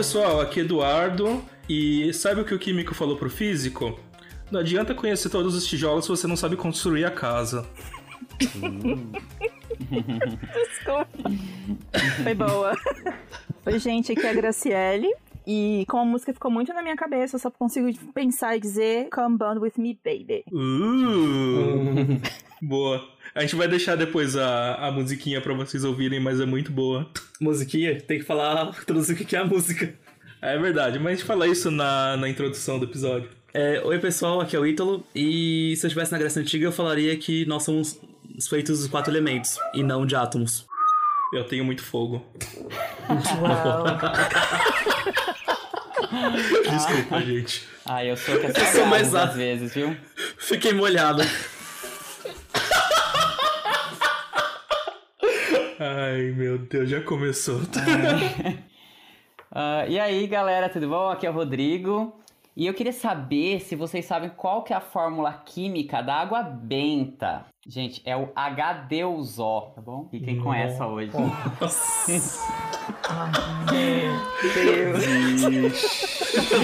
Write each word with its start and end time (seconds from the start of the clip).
pessoal, 0.00 0.40
aqui 0.40 0.60
é 0.60 0.62
Eduardo 0.62 1.44
e 1.68 2.10
sabe 2.14 2.40
o 2.40 2.44
que 2.46 2.54
o 2.54 2.58
químico 2.58 2.94
falou 2.94 3.18
pro 3.18 3.28
físico? 3.28 4.00
Não 4.50 4.60
adianta 4.60 4.94
conhecer 4.94 5.28
todos 5.28 5.54
os 5.54 5.66
tijolos 5.66 6.06
se 6.06 6.10
você 6.10 6.26
não 6.26 6.36
sabe 6.36 6.56
construir 6.56 7.04
a 7.04 7.10
casa. 7.10 7.68
Desculpa. 10.54 11.06
Foi 12.22 12.34
boa. 12.34 12.74
Oi, 13.66 13.78
gente, 13.78 14.12
aqui 14.12 14.22
é 14.22 14.30
a 14.30 14.32
Graciele. 14.32 15.12
E 15.46 15.84
como 15.86 16.00
a 16.04 16.06
música 16.06 16.32
ficou 16.32 16.50
muito 16.50 16.72
na 16.72 16.80
minha 16.80 16.96
cabeça, 16.96 17.36
eu 17.36 17.40
só 17.40 17.50
consigo 17.50 17.92
pensar 18.14 18.56
e 18.56 18.60
dizer 18.60 19.10
Come 19.10 19.36
Bond 19.36 19.60
With 19.60 19.74
Me, 19.76 20.00
Baby. 20.02 20.44
Uh, 20.50 22.22
boa. 22.66 23.06
A 23.40 23.42
gente 23.42 23.56
vai 23.56 23.66
deixar 23.66 23.96
depois 23.96 24.36
a, 24.36 24.74
a 24.74 24.92
musiquinha 24.92 25.40
pra 25.40 25.54
vocês 25.54 25.82
ouvirem, 25.82 26.20
mas 26.20 26.38
é 26.38 26.44
muito 26.44 26.70
boa. 26.70 27.08
Musiquinha? 27.40 27.98
Tem 27.98 28.18
que 28.18 28.24
falar, 28.26 28.66
traduzir 28.84 29.14
o 29.14 29.16
que 29.16 29.34
é 29.34 29.38
a 29.38 29.44
música. 29.46 29.94
É 30.42 30.58
verdade, 30.58 30.98
mas 30.98 31.06
a 31.06 31.14
gente 31.14 31.24
fala 31.24 31.46
isso 31.46 31.70
na, 31.70 32.18
na 32.18 32.28
introdução 32.28 32.78
do 32.78 32.84
episódio. 32.84 33.30
É, 33.54 33.80
Oi 33.82 33.98
pessoal, 33.98 34.42
aqui 34.42 34.54
é 34.54 34.58
o 34.58 34.66
Ítalo, 34.66 35.06
e 35.14 35.74
se 35.74 35.86
eu 35.86 35.88
estivesse 35.88 36.12
na 36.12 36.18
Grécia 36.18 36.42
Antiga 36.42 36.66
eu 36.66 36.72
falaria 36.72 37.16
que 37.16 37.46
nós 37.46 37.62
somos 37.62 37.98
feitos 38.46 38.80
dos 38.80 38.88
quatro 38.88 39.10
elementos, 39.10 39.56
e 39.72 39.82
não 39.82 40.04
de 40.04 40.14
átomos. 40.14 40.66
Eu 41.32 41.44
tenho 41.44 41.64
muito 41.64 41.82
fogo. 41.82 42.22
Desculpa, 46.70 47.22
gente. 47.22 47.66
Ah, 47.86 48.04
eu 48.04 48.18
sou 48.18 48.38
que 48.38 48.46
é 48.48 48.50
Eu 48.50 48.66
sou 48.66 48.84
mais 48.84 49.14
às 49.14 49.34
vezes, 49.34 49.72
viu? 49.72 49.96
Fiquei 50.36 50.74
molhado. 50.74 51.22
Ai, 55.92 56.30
meu 56.36 56.56
Deus, 56.56 56.88
já 56.88 57.00
começou. 57.02 57.60
Ah, 59.52 59.84
e 59.88 59.98
aí, 59.98 60.28
galera, 60.28 60.68
tudo 60.68 60.88
bom? 60.88 61.08
Aqui 61.08 61.26
é 61.26 61.30
o 61.30 61.32
Rodrigo. 61.32 62.16
E 62.56 62.68
eu 62.68 62.72
queria 62.72 62.92
saber 62.92 63.58
se 63.58 63.74
vocês 63.74 64.04
sabem 64.04 64.30
qual 64.30 64.62
que 64.62 64.72
é 64.72 64.76
a 64.76 64.80
fórmula 64.80 65.32
química 65.44 66.00
da 66.00 66.14
água 66.14 66.40
benta. 66.40 67.46
Gente, 67.66 68.00
é 68.04 68.16
o 68.16 68.28
H2O, 68.28 69.74
tá 69.74 69.80
bom? 69.80 70.06
Fiquem 70.08 70.38
com 70.40 70.54
essa 70.54 70.86
hoje. 70.86 71.10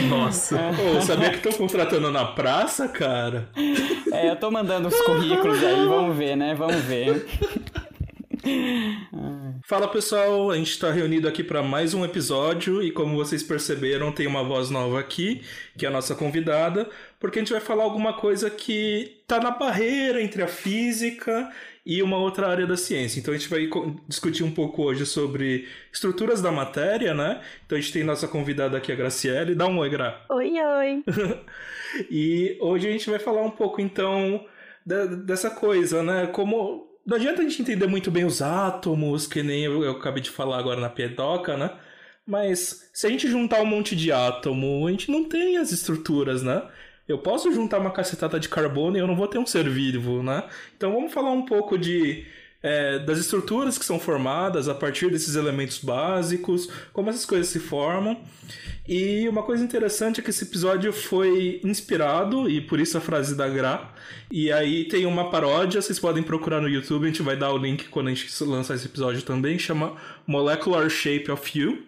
Nossa. 0.08 0.56
Pô, 0.94 1.00
sabia 1.00 1.30
que 1.30 1.36
estão 1.38 1.52
contratando 1.52 2.12
na 2.12 2.24
praça, 2.24 2.86
cara? 2.86 3.48
É, 4.12 4.30
eu 4.30 4.36
tô 4.36 4.48
mandando 4.48 4.86
os 4.86 5.00
currículos 5.00 5.60
aí, 5.60 5.86
vamos 5.86 6.16
ver, 6.16 6.36
né? 6.36 6.54
Vamos 6.54 6.82
ver. 6.84 7.26
Fala 9.66 9.88
pessoal, 9.88 10.50
a 10.50 10.56
gente 10.56 10.70
está 10.70 10.90
reunido 10.92 11.26
aqui 11.26 11.42
para 11.42 11.62
mais 11.62 11.94
um 11.94 12.04
episódio 12.04 12.82
e 12.82 12.90
como 12.92 13.16
vocês 13.16 13.42
perceberam, 13.42 14.12
tem 14.12 14.26
uma 14.26 14.44
voz 14.44 14.70
nova 14.70 15.00
aqui, 15.00 15.42
que 15.76 15.84
é 15.84 15.88
a 15.88 15.92
nossa 15.92 16.14
convidada, 16.14 16.88
porque 17.18 17.38
a 17.38 17.42
gente 17.42 17.52
vai 17.52 17.60
falar 17.60 17.84
alguma 17.84 18.12
coisa 18.14 18.48
que 18.48 19.22
tá 19.26 19.40
na 19.40 19.50
barreira 19.50 20.22
entre 20.22 20.42
a 20.42 20.48
física 20.48 21.50
e 21.84 22.02
uma 22.02 22.18
outra 22.18 22.48
área 22.48 22.66
da 22.66 22.76
ciência. 22.76 23.18
Então 23.18 23.34
a 23.34 23.36
gente 23.36 23.48
vai 23.48 23.68
discutir 24.08 24.44
um 24.44 24.50
pouco 24.50 24.82
hoje 24.82 25.04
sobre 25.06 25.66
estruturas 25.92 26.40
da 26.40 26.52
matéria, 26.52 27.14
né? 27.14 27.40
Então 27.64 27.76
a 27.76 27.80
gente 27.80 27.92
tem 27.92 28.04
nossa 28.04 28.28
convidada 28.28 28.76
aqui, 28.76 28.92
a 28.92 28.96
Graciele. 28.96 29.54
Dá 29.54 29.66
um 29.66 29.78
oi, 29.78 29.90
Gra. 29.90 30.24
Oi, 30.30 30.52
oi. 30.60 31.02
E 32.10 32.58
hoje 32.60 32.88
a 32.88 32.90
gente 32.90 33.08
vai 33.08 33.18
falar 33.18 33.40
um 33.42 33.50
pouco 33.50 33.80
então 33.80 34.44
da- 34.84 35.06
dessa 35.06 35.48
coisa, 35.48 36.02
né? 36.02 36.26
Como 36.26 36.86
não 37.06 37.16
adianta 37.16 37.40
a 37.40 37.44
gente 37.44 37.62
entender 37.62 37.86
muito 37.86 38.10
bem 38.10 38.24
os 38.24 38.42
átomos, 38.42 39.26
que 39.26 39.42
nem 39.42 39.64
eu, 39.64 39.84
eu 39.84 39.92
acabei 39.92 40.22
de 40.22 40.30
falar 40.30 40.58
agora 40.58 40.80
na 40.80 40.90
pedoca, 40.90 41.56
né? 41.56 41.70
Mas 42.26 42.90
se 42.92 43.06
a 43.06 43.10
gente 43.10 43.28
juntar 43.28 43.62
um 43.62 43.66
monte 43.66 43.94
de 43.94 44.10
átomo, 44.10 44.86
a 44.86 44.90
gente 44.90 45.10
não 45.10 45.28
tem 45.28 45.56
as 45.56 45.70
estruturas, 45.70 46.42
né? 46.42 46.62
Eu 47.06 47.18
posso 47.18 47.52
juntar 47.52 47.78
uma 47.78 47.92
cacetada 47.92 48.40
de 48.40 48.48
carbono 48.48 48.96
e 48.96 49.00
eu 49.00 49.06
não 49.06 49.14
vou 49.14 49.28
ter 49.28 49.38
um 49.38 49.46
ser 49.46 49.68
vivo, 49.70 50.22
né? 50.24 50.42
Então 50.76 50.92
vamos 50.92 51.12
falar 51.12 51.30
um 51.30 51.44
pouco 51.46 51.78
de 51.78 52.26
é, 52.62 52.98
das 52.98 53.18
estruturas 53.18 53.78
que 53.78 53.84
são 53.84 53.98
formadas 53.98 54.68
a 54.68 54.74
partir 54.74 55.10
desses 55.10 55.36
elementos 55.36 55.78
básicos, 55.78 56.68
como 56.92 57.10
essas 57.10 57.24
coisas 57.24 57.48
se 57.48 57.60
formam. 57.60 58.18
E 58.88 59.28
uma 59.28 59.42
coisa 59.42 59.64
interessante 59.64 60.20
é 60.20 60.22
que 60.22 60.30
esse 60.30 60.44
episódio 60.44 60.92
foi 60.92 61.60
inspirado, 61.64 62.48
e 62.48 62.60
por 62.60 62.78
isso 62.78 62.96
a 62.96 63.00
frase 63.00 63.34
da 63.34 63.48
Gra. 63.48 63.90
E 64.30 64.52
aí 64.52 64.84
tem 64.84 65.06
uma 65.06 65.30
paródia, 65.30 65.82
vocês 65.82 65.98
podem 65.98 66.22
procurar 66.22 66.60
no 66.60 66.68
YouTube, 66.68 67.04
a 67.04 67.08
gente 67.08 67.22
vai 67.22 67.36
dar 67.36 67.52
o 67.52 67.58
link 67.58 67.88
quando 67.88 68.08
a 68.08 68.14
gente 68.14 68.44
lançar 68.44 68.74
esse 68.74 68.86
episódio 68.86 69.22
também, 69.22 69.58
chama 69.58 69.96
Molecular 70.26 70.88
Shape 70.88 71.30
of 71.30 71.58
You. 71.58 71.82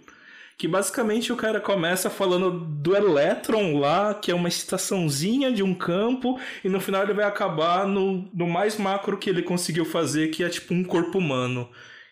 Que 0.59 0.67
basicamente 0.67 1.33
o 1.33 1.37
cara 1.37 1.61
começa 1.61 2.11
falando 2.11 2.51
do 2.51 2.97
elétron 2.97 3.79
lá, 3.79 4.13
que 4.13 4.31
é 4.31 4.35
uma 4.35 4.49
excitaçãozinha 4.49 5.53
de 5.53 5.63
um 5.63 5.73
campo, 5.73 6.39
e 6.65 6.69
no 6.69 6.81
final 6.81 7.05
ele 7.05 7.15
vai 7.15 7.25
acabar 7.25 7.87
no, 7.87 8.29
no 8.35 8.49
mais 8.49 8.77
macro 8.77 9.17
que 9.17 9.31
ele 9.31 9.43
conseguiu 9.43 9.85
fazer, 9.85 10.29
que 10.29 10.43
é 10.43 10.49
tipo 10.49 10.75
um 10.75 10.83
corpo 10.83 11.19
humano. 11.19 11.71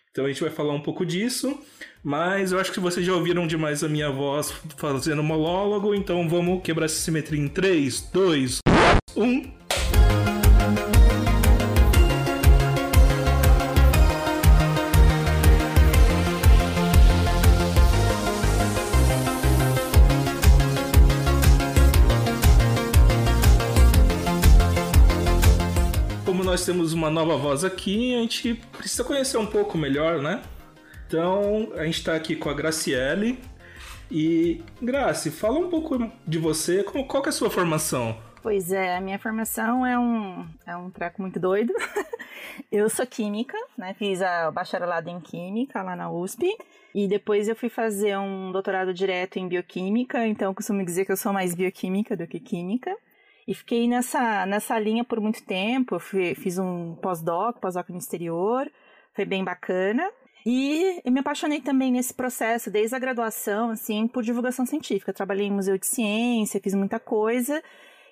Então 0.09 0.25
a 0.25 0.29
gente 0.29 0.41
vai 0.41 0.49
falar 0.49 0.73
um 0.73 0.81
pouco 0.81 1.05
disso, 1.05 1.59
mas 2.01 2.51
eu 2.51 2.59
acho 2.59 2.71
que 2.71 2.79
vocês 2.79 3.05
já 3.05 3.13
ouviram 3.13 3.45
demais 3.45 3.83
a 3.83 3.89
minha 3.89 4.09
voz 4.09 4.51
fazendo 4.77 5.21
monólogo, 5.21 5.93
então 5.93 6.27
vamos 6.27 6.63
quebrar 6.63 6.85
essa 6.85 6.95
simetria 6.95 7.39
em 7.39 7.47
3, 7.47 8.09
2, 8.13 8.59
1. 9.15 9.66
Nós 26.57 26.65
temos 26.65 26.91
uma 26.91 27.11
nova 27.11 27.37
voz 27.37 27.63
aqui, 27.63 28.15
a 28.15 28.19
gente 28.21 28.55
precisa 28.75 29.03
conhecer 29.03 29.37
um 29.37 29.45
pouco 29.45 29.77
melhor, 29.77 30.23
né? 30.23 30.41
Então, 31.05 31.71
a 31.75 31.83
gente 31.85 31.99
está 31.99 32.15
aqui 32.15 32.35
com 32.35 32.49
a 32.49 32.53
Graciele. 32.55 33.39
E, 34.09 34.63
Graci, 34.81 35.29
fala 35.29 35.59
um 35.59 35.69
pouco 35.69 36.11
de 36.25 36.39
você, 36.39 36.81
como- 36.83 37.05
qual 37.05 37.23
é 37.23 37.29
a 37.29 37.31
sua 37.31 37.51
formação? 37.51 38.17
Pois 38.41 38.71
é, 38.71 38.97
a 38.97 39.01
minha 39.01 39.19
formação 39.19 39.85
é 39.85 39.99
um, 39.99 40.47
é 40.65 40.75
um 40.75 40.89
treco 40.89 41.21
muito 41.21 41.39
doido. 41.39 41.71
eu 42.71 42.89
sou 42.89 43.05
química, 43.05 43.55
né? 43.77 43.93
Fiz 43.93 44.19
a 44.23 44.49
bacharelado 44.49 45.11
em 45.11 45.19
química 45.19 45.83
lá 45.83 45.95
na 45.95 46.09
USP. 46.09 46.57
E 46.95 47.07
depois 47.07 47.47
eu 47.47 47.55
fui 47.55 47.69
fazer 47.69 48.17
um 48.17 48.51
doutorado 48.51 48.95
direto 48.95 49.37
em 49.37 49.47
bioquímica, 49.47 50.25
então 50.25 50.49
eu 50.49 50.55
costumo 50.55 50.83
dizer 50.83 51.05
que 51.05 51.11
eu 51.11 51.17
sou 51.17 51.31
mais 51.31 51.53
bioquímica 51.53 52.17
do 52.17 52.25
que 52.25 52.39
química. 52.39 52.97
E 53.47 53.53
fiquei 53.53 53.87
nessa, 53.87 54.45
nessa 54.45 54.77
linha 54.77 55.03
por 55.03 55.21
muito 55.21 55.43
tempo. 55.45 55.95
Eu 55.95 55.99
fui- 55.99 56.35
fiz 56.35 56.57
um 56.57 56.95
pós-doc, 56.95 57.59
pós-doc 57.59 57.89
no 57.89 57.97
exterior, 57.97 58.69
foi 59.13 59.23
bem 59.25 59.43
bacana. 59.43 60.09
E 60.45 61.01
eu 61.03 61.11
me 61.11 61.19
apaixonei 61.19 61.61
também 61.61 61.91
nesse 61.91 62.13
processo, 62.13 62.69
desde 62.69 62.95
a 62.95 62.99
graduação, 62.99 63.69
assim, 63.69 64.07
por 64.07 64.23
divulgação 64.23 64.65
científica. 64.65 65.13
Trabalhei 65.13 65.47
em 65.47 65.51
museu 65.51 65.77
de 65.77 65.85
ciência, 65.85 66.59
fiz 66.61 66.73
muita 66.73 66.99
coisa. 66.99 67.61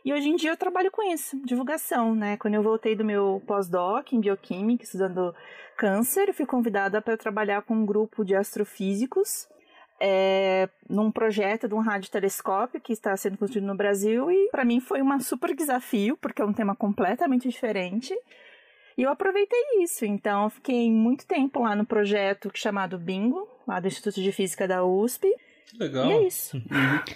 E 0.03 0.13
hoje 0.13 0.29
em 0.29 0.35
dia 0.35 0.51
eu 0.51 0.57
trabalho 0.57 0.91
com 0.91 1.01
isso, 1.01 1.35
divulgação, 1.45 2.13
né? 2.13 2.37
Quando 2.37 2.53
eu 2.53 2.61
voltei 2.61 2.95
do 2.95 3.03
meu 3.03 3.41
pós-doc 3.47 4.13
em 4.13 4.19
bioquímica, 4.19 4.83
estudando 4.83 5.33
câncer, 5.75 6.27
eu 6.27 6.33
fui 6.33 6.45
convidada 6.45 7.01
para 7.01 7.17
trabalhar 7.17 7.63
com 7.63 7.73
um 7.73 7.85
grupo 7.85 8.23
de 8.23 8.35
astrofísicos 8.35 9.47
é, 9.99 10.69
num 10.89 11.11
projeto 11.11 11.67
de 11.67 11.73
um 11.73 11.79
radiotelescópio 11.79 12.81
que 12.81 12.93
está 12.93 13.15
sendo 13.15 13.37
construído 13.37 13.65
no 13.65 13.75
Brasil 13.75 14.29
e 14.29 14.49
para 14.49 14.65
mim 14.65 14.79
foi 14.79 15.01
um 15.01 15.19
super 15.19 15.55
desafio, 15.55 16.17
porque 16.17 16.41
é 16.41 16.45
um 16.45 16.53
tema 16.53 16.75
completamente 16.75 17.47
diferente. 17.47 18.13
E 18.97 19.03
eu 19.03 19.09
aproveitei 19.09 19.81
isso, 19.81 20.05
então 20.05 20.49
fiquei 20.49 20.89
muito 20.89 21.25
tempo 21.25 21.61
lá 21.61 21.75
no 21.75 21.85
projeto 21.85 22.49
chamado 22.53 22.97
Bingo, 22.97 23.47
lá 23.67 23.79
do 23.79 23.87
Instituto 23.87 24.21
de 24.21 24.31
Física 24.31 24.67
da 24.67 24.85
USP. 24.85 25.27
Que 25.67 25.77
legal. 25.77 26.05
E 26.07 26.11
é 26.13 26.27
isso. 26.27 26.61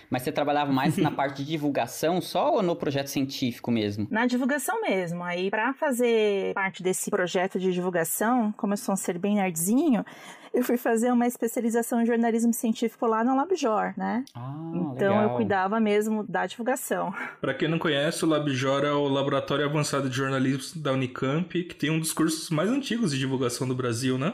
Mas 0.10 0.24
você 0.24 0.32
trabalhava 0.32 0.72
mais 0.72 0.98
na 0.98 1.12
parte 1.12 1.44
de 1.44 1.52
divulgação 1.52 2.20
só 2.22 2.54
ou 2.56 2.64
no 2.64 2.76
projeto 2.76 3.08
científico 3.08 3.70
mesmo? 3.72 4.08
Na 4.10 4.26
divulgação 4.26 4.82
mesmo. 4.82 5.24
Aí, 5.24 5.50
para 5.52 5.74
fazer 5.74 6.54
parte 6.54 6.82
desse 6.82 7.10
projeto 7.12 7.60
de 7.60 7.72
divulgação, 7.72 8.52
como 8.58 8.74
eu 8.74 8.78
sou 8.78 8.94
um 8.94 8.98
ser 8.98 9.18
bem 9.20 9.36
nerdzinho, 9.36 10.04
eu 10.52 10.64
fui 10.64 10.78
fazer 10.78 11.12
uma 11.12 11.28
especialização 11.28 12.02
em 12.02 12.06
jornalismo 12.08 12.52
científico 12.52 13.06
lá 13.06 13.24
no 13.24 13.36
LabJOR, 13.36 13.94
né? 13.96 14.26
Ah, 14.34 14.72
Então 14.74 15.10
legal. 15.16 15.24
eu 15.24 15.30
cuidava 15.36 15.80
mesmo 15.80 16.24
da 16.28 16.48
divulgação. 16.48 17.14
Para 17.40 17.54
quem 17.54 17.68
não 17.68 17.78
conhece, 17.78 18.26
o 18.26 18.28
LabJOR 18.28 18.84
é 18.84 18.92
o 18.92 19.08
Laboratório 19.08 19.64
Avançado 19.64 20.10
de 20.10 20.16
Jornalismo 20.16 20.82
da 20.82 20.92
Unicamp, 20.92 21.64
que 21.66 21.76
tem 21.76 21.92
um 21.92 22.00
dos 22.00 22.12
cursos 22.12 22.50
mais 22.50 22.68
antigos 22.70 23.12
de 23.12 23.20
divulgação 23.20 23.68
do 23.68 23.76
Brasil, 23.76 24.18
né? 24.18 24.34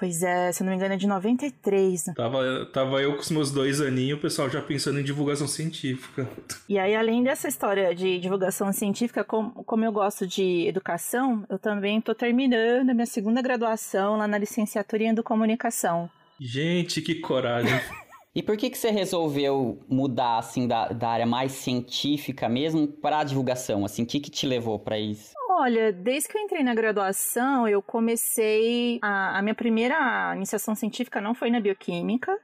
Pois 0.00 0.22
é, 0.22 0.50
se 0.50 0.62
eu 0.62 0.64
não 0.64 0.70
me 0.70 0.78
engano 0.78 0.94
é 0.94 0.96
de 0.96 1.06
93. 1.06 2.04
Tava, 2.16 2.64
tava 2.72 3.02
eu 3.02 3.12
com 3.12 3.20
os 3.20 3.30
meus 3.30 3.50
dois 3.50 3.82
aninhos, 3.82 4.18
o 4.18 4.22
pessoal 4.22 4.48
já 4.48 4.62
pensando 4.62 4.98
em 4.98 5.04
divulgação 5.04 5.46
científica. 5.46 6.26
E 6.66 6.78
aí, 6.78 6.96
além 6.96 7.22
dessa 7.22 7.48
história 7.48 7.94
de 7.94 8.18
divulgação 8.18 8.72
científica, 8.72 9.22
como, 9.22 9.50
como 9.62 9.84
eu 9.84 9.92
gosto 9.92 10.26
de 10.26 10.66
educação, 10.66 11.44
eu 11.50 11.58
também 11.58 11.98
estou 11.98 12.14
terminando 12.14 12.88
a 12.88 12.94
minha 12.94 13.04
segunda 13.04 13.42
graduação 13.42 14.16
lá 14.16 14.26
na 14.26 14.38
licenciatura 14.38 15.02
em 15.02 15.08
Educomunicação. 15.10 16.08
Gente, 16.40 17.02
que 17.02 17.16
coragem. 17.16 17.78
E 18.34 18.42
por 18.42 18.56
que, 18.56 18.70
que 18.70 18.78
você 18.78 18.90
resolveu 18.90 19.80
mudar, 19.88 20.38
assim, 20.38 20.68
da, 20.68 20.88
da 20.88 21.08
área 21.08 21.26
mais 21.26 21.50
científica 21.50 22.48
mesmo 22.48 22.86
para 22.86 23.18
a 23.18 23.24
divulgação? 23.24 23.84
Assim, 23.84 24.04
o 24.04 24.06
que, 24.06 24.20
que 24.20 24.30
te 24.30 24.46
levou 24.46 24.78
para 24.78 24.96
isso? 24.98 25.32
Olha, 25.48 25.92
desde 25.92 26.28
que 26.28 26.38
eu 26.38 26.42
entrei 26.42 26.62
na 26.62 26.72
graduação, 26.72 27.66
eu 27.66 27.82
comecei. 27.82 29.00
A, 29.02 29.38
a 29.38 29.42
minha 29.42 29.54
primeira 29.54 30.32
iniciação 30.36 30.76
científica 30.76 31.20
não 31.20 31.34
foi 31.34 31.50
na 31.50 31.58
bioquímica, 31.58 32.38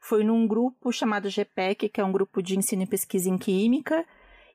foi 0.00 0.22
num 0.22 0.46
grupo 0.46 0.92
chamado 0.92 1.28
GPEC, 1.28 1.88
que 1.88 2.00
é 2.00 2.04
um 2.04 2.12
grupo 2.12 2.40
de 2.40 2.56
ensino 2.56 2.84
e 2.84 2.86
pesquisa 2.86 3.28
em 3.28 3.36
química. 3.36 4.06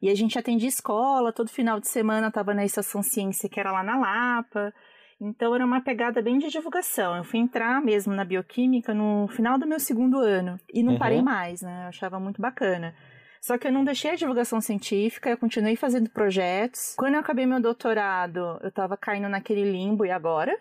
E 0.01 0.09
a 0.09 0.15
gente 0.15 0.39
atendia 0.39 0.69
escola, 0.69 1.33
todo 1.33 1.49
final 1.49 1.77
de 1.77 1.89
semana 1.89 2.29
estava 2.29 2.53
na 2.53 2.63
Estação 2.63 3.03
Ciência, 3.03 3.49
que 3.49 3.59
era 3.59 3.73
lá 3.73 3.83
na 3.83 3.99
Lapa. 3.99 4.73
Então 5.21 5.53
era 5.53 5.65
uma 5.65 5.81
pegada 5.81 6.21
bem 6.21 6.37
de 6.37 6.49
divulgação. 6.49 7.15
Eu 7.17 7.23
fui 7.23 7.39
entrar 7.39 7.81
mesmo 7.81 8.13
na 8.13 8.23
bioquímica 8.23 8.93
no 8.93 9.27
final 9.27 9.57
do 9.57 9.67
meu 9.67 9.79
segundo 9.79 10.19
ano 10.19 10.59
e 10.73 10.81
não 10.81 10.93
uhum. 10.93 10.99
parei 10.99 11.21
mais, 11.21 11.61
né? 11.61 11.83
Eu 11.83 11.89
achava 11.89 12.19
muito 12.19 12.41
bacana. 12.41 12.95
Só 13.41 13.57
que 13.57 13.67
eu 13.67 13.71
não 13.71 13.85
deixei 13.85 14.11
a 14.11 14.15
divulgação 14.15 14.59
científica, 14.59 15.29
eu 15.29 15.37
continuei 15.37 15.75
fazendo 15.75 16.09
projetos. 16.09 16.93
Quando 16.97 17.13
eu 17.13 17.21
acabei 17.21 17.45
meu 17.45 17.61
doutorado, 17.61 18.59
eu 18.61 18.71
tava 18.71 18.97
caindo 18.97 19.29
naquele 19.29 19.63
limbo 19.63 20.05
e 20.05 20.11
agora? 20.11 20.57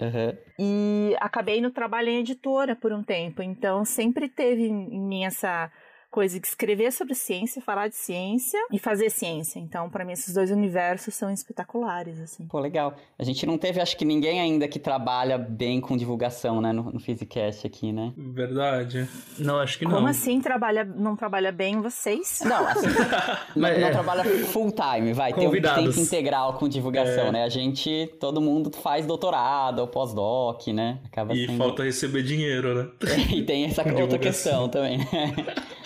Uhum. 0.00 0.36
E 0.58 1.16
acabei 1.20 1.60
no 1.60 1.70
trabalho 1.70 2.08
em 2.08 2.20
editora 2.20 2.74
por 2.74 2.92
um 2.92 3.02
tempo. 3.02 3.42
Então 3.42 3.84
sempre 3.84 4.28
teve 4.28 4.66
em 4.66 5.00
mim 5.00 5.24
essa 5.24 5.70
coisa 6.14 6.38
de 6.38 6.46
escrever 6.46 6.92
sobre 6.92 7.12
ciência, 7.12 7.60
falar 7.60 7.88
de 7.88 7.96
ciência 7.96 8.60
e 8.70 8.78
fazer 8.78 9.10
ciência. 9.10 9.58
Então, 9.58 9.90
para 9.90 10.04
mim, 10.04 10.12
esses 10.12 10.32
dois 10.32 10.48
universos 10.48 11.12
são 11.12 11.28
espetaculares, 11.28 12.20
assim. 12.20 12.46
Pô, 12.46 12.60
legal. 12.60 12.94
A 13.18 13.24
gente 13.24 13.44
não 13.44 13.58
teve, 13.58 13.80
acho 13.80 13.96
que 13.96 14.04
ninguém 14.04 14.40
ainda 14.40 14.68
que 14.68 14.78
trabalha 14.78 15.36
bem 15.36 15.80
com 15.80 15.96
divulgação, 15.96 16.60
né, 16.60 16.72
no, 16.72 16.84
no 16.84 17.00
Physicast 17.00 17.66
aqui, 17.66 17.92
né? 17.92 18.12
Verdade. 18.16 19.08
Não, 19.40 19.58
acho 19.58 19.76
que 19.76 19.84
não. 19.84 19.90
Como 19.90 20.06
assim 20.06 20.40
trabalha, 20.40 20.84
não 20.84 21.16
trabalha 21.16 21.50
bem 21.50 21.80
vocês? 21.80 22.42
Não, 22.44 22.62
assim, 22.68 22.86
Mas, 23.56 23.80
não, 23.80 23.88
é. 23.88 23.90
trabalha 23.90 24.22
full 24.46 24.70
time, 24.70 25.12
vai. 25.12 25.32
Tem 25.32 25.48
um 25.48 25.50
tempo 25.50 25.98
integral 26.00 26.52
com 26.54 26.68
divulgação, 26.68 27.26
é. 27.26 27.32
né? 27.32 27.42
A 27.42 27.48
gente, 27.48 28.08
todo 28.20 28.40
mundo 28.40 28.70
faz 28.70 29.04
doutorado 29.04 29.80
ou 29.80 29.88
pós-doc, 29.88 30.68
né? 30.68 31.00
Acaba 31.06 31.34
e 31.34 31.44
sendo... 31.44 31.58
falta 31.58 31.82
receber 31.82 32.22
dinheiro, 32.22 32.72
né? 32.72 32.90
e 33.34 33.42
tem 33.42 33.64
essa 33.64 33.82
outra 34.00 34.16
questão 34.16 34.68
também. 34.68 35.00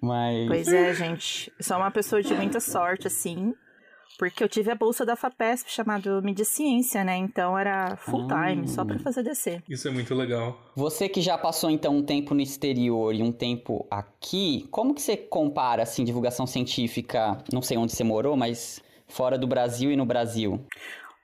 Mas. 0.00 0.48
Pois 0.48 0.68
é, 0.68 0.94
gente. 0.94 1.52
Sou 1.60 1.76
uma 1.76 1.90
pessoa 1.90 2.22
de 2.22 2.34
muita 2.34 2.60
sorte, 2.60 3.06
assim. 3.06 3.54
Porque 4.18 4.42
eu 4.42 4.48
tive 4.48 4.70
a 4.70 4.74
bolsa 4.74 5.04
da 5.04 5.14
FAPESP 5.14 5.70
chamada 5.70 6.20
Mídia 6.22 6.44
Ciência, 6.44 7.04
né? 7.04 7.16
Então 7.16 7.58
era 7.58 7.96
full 7.96 8.26
time, 8.26 8.62
ah. 8.64 8.66
só 8.66 8.84
para 8.84 8.98
fazer 8.98 9.22
DC. 9.22 9.62
Isso 9.68 9.88
é 9.88 9.90
muito 9.90 10.14
legal. 10.14 10.58
Você 10.74 11.08
que 11.08 11.20
já 11.20 11.36
passou 11.36 11.70
então 11.70 11.96
um 11.96 12.02
tempo 12.02 12.34
no 12.34 12.40
exterior 12.40 13.14
e 13.14 13.22
um 13.22 13.30
tempo 13.30 13.86
aqui, 13.90 14.66
como 14.70 14.94
que 14.94 15.02
você 15.02 15.16
compara 15.16 15.82
assim 15.82 16.02
divulgação 16.02 16.46
científica, 16.46 17.36
não 17.52 17.60
sei 17.60 17.76
onde 17.76 17.92
você 17.92 18.04
morou, 18.04 18.36
mas 18.36 18.80
fora 19.06 19.36
do 19.36 19.46
Brasil 19.46 19.90
e 19.90 19.96
no 19.96 20.06
Brasil? 20.06 20.64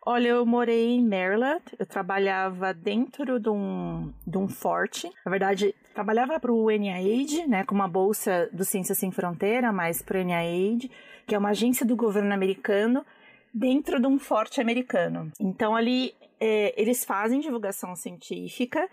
Olha, 0.04 0.28
eu 0.28 0.44
morei 0.44 0.96
em 0.96 1.06
Maryland, 1.06 1.62
eu 1.78 1.86
trabalhava 1.86 2.74
dentro 2.74 3.38
de 3.38 3.48
um, 3.48 4.12
de 4.26 4.36
um 4.36 4.48
forte. 4.48 5.08
Na 5.24 5.30
verdade, 5.30 5.74
trabalhava 5.92 6.38
para 6.40 6.52
o 6.52 6.70
NIAID, 6.70 7.46
né, 7.46 7.64
com 7.64 7.74
uma 7.74 7.88
bolsa 7.88 8.48
do 8.52 8.64
Ciências 8.64 8.98
Sem 8.98 9.10
Fronteira, 9.10 9.72
mas 9.72 10.02
para 10.02 10.20
o 10.20 10.22
NIAID, 10.22 10.90
que 11.26 11.34
é 11.34 11.38
uma 11.38 11.50
agência 11.50 11.86
do 11.86 11.96
governo 11.96 12.32
americano, 12.32 13.04
dentro 13.52 14.00
de 14.00 14.06
um 14.06 14.18
forte 14.18 14.60
americano. 14.60 15.30
Então, 15.38 15.76
ali, 15.76 16.14
é, 16.40 16.74
eles 16.80 17.04
fazem 17.04 17.40
divulgação 17.40 17.94
científica, 17.94 18.88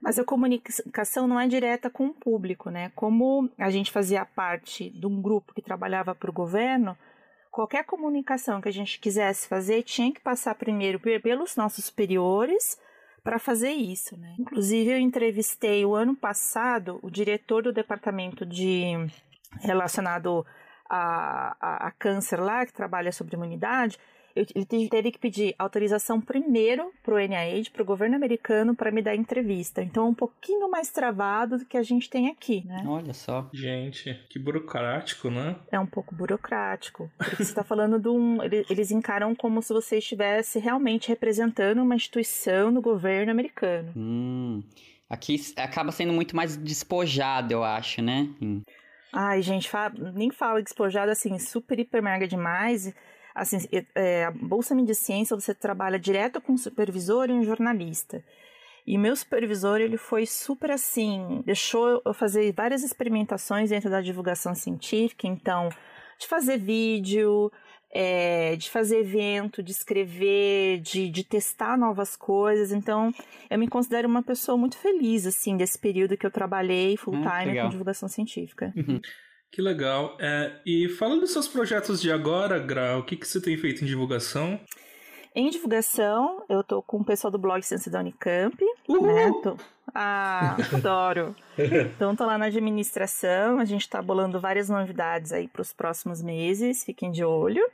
mas 0.00 0.18
a 0.18 0.24
comunicação 0.24 1.26
não 1.26 1.40
é 1.40 1.48
direta 1.48 1.88
com 1.88 2.08
o 2.08 2.14
público, 2.14 2.68
né? 2.68 2.92
Como 2.94 3.50
a 3.58 3.70
gente 3.70 3.90
fazia 3.90 4.24
parte 4.24 4.90
de 4.90 5.06
um 5.06 5.22
grupo 5.22 5.54
que 5.54 5.62
trabalhava 5.62 6.14
para 6.14 6.28
o 6.28 6.34
governo, 6.34 6.96
qualquer 7.50 7.84
comunicação 7.84 8.60
que 8.60 8.68
a 8.68 8.72
gente 8.72 9.00
quisesse 9.00 9.48
fazer 9.48 9.82
tinha 9.82 10.12
que 10.12 10.20
passar 10.20 10.54
primeiro 10.56 11.00
pelos 11.00 11.56
nossos 11.56 11.86
superiores 11.86 12.78
para 13.24 13.38
fazer 13.38 13.70
isso, 13.70 14.16
né? 14.18 14.36
Inclusive 14.38 14.90
eu 14.90 14.98
entrevistei 14.98 15.84
o 15.84 15.94
ano 15.94 16.14
passado 16.14 17.00
o 17.02 17.10
diretor 17.10 17.62
do 17.62 17.72
departamento 17.72 18.44
de 18.44 18.92
relacionado 19.60 20.46
a, 20.88 21.56
a, 21.58 21.86
a 21.88 21.90
câncer 21.90 22.38
lá 22.38 22.66
que 22.66 22.72
trabalha 22.72 23.10
sobre 23.10 23.34
imunidade 23.34 23.98
ele 24.36 24.88
teve 24.88 25.12
que 25.12 25.18
pedir 25.18 25.54
autorização 25.56 26.20
primeiro 26.20 26.90
para 27.02 27.14
o 27.14 27.18
NIH, 27.18 27.70
para 27.72 27.82
o 27.82 27.86
governo 27.86 28.16
americano, 28.16 28.74
para 28.74 28.90
me 28.90 29.00
dar 29.00 29.14
entrevista. 29.14 29.80
Então 29.82 30.06
é 30.06 30.08
um 30.08 30.14
pouquinho 30.14 30.68
mais 30.68 30.90
travado 30.90 31.58
do 31.58 31.64
que 31.64 31.76
a 31.76 31.82
gente 31.82 32.10
tem 32.10 32.28
aqui, 32.28 32.64
né? 32.66 32.84
Olha 32.86 33.14
só. 33.14 33.48
Gente, 33.52 34.12
que 34.28 34.38
burocrático, 34.38 35.30
né? 35.30 35.56
É 35.70 35.78
um 35.78 35.86
pouco 35.86 36.14
burocrático. 36.14 37.08
Porque 37.16 37.36
você 37.36 37.42
está 37.42 37.62
falando 37.62 37.98
de 38.00 38.08
um. 38.08 38.38
Eles 38.42 38.90
encaram 38.90 39.34
como 39.34 39.62
se 39.62 39.72
você 39.72 39.98
estivesse 39.98 40.58
realmente 40.58 41.08
representando 41.08 41.80
uma 41.82 41.94
instituição 41.94 42.72
do 42.72 42.80
governo 42.80 43.30
americano. 43.30 43.92
Hum. 43.96 44.62
Aqui 45.08 45.36
acaba 45.56 45.92
sendo 45.92 46.12
muito 46.12 46.34
mais 46.34 46.56
despojado, 46.56 47.52
eu 47.52 47.62
acho, 47.62 48.02
né? 48.02 48.28
Hum. 48.42 48.62
Ai, 49.12 49.42
gente, 49.42 49.68
fala, 49.70 49.94
nem 50.12 50.32
fala 50.32 50.60
despojado 50.60 51.12
assim, 51.12 51.38
super, 51.38 51.78
hiper, 51.78 52.02
mega 52.02 52.26
demais 52.26 52.92
assim, 53.34 53.58
é, 53.94 54.24
a 54.24 54.30
Bolsa 54.30 54.74
Mídia 54.74 54.94
Ciência 54.94 55.34
você 55.34 55.54
trabalha 55.54 55.98
direto 55.98 56.40
com 56.40 56.54
o 56.54 56.58
supervisor 56.58 57.28
e 57.28 57.32
um 57.32 57.42
jornalista. 57.42 58.22
E 58.86 58.98
meu 58.98 59.16
supervisor, 59.16 59.80
ele 59.80 59.96
foi 59.96 60.26
super 60.26 60.70
assim, 60.70 61.42
deixou 61.46 62.02
eu 62.04 62.12
fazer 62.12 62.52
várias 62.52 62.82
experimentações 62.82 63.70
dentro 63.70 63.90
da 63.90 64.02
divulgação 64.02 64.54
científica, 64.54 65.26
então, 65.26 65.70
de 66.18 66.26
fazer 66.26 66.58
vídeo, 66.58 67.50
é, 67.90 68.56
de 68.56 68.68
fazer 68.68 68.98
evento, 68.98 69.62
de 69.62 69.70
escrever, 69.70 70.80
de, 70.80 71.08
de 71.08 71.24
testar 71.24 71.78
novas 71.78 72.14
coisas. 72.14 72.72
Então, 72.72 73.10
eu 73.48 73.58
me 73.58 73.68
considero 73.68 74.06
uma 74.06 74.22
pessoa 74.22 74.58
muito 74.58 74.76
feliz, 74.76 75.26
assim, 75.26 75.56
desse 75.56 75.78
período 75.78 76.16
que 76.16 76.26
eu 76.26 76.30
trabalhei 76.30 76.96
full 76.98 77.14
hum, 77.14 77.22
time 77.22 77.58
com 77.58 77.68
divulgação 77.70 78.08
científica. 78.08 78.70
Uhum. 78.76 79.00
Que 79.54 79.62
legal. 79.62 80.16
É, 80.18 80.50
e 80.66 80.88
fala 80.88 81.16
dos 81.20 81.30
seus 81.30 81.46
projetos 81.46 82.02
de 82.02 82.10
agora, 82.10 82.58
Gra, 82.58 82.98
o 82.98 83.04
que, 83.04 83.14
que 83.14 83.24
você 83.24 83.40
tem 83.40 83.56
feito 83.56 83.84
em 83.84 83.86
divulgação? 83.86 84.58
Em 85.32 85.48
divulgação, 85.48 86.42
eu 86.48 86.64
tô 86.64 86.82
com 86.82 86.96
o 86.96 87.04
pessoal 87.04 87.30
do 87.30 87.38
blog 87.38 87.62
Ciência 87.62 87.88
da 87.88 88.00
Unicamp, 88.00 88.56
Uhul. 88.88 89.06
né? 89.06 89.30
Tô... 89.44 89.56
Ah, 89.94 90.56
adoro. 90.74 91.36
então, 91.56 92.16
tô 92.16 92.26
lá 92.26 92.36
na 92.36 92.46
administração, 92.46 93.60
a 93.60 93.64
gente 93.64 93.88
tá 93.88 94.02
bolando 94.02 94.40
várias 94.40 94.68
novidades 94.68 95.32
aí 95.32 95.46
para 95.46 95.62
os 95.62 95.72
próximos 95.72 96.20
meses, 96.20 96.82
fiquem 96.82 97.12
de 97.12 97.22
olho. 97.24 97.64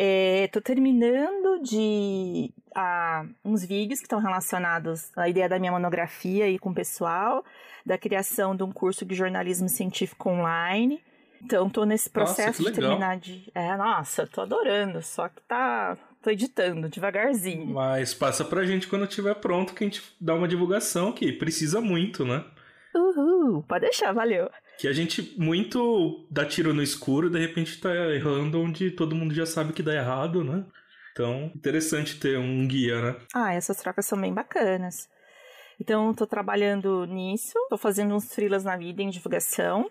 É, 0.00 0.48
tô 0.52 0.60
terminando 0.60 1.60
de 1.60 2.52
ah, 2.74 3.26
uns 3.44 3.64
vídeos 3.64 3.98
que 3.98 4.06
estão 4.06 4.20
relacionados 4.20 5.10
à 5.16 5.28
ideia 5.28 5.48
da 5.48 5.58
minha 5.58 5.72
monografia 5.72 6.44
aí 6.44 6.56
com 6.56 6.70
o 6.70 6.74
pessoal 6.74 7.44
da 7.84 7.98
criação 7.98 8.54
de 8.54 8.62
um 8.62 8.70
curso 8.70 9.04
de 9.04 9.14
jornalismo 9.14 9.68
científico 9.68 10.28
online. 10.28 11.02
Então, 11.42 11.68
tô 11.70 11.84
nesse 11.84 12.10
processo 12.10 12.62
nossa, 12.62 12.72
de 12.72 12.80
terminar 12.80 13.16
de. 13.18 13.50
É, 13.54 13.76
nossa, 13.76 14.26
tô 14.26 14.40
adorando, 14.40 15.02
só 15.02 15.28
que 15.28 15.40
tá. 15.42 15.96
tô 16.22 16.30
editando 16.30 16.88
devagarzinho. 16.88 17.66
Mas 17.66 18.12
passa 18.12 18.44
pra 18.44 18.64
gente 18.64 18.88
quando 18.88 19.06
tiver 19.06 19.34
pronto, 19.34 19.74
que 19.74 19.84
a 19.84 19.86
gente 19.86 20.02
dá 20.20 20.34
uma 20.34 20.48
divulgação 20.48 21.12
que 21.12 21.32
precisa 21.32 21.80
muito, 21.80 22.24
né? 22.24 22.44
Uhul, 22.94 23.62
pode 23.62 23.82
deixar, 23.82 24.12
valeu. 24.12 24.50
Que 24.78 24.86
a 24.86 24.92
gente 24.92 25.34
muito 25.36 26.26
dá 26.30 26.44
tiro 26.46 26.72
no 26.72 26.82
escuro, 26.82 27.28
de 27.28 27.38
repente 27.38 27.80
tá 27.80 27.92
errando 28.14 28.60
onde 28.60 28.90
todo 28.92 29.14
mundo 29.14 29.34
já 29.34 29.44
sabe 29.44 29.72
que 29.72 29.82
dá 29.82 29.94
errado, 29.94 30.44
né? 30.44 30.64
Então, 31.12 31.50
interessante 31.54 32.20
ter 32.20 32.38
um 32.38 32.66
guia, 32.68 33.02
né? 33.02 33.16
Ah, 33.34 33.52
essas 33.52 33.76
trocas 33.78 34.06
são 34.06 34.20
bem 34.20 34.32
bacanas. 34.32 35.08
Então, 35.80 36.12
estou 36.12 36.28
trabalhando 36.28 37.04
nisso, 37.06 37.58
estou 37.64 37.76
fazendo 37.76 38.14
uns 38.14 38.32
frilas 38.32 38.62
na 38.62 38.76
vida 38.76 39.02
em 39.02 39.10
divulgação, 39.10 39.90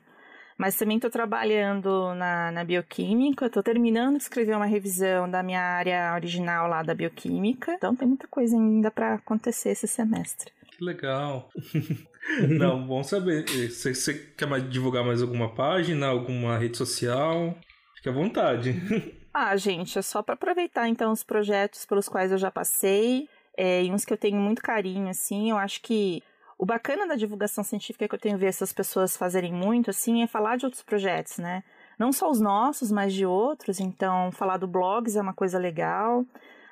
mas 0.58 0.78
também 0.78 0.98
estou 0.98 1.12
trabalhando 1.12 2.14
na, 2.16 2.52
na 2.52 2.64
bioquímica, 2.64 3.48
estou 3.48 3.62
terminando 3.62 4.18
de 4.18 4.24
escrever 4.24 4.56
uma 4.56 4.66
revisão 4.66 5.30
da 5.30 5.44
minha 5.44 5.62
área 5.62 6.14
original 6.16 6.68
lá 6.68 6.82
da 6.82 6.96
bioquímica, 6.96 7.74
então 7.74 7.94
tem 7.94 8.08
muita 8.08 8.28
coisa 8.28 8.56
ainda 8.56 8.90
para 8.90 9.16
acontecer 9.16 9.70
esse 9.72 9.88
semestre. 9.88 10.52
Que 10.72 10.84
legal. 10.84 11.50
Não, 12.50 12.86
bom 12.86 13.04
saber. 13.04 13.46
Você, 13.48 13.94
você 13.94 14.14
quer 14.38 14.48
mais 14.48 14.70
divulgar 14.70 15.04
mais 15.04 15.22
alguma 15.22 15.54
página, 15.54 16.08
alguma 16.08 16.58
rede 16.58 16.78
social? 16.78 17.58
Fique 17.96 18.10
à 18.10 18.12
vontade. 18.12 18.74
Ah, 19.40 19.56
gente, 19.56 20.00
é 20.00 20.02
só 20.02 20.24
para 20.24 20.34
aproveitar 20.34 20.90
então 20.90 21.12
os 21.12 21.24
projetos 21.24 21.86
pelos 21.86 22.10
quais 22.10 22.32
eu 22.32 22.40
já 22.40 22.50
passei 22.50 23.30
é, 23.56 23.84
e 23.84 23.92
uns 23.92 24.04
que 24.04 24.12
eu 24.12 24.18
tenho 24.18 24.38
muito 24.38 24.64
carinho, 24.64 25.10
assim, 25.10 25.52
eu 25.52 25.58
acho 25.58 25.80
que 25.82 26.24
o 26.58 26.66
bacana 26.66 27.08
da 27.08 27.16
divulgação 27.16 27.64
científica 27.64 28.08
que 28.08 28.16
eu 28.16 28.20
tenho 28.20 28.38
visto 28.38 28.64
as 28.64 28.74
pessoas 28.74 29.16
fazerem 29.16 29.54
muito, 29.54 29.92
assim, 29.92 30.24
é 30.24 30.28
falar 30.28 30.58
de 30.58 30.66
outros 30.66 30.82
projetos, 30.82 31.38
né? 31.38 31.64
Não 32.00 32.12
só 32.12 32.30
os 32.30 32.40
nossos, 32.40 32.92
mas 32.92 33.14
de 33.14 33.26
outros. 33.26 33.80
Então, 33.80 34.32
falar 34.32 34.58
do 34.58 34.68
blogs 34.68 35.16
é 35.16 35.22
uma 35.22 35.34
coisa 35.34 35.60
legal. 35.60 36.26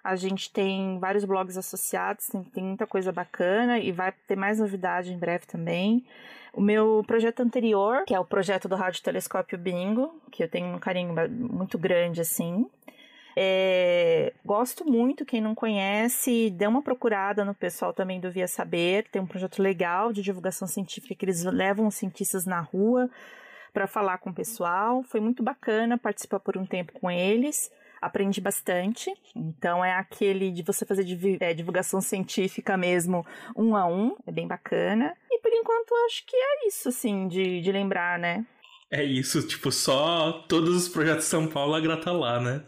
A 0.06 0.16
gente 0.16 0.52
tem 0.52 1.00
vários 1.00 1.26
blogs 1.26 1.58
associados, 1.58 2.28
tem, 2.28 2.44
tem 2.44 2.64
muita 2.64 2.86
coisa 2.86 3.12
bacana 3.12 3.80
e 3.80 3.92
vai 3.92 4.14
ter 4.28 4.36
mais 4.36 4.60
novidade 4.60 5.12
em 5.12 5.18
breve 5.18 5.48
também. 5.48 6.06
O 6.54 6.62
meu 6.62 7.04
projeto 7.08 7.40
anterior, 7.40 8.04
que 8.06 8.14
é 8.14 8.20
o 8.20 8.24
projeto 8.24 8.70
do 8.70 8.76
Rádio 8.76 9.02
Telescópio 9.02 9.58
Bingo, 9.58 10.14
que 10.32 10.44
eu 10.44 10.48
tenho 10.48 10.68
um 10.68 10.78
carinho 10.78 11.16
muito 11.28 11.80
grande 11.80 12.22
assim. 12.22 12.68
É, 13.36 14.32
gosto 14.46 14.86
muito, 14.86 15.26
quem 15.26 15.42
não 15.42 15.56
conhece, 15.56 16.52
dê 16.52 16.68
uma 16.68 16.84
procurada 16.84 17.44
no 17.44 17.56
pessoal 17.56 17.92
também 17.92 18.20
do 18.20 18.30
Via 18.30 18.48
Saber. 18.48 19.08
Tem 19.12 19.20
um 19.20 19.26
projeto 19.26 19.60
legal 19.60 20.14
de 20.14 20.22
divulgação 20.22 20.68
científica 20.68 21.16
que 21.16 21.26
eles 21.26 21.44
levam 21.44 21.88
os 21.88 21.96
cientistas 21.96 22.46
na 22.46 22.60
rua 22.60 23.10
para 23.74 23.88
falar 23.88 24.20
com 24.20 24.30
o 24.30 24.34
pessoal. 24.36 25.02
Foi 25.02 25.20
muito 25.20 25.42
bacana 25.42 25.98
participar 25.98 26.40
por 26.40 26.56
um 26.58 26.66
tempo 26.66 26.94
com 26.94 27.10
eles. 27.10 27.72
Aprendi 28.02 28.42
bastante. 28.42 29.12
Então 29.36 29.84
é 29.84 29.94
aquele 29.94 30.52
de 30.52 30.62
você 30.64 30.86
fazer 30.86 31.06
é, 31.40 31.54
divulgação 31.54 32.02
científica 32.02 32.78
mesmo, 32.78 33.26
um 33.56 33.76
a 33.76 33.86
um. 33.88 34.16
É 34.26 34.32
bem 34.32 34.48
bacana. 34.48 35.14
E 35.32 35.40
por 35.40 35.52
enquanto 35.52 35.94
acho 36.06 36.26
que 36.26 36.36
é 36.36 36.68
isso, 36.68 36.90
assim, 36.90 37.28
de, 37.28 37.62
de 37.62 37.72
lembrar, 37.72 38.20
né? 38.20 38.46
É 38.92 39.04
isso, 39.04 39.46
tipo, 39.46 39.72
só 39.72 40.46
todos 40.48 40.76
os 40.76 40.88
projetos 40.88 41.26
de 41.26 41.30
São 41.30 41.48
Paulo 41.48 41.74
a 41.74 41.80
grata 41.80 42.12
lá, 42.12 42.40
né? 42.40 42.62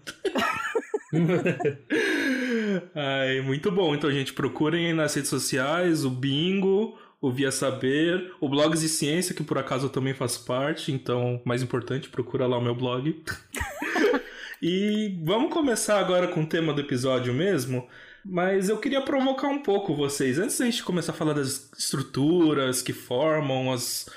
Ai, 2.94 3.42
muito 3.42 3.72
bom. 3.72 3.96
Então, 3.96 4.12
gente, 4.12 4.34
procurem 4.34 4.94
nas 4.94 5.14
redes 5.14 5.30
sociais 5.30 6.04
o 6.04 6.10
Bingo, 6.10 6.98
o 7.22 7.32
Via 7.32 7.52
Saber, 7.52 8.34
o 8.40 8.50
Blogs 8.50 8.82
de 8.82 8.90
Ciência, 8.90 9.34
que 9.34 9.44
por 9.44 9.58
acaso 9.58 9.86
eu 9.86 9.90
também 9.90 10.14
faço 10.14 10.46
parte, 10.46 10.92
então, 10.92 11.42
mais 11.46 11.64
importante, 11.64 12.10
procura 12.10 12.46
lá 12.46 12.58
o 12.58 12.62
meu 12.62 12.76
blog. 12.76 13.24
e 14.62 15.20
vamos 15.24 15.54
começar 15.54 16.00
agora 16.00 16.28
com 16.28 16.42
o 16.42 16.48
tema 16.48 16.74
do 16.74 16.82
episódio 16.82 17.34
mesmo. 17.34 17.88
Mas 18.26 18.68
eu 18.68 18.78
queria 18.78 19.02
provocar 19.02 19.48
um 19.48 19.62
pouco 19.64 19.96
vocês. 19.96 20.38
Antes 20.38 20.58
da 20.60 20.66
gente 20.66 20.84
começar 20.84 21.14
a 21.14 21.16
falar 21.16 21.34
das 21.34 21.72
estruturas 21.78 22.82
que 22.82 22.92
formam 22.92 23.72
as, 23.72 24.10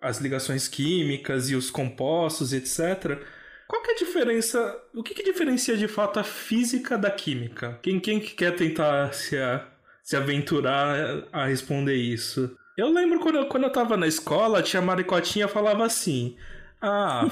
as 0.00 0.18
ligações 0.18 0.68
químicas 0.68 1.48
e 1.48 1.54
os 1.54 1.70
compostos, 1.70 2.52
etc. 2.52 3.18
Qual 3.66 3.82
que 3.82 3.90
é 3.90 3.94
a 3.94 3.98
diferença? 3.98 4.76
O 4.94 5.02
que, 5.02 5.14
que 5.14 5.22
diferencia 5.22 5.76
de 5.76 5.88
fato 5.88 6.20
a 6.20 6.24
física 6.24 6.98
da 6.98 7.10
química? 7.10 7.78
Quem, 7.82 7.98
quem 7.98 8.20
que 8.20 8.34
quer 8.34 8.54
tentar 8.54 9.12
se, 9.14 9.36
a, 9.38 9.66
se 10.02 10.16
aventurar 10.16 11.26
a 11.32 11.46
responder 11.46 11.94
isso? 11.94 12.54
Eu 12.76 12.92
lembro 12.92 13.18
quando 13.20 13.36
eu, 13.36 13.46
quando 13.46 13.64
eu 13.64 13.72
tava 13.72 13.96
na 13.96 14.06
escola, 14.06 14.58
a 14.58 14.62
tia 14.62 14.82
Maricotinha 14.82 15.48
falava 15.48 15.84
assim: 15.84 16.36
ah, 16.80 17.26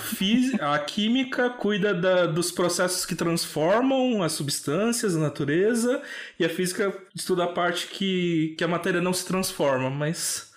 a 0.60 0.78
química 0.78 1.50
cuida 1.50 1.92
da, 1.92 2.26
dos 2.26 2.50
processos 2.50 3.04
que 3.04 3.14
transformam 3.14 4.22
as 4.22 4.32
substâncias, 4.32 5.14
a 5.14 5.20
natureza, 5.20 6.02
e 6.38 6.44
a 6.44 6.48
física 6.48 6.96
estuda 7.14 7.44
a 7.44 7.52
parte 7.52 7.88
que, 7.88 8.54
que 8.56 8.64
a 8.64 8.68
matéria 8.68 9.00
não 9.00 9.12
se 9.12 9.26
transforma, 9.26 9.90
mas. 9.90 10.52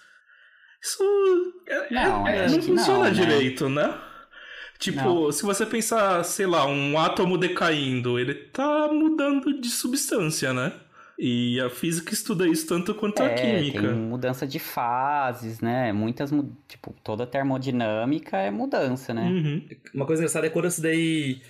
Isso 0.81 1.03
é, 1.67 1.93
não, 1.93 2.27
é, 2.27 2.45
é, 2.45 2.49
não 2.49 2.61
funciona 2.61 2.93
não, 2.93 3.03
né? 3.03 3.11
direito, 3.11 3.67
né? 3.67 3.93
Tipo, 4.79 5.25
não. 5.25 5.31
se 5.31 5.43
você 5.43 5.65
pensar, 5.65 6.23
sei 6.23 6.45
lá, 6.45 6.65
um 6.65 6.97
átomo 6.99 7.37
decaindo, 7.37 8.17
ele 8.17 8.33
tá 8.35 8.87
mudando 8.87 9.59
de 9.59 9.69
substância, 9.69 10.53
né? 10.53 10.71
E 11.17 11.59
a 11.59 11.69
física 11.69 12.13
estuda 12.13 12.47
isso 12.47 12.67
tanto 12.67 12.93
quanto 12.93 13.23
é, 13.23 13.25
a 13.25 13.35
química. 13.35 13.81
Tem 13.81 13.93
mudança 13.93 14.45
de 14.45 14.59
fases, 14.59 15.59
né? 15.59 15.91
Muitas, 15.91 16.31
tipo, 16.67 16.93
toda 17.03 17.25
termodinâmica 17.25 18.37
é 18.37 18.51
mudança, 18.51 19.13
né? 19.13 19.23
Uhum. 19.23 19.65
Uma 19.95 20.05
coisa 20.05 20.21
engraçada 20.21 20.45
é 20.45 20.49
quando 20.49 20.65
eu 20.65 20.69
estudei 20.69 21.41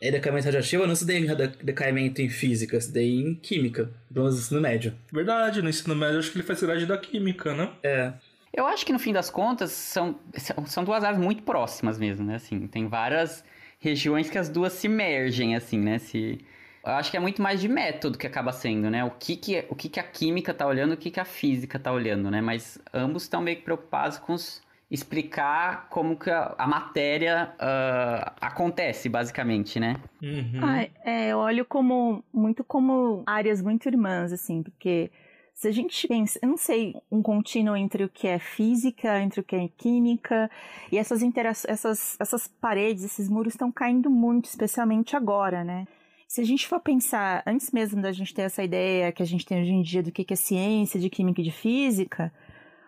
é 0.00 0.10
decaimento 0.10 0.46
radioativo, 0.46 0.82
eu 0.82 0.86
não 0.86 0.94
estudei 0.94 1.26
decaimento 1.62 2.22
em 2.22 2.30
física, 2.30 2.74
eu 2.74 2.78
estudei 2.78 3.20
em 3.20 3.34
química, 3.34 3.90
no 4.10 4.28
ensino 4.28 4.58
médio. 4.58 4.94
Verdade, 5.12 5.60
no 5.60 5.68
ensino 5.68 5.94
médio 5.94 6.18
acho 6.18 6.32
que 6.32 6.38
ele 6.38 6.46
faz 6.46 6.58
cidade 6.58 6.86
da 6.86 6.96
química, 6.96 7.54
né? 7.54 7.70
É. 7.82 8.12
Eu 8.52 8.66
acho 8.66 8.84
que 8.86 8.92
no 8.92 8.98
fim 8.98 9.12
das 9.12 9.28
contas 9.28 9.70
são, 9.70 10.18
são 10.66 10.84
duas 10.84 11.04
áreas 11.04 11.22
muito 11.22 11.42
próximas 11.42 11.98
mesmo, 11.98 12.24
né? 12.24 12.36
Assim, 12.36 12.66
tem 12.66 12.88
várias 12.88 13.44
regiões 13.78 14.30
que 14.30 14.38
as 14.38 14.48
duas 14.48 14.72
se 14.72 14.88
mergem, 14.88 15.54
assim, 15.54 15.78
né? 15.78 15.98
Se, 15.98 16.40
eu 16.90 16.96
acho 16.96 17.10
que 17.10 17.16
é 17.16 17.20
muito 17.20 17.40
mais 17.40 17.60
de 17.60 17.68
método 17.68 18.18
que 18.18 18.26
acaba 18.26 18.52
sendo, 18.52 18.90
né? 18.90 19.04
O 19.04 19.10
que, 19.10 19.36
que, 19.36 19.64
o 19.68 19.74
que, 19.74 19.88
que 19.88 20.00
a 20.00 20.02
química 20.02 20.52
tá 20.52 20.66
olhando, 20.66 20.92
o 20.92 20.96
que, 20.96 21.10
que 21.10 21.20
a 21.20 21.24
física 21.24 21.78
tá 21.78 21.92
olhando, 21.92 22.30
né? 22.30 22.40
Mas 22.40 22.78
ambos 22.92 23.24
estão 23.24 23.40
meio 23.40 23.56
que 23.58 23.62
preocupados 23.62 24.18
com 24.18 24.32
os, 24.32 24.62
explicar 24.90 25.88
como 25.88 26.18
que 26.18 26.30
a, 26.30 26.54
a 26.58 26.66
matéria 26.66 27.54
uh, 27.54 28.32
acontece, 28.40 29.08
basicamente, 29.08 29.78
né? 29.78 29.96
Uhum. 30.20 30.60
Ah, 30.62 30.88
é, 31.04 31.28
eu 31.28 31.38
olho 31.38 31.64
como 31.64 32.24
muito 32.32 32.64
como 32.64 33.22
áreas 33.24 33.62
muito 33.62 33.88
irmãs, 33.88 34.32
assim, 34.32 34.62
porque 34.62 35.10
se 35.54 35.68
a 35.68 35.70
gente 35.70 36.08
pensa, 36.08 36.40
eu 36.42 36.48
não 36.48 36.56
sei, 36.56 36.94
um 37.10 37.22
contínuo 37.22 37.76
entre 37.76 38.02
o 38.02 38.08
que 38.08 38.26
é 38.26 38.38
física, 38.38 39.20
entre 39.20 39.40
o 39.40 39.44
que 39.44 39.54
é 39.54 39.68
química, 39.76 40.50
e 40.90 40.98
essas 40.98 41.22
interações, 41.22 41.70
essas, 41.70 42.16
essas 42.18 42.48
paredes, 42.48 43.04
esses 43.04 43.28
muros 43.28 43.52
estão 43.52 43.70
caindo 43.70 44.10
muito, 44.10 44.46
especialmente 44.46 45.14
agora, 45.14 45.62
né? 45.62 45.86
Se 46.30 46.40
a 46.40 46.44
gente 46.44 46.68
for 46.68 46.78
pensar, 46.78 47.42
antes 47.44 47.72
mesmo 47.72 48.00
da 48.00 48.12
gente 48.12 48.32
ter 48.32 48.42
essa 48.42 48.62
ideia 48.62 49.10
que 49.10 49.20
a 49.20 49.26
gente 49.26 49.44
tem 49.44 49.62
hoje 49.62 49.72
em 49.72 49.82
dia 49.82 50.00
do 50.00 50.12
que 50.12 50.32
é 50.32 50.36
ciência, 50.36 51.00
de 51.00 51.10
química 51.10 51.40
e 51.40 51.44
de 51.44 51.50
física, 51.50 52.32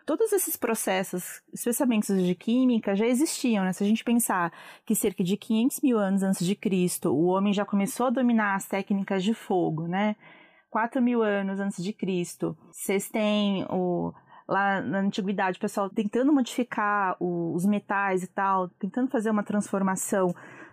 todos 0.06 0.32
esses 0.32 0.56
processos, 0.56 1.42
especialmente 1.52 2.12
os 2.12 2.22
de 2.22 2.36
química, 2.36 2.94
já 2.94 3.04
existiam, 3.04 3.64
né? 3.64 3.72
Se 3.72 3.82
a 3.82 3.86
gente 3.88 4.04
pensar 4.04 4.52
que 4.86 4.94
cerca 4.94 5.24
de 5.24 5.36
500 5.36 5.80
mil 5.80 5.98
anos 5.98 6.22
antes 6.22 6.46
de 6.46 6.54
Cristo, 6.54 7.10
o 7.10 7.24
homem 7.24 7.52
já 7.52 7.64
começou 7.64 8.06
a 8.06 8.10
dominar 8.10 8.54
as 8.54 8.68
técnicas 8.68 9.24
de 9.24 9.34
fogo, 9.34 9.88
né? 9.88 10.14
4 10.70 11.02
mil 11.02 11.20
anos 11.20 11.58
antes 11.58 11.82
de 11.82 11.92
Cristo. 11.92 12.56
Vocês 12.70 13.08
têm 13.08 13.66
o, 13.68 14.14
lá 14.46 14.80
na 14.80 15.00
antiguidade, 15.00 15.58
o 15.58 15.60
pessoal 15.60 15.90
tentando 15.90 16.32
modificar 16.32 17.16
os 17.18 17.66
metais 17.66 18.22
e 18.22 18.28
tal, 18.28 18.68
tentando 18.68 19.10
fazer 19.10 19.30
uma 19.30 19.42
transformação 19.42 20.32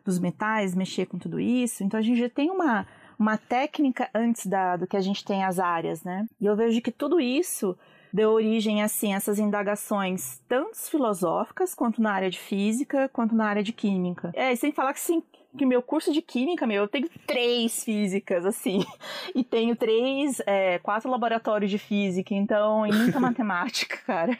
dos 0.09 0.19
metais, 0.19 0.75
mexer 0.75 1.05
com 1.05 1.17
tudo 1.17 1.39
isso. 1.39 1.83
Então 1.83 1.99
a 1.99 2.03
gente 2.03 2.19
já 2.19 2.29
tem 2.29 2.49
uma, 2.49 2.85
uma 3.17 3.37
técnica 3.37 4.09
antes 4.13 4.45
da, 4.45 4.75
do 4.75 4.87
que 4.87 4.97
a 4.97 5.01
gente 5.01 5.23
tem 5.23 5.43
as 5.43 5.59
áreas, 5.59 6.03
né? 6.03 6.25
E 6.41 6.45
eu 6.45 6.55
vejo 6.55 6.81
que 6.81 6.91
tudo 6.91 7.19
isso 7.19 7.77
deu 8.11 8.31
origem 8.31 8.81
assim 8.81 9.13
a 9.13 9.17
essas 9.17 9.37
indagações 9.37 10.41
tanto 10.47 10.75
filosóficas 10.77 11.75
quanto 11.75 12.01
na 12.01 12.11
área 12.11 12.29
de 12.29 12.39
física 12.39 13.07
quanto 13.09 13.35
na 13.35 13.45
área 13.45 13.63
de 13.63 13.71
química. 13.71 14.31
É, 14.33 14.55
sem 14.55 14.71
falar 14.71 14.93
que 14.93 14.99
sim, 14.99 15.21
que 15.57 15.65
meu 15.65 15.81
curso 15.81 16.13
de 16.13 16.21
química, 16.21 16.67
meu, 16.67 16.83
eu 16.83 16.87
tenho 16.87 17.09
três 17.25 17.83
físicas, 17.83 18.45
assim, 18.45 18.85
e 19.35 19.43
tenho 19.43 19.75
três, 19.75 20.41
é, 20.45 20.79
quatro 20.79 21.09
laboratórios 21.09 21.71
de 21.71 21.77
física, 21.77 22.33
então, 22.33 22.85
e 22.85 22.91
muita 22.91 23.19
matemática, 23.21 23.97
cara. 24.05 24.37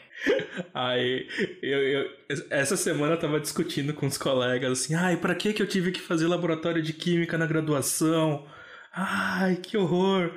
Ai, 0.72 1.26
eu, 1.62 1.78
eu, 1.80 2.10
essa 2.50 2.76
semana 2.76 3.14
eu 3.14 3.18
tava 3.18 3.40
discutindo 3.40 3.92
com 3.92 4.06
os 4.06 4.16
colegas, 4.16 4.72
assim, 4.72 4.94
ai, 4.94 5.16
pra 5.16 5.34
que 5.34 5.52
que 5.52 5.62
eu 5.62 5.68
tive 5.68 5.90
que 5.90 6.00
fazer 6.00 6.26
laboratório 6.26 6.82
de 6.82 6.92
química 6.92 7.36
na 7.36 7.46
graduação? 7.46 8.46
Ai, 8.92 9.56
que 9.56 9.76
horror! 9.76 10.32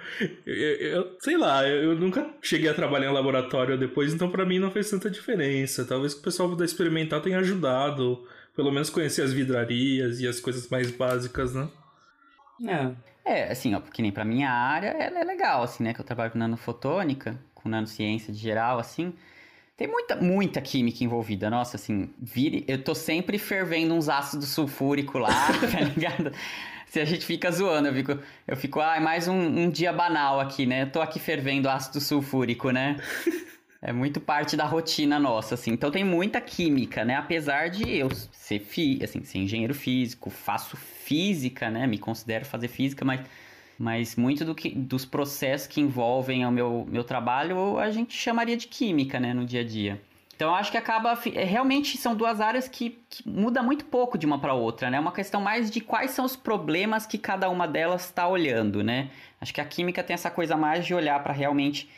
Eu, 0.45 0.55
eu, 0.55 1.17
sei 1.19 1.37
lá, 1.37 1.67
eu 1.67 1.95
nunca 1.95 2.35
cheguei 2.39 2.69
a 2.69 2.73
trabalhar 2.73 3.09
em 3.09 3.13
laboratório 3.13 3.77
depois, 3.77 4.13
então 4.13 4.29
para 4.29 4.45
mim 4.45 4.59
não 4.59 4.69
fez 4.69 4.91
tanta 4.91 5.09
diferença. 5.09 5.85
Talvez 5.85 6.13
o 6.13 6.21
pessoal 6.21 6.55
da 6.55 6.63
experimental 6.63 7.19
tenha 7.19 7.39
ajudado 7.39 8.23
pelo 8.55 8.71
menos 8.71 8.89
conhecer 8.89 9.21
as 9.21 9.33
vidrarias 9.33 10.19
e 10.19 10.27
as 10.27 10.39
coisas 10.39 10.69
mais 10.69 10.91
básicas, 10.91 11.53
né? 11.53 11.69
É. 12.67 13.13
É, 13.25 13.51
assim, 13.51 13.73
ó, 13.73 13.79
porque 13.79 14.01
nem 14.01 14.11
pra 14.11 14.25
minha 14.25 14.49
área, 14.49 14.89
ela 14.89 15.19
é 15.19 15.23
legal, 15.23 15.63
assim, 15.63 15.83
né? 15.83 15.93
Que 15.93 16.01
eu 16.01 16.05
trabalho 16.05 16.31
com 16.31 16.37
nanofotônica, 16.37 17.39
com 17.55 17.69
nanociência 17.69 18.33
de 18.33 18.39
geral, 18.39 18.79
assim. 18.79 19.13
Tem 19.77 19.87
muita, 19.87 20.15
muita 20.17 20.61
química 20.61 21.03
envolvida. 21.03 21.49
Nossa, 21.49 21.77
assim, 21.77 22.13
vire... 22.21 22.65
eu 22.67 22.83
tô 22.83 22.93
sempre 22.93 23.39
fervendo 23.39 23.93
uns 23.93 24.09
ácidos 24.09 24.49
sulfúricos 24.49 25.21
lá, 25.21 25.29
tá 25.71 25.79
ligado? 25.79 26.31
Se 26.85 26.99
a 26.99 27.05
gente 27.05 27.25
fica 27.25 27.49
zoando, 27.49 27.87
eu 27.87 27.93
fico, 27.93 28.19
eu 28.47 28.55
fico 28.55 28.79
ah, 28.79 28.97
é 28.97 28.99
mais 28.99 29.27
um, 29.27 29.33
um 29.33 29.69
dia 29.69 29.91
banal 29.91 30.39
aqui, 30.39 30.65
né? 30.65 30.83
Eu 30.83 30.91
tô 30.91 31.01
aqui 31.01 31.19
fervendo 31.19 31.67
ácido 31.67 31.99
sulfúrico, 31.99 32.69
né? 32.69 32.97
É 33.85 33.91
muito 33.91 34.21
parte 34.21 34.55
da 34.55 34.63
rotina 34.63 35.19
nossa, 35.19 35.55
assim. 35.55 35.71
Então 35.71 35.91
tem 35.91 36.05
muita 36.05 36.39
química, 36.39 37.03
né? 37.03 37.17
Apesar 37.17 37.69
de 37.69 37.97
eu 37.97 38.09
ser, 38.31 38.59
fi, 38.59 38.97
assim, 39.03 39.25
ser 39.25 39.39
engenheiro 39.39 39.73
físico, 39.73 40.29
faço 40.29 40.77
física, 40.77 41.69
né? 41.69 41.85
Me 41.85 41.97
considero 41.97 42.45
fazer 42.45 42.69
física, 42.69 43.03
mas, 43.03 43.19
mas 43.77 44.15
muito 44.15 44.45
do 44.45 44.55
que, 44.55 44.69
dos 44.69 45.03
processos 45.03 45.67
que 45.67 45.81
envolvem 45.81 46.45
o 46.45 46.51
meu, 46.51 46.87
meu 46.89 47.03
trabalho 47.03 47.77
a 47.77 47.91
gente 47.91 48.15
chamaria 48.15 48.55
de 48.55 48.67
química, 48.67 49.19
né? 49.19 49.33
No 49.33 49.45
dia 49.45 49.59
a 49.59 49.65
dia. 49.65 50.01
Então 50.33 50.47
eu 50.51 50.55
acho 50.55 50.71
que 50.71 50.77
acaba. 50.77 51.19
É, 51.33 51.43
realmente 51.43 51.97
são 51.97 52.15
duas 52.15 52.39
áreas 52.39 52.69
que, 52.69 52.97
que 53.09 53.27
muda 53.27 53.61
muito 53.61 53.83
pouco 53.83 54.17
de 54.17 54.25
uma 54.25 54.39
para 54.39 54.53
outra, 54.53 54.89
né? 54.89 54.95
É 54.95 54.99
uma 55.01 55.11
questão 55.11 55.41
mais 55.41 55.69
de 55.69 55.81
quais 55.81 56.11
são 56.11 56.23
os 56.23 56.37
problemas 56.37 57.05
que 57.05 57.17
cada 57.17 57.49
uma 57.49 57.67
delas 57.67 58.05
está 58.05 58.29
olhando, 58.29 58.81
né? 58.81 59.09
Acho 59.41 59.53
que 59.53 59.59
a 59.59 59.65
química 59.65 60.01
tem 60.01 60.13
essa 60.13 60.31
coisa 60.31 60.55
mais 60.55 60.85
de 60.85 60.93
olhar 60.93 61.21
para 61.21 61.33
realmente 61.33 61.89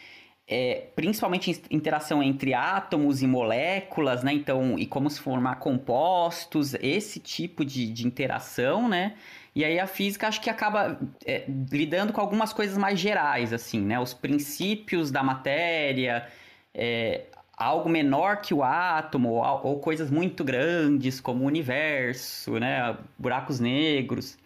é, 0.48 0.90
principalmente 0.96 1.64
interação 1.72 2.22
entre 2.22 2.54
átomos 2.54 3.22
e 3.22 3.28
moléculas, 3.28 4.24
né? 4.24 4.32
Então, 4.34 4.78
e 4.78 4.86
como 4.86 5.10
se 5.10 5.20
formar 5.20 5.56
compostos, 5.56 6.76
esse 6.76 7.20
tipo 7.20 7.66
de, 7.66 7.92
de 7.92 8.06
interação, 8.06 8.88
né? 8.88 9.16
E 9.56 9.64
aí 9.66 9.80
a 9.80 9.88
física 9.88 10.28
acho 10.28 10.42
que 10.42 10.50
acaba 10.50 11.00
é, 11.26 11.46
lidando 11.72 12.14
com 12.14 12.22
algumas 12.22 12.54
coisas 12.54 12.78
mais 12.78 13.00
gerais, 13.00 13.54
assim, 13.54 13.80
né? 13.82 14.00
Os 14.00 14.14
princípios 14.14 15.10
da 15.10 15.24
matéria, 15.24 16.28
é, 16.74 17.26
algo 17.58 17.90
menor 17.90 18.42
que 18.42 18.54
o 18.54 18.64
átomo, 18.64 19.30
ou, 19.30 19.62
ou, 19.64 19.80
coisas 19.80 20.12
muito 20.12 20.44
grandes 20.44 21.20
como 21.22 21.44
o 21.44 21.48
universo, 21.48 22.60
né? 22.60 22.98
Buracos 23.18 23.60
negros. 23.60 24.38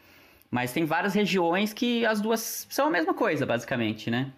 Mas 0.51 0.71
tem 0.71 0.85
várias 0.85 1.13
regiões 1.13 1.73
que 1.73 2.05
as 2.05 2.21
duas 2.21 2.67
são 2.69 2.87
a 2.87 2.89
mesma 2.89 3.13
coisa, 3.13 3.45
basicamente, 3.45 4.09
né? 4.09 4.31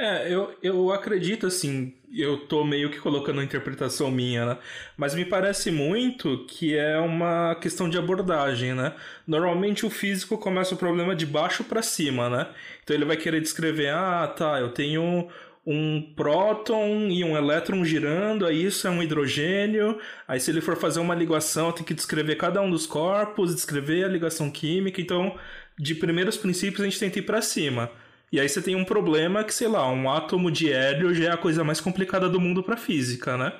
É, 0.00 0.32
eu, 0.32 0.56
eu 0.62 0.92
acredito 0.92 1.44
assim, 1.44 1.92
eu 2.12 2.46
tô 2.46 2.64
meio 2.64 2.88
que 2.88 3.00
colocando 3.00 3.40
a 3.40 3.44
interpretação 3.44 4.12
minha, 4.12 4.46
né? 4.46 4.58
Mas 4.96 5.12
me 5.12 5.24
parece 5.24 5.72
muito 5.72 6.44
que 6.46 6.76
é 6.76 6.96
uma 6.98 7.56
questão 7.56 7.88
de 7.88 7.98
abordagem, 7.98 8.74
né? 8.74 8.94
Normalmente 9.26 9.84
o 9.84 9.90
físico 9.90 10.38
começa 10.38 10.72
o 10.72 10.78
problema 10.78 11.16
de 11.16 11.26
baixo 11.26 11.64
para 11.64 11.82
cima, 11.82 12.30
né? 12.30 12.48
Então 12.84 12.94
ele 12.94 13.04
vai 13.04 13.16
querer 13.16 13.40
descrever, 13.40 13.88
ah, 13.88 14.28
tá, 14.28 14.60
eu 14.60 14.68
tenho 14.72 15.28
um 15.66 16.00
próton 16.14 17.08
e 17.10 17.24
um 17.24 17.36
elétron 17.36 17.84
girando, 17.84 18.46
aí 18.46 18.64
isso 18.64 18.86
é 18.86 18.90
um 18.90 19.02
hidrogênio. 19.02 19.98
Aí 20.28 20.38
se 20.38 20.50
ele 20.52 20.60
for 20.60 20.76
fazer 20.76 21.00
uma 21.00 21.14
ligação, 21.14 21.72
tem 21.72 21.84
que 21.84 21.92
descrever 21.92 22.36
cada 22.36 22.62
um 22.62 22.70
dos 22.70 22.86
corpos, 22.86 23.52
descrever 23.52 24.04
a 24.04 24.08
ligação 24.08 24.48
química. 24.48 25.00
Então, 25.00 25.36
de 25.76 25.94
primeiros 25.96 26.36
princípios 26.36 26.82
a 26.82 26.84
gente 26.84 27.00
tenta 27.00 27.18
ir 27.18 27.22
para 27.22 27.42
cima. 27.42 27.90
E 28.30 28.38
aí 28.38 28.48
você 28.48 28.60
tem 28.60 28.76
um 28.76 28.84
problema 28.84 29.42
que, 29.42 29.54
sei 29.54 29.68
lá, 29.68 29.90
um 29.90 30.10
átomo 30.10 30.50
de 30.50 30.72
hélio 30.72 31.14
já 31.14 31.30
é 31.30 31.32
a 31.32 31.36
coisa 31.36 31.64
mais 31.64 31.80
complicada 31.80 32.28
do 32.28 32.40
mundo 32.40 32.62
para 32.62 32.76
física, 32.76 33.36
né? 33.36 33.52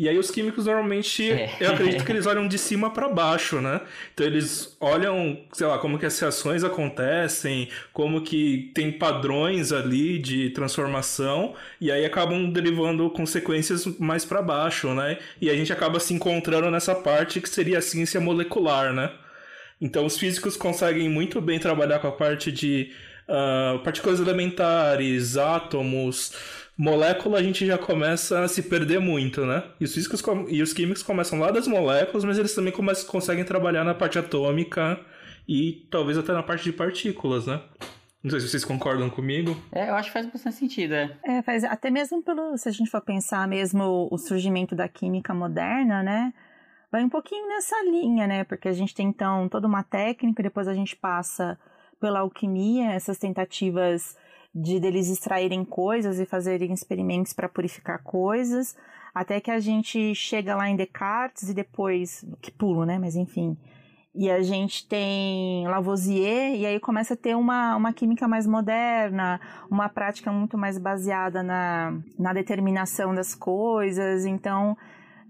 E 0.00 0.08
aí 0.08 0.18
os 0.18 0.30
químicos 0.30 0.64
normalmente, 0.64 1.30
é. 1.30 1.54
eu 1.60 1.72
acredito 1.72 2.06
que 2.06 2.10
eles 2.10 2.24
olham 2.24 2.48
de 2.48 2.56
cima 2.56 2.90
para 2.90 3.06
baixo, 3.06 3.60
né? 3.60 3.82
Então 4.14 4.26
eles 4.26 4.74
olham, 4.80 5.38
sei 5.52 5.66
lá, 5.66 5.76
como 5.78 5.98
que 5.98 6.06
as 6.06 6.18
reações 6.18 6.64
acontecem, 6.64 7.68
como 7.92 8.22
que 8.22 8.70
tem 8.74 8.90
padrões 8.90 9.72
ali 9.72 10.18
de 10.18 10.48
transformação 10.50 11.54
e 11.78 11.92
aí 11.92 12.06
acabam 12.06 12.50
derivando 12.50 13.10
consequências 13.10 13.84
mais 13.98 14.24
para 14.24 14.40
baixo, 14.40 14.94
né? 14.94 15.18
E 15.38 15.50
a 15.50 15.54
gente 15.54 15.70
acaba 15.70 16.00
se 16.00 16.14
encontrando 16.14 16.70
nessa 16.70 16.94
parte 16.94 17.38
que 17.38 17.48
seria 17.50 17.76
a 17.76 17.82
ciência 17.82 18.18
molecular, 18.18 18.94
né? 18.94 19.12
Então 19.78 20.06
os 20.06 20.16
físicos 20.16 20.56
conseguem 20.56 21.10
muito 21.10 21.42
bem 21.42 21.58
trabalhar 21.58 21.98
com 21.98 22.08
a 22.08 22.12
parte 22.12 22.50
de 22.50 22.90
uh, 23.30 23.78
partículas 23.78 24.20
elementares, 24.20 25.36
átomos, 25.36 26.34
molécula, 26.76 27.38
a 27.38 27.42
gente 27.42 27.64
já 27.64 27.78
começa 27.78 28.42
a 28.42 28.48
se 28.48 28.62
perder 28.62 28.98
muito, 29.00 29.46
né? 29.46 29.62
E 29.78 29.84
os 29.84 29.94
físicos 29.94 30.22
e 30.48 30.62
os 30.62 30.72
químicos 30.72 31.02
começam 31.02 31.38
lá 31.38 31.50
das 31.50 31.68
moléculas, 31.68 32.24
mas 32.24 32.38
eles 32.38 32.54
também 32.54 32.72
começam, 32.72 33.08
conseguem 33.08 33.44
trabalhar 33.44 33.84
na 33.84 33.94
parte 33.94 34.18
atômica 34.18 34.98
e 35.48 35.86
talvez 35.90 36.18
até 36.18 36.32
na 36.32 36.42
parte 36.42 36.64
de 36.64 36.72
partículas, 36.72 37.46
né? 37.46 37.60
Não 38.22 38.30
sei 38.30 38.40
se 38.40 38.48
vocês 38.48 38.64
concordam 38.64 39.08
comigo. 39.08 39.56
É, 39.72 39.88
eu 39.88 39.94
acho 39.94 40.08
que 40.08 40.12
faz 40.12 40.26
bastante 40.26 40.56
sentido, 40.56 40.92
é. 40.92 41.16
É, 41.22 41.42
faz 41.42 41.64
até 41.64 41.90
mesmo 41.90 42.22
pelo, 42.22 42.56
se 42.58 42.68
a 42.68 42.72
gente 42.72 42.90
for 42.90 43.00
pensar 43.00 43.48
mesmo 43.48 44.08
o 44.10 44.18
surgimento 44.18 44.74
da 44.74 44.88
química 44.88 45.32
moderna, 45.32 46.02
né? 46.02 46.32
Vai 46.92 47.02
um 47.02 47.08
pouquinho 47.08 47.48
nessa 47.48 47.76
linha, 47.84 48.26
né? 48.26 48.44
Porque 48.44 48.68
a 48.68 48.72
gente 48.72 48.94
tem 48.94 49.06
então 49.06 49.48
toda 49.48 49.66
uma 49.66 49.82
técnica, 49.82 50.42
depois 50.42 50.68
a 50.68 50.74
gente 50.74 50.96
passa 50.96 51.58
pela 52.00 52.20
alquimia, 52.20 52.92
essas 52.92 53.18
tentativas 53.18 54.16
de 54.54 54.80
deles 54.80 55.08
extraírem 55.08 55.64
coisas 55.64 56.18
e 56.18 56.26
fazerem 56.26 56.72
experimentos 56.72 57.32
para 57.32 57.48
purificar 57.48 58.02
coisas, 58.02 58.76
até 59.14 59.40
que 59.40 59.50
a 59.50 59.60
gente 59.60 60.14
chega 60.14 60.56
lá 60.56 60.68
em 60.68 60.76
Descartes 60.76 61.48
e 61.48 61.54
depois, 61.54 62.24
que 62.40 62.50
pulo, 62.50 62.84
né, 62.84 62.98
mas 62.98 63.14
enfim, 63.14 63.56
e 64.12 64.28
a 64.28 64.42
gente 64.42 64.88
tem 64.88 65.68
Lavoisier, 65.68 66.56
e 66.56 66.66
aí 66.66 66.80
começa 66.80 67.14
a 67.14 67.16
ter 67.16 67.36
uma, 67.36 67.76
uma 67.76 67.92
química 67.92 68.26
mais 68.26 68.44
moderna, 68.44 69.40
uma 69.70 69.88
prática 69.88 70.32
muito 70.32 70.58
mais 70.58 70.78
baseada 70.78 71.44
na, 71.44 71.96
na 72.18 72.32
determinação 72.32 73.14
das 73.14 73.36
coisas, 73.36 74.24
então 74.24 74.76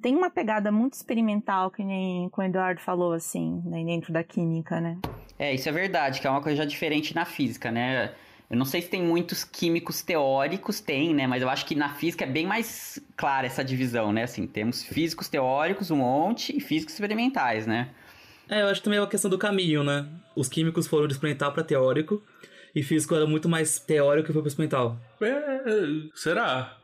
tem 0.01 0.17
uma 0.17 0.31
pegada 0.31 0.73
muito 0.73 0.95
experimental, 0.95 1.71
que 1.71 1.85
nem 1.85 2.31
o 2.35 2.43
Eduardo 2.43 2.81
falou, 2.81 3.13
assim, 3.13 3.61
né, 3.67 3.85
dentro 3.85 4.15
da 4.15 4.25
química, 4.25 4.81
né? 4.81 4.99
É, 5.41 5.55
isso 5.55 5.67
é 5.71 5.73
verdade, 5.73 6.21
que 6.21 6.27
é 6.27 6.31
uma 6.31 6.43
coisa 6.43 6.59
já 6.59 6.65
diferente 6.67 7.15
na 7.15 7.25
física, 7.25 7.71
né? 7.71 8.13
Eu 8.51 8.59
não 8.59 8.67
sei 8.67 8.83
se 8.83 8.91
tem 8.91 9.03
muitos 9.03 9.43
químicos 9.43 10.03
teóricos, 10.03 10.81
tem, 10.81 11.15
né? 11.15 11.27
Mas 11.27 11.41
eu 11.41 11.49
acho 11.49 11.65
que 11.65 11.75
na 11.75 11.95
física 11.95 12.25
é 12.25 12.29
bem 12.29 12.47
mais 12.47 13.03
clara 13.17 13.47
essa 13.47 13.65
divisão, 13.65 14.13
né? 14.13 14.25
Assim, 14.25 14.47
temos 14.47 14.83
físicos 14.83 15.29
teóricos, 15.29 15.91
um 15.91 15.97
monte, 15.97 16.55
e 16.55 16.61
físicos 16.61 16.93
experimentais, 16.93 17.67
né? 17.67 17.89
É, 18.51 18.61
eu 18.61 18.67
acho 18.67 18.83
que 18.83 18.85
também 18.85 18.99
é 18.99 19.01
uma 19.01 19.09
questão 19.09 19.31
do 19.31 19.39
caminho, 19.39 19.83
né? 19.83 20.07
Os 20.37 20.47
químicos 20.47 20.87
foram 20.87 21.07
de 21.07 21.15
experimental 21.15 21.53
para 21.53 21.65
teórico, 21.65 22.23
e 22.75 22.83
físico 22.83 23.15
era 23.15 23.27
muito 23.27 23.49
mais 23.49 23.79
teórico 23.79 24.27
que 24.27 24.33
foi 24.35 24.43
para 24.43 24.49
experimental. 24.49 24.99
É, 25.23 26.11
será? 26.15 26.77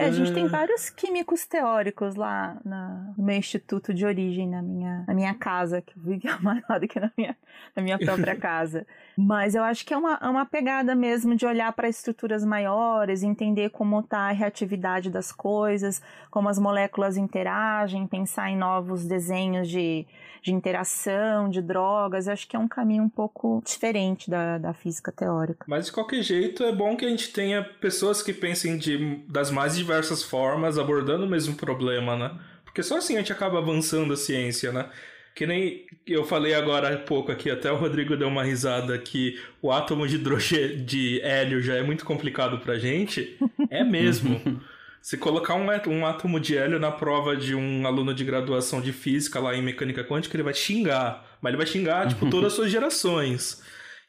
É, 0.00 0.06
a 0.06 0.10
gente 0.10 0.32
tem 0.32 0.44
hum. 0.44 0.48
vários 0.48 0.88
químicos 0.88 1.46
teóricos 1.46 2.14
lá 2.14 2.56
na, 2.64 3.12
no 3.16 3.24
meu 3.24 3.36
instituto 3.36 3.92
de 3.92 4.06
origem, 4.06 4.48
na 4.48 4.62
minha, 4.62 5.04
na 5.06 5.14
minha 5.14 5.34
casa, 5.34 5.82
que 5.82 5.96
eu 5.96 6.02
vivia 6.02 6.38
mais 6.40 6.62
lá 6.68 6.78
do 6.78 6.88
que 6.88 6.98
na 6.98 7.10
minha, 7.16 7.36
na 7.76 7.82
minha 7.82 7.98
própria 7.98 8.34
casa. 8.36 8.86
Mas 9.16 9.54
eu 9.54 9.62
acho 9.62 9.84
que 9.84 9.92
é 9.92 9.96
uma, 9.96 10.18
é 10.22 10.26
uma 10.26 10.46
pegada 10.46 10.94
mesmo 10.94 11.34
de 11.34 11.44
olhar 11.44 11.72
para 11.72 11.88
estruturas 11.88 12.44
maiores, 12.44 13.22
entender 13.22 13.70
como 13.70 14.00
está 14.00 14.28
a 14.28 14.32
reatividade 14.32 15.10
das 15.10 15.30
coisas, 15.30 16.00
como 16.30 16.48
as 16.48 16.58
moléculas 16.58 17.16
interagem, 17.16 18.06
pensar 18.06 18.50
em 18.50 18.56
novos 18.56 19.04
desenhos 19.04 19.68
de, 19.68 20.06
de 20.42 20.52
interação, 20.52 21.50
de 21.50 21.60
drogas. 21.60 22.26
Eu 22.26 22.32
acho 22.32 22.48
que 22.48 22.56
é 22.56 22.58
um 22.58 22.68
caminho 22.68 23.02
um 23.02 23.08
pouco 23.08 23.62
diferente 23.64 24.30
da, 24.30 24.56
da 24.56 24.72
física 24.72 25.12
teórica. 25.12 25.66
Mas 25.68 25.86
de 25.86 25.92
qualquer 25.92 26.22
jeito, 26.22 26.64
é 26.64 26.72
bom 26.72 26.96
que 26.96 27.04
a 27.04 27.08
gente 27.08 27.32
tenha 27.32 27.62
pessoas 27.62 28.22
que 28.22 28.32
pensem 28.32 28.78
de, 28.78 29.16
das 29.28 29.50
mais 29.50 29.76
diversas 29.90 30.22
formas, 30.22 30.78
abordando 30.78 31.26
o 31.26 31.28
mesmo 31.28 31.56
problema, 31.56 32.16
né? 32.16 32.30
Porque 32.64 32.82
só 32.82 32.98
assim 32.98 33.16
a 33.16 33.18
gente 33.18 33.32
acaba 33.32 33.58
avançando 33.58 34.12
a 34.12 34.16
ciência, 34.16 34.70
né? 34.70 34.88
Que 35.34 35.46
nem 35.46 35.86
eu 36.06 36.24
falei 36.24 36.54
agora 36.54 36.94
há 36.94 36.96
pouco 36.96 37.32
aqui, 37.32 37.50
até 37.50 37.70
o 37.70 37.76
Rodrigo 37.76 38.16
deu 38.16 38.28
uma 38.28 38.44
risada 38.44 38.96
que 38.98 39.40
o 39.60 39.72
átomo 39.72 40.06
de 40.06 40.16
hidrogênio 40.16 40.84
de 40.84 41.20
hélio 41.22 41.60
já 41.60 41.74
é 41.74 41.82
muito 41.82 42.04
complicado 42.04 42.58
pra 42.58 42.78
gente. 42.78 43.36
É 43.68 43.82
mesmo. 43.82 44.40
Se 45.02 45.16
colocar 45.16 45.54
um, 45.54 45.66
um 45.88 46.06
átomo 46.06 46.38
de 46.38 46.58
hélio 46.58 46.78
na 46.78 46.90
prova 46.90 47.34
de 47.34 47.54
um 47.54 47.86
aluno 47.86 48.12
de 48.12 48.22
graduação 48.22 48.82
de 48.82 48.92
física 48.92 49.40
lá 49.40 49.56
em 49.56 49.62
mecânica 49.62 50.04
quântica, 50.04 50.36
ele 50.36 50.42
vai 50.42 50.52
xingar. 50.52 51.38
Mas 51.40 51.50
ele 51.50 51.56
vai 51.56 51.66
xingar, 51.66 52.06
tipo, 52.06 52.28
todas 52.30 52.48
as 52.48 52.52
suas 52.52 52.70
gerações. 52.70 53.62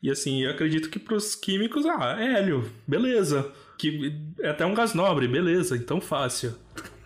E 0.03 0.11
assim, 0.11 0.43
eu 0.43 0.51
acredito 0.51 0.89
que 0.89 0.99
pros 0.99 1.33
químicos, 1.33 1.85
ah, 1.85 2.17
é 2.19 2.39
hélio, 2.39 2.69
beleza. 2.85 3.49
Que 3.81 4.15
é 4.39 4.49
até 4.49 4.63
um 4.63 4.75
gás 4.75 4.93
nobre, 4.93 5.27
beleza, 5.27 5.75
então 5.75 5.99
fácil. 5.99 6.53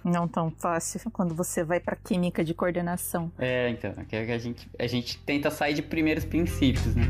Não 0.03 0.27
tão 0.27 0.51
fácil 0.51 0.99
quando 1.09 1.33
você 1.33 1.63
vai 1.63 1.79
para 1.79 1.95
química 1.95 2.43
de 2.43 2.53
coordenação. 2.53 3.31
É, 3.39 3.69
então, 3.69 3.93
que 4.03 4.13
a 4.13 4.37
gente, 4.37 4.69
a 4.77 4.85
gente 4.85 5.17
tenta 5.19 5.49
sair 5.49 5.73
de 5.73 5.81
primeiros 5.81 6.25
princípios, 6.25 6.93
né? 6.93 7.05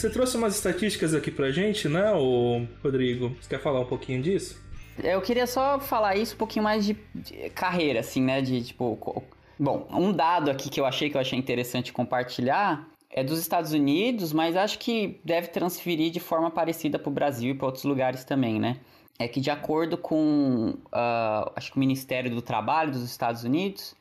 Você 0.00 0.08
trouxe 0.08 0.36
umas 0.36 0.54
estatísticas 0.54 1.14
aqui 1.14 1.30
pra 1.30 1.50
gente, 1.50 1.88
né, 1.88 2.10
o 2.12 2.66
Rodrigo? 2.82 3.36
Você 3.40 3.50
quer 3.50 3.60
falar 3.60 3.80
um 3.80 3.84
pouquinho 3.84 4.22
disso? 4.22 4.58
Eu 5.02 5.20
queria 5.20 5.46
só 5.46 5.78
falar 5.78 6.16
isso 6.16 6.34
um 6.34 6.38
pouquinho 6.38 6.62
mais 6.64 6.84
de, 6.84 6.96
de 7.14 7.50
carreira, 7.50 8.00
assim, 8.00 8.22
né? 8.22 8.40
De 8.40 8.62
tipo. 8.62 9.22
Bom, 9.58 9.86
um 9.90 10.10
dado 10.10 10.50
aqui 10.50 10.70
que 10.70 10.80
eu 10.80 10.86
achei 10.86 11.10
que 11.10 11.16
eu 11.16 11.20
achei 11.20 11.38
interessante 11.38 11.92
compartilhar 11.92 12.88
é 13.10 13.22
dos 13.22 13.38
Estados 13.38 13.72
Unidos, 13.72 14.32
mas 14.32 14.56
acho 14.56 14.78
que 14.78 15.20
deve 15.24 15.48
transferir 15.48 16.10
de 16.10 16.20
forma 16.20 16.50
parecida 16.50 16.98
para 16.98 17.10
o 17.10 17.12
Brasil 17.12 17.50
e 17.50 17.54
para 17.54 17.66
outros 17.66 17.84
lugares 17.84 18.24
também, 18.24 18.58
né? 18.58 18.78
É 19.18 19.28
que 19.28 19.40
de 19.40 19.50
acordo 19.50 19.98
com 19.98 20.76
uh, 20.86 21.52
acho 21.54 21.72
que 21.72 21.76
o 21.76 21.80
Ministério 21.80 22.30
do 22.30 22.40
Trabalho 22.40 22.90
dos 22.90 23.02
Estados 23.02 23.44
Unidos, 23.44 23.94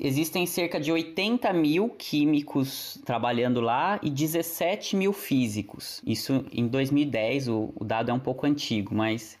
existem 0.00 0.46
cerca 0.46 0.80
de 0.80 0.90
80 0.90 1.52
mil 1.52 1.88
químicos 1.90 3.00
trabalhando 3.04 3.60
lá 3.60 3.98
e 4.02 4.10
17 4.10 4.96
mil 4.96 5.12
físicos. 5.12 6.00
Isso 6.06 6.44
em 6.52 6.66
2010, 6.66 7.48
o, 7.48 7.72
o 7.74 7.84
dado 7.84 8.10
é 8.10 8.14
um 8.14 8.20
pouco 8.20 8.46
antigo, 8.46 8.94
mas 8.94 9.38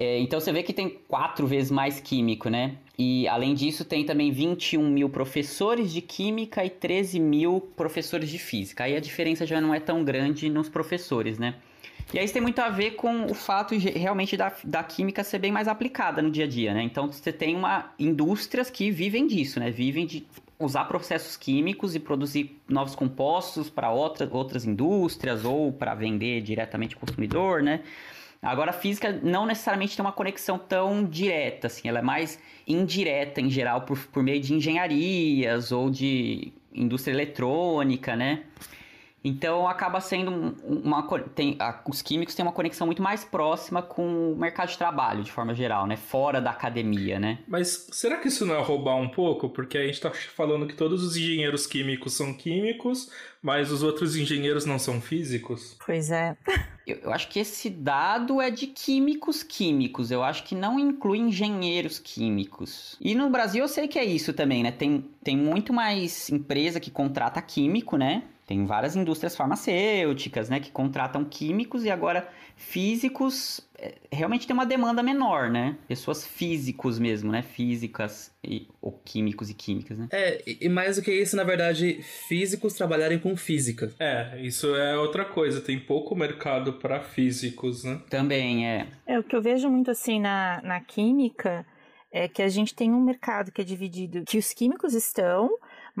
é, 0.00 0.18
então 0.18 0.40
você 0.40 0.50
vê 0.50 0.62
que 0.62 0.72
tem 0.72 0.88
quatro 1.06 1.46
vezes 1.46 1.70
mais 1.70 2.00
químico, 2.00 2.48
né? 2.48 2.76
E 2.98 3.28
além 3.28 3.54
disso, 3.54 3.84
tem 3.84 4.04
também 4.04 4.32
21 4.32 4.88
mil 4.88 5.10
professores 5.10 5.92
de 5.92 6.00
química 6.00 6.64
e 6.64 6.70
13 6.70 7.20
mil 7.20 7.60
professores 7.76 8.30
de 8.30 8.38
física. 8.38 8.84
Aí 8.84 8.96
a 8.96 9.00
diferença 9.00 9.44
já 9.44 9.60
não 9.60 9.74
é 9.74 9.78
tão 9.78 10.02
grande 10.02 10.48
nos 10.48 10.70
professores, 10.70 11.38
né? 11.38 11.56
E 12.12 12.18
aí 12.18 12.24
isso 12.24 12.34
tem 12.34 12.42
muito 12.42 12.58
a 12.60 12.68
ver 12.68 12.92
com 12.92 13.26
o 13.26 13.34
fato 13.34 13.74
realmente 13.76 14.36
da, 14.36 14.52
da 14.64 14.82
química 14.82 15.22
ser 15.22 15.38
bem 15.38 15.52
mais 15.52 15.68
aplicada 15.68 16.20
no 16.20 16.30
dia 16.30 16.44
a 16.44 16.48
dia, 16.48 16.74
né? 16.74 16.82
Então 16.82 17.10
você 17.10 17.32
tem 17.32 17.54
uma 17.54 17.92
indústrias 17.98 18.68
que 18.68 18.90
vivem 18.90 19.26
disso, 19.26 19.60
né? 19.60 19.70
Vivem 19.70 20.06
de 20.06 20.26
usar 20.58 20.84
processos 20.84 21.36
químicos 21.36 21.94
e 21.94 22.00
produzir 22.00 22.60
novos 22.68 22.94
compostos 22.94 23.70
para 23.70 23.90
outra, 23.90 24.28
outras 24.30 24.64
indústrias 24.64 25.44
ou 25.44 25.72
para 25.72 25.94
vender 25.94 26.42
diretamente 26.42 26.94
ao 26.94 27.00
consumidor, 27.00 27.62
né? 27.62 27.80
Agora, 28.42 28.70
a 28.70 28.72
física 28.74 29.12
não 29.22 29.44
necessariamente 29.44 29.94
tem 29.94 30.04
uma 30.04 30.12
conexão 30.12 30.58
tão 30.58 31.04
direta, 31.04 31.66
assim, 31.66 31.88
ela 31.88 31.98
é 31.98 32.02
mais 32.02 32.38
indireta 32.66 33.40
em 33.40 33.50
geral 33.50 33.82
por, 33.82 33.98
por 34.06 34.22
meio 34.22 34.40
de 34.40 34.54
engenharias 34.54 35.72
ou 35.72 35.90
de 35.90 36.50
indústria 36.72 37.12
eletrônica, 37.12 38.16
né? 38.16 38.44
Então 39.22 39.68
acaba 39.68 40.00
sendo 40.00 40.56
uma. 40.64 41.06
Tem, 41.34 41.56
a, 41.58 41.80
os 41.86 42.00
químicos 42.00 42.34
têm 42.34 42.44
uma 42.44 42.52
conexão 42.52 42.86
muito 42.86 43.02
mais 43.02 43.22
próxima 43.22 43.82
com 43.82 44.32
o 44.32 44.36
mercado 44.36 44.70
de 44.70 44.78
trabalho, 44.78 45.22
de 45.22 45.30
forma 45.30 45.54
geral, 45.54 45.86
né? 45.86 45.96
Fora 45.96 46.40
da 46.40 46.50
academia, 46.50 47.18
né? 47.18 47.38
Mas 47.46 47.88
será 47.92 48.16
que 48.16 48.28
isso 48.28 48.46
não 48.46 48.54
é 48.54 48.62
roubar 48.62 48.96
um 48.96 49.08
pouco? 49.08 49.50
Porque 49.50 49.76
a 49.76 49.84
gente 49.84 49.94
está 49.94 50.10
falando 50.10 50.66
que 50.66 50.74
todos 50.74 51.04
os 51.04 51.16
engenheiros 51.16 51.66
químicos 51.66 52.14
são 52.14 52.32
químicos, 52.32 53.10
mas 53.42 53.70
os 53.70 53.82
outros 53.82 54.16
engenheiros 54.16 54.64
não 54.64 54.78
são 54.78 55.00
físicos? 55.00 55.76
Pois 55.84 56.10
é. 56.10 56.36
Eu, 56.86 56.96
eu 57.04 57.12
acho 57.12 57.28
que 57.28 57.38
esse 57.38 57.70
dado 57.70 58.40
é 58.40 58.50
de 58.50 58.66
químicos 58.66 59.42
químicos. 59.42 60.10
Eu 60.10 60.24
acho 60.24 60.42
que 60.42 60.54
não 60.54 60.78
inclui 60.78 61.18
engenheiros 61.18 61.98
químicos. 61.98 62.96
E 63.00 63.14
no 63.14 63.30
Brasil 63.30 63.62
eu 63.62 63.68
sei 63.68 63.86
que 63.86 63.98
é 63.98 64.04
isso 64.04 64.32
também, 64.32 64.62
né? 64.62 64.72
Tem, 64.72 65.04
tem 65.22 65.36
muito 65.36 65.72
mais 65.72 66.28
empresa 66.30 66.80
que 66.80 66.90
contrata 66.90 67.40
químico, 67.40 67.96
né? 67.96 68.24
Tem 68.50 68.66
várias 68.66 68.96
indústrias 68.96 69.36
farmacêuticas, 69.36 70.48
né, 70.48 70.58
que 70.58 70.72
contratam 70.72 71.24
químicos 71.24 71.84
e 71.84 71.90
agora 71.90 72.28
físicos 72.56 73.60
é, 73.78 73.94
realmente 74.10 74.44
tem 74.44 74.52
uma 74.52 74.66
demanda 74.66 75.04
menor, 75.04 75.48
né? 75.48 75.76
Pessoas 75.86 76.26
físicos 76.26 76.98
mesmo, 76.98 77.30
né? 77.30 77.42
Físicas 77.42 78.34
e, 78.42 78.66
ou 78.82 79.00
químicos 79.04 79.50
e 79.50 79.54
químicas, 79.54 80.00
né? 80.00 80.08
É, 80.10 80.42
e 80.44 80.68
mais 80.68 80.96
do 80.96 81.02
que 81.02 81.12
isso, 81.12 81.36
na 81.36 81.44
verdade, 81.44 82.02
físicos 82.02 82.74
trabalharem 82.74 83.20
com 83.20 83.36
física. 83.36 83.94
É, 84.00 84.40
isso 84.42 84.74
é 84.74 84.98
outra 84.98 85.24
coisa. 85.24 85.60
Tem 85.60 85.78
pouco 85.78 86.16
mercado 86.16 86.72
para 86.72 86.98
físicos, 87.00 87.84
né? 87.84 88.00
Também 88.10 88.66
é. 88.66 88.88
É, 89.06 89.16
o 89.16 89.22
que 89.22 89.36
eu 89.36 89.40
vejo 89.40 89.70
muito 89.70 89.92
assim 89.92 90.18
na, 90.18 90.60
na 90.64 90.80
química 90.80 91.64
é 92.10 92.26
que 92.26 92.42
a 92.42 92.48
gente 92.48 92.74
tem 92.74 92.92
um 92.92 93.00
mercado 93.00 93.52
que 93.52 93.60
é 93.60 93.64
dividido, 93.64 94.24
que 94.24 94.38
os 94.38 94.52
químicos 94.52 94.92
estão, 94.92 95.48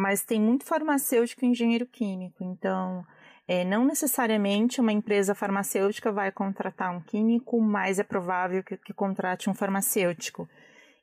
mas 0.00 0.24
tem 0.24 0.40
muito 0.40 0.64
farmacêutico 0.64 1.44
e 1.44 1.48
engenheiro 1.48 1.86
químico. 1.86 2.42
Então, 2.42 3.04
é, 3.46 3.64
não 3.64 3.84
necessariamente 3.84 4.80
uma 4.80 4.92
empresa 4.92 5.34
farmacêutica 5.34 6.10
vai 6.10 6.32
contratar 6.32 6.96
um 6.96 7.00
químico, 7.00 7.60
mas 7.60 7.98
é 7.98 8.02
provável 8.02 8.62
que, 8.62 8.76
que 8.78 8.94
contrate 8.94 9.50
um 9.50 9.54
farmacêutico. 9.54 10.48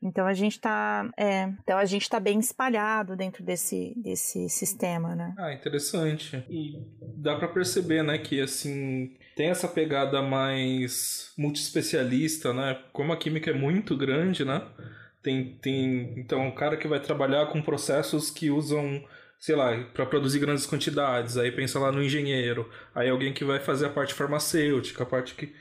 Então 0.02 0.28
a 0.28 0.34
gente 0.34 0.54
está 0.54 1.10
é, 1.18 1.44
então 1.64 1.78
a 1.78 1.86
gente 1.86 2.08
tá 2.08 2.20
bem 2.20 2.40
espalhado 2.40 3.16
dentro 3.16 3.44
desse, 3.44 3.94
desse 3.98 4.48
sistema, 4.48 5.16
né? 5.16 5.34
Ah, 5.38 5.52
interessante. 5.54 6.44
E 6.50 6.80
dá 7.18 7.36
para 7.36 7.48
perceber, 7.48 8.04
né, 8.04 8.18
que 8.20 8.40
assim 8.40 9.16
tem 9.36 9.50
essa 9.50 9.68
pegada 9.68 10.22
mais 10.22 11.34
multiespecialista, 11.38 12.54
né? 12.54 12.80
Como 12.94 13.12
a 13.12 13.18
química 13.18 13.50
é 13.50 13.54
muito 13.56 13.98
grande, 13.98 14.46
né? 14.46 14.62
Tem, 15.28 15.58
tem 15.62 16.14
então 16.16 16.48
um 16.48 16.52
cara 16.52 16.78
que 16.78 16.88
vai 16.88 17.02
trabalhar 17.02 17.48
com 17.48 17.62
processos 17.62 18.32
que 18.32 18.50
usam, 18.50 19.04
sei 19.38 19.58
lá, 19.58 19.78
para 19.94 20.06
produzir 20.06 20.40
grandes 20.40 20.66
quantidades. 20.66 21.36
Aí 21.36 21.52
pensa 21.52 21.78
lá 21.78 21.92
no 21.92 22.02
engenheiro. 22.02 22.70
Aí 22.96 23.10
alguém 23.10 23.34
que 23.34 23.44
vai 23.44 23.60
fazer 23.60 23.88
a 23.88 23.90
parte 23.90 24.14
farmacêutica, 24.14 25.04
a 25.04 25.06
parte 25.06 25.36
que 25.36 25.54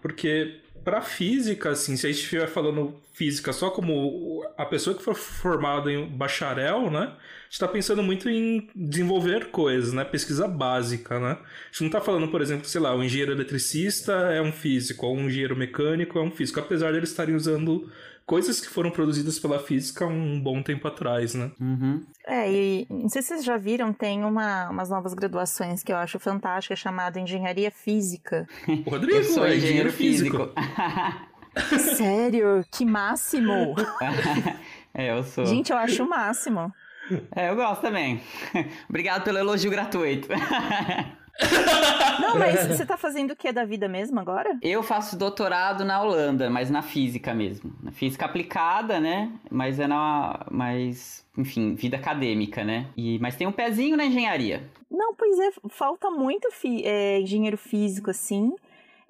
porque 0.00 0.60
para 0.84 1.02
física, 1.02 1.70
assim, 1.70 1.96
se 1.96 2.06
a 2.06 2.10
gente 2.12 2.22
estiver 2.22 2.46
falando 2.46 3.02
física 3.12 3.52
só 3.52 3.68
como 3.70 4.48
a 4.56 4.64
pessoa 4.64 4.96
que 4.96 5.02
for 5.02 5.16
formada 5.16 5.90
em 5.90 6.06
bacharel, 6.06 6.88
né? 6.88 7.16
está 7.50 7.66
pensando 7.66 8.00
muito 8.00 8.30
em 8.30 8.68
desenvolver 8.76 9.46
coisas, 9.46 9.92
né? 9.92 10.04
Pesquisa 10.04 10.46
básica, 10.46 11.18
né? 11.18 11.32
A 11.32 11.66
gente 11.72 11.80
não 11.80 11.86
está 11.88 12.00
falando, 12.00 12.28
por 12.28 12.40
exemplo, 12.40 12.64
sei 12.64 12.80
lá, 12.80 12.94
o 12.94 13.02
engenheiro 13.02 13.32
eletricista 13.32 14.12
é 14.12 14.40
um 14.40 14.52
físico, 14.52 15.04
ou 15.04 15.16
um 15.16 15.26
engenheiro 15.26 15.56
mecânico 15.56 16.18
é 16.18 16.22
um 16.22 16.30
físico, 16.30 16.60
apesar 16.60 16.92
de 16.92 16.98
eles 16.98 17.10
estarem 17.10 17.34
usando 17.34 17.90
coisas 18.30 18.60
que 18.60 18.68
foram 18.68 18.92
produzidas 18.92 19.40
pela 19.40 19.58
física 19.58 20.06
um 20.06 20.40
bom 20.40 20.62
tempo 20.62 20.86
atrás, 20.86 21.34
né? 21.34 21.50
Uhum. 21.60 22.06
É, 22.24 22.48
e 22.48 22.86
não 22.88 23.08
sei 23.08 23.22
se 23.22 23.28
vocês 23.28 23.44
já 23.44 23.56
viram, 23.56 23.92
tem 23.92 24.22
uma, 24.22 24.70
umas 24.70 24.88
novas 24.88 25.14
graduações 25.14 25.82
que 25.82 25.90
eu 25.90 25.96
acho 25.96 26.16
fantástica, 26.20 26.76
chamada 26.76 27.18
Engenharia 27.18 27.72
Física. 27.72 28.46
Rodrigo 28.86 29.18
Eu 29.18 29.24
sou 29.24 29.44
é 29.44 29.56
engenheiro 29.56 29.92
físico. 29.92 30.48
Sério? 31.96 32.64
Que 32.70 32.84
máximo! 32.84 33.74
é, 34.94 35.10
eu 35.10 35.24
sou. 35.24 35.44
Gente, 35.44 35.72
eu 35.72 35.76
acho 35.76 36.04
o 36.04 36.08
máximo. 36.08 36.72
É, 37.34 37.50
eu 37.50 37.56
gosto 37.56 37.80
também. 37.80 38.22
Obrigado 38.88 39.24
pelo 39.24 39.38
elogio 39.38 39.72
gratuito. 39.72 40.28
Não, 42.20 42.38
mas 42.38 42.66
você 42.68 42.84
tá 42.84 42.96
fazendo 42.96 43.32
o 43.32 43.36
que 43.36 43.52
da 43.52 43.64
vida 43.64 43.88
mesmo 43.88 44.18
agora? 44.20 44.58
Eu 44.62 44.82
faço 44.82 45.16
doutorado 45.18 45.84
na 45.84 46.02
Holanda, 46.02 46.50
mas 46.50 46.70
na 46.70 46.82
física 46.82 47.34
mesmo. 47.34 47.72
Na 47.82 47.92
física 47.92 48.26
aplicada, 48.26 49.00
né? 49.00 49.32
Mas 49.50 49.78
é 49.78 49.86
na. 49.86 50.46
Mas, 50.50 51.26
enfim, 51.36 51.74
vida 51.74 51.96
acadêmica, 51.96 52.64
né? 52.64 52.86
E, 52.96 53.18
mas 53.18 53.36
tem 53.36 53.46
um 53.46 53.52
pezinho 53.52 53.96
na 53.96 54.04
engenharia. 54.04 54.62
Não, 54.90 55.14
pois 55.14 55.38
é, 55.38 55.50
falta 55.68 56.10
muito 56.10 56.50
fi, 56.50 56.84
é, 56.84 57.20
engenheiro 57.20 57.56
físico, 57.56 58.10
assim. 58.10 58.52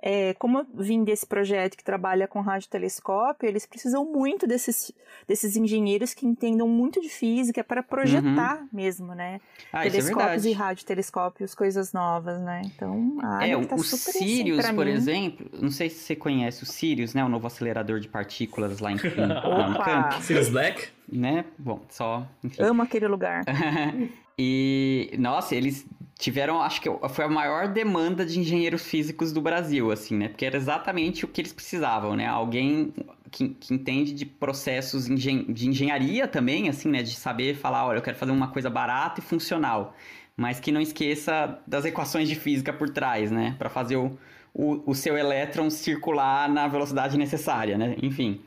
É, 0.03 0.33
como 0.35 0.59
eu 0.61 0.67
vim 0.75 1.05
desse 1.05 1.27
projeto 1.27 1.77
que 1.77 1.85
trabalha 1.85 2.27
com 2.27 2.41
radiotelescópio, 2.41 3.47
eles 3.49 3.67
precisam 3.67 4.05
muito 4.05 4.47
desses, 4.47 4.91
desses 5.29 5.57
engenheiros 5.57 6.15
que 6.15 6.27
entendam 6.27 6.67
muito 6.67 7.01
de 7.03 7.09
física 7.11 7.63
para 7.63 7.83
projetar 7.83 8.67
mesmo, 8.73 9.15
né? 9.15 9.41
Ah, 9.73 9.87
é 9.87 9.91
Telescópios 9.91 10.27
verdade. 10.45 10.49
e 10.49 10.53
radiotelescópios, 10.53 11.55
coisas 11.55 11.93
novas, 11.93 12.41
né? 12.41 12.63
Então, 12.65 13.19
a 13.23 13.37
área 13.37 13.55
É, 13.55 13.61
que 13.61 13.67
tá 13.67 13.77
o 13.77 13.83
super 13.83 14.13
Sirius, 14.13 14.65
assim, 14.65 14.75
por 14.75 14.87
mim. 14.87 14.93
exemplo, 14.93 15.51
não 15.61 15.71
sei 15.71 15.91
se 15.91 15.97
você 15.99 16.17
conhece 16.17 16.63
o 16.63 16.67
Sirius, 16.67 17.13
né? 17.15 17.23
O 17.23 17.29
novo 17.29 17.47
acelerador 17.47 18.01
de 18.01 18.09
partículas 18.09 18.79
lá 18.81 18.93
em, 18.93 18.97
em 19.05 19.27
lá 19.29 19.69
no 19.69 19.79
campo, 19.85 20.23
Sirius 20.23 20.49
Black? 20.49 20.89
né? 21.13 21.45
Bom, 21.59 21.81
só, 21.91 22.27
enfim. 22.43 22.63
Amo 22.63 22.83
aquele 22.83 23.07
lugar. 23.09 23.45
E, 24.43 25.11
nossa, 25.19 25.55
eles 25.55 25.87
tiveram, 26.19 26.63
acho 26.63 26.81
que 26.81 26.89
foi 27.11 27.27
a 27.27 27.29
maior 27.29 27.69
demanda 27.69 28.25
de 28.25 28.41
engenheiros 28.41 28.87
físicos 28.87 29.35
do 29.35 29.41
Brasil, 29.43 29.93
assim, 29.93 30.17
né? 30.17 30.29
Porque 30.29 30.47
era 30.47 30.57
exatamente 30.57 31.27
o 31.27 31.29
que 31.29 31.43
eles 31.43 31.53
precisavam, 31.53 32.17
né? 32.17 32.27
Alguém 32.27 32.91
que, 33.31 33.51
que 33.51 33.75
entende 33.75 34.15
de 34.15 34.25
processos 34.25 35.11
engen 35.11 35.45
de 35.53 35.69
engenharia 35.69 36.27
também, 36.27 36.71
assim, 36.71 36.89
né? 36.89 37.03
De 37.03 37.15
saber 37.15 37.55
falar, 37.55 37.87
olha, 37.87 37.99
eu 37.99 38.03
quero 38.03 38.17
fazer 38.17 38.33
uma 38.33 38.49
coisa 38.49 38.71
barata 38.71 39.21
e 39.21 39.23
funcional, 39.23 39.95
mas 40.35 40.59
que 40.59 40.73
não 40.73 40.81
esqueça 40.81 41.59
das 41.67 41.85
equações 41.85 42.27
de 42.27 42.35
física 42.35 42.73
por 42.73 42.89
trás, 42.89 43.31
né? 43.31 43.55
Para 43.59 43.69
fazer 43.69 43.97
o, 43.97 44.19
o, 44.55 44.91
o 44.91 44.95
seu 44.95 45.19
elétron 45.19 45.69
circular 45.69 46.49
na 46.49 46.67
velocidade 46.67 47.19
necessária, 47.19 47.77
né? 47.77 47.95
Enfim. 48.03 48.41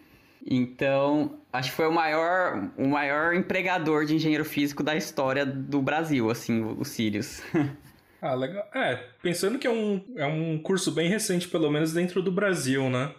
Então, 0.46 1.40
acho 1.52 1.70
que 1.70 1.76
foi 1.76 1.88
o 1.88 1.92
maior, 1.92 2.72
o 2.78 2.88
maior 2.88 3.34
empregador 3.34 4.06
de 4.06 4.16
engenheiro 4.16 4.44
físico 4.44 4.84
da 4.84 4.96
história 4.96 5.46
do 5.46 5.82
Brasil, 5.82 6.30
assim, 6.30 6.62
o, 6.64 6.84
Sirius. 6.84 7.42
Ah, 8.26 8.36
legal. 8.36 8.66
É, 8.74 8.96
pensando 9.22 9.60
que 9.60 9.68
é 9.68 9.70
um, 9.70 10.02
é 10.16 10.26
um 10.26 10.58
curso 10.58 10.94
bem 10.94 11.10
recente, 11.10 11.46
pelo 11.46 11.70
menos 11.70 11.92
dentro 11.92 12.22
do 12.22 12.32
Brasil, 12.32 12.90
né? 12.90 13.14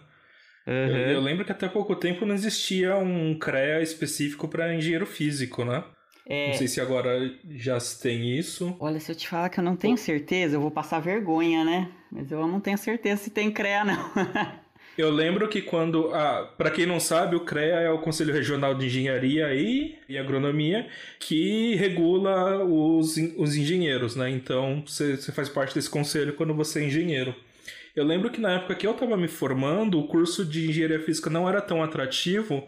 Eu, 0.65 0.73
eu 0.73 1.21
lembro 1.21 1.45
que 1.45 1.51
até 1.51 1.67
pouco 1.67 1.95
tempo 1.95 2.25
não 2.25 2.33
existia 2.33 2.95
um 2.97 3.37
CREA 3.37 3.83
específico 3.83 4.47
para 4.47 4.73
engenheiro 4.73 5.05
físico, 5.05 5.63
né? 5.63 5.83
É, 6.27 6.47
Não 6.47 6.53
sei 6.55 6.67
se 6.67 6.81
agora 6.81 7.19
já 7.51 7.79
se 7.79 8.01
tem 8.01 8.35
isso. 8.35 8.75
olha, 8.79 8.99
se 8.99 9.11
eu 9.11 9.15
te 9.15 9.29
falar 9.29 9.49
que 9.49 9.59
eu 9.59 9.63
não 9.63 9.75
tenho 9.75 9.95
certeza, 9.95 10.55
eu 10.55 10.61
vou 10.61 10.71
passar 10.71 10.99
vergonha, 10.99 11.63
né? 11.63 11.91
Mas 12.11 12.31
eu 12.31 12.47
não 12.47 12.59
tenho 12.59 12.77
certeza 12.79 13.21
se 13.25 13.29
tem 13.29 13.51
CREA, 13.51 13.85
não. 13.85 14.11
Eu 14.97 15.09
lembro 15.11 15.47
que 15.49 15.61
quando. 15.61 16.13
Ah, 16.13 16.49
para 16.57 16.71
quem 16.71 16.85
não 16.85 16.99
sabe, 16.99 17.35
o 17.35 17.41
CREA 17.41 17.81
é 17.81 17.89
o 17.89 17.99
Conselho 17.99 18.33
Regional 18.33 18.73
de 18.73 18.85
Engenharia 18.85 19.53
e, 19.53 19.95
e 20.07 20.17
Agronomia, 20.17 20.87
que 21.19 21.75
regula 21.75 22.63
os, 22.63 23.17
os 23.37 23.55
engenheiros, 23.55 24.15
né? 24.15 24.29
Então 24.29 24.83
você 24.85 25.17
você 25.17 25.31
faz 25.31 25.49
parte 25.49 25.75
desse 25.75 25.89
conselho 25.89 26.33
quando 26.33 26.53
você 26.53 26.79
é 26.79 26.85
engenheiro. 26.85 27.35
Eu 27.95 28.05
lembro 28.05 28.29
que 28.29 28.41
na 28.41 28.55
época 28.55 28.75
que 28.75 28.87
eu 28.87 28.91
estava 28.91 29.15
me 29.17 29.27
formando, 29.27 29.99
o 29.99 30.07
curso 30.07 30.45
de 30.45 30.69
engenharia 30.69 30.99
física 30.99 31.29
não 31.29 31.47
era 31.47 31.61
tão 31.61 31.81
atrativo, 31.81 32.67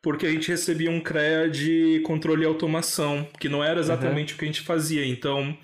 porque 0.00 0.26
a 0.26 0.30
gente 0.30 0.48
recebia 0.48 0.90
um 0.90 1.00
CREA 1.00 1.48
de 1.48 2.00
controle 2.04 2.42
e 2.42 2.46
automação, 2.46 3.26
que 3.40 3.48
não 3.48 3.62
era 3.62 3.80
exatamente 3.80 4.34
o 4.34 4.36
que 4.36 4.44
a 4.44 4.48
gente 4.48 4.60
fazia. 4.60 5.04
Então, 5.04 5.56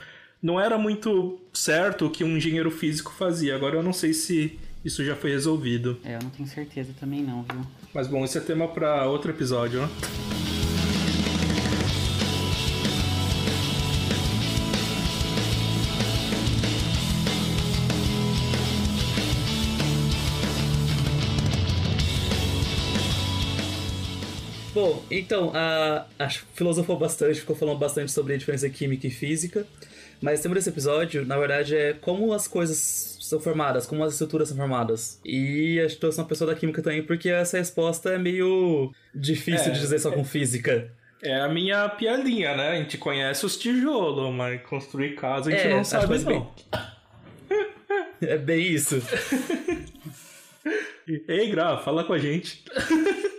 não 0.42 0.60
era 0.60 0.76
muito 0.76 1.40
certo 1.52 2.06
o 2.06 2.10
que 2.10 2.24
um 2.24 2.36
engenheiro 2.36 2.70
físico 2.70 3.12
fazia. 3.12 3.54
Agora 3.54 3.76
eu 3.76 3.82
não 3.82 3.92
sei 3.92 4.12
se 4.12 4.58
isso 4.84 5.02
já 5.04 5.16
foi 5.16 5.30
resolvido. 5.30 5.98
É, 6.04 6.16
eu 6.16 6.22
não 6.22 6.30
tenho 6.30 6.48
certeza 6.48 6.92
também 7.00 7.22
não, 7.22 7.42
viu? 7.42 7.66
Mas 7.94 8.06
bom, 8.06 8.24
esse 8.24 8.36
é 8.36 8.40
tema 8.40 8.68
para 8.68 9.06
outro 9.06 9.30
episódio, 9.30 9.80
né? 9.80 9.88
Bom, 24.74 25.04
então, 25.08 25.52
a, 25.54 26.04
a 26.18 26.28
filosofou 26.28 26.98
bastante, 26.98 27.38
ficou 27.38 27.54
falando 27.54 27.78
bastante 27.78 28.10
sobre 28.10 28.34
a 28.34 28.36
diferença 28.36 28.68
química 28.68 29.06
e 29.06 29.10
física, 29.10 29.64
mas 30.20 30.40
o 30.40 30.42
tema 30.42 30.56
desse 30.56 30.68
episódio, 30.68 31.24
na 31.24 31.38
verdade, 31.38 31.76
é 31.76 31.92
como 31.92 32.32
as 32.32 32.48
coisas 32.48 33.13
são 33.26 33.40
formadas, 33.40 33.86
como 33.86 34.04
as 34.04 34.12
estruturas 34.12 34.48
são 34.48 34.56
formadas. 34.56 35.20
E 35.24 35.80
acho 35.84 35.94
que 35.94 36.00
trouxe 36.00 36.18
uma 36.20 36.26
pessoa 36.26 36.52
da 36.52 36.58
química 36.58 36.82
também, 36.82 37.02
porque 37.02 37.28
essa 37.28 37.58
resposta 37.58 38.10
é 38.10 38.18
meio 38.18 38.92
difícil 39.14 39.70
É, 39.70 39.74
de 39.74 39.80
dizer 39.80 39.98
só 39.98 40.10
com 40.10 40.24
física. 40.24 40.90
É 41.22 41.40
a 41.40 41.48
minha 41.48 41.88
piadinha, 41.88 42.54
né? 42.54 42.68
A 42.70 42.76
gente 42.76 42.98
conhece 42.98 43.46
os 43.46 43.56
tijolos, 43.56 44.34
mas 44.34 44.60
construir 44.62 45.14
casa 45.14 45.48
a 45.48 45.52
gente 45.52 45.66
É, 45.66 45.70
não 45.70 45.84
sabe, 45.84 46.18
não. 46.18 46.52
É 48.20 48.38
bem 48.38 48.62
isso. 48.72 49.02
Ei, 51.06 51.50
Gra, 51.50 51.78
fala 51.78 52.04
com 52.04 52.12
a 52.12 52.18
gente. 52.18 52.64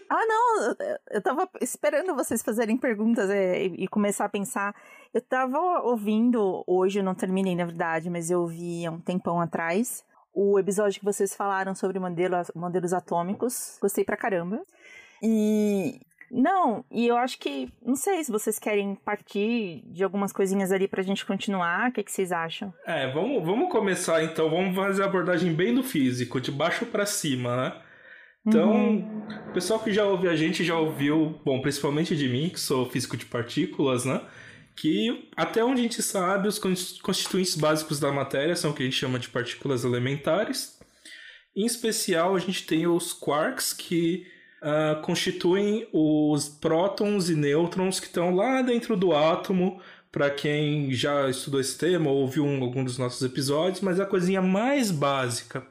Ah, 0.09 0.25
não, 0.27 0.75
eu- 1.11 1.21
tava 1.21 1.49
esperando 1.61 2.13
vocês 2.15 2.41
fazerem 2.43 2.77
perguntas 2.77 3.29
e, 3.29 3.73
e 3.77 3.87
começar 3.87 4.25
a 4.25 4.29
pensar. 4.29 4.75
Eu 5.13 5.21
tava 5.21 5.57
ouvindo, 5.83 6.63
hoje 6.67 6.99
eu 6.99 7.03
não 7.03 7.15
terminei, 7.15 7.55
na 7.55 7.65
verdade, 7.65 8.09
mas 8.09 8.29
eu 8.29 8.41
ouvi 8.41 8.85
há 8.85 8.91
um 8.91 8.99
tempão 8.99 9.39
atrás, 9.41 10.03
o 10.33 10.59
episódio 10.59 10.99
que 10.99 11.05
vocês 11.05 11.33
falaram 11.35 11.73
sobre 11.73 11.97
modelos, 11.99 12.51
modelos 12.53 12.93
atômicos. 12.93 13.77
Gostei 13.81 14.03
pra 14.03 14.15
caramba. 14.17 14.61
E. 15.23 15.99
Não, 16.37 16.83
e 16.91 17.07
eu 17.07 17.15
acho 17.15 17.39
que. 17.39 17.69
Não 17.81 17.95
sei 17.95 18.21
se 18.23 18.31
vocês 18.31 18.59
querem 18.59 18.93
partir 18.95 19.81
de 19.85 20.03
algumas 20.03 20.33
coisinhas 20.33 20.71
ali 20.71 20.85
pra 20.87 21.01
gente 21.01 21.25
continuar. 21.25 21.89
O 21.89 21.93
que, 21.93 22.03
que 22.03 22.11
vocês 22.11 22.31
acham? 22.31 22.73
É, 22.85 23.09
vamos, 23.13 23.41
vamos 23.45 23.71
começar 23.71 24.21
então. 24.23 24.49
Vamos 24.49 24.75
fazer 24.75 25.03
a 25.03 25.05
abordagem 25.05 25.53
bem 25.53 25.73
do 25.73 25.81
físico, 25.81 26.41
de 26.41 26.51
baixo 26.51 26.85
pra 26.87 27.05
cima, 27.05 27.55
né? 27.55 27.81
Então, 28.45 28.69
Uhum. 28.71 29.27
o 29.49 29.53
pessoal 29.53 29.79
que 29.79 29.91
já 29.93 30.03
ouve 30.05 30.27
a 30.27 30.35
gente 30.35 30.63
já 30.63 30.77
ouviu, 30.77 31.39
bom, 31.43 31.61
principalmente 31.61 32.15
de 32.15 32.27
mim, 32.27 32.49
que 32.49 32.59
sou 32.59 32.87
físico 32.89 33.15
de 33.17 33.25
partículas, 33.25 34.03
né? 34.05 34.21
Que 34.75 35.29
até 35.37 35.63
onde 35.63 35.79
a 35.79 35.83
gente 35.83 36.03
sabe, 36.03 36.47
os 36.49 36.59
cons- 36.59 36.99
constituintes 37.01 37.55
básicos 37.55 37.97
da 37.99 38.11
matéria 38.11 38.55
são 38.57 38.71
o 38.71 38.73
que 38.73 38.83
a 38.83 38.85
gente 38.85 38.97
chama 38.97 39.17
de 39.17 39.29
partículas 39.29 39.85
elementares. 39.85 40.77
Em 41.55 41.65
especial, 41.65 42.35
a 42.35 42.39
gente 42.39 42.67
tem 42.67 42.85
os 42.85 43.13
quarks, 43.13 43.71
que 43.71 44.27
ah, 44.61 44.99
constituem 45.03 45.87
os 45.93 46.47
prótons 46.49 47.29
e 47.29 47.35
nêutrons 47.35 47.99
que 47.99 48.07
estão 48.07 48.35
lá 48.35 48.61
dentro 48.61 48.95
do 48.97 49.13
átomo. 49.13 49.79
Para 50.11 50.29
quem 50.29 50.93
já 50.93 51.29
estudou 51.29 51.59
esse 51.59 51.77
tema 51.77 52.09
ou 52.09 52.19
ouviu 52.21 52.45
um- 52.45 52.63
algum 52.63 52.85
dos 52.85 52.97
nossos 52.97 53.21
episódios, 53.21 53.81
mas 53.81 53.99
é 53.99 54.03
a 54.03 54.05
coisinha 54.05 54.41
mais 54.41 54.89
básica. 54.89 55.67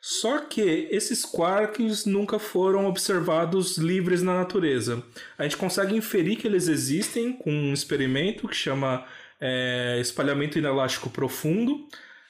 Só 0.00 0.38
que 0.38 0.88
esses 0.90 1.24
quarks 1.24 2.06
nunca 2.06 2.38
foram 2.38 2.86
observados 2.86 3.76
livres 3.78 4.22
na 4.22 4.34
natureza. 4.34 5.02
A 5.36 5.42
gente 5.44 5.56
consegue 5.58 5.94
inferir 5.94 6.36
que 6.36 6.46
eles 6.46 6.66
existem 6.68 7.32
com 7.32 7.50
um 7.50 7.72
experimento 7.74 8.48
que 8.48 8.56
chama 8.56 9.04
é, 9.40 9.98
espalhamento 10.00 10.58
inelástico 10.58 11.10
profundo. 11.10 11.86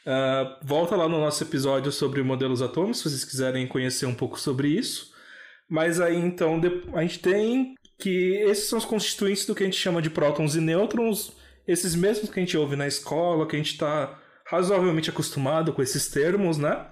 Ah, 0.06 0.58
volta 0.62 0.96
lá 0.96 1.08
no 1.08 1.20
nosso 1.20 1.42
episódio 1.44 1.90
sobre 1.92 2.22
modelos 2.22 2.62
atômicos, 2.62 2.98
se 2.98 3.08
vocês 3.10 3.24
quiserem 3.24 3.66
conhecer 3.66 4.06
um 4.06 4.14
pouco 4.14 4.38
sobre 4.40 4.68
isso. 4.68 5.13
Mas 5.68 6.00
aí 6.00 6.16
então 6.16 6.60
a 6.94 7.02
gente 7.02 7.18
tem 7.18 7.74
que 7.98 8.36
esses 8.48 8.68
são 8.68 8.78
os 8.78 8.84
constituintes 8.84 9.46
do 9.46 9.54
que 9.54 9.62
a 9.62 9.66
gente 9.66 9.78
chama 9.78 10.02
de 10.02 10.10
prótons 10.10 10.56
e 10.56 10.60
nêutrons, 10.60 11.32
esses 11.66 11.94
mesmos 11.94 12.30
que 12.30 12.38
a 12.38 12.42
gente 12.42 12.56
ouve 12.56 12.76
na 12.76 12.86
escola, 12.86 13.46
que 13.46 13.56
a 13.56 13.58
gente 13.58 13.72
está 13.72 14.20
razoavelmente 14.46 15.10
acostumado 15.10 15.72
com 15.72 15.82
esses 15.82 16.08
termos, 16.08 16.58
né? 16.58 16.86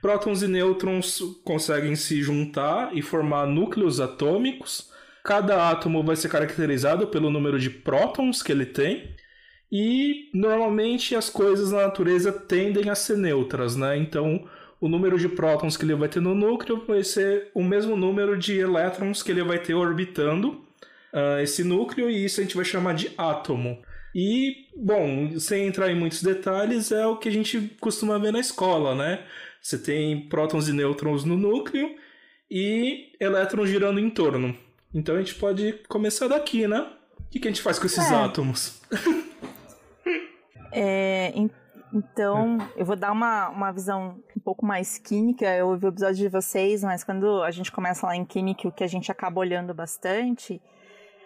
Prótons 0.00 0.42
e 0.42 0.48
nêutrons 0.48 1.20
conseguem 1.44 1.94
se 1.94 2.22
juntar 2.22 2.96
e 2.96 3.02
formar 3.02 3.46
núcleos 3.46 4.00
atômicos. 4.00 4.88
Cada 5.24 5.68
átomo 5.68 6.02
vai 6.02 6.16
ser 6.16 6.30
caracterizado 6.30 7.08
pelo 7.08 7.30
número 7.30 7.58
de 7.58 7.68
prótons 7.68 8.42
que 8.42 8.52
ele 8.52 8.64
tem. 8.64 9.14
E 9.70 10.30
normalmente 10.34 11.14
as 11.14 11.28
coisas 11.28 11.70
na 11.70 11.82
natureza 11.82 12.32
tendem 12.32 12.88
a 12.88 12.94
ser 12.94 13.16
neutras, 13.16 13.76
né? 13.76 13.96
Então 13.96 14.48
o 14.80 14.88
número 14.88 15.18
de 15.18 15.28
prótons 15.28 15.76
que 15.76 15.84
ele 15.84 15.94
vai 15.94 16.08
ter 16.08 16.20
no 16.20 16.34
núcleo 16.34 16.84
vai 16.86 17.04
ser 17.04 17.50
o 17.54 17.62
mesmo 17.62 17.96
número 17.96 18.36
de 18.38 18.58
elétrons 18.58 19.22
que 19.22 19.30
ele 19.30 19.42
vai 19.42 19.58
ter 19.58 19.74
orbitando 19.74 20.64
ah, 21.12 21.42
esse 21.42 21.62
núcleo, 21.64 22.08
e 22.08 22.24
isso 22.24 22.40
a 22.40 22.42
gente 22.42 22.56
vai 22.56 22.64
chamar 22.64 22.94
de 22.94 23.10
átomo. 23.18 23.78
E, 24.14 24.66
bom, 24.76 25.38
sem 25.38 25.66
entrar 25.66 25.90
em 25.90 25.94
muitos 25.94 26.22
detalhes, 26.22 26.90
é 26.90 27.06
o 27.06 27.16
que 27.16 27.28
a 27.28 27.32
gente 27.32 27.76
costuma 27.80 28.18
ver 28.18 28.32
na 28.32 28.40
escola, 28.40 28.94
né? 28.94 29.22
Você 29.62 29.76
tem 29.78 30.28
prótons 30.28 30.68
e 30.68 30.72
nêutrons 30.72 31.24
no 31.24 31.36
núcleo 31.36 31.94
e 32.50 33.12
elétrons 33.20 33.68
girando 33.68 34.00
em 34.00 34.08
torno. 34.10 34.56
Então 34.92 35.14
a 35.14 35.18
gente 35.18 35.34
pode 35.36 35.74
começar 35.88 36.26
daqui, 36.26 36.66
né? 36.66 36.80
O 37.18 37.30
que, 37.30 37.38
que 37.38 37.46
a 37.46 37.50
gente 37.50 37.62
faz 37.62 37.78
com 37.78 37.86
esses 37.86 38.10
É. 38.10 38.14
átomos? 38.14 38.80
É, 40.72 41.32
en- 41.34 41.50
então, 41.92 42.58
eu 42.76 42.84
vou 42.84 42.96
dar 42.96 43.10
uma, 43.12 43.48
uma 43.48 43.72
visão 43.72 44.16
um 44.36 44.40
pouco 44.40 44.64
mais 44.64 44.98
química. 44.98 45.46
Eu 45.46 45.68
ouvi 45.68 45.86
o 45.86 45.88
episódio 45.88 46.16
de 46.16 46.28
vocês, 46.28 46.84
mas 46.84 47.02
quando 47.02 47.42
a 47.42 47.50
gente 47.50 47.72
começa 47.72 48.06
lá 48.06 48.16
em 48.16 48.24
química, 48.24 48.68
o 48.68 48.72
que 48.72 48.84
a 48.84 48.88
gente 48.88 49.10
acaba 49.10 49.40
olhando 49.40 49.74
bastante, 49.74 50.60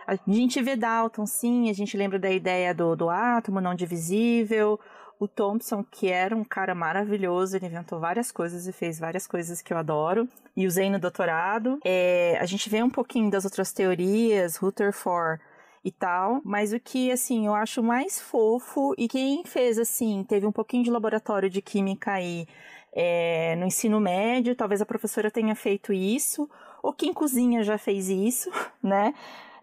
a 0.06 0.16
gente 0.26 0.62
vê 0.62 0.76
Dalton, 0.76 1.26
sim, 1.26 1.70
a 1.70 1.72
gente 1.72 1.96
lembra 1.96 2.18
da 2.18 2.30
ideia 2.30 2.74
do, 2.74 2.96
do 2.96 3.10
átomo 3.10 3.60
não 3.60 3.74
divisível. 3.74 4.78
O 5.18 5.28
Thompson, 5.28 5.84
que 5.84 6.10
era 6.10 6.34
um 6.34 6.44
cara 6.44 6.74
maravilhoso, 6.74 7.56
ele 7.56 7.66
inventou 7.66 8.00
várias 8.00 8.32
coisas 8.32 8.66
e 8.66 8.72
fez 8.72 8.98
várias 8.98 9.26
coisas 9.26 9.62
que 9.62 9.72
eu 9.72 9.78
adoro. 9.78 10.28
E 10.56 10.66
usei 10.66 10.90
no 10.90 10.98
doutorado. 10.98 11.78
É, 11.84 12.36
a 12.40 12.46
gente 12.46 12.68
vê 12.68 12.82
um 12.82 12.90
pouquinho 12.90 13.30
das 13.30 13.44
outras 13.44 13.72
teorias, 13.72 14.56
Rutherford 14.56 15.40
e 15.84 15.92
tal, 15.92 16.40
mas 16.44 16.72
o 16.72 16.80
que, 16.80 17.12
assim, 17.12 17.46
eu 17.46 17.54
acho 17.54 17.82
mais 17.82 18.18
fofo 18.20 18.94
e 18.96 19.06
quem 19.06 19.44
fez, 19.44 19.78
assim, 19.78 20.24
teve 20.24 20.46
um 20.46 20.52
pouquinho 20.52 20.82
de 20.82 20.90
laboratório 20.90 21.50
de 21.50 21.60
química 21.60 22.12
aí 22.12 22.46
é, 22.92 23.54
no 23.56 23.66
ensino 23.66 24.00
médio, 24.00 24.56
talvez 24.56 24.80
a 24.80 24.86
professora 24.86 25.30
tenha 25.30 25.54
feito 25.54 25.92
isso, 25.92 26.48
ou 26.82 26.92
quem 26.92 27.12
cozinha 27.12 27.62
já 27.62 27.76
fez 27.76 28.08
isso, 28.08 28.50
né? 28.82 29.14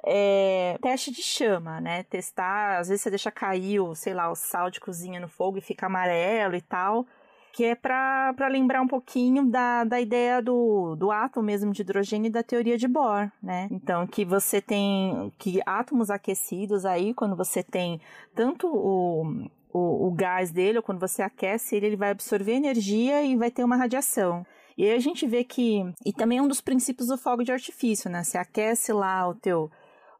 É, 0.03 0.77
teste 0.81 1.11
de 1.11 1.21
chama, 1.23 1.81
né? 1.81 2.03
Testar, 2.03 2.79
às 2.79 2.87
vezes 2.89 3.01
você 3.01 3.09
deixa 3.09 3.31
cair 3.31 3.79
o, 3.79 3.95
sei 3.95 4.13
lá, 4.13 4.29
o 4.31 4.35
sal 4.35 4.69
de 4.69 4.79
cozinha 4.79 5.19
no 5.19 5.27
fogo 5.27 5.57
e 5.57 5.61
fica 5.61 5.87
amarelo 5.87 6.55
e 6.55 6.61
tal 6.61 7.05
que 7.53 7.65
é 7.65 7.75
para 7.75 8.47
lembrar 8.49 8.81
um 8.81 8.87
pouquinho 8.87 9.45
da, 9.45 9.83
da 9.83 9.99
ideia 9.99 10.41
do, 10.41 10.95
do 10.95 11.11
átomo 11.11 11.45
mesmo 11.45 11.73
de 11.73 11.81
hidrogênio 11.81 12.27
e 12.27 12.31
da 12.31 12.41
teoria 12.41 12.77
de 12.77 12.87
Bohr, 12.87 13.31
né? 13.43 13.67
Então, 13.71 14.07
que 14.07 14.23
você 14.23 14.61
tem 14.61 15.31
que 15.37 15.59
átomos 15.65 16.09
aquecidos 16.09 16.85
aí, 16.85 17.13
quando 17.13 17.35
você 17.35 17.61
tem 17.61 17.99
tanto 18.33 18.67
o, 18.67 19.49
o, 19.73 20.07
o 20.07 20.11
gás 20.11 20.51
dele, 20.51 20.77
ou 20.77 20.83
quando 20.83 20.99
você 20.99 21.21
aquece 21.21 21.75
ele, 21.75 21.87
ele 21.87 21.95
vai 21.97 22.11
absorver 22.11 22.53
energia 22.53 23.21
e 23.23 23.35
vai 23.35 23.51
ter 23.51 23.63
uma 23.63 23.75
radiação. 23.75 24.45
E 24.77 24.85
aí 24.85 24.93
a 24.93 24.99
gente 24.99 25.27
vê 25.27 25.43
que. 25.43 25.81
E 26.05 26.13
também 26.13 26.37
é 26.37 26.41
um 26.41 26.47
dos 26.47 26.61
princípios 26.61 27.09
do 27.09 27.17
fogo 27.17 27.43
de 27.43 27.51
artifício, 27.51 28.09
né? 28.09 28.23
Você 28.23 28.37
aquece 28.37 28.93
lá 28.93 29.27
o 29.27 29.35
teu, 29.35 29.69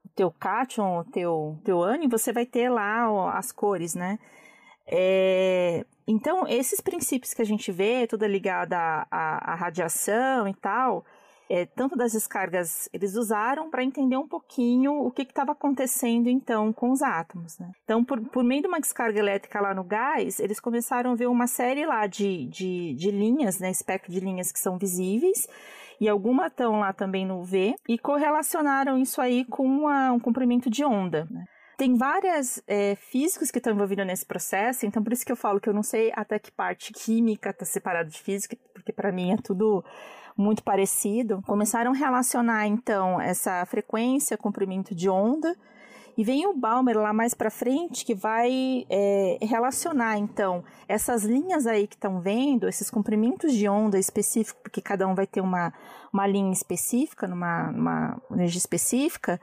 o 0.06 0.10
teu 0.16 0.32
cátion, 0.32 1.00
o 1.00 1.04
teu, 1.06 1.58
teu 1.64 1.82
ânion, 1.82 2.10
você 2.10 2.34
vai 2.34 2.46
ter 2.46 2.70
lá 2.70 3.38
as 3.38 3.52
cores, 3.52 3.96
né? 3.96 4.20
É, 4.86 5.86
então, 6.12 6.46
esses 6.46 6.82
princípios 6.82 7.34
que 7.34 7.42
a 7.42 7.46
gente 7.46 7.72
vê, 7.72 8.06
tudo 8.06 8.26
é 8.26 8.28
ligado 8.28 8.74
à, 8.74 9.56
radiação 9.56 10.46
e 10.46 10.54
tal, 10.54 11.06
é, 11.50 11.66
tanto 11.66 11.96
das 11.96 12.12
descargas, 12.12 12.90
eles 12.92 13.16
usaram 13.16 13.70
para 13.70 13.84
entender 13.84 14.18
um 14.18 14.28
pouquinho 14.28 14.92
o 15.06 15.10
que 15.10 15.22
estava 15.22 15.54
acontecendo 15.54 16.30
então 16.30 16.74
com 16.74 16.92
os 16.92 17.02
átomos. 17.02 17.58
Né? 17.60 17.72
Então, 17.86 18.04
por, 18.04 18.20
por 18.30 18.44
meio 18.44 18.62
de 18.62 18.68
uma 18.68 18.82
descarga 18.82 19.20
elétrica 19.20 19.62
lá 19.62 19.74
no 19.74 19.86
gás, 19.86 20.40
eles 20.42 20.60
começaram 20.60 21.12
a 21.12 21.16
ver 21.16 21.28
uma 21.28 21.48
série 21.48 21.86
lá 21.86 22.06
de, 22.08 22.46
de, 22.48 22.94
de 22.94 23.10
linhas, 23.10 23.60
né, 23.60 23.72
espectro 23.72 24.12
de 24.12 24.20
linhas 24.20 24.52
que 24.52 24.60
são 24.60 24.78
visíveis, 24.78 25.48
e 26.00 26.10
algumas 26.10 26.48
estão 26.48 26.80
lá 26.80 26.92
também 26.92 27.26
no 27.26 27.42
V, 27.42 27.76
e 27.88 27.98
correlacionaram 27.98 28.98
isso 28.98 29.22
aí 29.22 29.46
com 29.46 29.66
uma, 29.66 30.12
um 30.12 30.20
comprimento 30.20 30.70
de 30.70 30.84
onda. 30.84 31.26
Né? 31.30 31.46
Tem 31.82 31.96
várias 31.96 32.62
é, 32.68 32.94
físicos 32.94 33.50
que 33.50 33.58
estão 33.58 33.74
envolvidos 33.74 34.06
nesse 34.06 34.24
processo, 34.24 34.86
então 34.86 35.04
por 35.04 35.12
isso 35.12 35.26
que 35.26 35.32
eu 35.32 35.36
falo 35.36 35.60
que 35.60 35.68
eu 35.68 35.74
não 35.74 35.82
sei 35.82 36.12
até 36.16 36.38
que 36.38 36.52
parte 36.52 36.94
química 36.94 37.50
está 37.50 37.66
separada 37.66 38.08
de 38.08 38.22
física, 38.22 38.56
porque 38.72 38.94
para 38.94 39.12
mim 39.12 39.32
é 39.32 39.38
tudo 39.38 39.84
muito 40.38 40.62
parecido. 40.62 41.42
Começaram 41.42 41.92
a 41.92 41.96
relacionar 41.96 42.68
então 42.68 43.20
essa 43.20 43.66
frequência, 43.66 44.38
comprimento 44.38 44.94
de 44.94 45.10
onda, 45.10 45.56
e 46.16 46.24
vem 46.24 46.46
o 46.46 46.54
Balmer 46.54 47.00
lá 47.00 47.12
mais 47.12 47.34
para 47.34 47.50
frente 47.50 48.06
que 48.06 48.14
vai 48.14 48.86
é, 48.88 49.40
relacionar 49.42 50.20
então 50.20 50.64
essas 50.88 51.24
linhas 51.24 51.66
aí 51.66 51.88
que 51.88 51.96
estão 51.96 52.22
vendo, 52.22 52.68
esses 52.68 52.92
comprimentos 52.92 53.54
de 53.54 53.68
onda 53.68 53.98
específicos, 53.98 54.62
porque 54.62 54.82
cada 54.82 55.08
um 55.08 55.16
vai 55.16 55.26
ter 55.26 55.42
uma, 55.42 55.74
uma 56.14 56.28
linha 56.28 56.54
específica, 56.54 57.28
numa, 57.28 57.72
numa 57.72 58.22
energia 58.30 58.60
específica, 58.60 59.42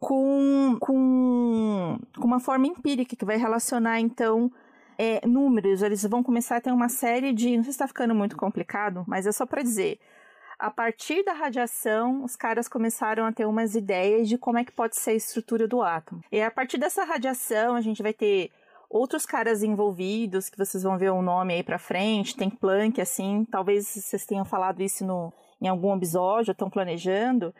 com, 0.00 0.76
com, 0.80 1.98
com 2.16 2.26
uma 2.26 2.40
forma 2.40 2.66
empírica 2.66 3.16
que 3.16 3.24
vai 3.24 3.36
relacionar 3.36 4.00
então 4.00 4.50
é, 4.98 5.26
números. 5.26 5.82
Eles 5.82 6.02
vão 6.04 6.22
começar 6.22 6.56
a 6.56 6.60
ter 6.60 6.72
uma 6.72 6.88
série 6.88 7.32
de. 7.32 7.56
Não 7.56 7.64
sei 7.64 7.72
se 7.72 7.76
está 7.76 7.86
ficando 7.86 8.14
muito 8.14 8.36
complicado, 8.36 9.04
mas 9.06 9.26
é 9.26 9.32
só 9.32 9.46
para 9.46 9.62
dizer. 9.62 9.98
a 10.58 10.70
partir 10.70 11.24
da 11.24 11.32
radiação, 11.32 12.24
os 12.24 12.34
caras 12.34 12.68
começaram 12.68 13.24
a 13.24 13.32
ter 13.32 13.46
umas 13.46 13.74
ideias 13.76 14.28
de 14.28 14.36
como 14.36 14.58
é 14.58 14.64
que 14.64 14.72
pode 14.72 14.96
ser 14.96 15.10
a 15.12 15.14
estrutura 15.14 15.68
do 15.68 15.80
átomo. 15.82 16.22
E 16.32 16.42
a 16.42 16.50
partir 16.50 16.78
dessa 16.78 17.04
radiação, 17.04 17.76
a 17.76 17.80
gente 17.80 18.02
vai 18.02 18.12
ter 18.12 18.50
outros 18.90 19.26
caras 19.26 19.62
envolvidos, 19.62 20.48
que 20.48 20.58
vocês 20.58 20.82
vão 20.82 20.98
ver 20.98 21.10
o 21.10 21.22
nome 21.22 21.54
aí 21.54 21.62
pra 21.62 21.78
frente, 21.78 22.36
tem 22.36 22.50
Planck, 22.50 23.00
assim, 23.00 23.44
talvez 23.50 23.86
vocês 23.86 24.24
tenham 24.24 24.44
falado 24.44 24.82
isso 24.82 25.04
no, 25.04 25.32
em 25.60 25.68
algum 25.68 25.94
episódio, 25.94 26.52
estão 26.52 26.70
planejando, 26.70 27.54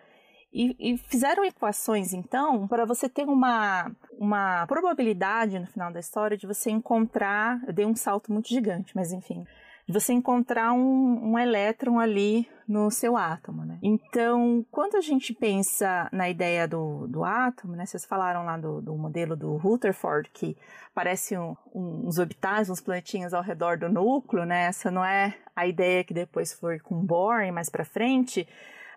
e, 0.53 0.75
e, 0.79 0.99
fizeram 0.99 1.45
equações, 1.45 2.13
então, 2.13 2.67
para 2.67 2.85
você 2.85 3.09
ter 3.09 3.25
uma, 3.25 3.91
uma 4.19 4.67
probabilidade 4.67 5.59
no 5.59 5.67
final 5.67 5.93
da 5.93 6.01
história 6.01 6.37
de 6.37 6.47
você 6.47 6.71
encontrar. 6.71 7.61
Eu 7.67 7.73
dei 7.73 7.85
um 7.85 7.95
salto 7.95 8.33
muito 8.33 8.49
gigante, 8.49 8.95
mas 8.95 9.13
enfim 9.13 9.45
de 9.89 9.95
você 9.95 10.13
encontrar 10.13 10.75
um, 10.75 11.31
um 11.33 11.39
elétron 11.39 11.99
ali 11.99 12.47
no 12.69 12.91
seu 12.91 13.17
átomo, 13.17 13.65
né? 13.65 13.79
Então, 13.83 14.63
quando 14.71 14.97
a 14.97 15.01
gente 15.01 15.33
pensa 15.33 16.11
na 16.13 16.29
ideia 16.29 16.69
do, 16.69 17.07
do 17.09 17.25
átomo, 17.25 17.75
né? 17.75 17.87
Vocês 17.87 18.05
falaram 18.05 18.45
lá 18.45 18.59
do, 18.59 18.83
do 18.83 18.95
modelo 18.95 19.35
do 19.35 19.57
Rutherford, 19.57 20.29
que 20.29 20.55
parece 20.95 21.39
um, 21.39 21.57
uns 21.75 22.19
orbitais, 22.19 22.69
uns 22.69 22.83
planetinhos 22.83 23.33
ao 23.33 23.43
redor 23.43 23.79
do 23.79 23.89
núcleo, 23.89 24.45
né? 24.45 24.67
Essa 24.67 24.91
não 24.91 25.03
é 25.03 25.35
a 25.57 25.67
ideia 25.67 26.05
que 26.05 26.13
depois 26.13 26.53
foi 26.53 26.79
com 26.79 27.03
Bohr 27.03 27.51
mais 27.51 27.71
para 27.71 27.87
frente, 27.87 28.47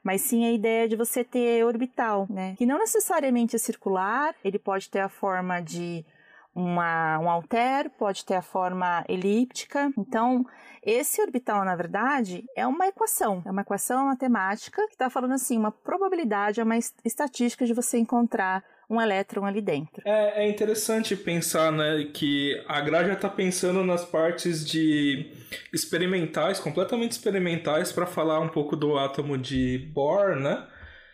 mas 0.04 0.22
sim 0.22 0.46
a 0.46 0.52
ideia 0.52 0.88
de 0.88 0.96
você 0.96 1.24
ter 1.24 1.64
orbital, 1.66 2.28
né? 2.30 2.56
Que 2.58 2.66
não 2.66 2.80
necessariamente 2.80 3.56
é 3.56 3.60
circular, 3.60 4.36
ele 4.44 4.58
pode 4.58 4.90
ter 4.90 5.00
a 5.00 5.10
forma 5.10 5.62
de 5.62 6.06
uma, 6.54 7.18
um 7.20 7.30
alter, 7.30 7.90
pode 7.92 8.26
ter 8.26 8.36
a 8.36 8.42
forma 8.42 9.06
elíptica. 9.08 9.92
Então, 9.98 10.46
esse 10.84 11.22
orbital, 11.22 11.64
na 11.64 11.76
verdade, 11.76 12.44
é 12.56 12.66
uma 12.68 12.88
equação, 12.88 13.42
é 13.46 13.52
uma 13.52 13.62
equação 13.62 14.08
matemática 14.08 14.86
que 14.88 14.94
está 14.94 15.10
falando 15.10 15.34
assim, 15.34 15.58
uma 15.58 15.72
probabilidade, 15.72 16.60
é 16.60 16.64
uma 16.64 16.78
estatística 16.78 17.66
de 17.66 17.74
você 17.74 17.98
encontrar 17.98 18.64
um 18.92 19.02
elétron 19.02 19.46
ali 19.46 19.62
dentro. 19.62 20.02
É, 20.06 20.44
é 20.44 20.50
interessante 20.50 21.16
pensar, 21.16 21.72
né, 21.72 22.10
que 22.14 22.62
a 22.68 22.82
Gra 22.82 23.06
já 23.06 23.14
está 23.14 23.30
pensando 23.30 23.84
nas 23.86 24.04
partes 24.04 24.66
de 24.66 25.32
experimentais, 25.72 26.60
completamente 26.60 27.14
experimentais, 27.14 27.94
para 27.94 28.06
falar 28.06 28.42
um 28.42 28.50
pouco 28.50 28.76
do 28.76 28.98
átomo 28.98 29.38
de 29.38 29.90
Bohr, 29.94 30.36
né? 30.36 30.68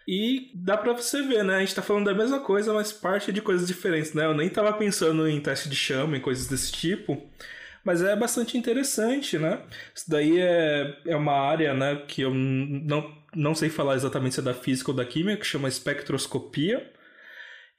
E 0.08 0.52
dá 0.56 0.78
pra 0.78 0.94
você 0.94 1.22
ver, 1.22 1.44
né? 1.44 1.58
A 1.58 1.60
gente 1.60 1.76
tá 1.76 1.82
falando 1.82 2.06
da 2.06 2.14
mesma 2.14 2.40
coisa, 2.40 2.74
mas 2.74 2.94
parte 2.94 3.32
de 3.32 3.42
coisas 3.42 3.68
diferentes, 3.68 4.14
né? 4.14 4.26
Eu 4.26 4.34
nem 4.34 4.50
tava 4.50 4.72
pensando 4.74 5.28
em 5.28 5.40
teste 5.40 5.70
de 5.70 5.76
chama 5.76 6.16
e 6.18 6.22
coisas 6.22 6.48
desse 6.48 6.72
tipo. 6.72 7.22
Mas 7.84 8.02
é 8.02 8.16
bastante 8.16 8.58
interessante, 8.58 9.38
né? 9.38 9.62
Isso 9.94 10.10
daí 10.10 10.40
é, 10.40 10.98
é 11.06 11.16
uma 11.16 11.34
área, 11.34 11.74
né, 11.74 12.04
que 12.08 12.22
eu 12.22 12.34
não, 12.34 13.14
não 13.36 13.54
sei 13.54 13.70
falar 13.70 13.96
exatamente 13.96 14.36
se 14.36 14.40
é 14.42 14.44
da 14.44 14.54
física 14.54 14.92
ou 14.92 14.98
da 14.98 15.06
química, 15.06 15.42
que 15.42 15.46
chama 15.46 15.68
espectroscopia. 15.68 16.97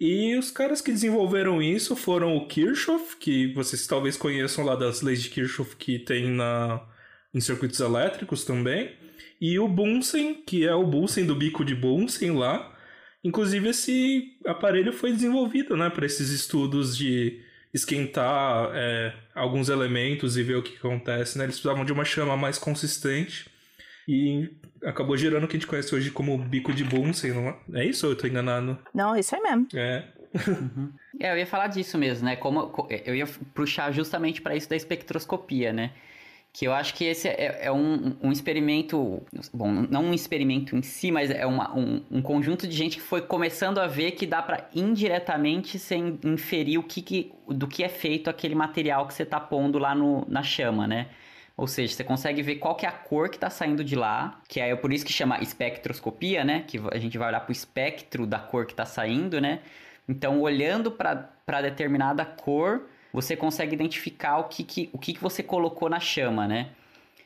E 0.00 0.36
os 0.36 0.50
caras 0.50 0.80
que 0.80 0.92
desenvolveram 0.92 1.60
isso 1.60 1.96
foram 1.96 2.36
o 2.36 2.46
Kirchhoff, 2.46 3.16
que 3.16 3.52
vocês 3.52 3.84
talvez 3.86 4.16
conheçam 4.16 4.64
lá 4.64 4.76
das 4.76 5.02
leis 5.02 5.20
de 5.22 5.28
Kirchhoff 5.28 5.74
que 5.76 5.98
tem 5.98 6.30
na, 6.30 6.80
em 7.34 7.40
circuitos 7.40 7.80
elétricos 7.80 8.44
também. 8.44 8.94
E 9.40 9.58
o 9.58 9.66
Bunsen, 9.66 10.34
que 10.34 10.66
é 10.66 10.74
o 10.74 10.86
Bunsen 10.86 11.26
do 11.26 11.34
bico 11.34 11.64
de 11.64 11.74
Bunsen 11.74 12.36
lá. 12.36 12.76
Inclusive, 13.24 13.70
esse 13.70 14.38
aparelho 14.46 14.92
foi 14.92 15.12
desenvolvido 15.12 15.76
né, 15.76 15.90
para 15.90 16.06
esses 16.06 16.30
estudos 16.30 16.96
de 16.96 17.42
esquentar 17.74 18.70
é, 18.74 19.14
alguns 19.34 19.68
elementos 19.68 20.36
e 20.36 20.42
ver 20.44 20.56
o 20.56 20.62
que 20.62 20.76
acontece. 20.76 21.36
Né? 21.38 21.44
Eles 21.44 21.56
precisavam 21.56 21.84
de 21.84 21.92
uma 21.92 22.04
chama 22.04 22.36
mais 22.36 22.56
consistente 22.56 23.50
e 24.08 24.50
acabou 24.82 25.16
gerando 25.18 25.44
o 25.44 25.46
que 25.46 25.56
a 25.56 25.60
gente 25.60 25.68
conhece 25.68 25.94
hoje 25.94 26.10
como 26.10 26.38
bico 26.38 26.72
de 26.72 26.82
Bunsen, 26.82 27.32
não 27.32 27.48
é? 27.48 27.56
É 27.74 27.84
isso 27.84 28.06
ou 28.06 28.12
eu 28.12 28.16
tô 28.16 28.26
enganado? 28.26 28.78
Não, 28.94 29.14
isso 29.14 29.36
aí 29.36 29.42
mesmo. 29.42 29.68
É. 29.74 30.04
uhum. 30.48 30.90
É, 31.20 31.32
eu 31.32 31.36
ia 31.36 31.46
falar 31.46 31.66
disso 31.66 31.98
mesmo, 31.98 32.24
né? 32.24 32.36
Como 32.36 32.88
eu 33.04 33.14
ia 33.14 33.26
puxar 33.54 33.92
justamente 33.92 34.40
para 34.40 34.56
isso 34.56 34.68
da 34.68 34.76
espectroscopia, 34.76 35.72
né? 35.72 35.90
que 36.52 36.66
eu 36.66 36.72
acho 36.72 36.94
que 36.94 37.04
esse 37.04 37.28
é, 37.28 37.66
é 37.66 37.70
um, 37.70 38.16
um, 38.22 38.32
experimento, 38.32 39.22
bom, 39.52 39.70
não 39.70 40.06
um 40.06 40.14
experimento 40.14 40.74
em 40.74 40.82
si, 40.82 41.12
mas 41.12 41.30
é 41.30 41.46
uma, 41.46 41.76
um, 41.76 42.02
um, 42.10 42.22
conjunto 42.22 42.66
de 42.66 42.74
gente 42.74 42.96
que 42.96 43.02
foi 43.02 43.20
começando 43.22 43.78
a 43.78 43.86
ver 43.86 44.12
que 44.12 44.26
dá 44.26 44.42
para 44.42 44.68
indiretamente 44.74 45.78
se 45.78 45.94
inferir 46.24 46.78
o 46.78 46.82
que, 46.82 47.02
que, 47.02 47.32
do 47.46 47.68
que 47.68 47.84
é 47.84 47.88
feito 47.88 48.28
aquele 48.28 48.54
material 48.54 49.06
que 49.06 49.14
você 49.14 49.22
está 49.22 49.38
pondo 49.38 49.78
lá 49.78 49.94
no, 49.94 50.26
na 50.28 50.42
chama, 50.42 50.86
né? 50.86 51.08
Ou 51.58 51.66
seja, 51.66 51.92
você 51.92 52.04
consegue 52.04 52.40
ver 52.40 52.54
qual 52.54 52.76
que 52.76 52.86
é 52.86 52.88
a 52.88 52.92
cor 52.92 53.28
que 53.28 53.36
está 53.36 53.50
saindo 53.50 53.82
de 53.82 53.96
lá, 53.96 54.40
que 54.46 54.60
é 54.60 54.76
por 54.76 54.92
isso 54.92 55.04
que 55.04 55.12
chama 55.12 55.40
espectroscopia, 55.40 56.44
né? 56.44 56.62
Que 56.64 56.80
a 56.92 56.98
gente 56.98 57.18
vai 57.18 57.26
olhar 57.26 57.40
para 57.40 57.48
o 57.48 57.52
espectro 57.52 58.24
da 58.28 58.38
cor 58.38 58.64
que 58.64 58.72
está 58.72 58.86
saindo, 58.86 59.40
né? 59.40 59.58
Então, 60.08 60.40
olhando 60.40 60.92
para 60.92 61.60
determinada 61.60 62.24
cor, 62.24 62.82
você 63.12 63.34
consegue 63.34 63.74
identificar 63.74 64.38
o 64.38 64.44
que, 64.44 64.62
que, 64.62 64.88
o 64.92 64.98
que, 64.98 65.12
que 65.12 65.20
você 65.20 65.42
colocou 65.42 65.90
na 65.90 65.98
chama, 65.98 66.46
né? 66.46 66.68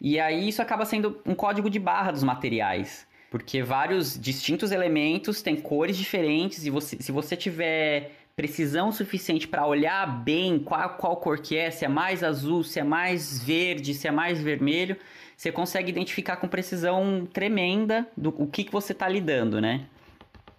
E 0.01 0.19
aí 0.19 0.49
isso 0.49 0.63
acaba 0.63 0.87
sendo 0.87 1.21
um 1.27 1.35
código 1.35 1.69
de 1.69 1.79
barra 1.79 2.11
dos 2.11 2.23
materiais. 2.23 3.07
Porque 3.31 3.63
vários 3.63 4.19
distintos 4.19 4.73
elementos 4.73 5.43
têm 5.43 5.57
cores 5.57 5.95
diferentes 5.95 6.65
e 6.65 6.71
você, 6.71 6.97
se 6.99 7.13
você 7.13 7.37
tiver 7.37 8.13
precisão 8.35 8.91
suficiente 8.91 9.47
para 9.47 9.67
olhar 9.67 10.07
bem 10.23 10.59
qual, 10.59 10.91
qual 10.91 11.17
cor 11.17 11.39
que 11.39 11.57
é, 11.57 11.71
se 11.71 11.85
é 11.85 11.89
mais 11.89 12.25
azul, 12.25 12.65
se 12.65 12.81
é 12.81 12.85
mais 12.85 13.43
verde, 13.43 13.95
se 13.95 14.09
é 14.09 14.11
mais 14.11 14.41
vermelho, 14.41 14.97
você 15.37 15.53
consegue 15.53 15.91
identificar 15.91 16.37
com 16.37 16.49
precisão 16.49 17.27
tremenda 17.33 18.07
do 18.17 18.35
o 18.39 18.47
que, 18.47 18.65
que 18.65 18.73
você 18.73 18.93
está 18.93 19.09
lidando, 19.09 19.61
né? 19.61 19.87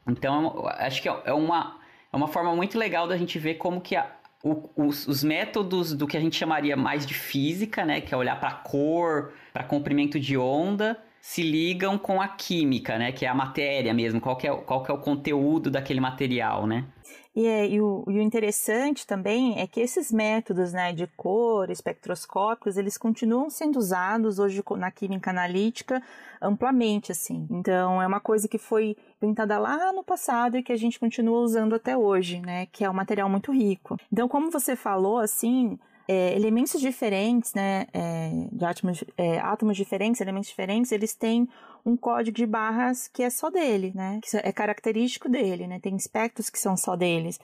Então, 0.08 0.66
acho 0.80 1.02
que 1.02 1.08
é 1.08 1.34
uma, 1.34 1.80
é 2.12 2.16
uma 2.16 2.28
forma 2.28 2.56
muito 2.56 2.78
legal 2.78 3.08
da 3.08 3.18
gente 3.18 3.40
ver 3.40 3.56
como 3.56 3.80
que 3.80 3.96
a, 3.96 4.12
o, 4.44 4.70
os, 4.76 5.08
os, 5.08 5.24
métodos 5.24 5.94
do 5.94 6.06
que 6.06 6.18
a 6.18 6.20
gente 6.20 6.36
chamaria 6.36 6.76
mais 6.76 7.06
de 7.06 7.14
física, 7.14 7.86
né, 7.86 8.02
que 8.02 8.14
é 8.14 8.18
olhar 8.18 8.38
para 8.40 8.52
cor, 8.52 9.32
para 9.54 9.64
comprimento 9.64 10.20
de 10.20 10.38
onda, 10.38 11.02
se 11.22 11.42
ligam 11.42 11.98
com 11.98 12.22
a 12.22 12.28
química, 12.28 12.98
né, 12.98 13.14
que 13.14 13.26
é 13.26 13.30
a 13.30 13.34
matéria 13.34 13.94
mesmo, 13.94 14.20
qual 14.20 14.36
que 14.36 14.46
é, 14.46 14.54
qual 14.54 14.84
que 14.84 14.92
é 14.92 14.94
o 14.94 14.98
conteúdo 14.98 15.72
daquele 15.72 16.02
material, 16.02 16.68
né? 16.68 16.84
E, 17.36 17.48
é, 17.48 17.67
e, 17.67 17.82
o, 17.82 18.04
e, 18.08 18.19
o, 18.19 18.22
interessante 18.22 19.08
também 19.08 19.60
é 19.60 19.65
que 19.65 19.80
esses 19.82 20.12
métodos 20.12 20.72
né, 20.72 20.93
de 20.93 21.08
cor, 21.17 21.72
espectroscópicos, 21.72 22.78
eles 22.78 22.96
continuam 22.96 23.50
sendo 23.50 23.80
usados 23.80 24.38
hoje 24.38 24.63
na 24.78 24.91
química 24.91 25.32
analítica 25.32 26.02
amplamente, 26.39 27.12
assim. 27.12 27.48
Então, 27.50 28.00
é 28.00 28.06
uma 28.06 28.19
coisa 28.19 28.48
que 28.48 28.60
foi 28.60 28.96
inventada 29.19 29.58
lá 29.58 29.91
no 29.91 30.04
passado 30.04 30.58
e 30.58 30.63
que 30.63 30.72
a 30.72 30.78
gente 30.78 31.00
continua 31.00 31.39
usando 31.39 31.74
até 31.74 31.98
hoje, 31.98 32.39
né? 32.39 32.67
Que 32.67 32.86
é 32.86 32.89
um 32.89 32.93
material 32.93 33.28
muito 33.28 33.52
rico. 33.52 33.98
Então, 34.12 34.28
como 34.28 34.52
você 34.52 34.76
falou, 34.76 35.17
assim, 35.17 35.80
é, 36.08 36.36
elementos 36.36 36.80
diferentes, 36.80 37.54
né, 37.54 37.88
é, 37.93 38.48
de 38.52 38.65
átomos, 38.65 39.04
é, 39.17 39.39
átomos 39.39 39.78
diferentes, 39.78 40.22
elementos 40.22 40.50
diferentes, 40.50 40.91
eles 40.91 41.13
têm 41.15 41.48
um 41.86 41.98
código 41.98 42.36
de 42.36 42.46
barras 42.46 43.08
que 43.08 43.24
é 43.24 43.30
só 43.30 43.50
dele, 43.50 43.91
né, 43.93 44.19
que 44.24 44.38
é 44.38 44.52
característico 44.52 45.30
dele, 45.30 45.67
né, 45.67 45.80
tem 45.80 45.96
espectros 45.96 46.50
que 46.50 46.60
são 46.60 46.78
só 46.78 46.96
deles. 46.96 47.39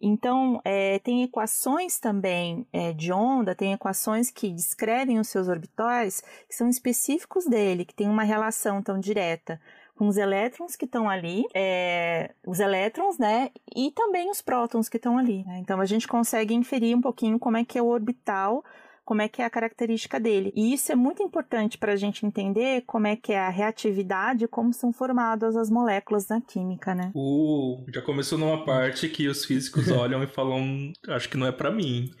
Então, 0.00 0.60
é, 0.64 1.00
tem 1.00 1.24
equações 1.24 1.98
também 1.98 2.64
é, 2.72 2.92
de 2.92 3.12
onda, 3.12 3.54
tem 3.54 3.72
equações 3.72 4.30
que 4.30 4.50
descrevem 4.50 5.18
os 5.18 5.28
seus 5.28 5.48
orbitais 5.48 6.22
que 6.48 6.54
são 6.54 6.68
específicos 6.68 7.46
dele, 7.46 7.84
que 7.84 7.94
tem 7.94 8.08
uma 8.08 8.22
relação 8.22 8.80
tão 8.80 9.00
direta 9.00 9.60
com 9.96 10.06
os 10.06 10.16
elétrons 10.16 10.76
que 10.76 10.84
estão 10.84 11.10
ali, 11.10 11.44
é, 11.52 12.32
os 12.46 12.60
elétrons, 12.60 13.18
né, 13.18 13.50
e 13.74 13.90
também 13.90 14.30
os 14.30 14.40
prótons 14.40 14.88
que 14.88 14.96
estão 14.96 15.18
ali. 15.18 15.44
Né? 15.44 15.58
Então 15.58 15.80
a 15.80 15.84
gente 15.84 16.06
consegue 16.06 16.54
inferir 16.54 16.96
um 16.96 17.00
pouquinho 17.00 17.38
como 17.38 17.56
é 17.56 17.64
que 17.64 17.76
é 17.76 17.82
o 17.82 17.86
orbital 17.86 18.62
como 19.08 19.22
é 19.22 19.28
que 19.28 19.40
é 19.40 19.46
a 19.46 19.48
característica 19.48 20.20
dele. 20.20 20.52
E 20.54 20.74
isso 20.74 20.92
é 20.92 20.94
muito 20.94 21.22
importante 21.22 21.78
para 21.78 21.94
a 21.94 21.96
gente 21.96 22.26
entender 22.26 22.82
como 22.86 23.06
é 23.06 23.16
que 23.16 23.32
é 23.32 23.38
a 23.38 23.48
reatividade, 23.48 24.46
como 24.46 24.70
são 24.70 24.92
formadas 24.92 25.56
as 25.56 25.70
moléculas 25.70 26.28
na 26.28 26.42
química, 26.42 26.94
né? 26.94 27.10
Uh, 27.14 27.82
já 27.90 28.02
começou 28.02 28.36
numa 28.36 28.66
parte 28.66 29.08
que 29.08 29.26
os 29.26 29.46
físicos 29.46 29.88
olham 29.88 30.22
e 30.22 30.26
falam, 30.26 30.92
acho 31.08 31.26
que 31.30 31.38
não 31.38 31.46
é 31.46 31.52
para 31.52 31.70
mim. 31.70 32.12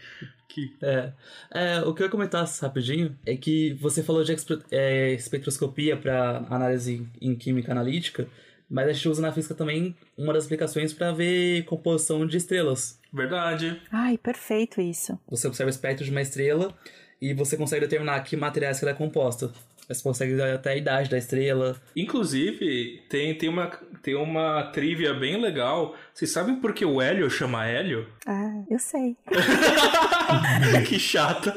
Que... 0.48 0.74
É, 0.80 1.12
é, 1.50 1.80
o 1.82 1.92
que 1.92 2.00
eu 2.00 2.06
ia 2.06 2.10
comentar 2.10 2.48
rapidinho 2.58 3.14
é 3.26 3.36
que 3.36 3.74
você 3.74 4.02
falou 4.02 4.24
de 4.24 4.34
é, 4.70 5.12
espectroscopia 5.12 5.94
para 5.94 6.38
análise 6.48 7.06
em 7.20 7.34
química 7.34 7.70
analítica, 7.70 8.26
mas 8.70 8.88
a 8.88 8.92
gente 8.92 9.08
usa 9.08 9.22
na 9.22 9.32
física 9.32 9.54
também 9.54 9.96
uma 10.16 10.32
das 10.32 10.44
aplicações 10.44 10.92
para 10.92 11.12
ver 11.12 11.64
composição 11.64 12.26
de 12.26 12.36
estrelas. 12.36 12.98
Verdade. 13.12 13.80
Ai, 13.90 14.18
perfeito 14.18 14.80
isso. 14.80 15.18
Você 15.30 15.46
observa 15.46 15.68
o 15.68 15.70
espectro 15.70 16.04
de 16.04 16.10
uma 16.10 16.20
estrela 16.20 16.74
e 17.20 17.32
você 17.32 17.56
consegue 17.56 17.82
determinar 17.82 18.20
que 18.20 18.36
materiais 18.36 18.78
que 18.78 18.84
ela 18.84 18.92
é 18.92 18.96
composta. 18.96 19.50
Você 19.88 20.02
consegue 20.02 20.34
ver 20.34 20.54
até 20.54 20.72
a 20.72 20.76
idade 20.76 21.08
da 21.08 21.16
estrela. 21.16 21.80
Inclusive, 21.96 23.02
tem, 23.08 23.34
tem, 23.36 23.48
uma, 23.48 23.68
tem 24.02 24.14
uma 24.14 24.64
trivia 24.64 25.14
bem 25.14 25.40
legal. 25.40 25.96
Vocês 26.12 26.30
sabem 26.30 26.56
por 26.56 26.74
que 26.74 26.84
o 26.84 27.00
hélio 27.00 27.30
chama 27.30 27.66
hélio? 27.66 28.06
Ah, 28.30 28.62
eu 28.70 28.78
sei. 28.78 29.16
que 30.86 30.98
chata. 30.98 31.54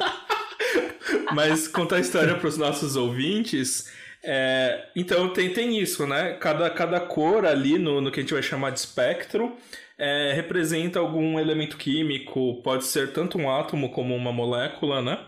Mas 1.33 1.67
contar 1.67 1.97
a 1.97 1.99
história 1.99 2.35
para 2.35 2.47
os 2.47 2.57
nossos 2.57 2.95
ouvintes. 2.95 3.91
É, 4.23 4.87
então 4.95 5.33
tem, 5.33 5.51
tem 5.51 5.79
isso, 5.79 6.05
né? 6.05 6.33
Cada, 6.39 6.69
cada 6.69 6.99
cor 6.99 7.45
ali 7.45 7.77
no, 7.77 8.01
no 8.01 8.11
que 8.11 8.19
a 8.19 8.23
gente 8.23 8.33
vai 8.33 8.43
chamar 8.43 8.69
de 8.71 8.79
espectro 8.79 9.55
é, 9.97 10.33
representa 10.33 10.99
algum 10.99 11.39
elemento 11.39 11.77
químico, 11.77 12.61
pode 12.63 12.85
ser 12.85 13.13
tanto 13.13 13.37
um 13.37 13.49
átomo 13.49 13.91
como 13.91 14.15
uma 14.15 14.31
molécula, 14.31 15.01
né? 15.01 15.19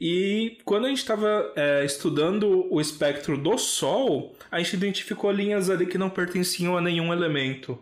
E 0.00 0.58
quando 0.64 0.86
a 0.86 0.88
gente 0.88 0.98
estava 0.98 1.52
é, 1.54 1.84
estudando 1.84 2.66
o 2.68 2.80
espectro 2.80 3.38
do 3.38 3.56
Sol, 3.56 4.34
a 4.50 4.58
gente 4.58 4.74
identificou 4.74 5.30
linhas 5.30 5.70
ali 5.70 5.86
que 5.86 5.96
não 5.96 6.10
pertenciam 6.10 6.76
a 6.76 6.80
nenhum 6.80 7.12
elemento. 7.12 7.78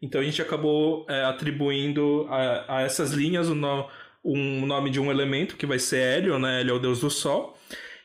Então 0.00 0.20
a 0.22 0.24
gente 0.24 0.40
acabou 0.40 1.04
é, 1.06 1.24
atribuindo 1.24 2.26
a, 2.30 2.78
a, 2.78 2.82
essas 2.82 3.12
linhas 3.12 3.50
o 3.50 3.54
no, 3.54 3.86
um 4.24 4.64
nome 4.64 4.88
de 4.88 4.98
um 4.98 5.10
elemento, 5.10 5.56
que 5.56 5.66
vai 5.66 5.78
ser 5.78 5.98
Hélio, 5.98 6.38
né? 6.38 6.60
Hélio 6.60 6.72
é 6.72 6.76
o 6.76 6.78
deus 6.78 7.00
do 7.00 7.10
Sol. 7.10 7.58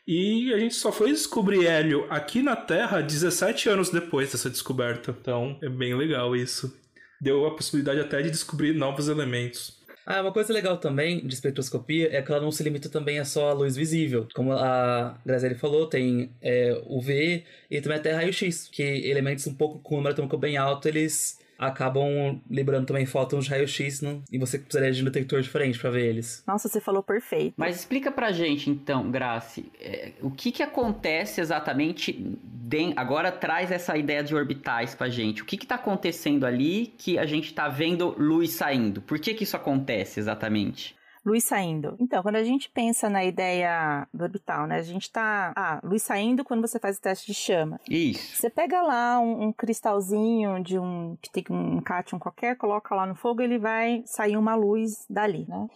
E 0.06 0.54
a 0.54 0.60
gente 0.60 0.76
só 0.76 0.92
foi 0.92 1.12
descobrir 1.12 1.66
hélio 1.66 2.06
aqui 2.10 2.42
na 2.42 2.56
Terra 2.56 3.02
17 3.02 3.70
anos 3.70 3.90
depois 3.90 4.32
dessa 4.32 4.50
descoberta. 4.50 5.16
Então 5.20 5.58
é 5.62 5.70
bem 5.70 5.96
legal 5.96 6.36
isso. 6.36 6.78
Deu 7.22 7.46
a 7.46 7.56
possibilidade 7.56 8.02
até 8.02 8.22
de 8.22 8.30
descobrir 8.30 8.74
novos 8.74 9.08
elementos. 9.08 9.82
Ah, 10.06 10.22
uma 10.22 10.34
coisa 10.34 10.52
legal 10.52 10.78
também 10.78 11.26
de 11.26 11.34
espectroscopia 11.34 12.10
é 12.12 12.22
que 12.22 12.30
ela 12.30 12.42
não 12.42 12.52
se 12.52 12.62
limita 12.62 12.90
também 12.90 13.20
a 13.20 13.26
só 13.26 13.50
a 13.50 13.54
luz 13.54 13.78
visível. 13.78 14.28
Como 14.36 14.52
a 14.52 15.18
Graziele 15.26 15.56
falou, 15.56 15.88
tem 15.88 16.36
é, 16.42 16.78
UV 16.86 17.46
e 17.72 17.80
também 17.80 17.98
até 17.98 18.12
raio-x, 18.12 18.68
que 18.68 18.84
elementos 18.84 19.48
um 19.48 19.56
pouco 19.56 19.80
com 19.80 19.96
número 19.96 20.12
atômico 20.14 20.38
bem 20.38 20.58
alto, 20.58 20.90
eles 20.90 21.40
acabam 21.58 22.42
liberando 22.50 22.86
também 22.86 23.06
fótons 23.06 23.46
de 23.46 23.52
raio-x 23.52 24.02
e 24.32 24.38
você 24.38 24.58
precisaria 24.58 24.92
de 24.92 25.02
um 25.02 25.06
detector 25.06 25.42
diferente 25.42 25.80
para 25.80 25.90
ver 25.90 26.06
eles. 26.08 26.44
Nossa, 26.48 26.68
você 26.68 26.80
falou 26.80 27.04
perfeito. 27.04 27.54
Mas 27.58 27.78
explica 27.78 28.12
pra 28.12 28.32
gente 28.32 28.70
então, 28.70 29.10
Grace, 29.12 29.72
é, 29.80 30.14
o 30.22 30.32
que 30.32 30.52
que 30.52 30.64
acontece 30.64 31.42
exatamente, 31.42 32.14
de, 32.44 32.94
agora 32.96 33.32
traz 33.32 33.72
essa 33.72 33.98
ideia 33.98 34.24
de 34.24 34.36
orbitais 34.36 34.96
pra 34.96 35.10
gente, 35.10 35.42
o 35.42 35.46
que 35.46 35.58
que 35.58 35.68
tá 35.68 35.76
acontecendo 35.76 36.46
ali 36.46 36.94
que 36.98 37.18
a 37.18 37.26
gente 37.26 37.54
tá 37.54 37.68
vendo 37.68 38.16
luz 38.18 38.52
saindo? 38.52 39.02
Por 39.02 39.20
que 39.20 39.34
que 39.34 39.44
isso 39.44 39.56
acontece 39.56 40.20
exatamente? 40.20 40.96
Luz 41.26 41.44
saindo. 41.44 41.96
Então, 42.00 42.22
quando 42.22 42.36
a 42.36 42.44
gente 42.44 42.70
pensa 42.70 43.10
na 43.10 43.24
ideia 43.24 44.08
do 44.14 44.24
orbital, 44.24 44.68
né? 44.68 44.78
A 44.78 44.84
gente 44.84 45.12
tá. 45.12 45.54
Ah, 45.56 45.80
luz 45.84 46.04
saindo 46.04 46.44
quando 46.44 46.62
você 46.62 46.80
faz 46.80 46.98
o 46.98 47.02
teste 47.02 47.28
de 47.28 47.34
chama. 47.34 47.80
Isso. 47.90 48.36
Você 48.36 48.50
pega 48.50 48.82
lá 48.82 49.20
um, 49.20 49.46
um 49.46 49.54
cristalzinho 49.54 50.62
de 50.64 50.78
um. 50.78 51.18
que 51.22 51.30
tem 51.30 51.44
um 51.50 51.82
cátion 51.82 52.20
qualquer, 52.20 52.58
coloca 52.58 52.94
lá 52.94 53.06
no 53.06 53.16
fogo, 53.16 53.42
ele 53.42 53.58
vai 53.58 54.04
sair 54.06 54.38
uma 54.38 54.56
luz 54.56 55.06
dali, 55.10 55.46
né? 55.48 55.68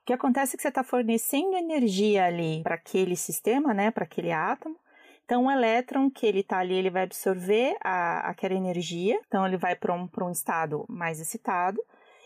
O 0.00 0.04
que 0.04 0.12
acontece 0.12 0.54
é 0.54 0.56
que 0.56 0.62
você 0.62 0.68
está 0.68 0.84
fornecendo 0.84 1.56
energia 1.56 2.26
ali 2.26 2.62
para 2.62 2.74
aquele 2.74 3.16
sistema, 3.16 3.72
né? 3.72 3.90
Para 3.90 4.04
aquele 4.04 4.32
átomo. 4.32 4.76
Então, 5.24 5.46
o 5.46 5.50
elétron 5.50 6.10
que 6.10 6.26
ele 6.26 6.40
está 6.40 6.58
ali, 6.58 6.74
ele 6.74 6.90
vai 6.90 7.04
absorver 7.04 7.74
a, 7.82 8.28
aquela 8.28 8.54
energia. 8.54 9.18
Então, 9.26 9.46
ele 9.46 9.56
vai 9.56 9.74
para 9.74 9.94
um, 9.94 10.06
um 10.20 10.30
estado 10.30 10.84
mais 10.88 11.18
excitado. 11.18 11.80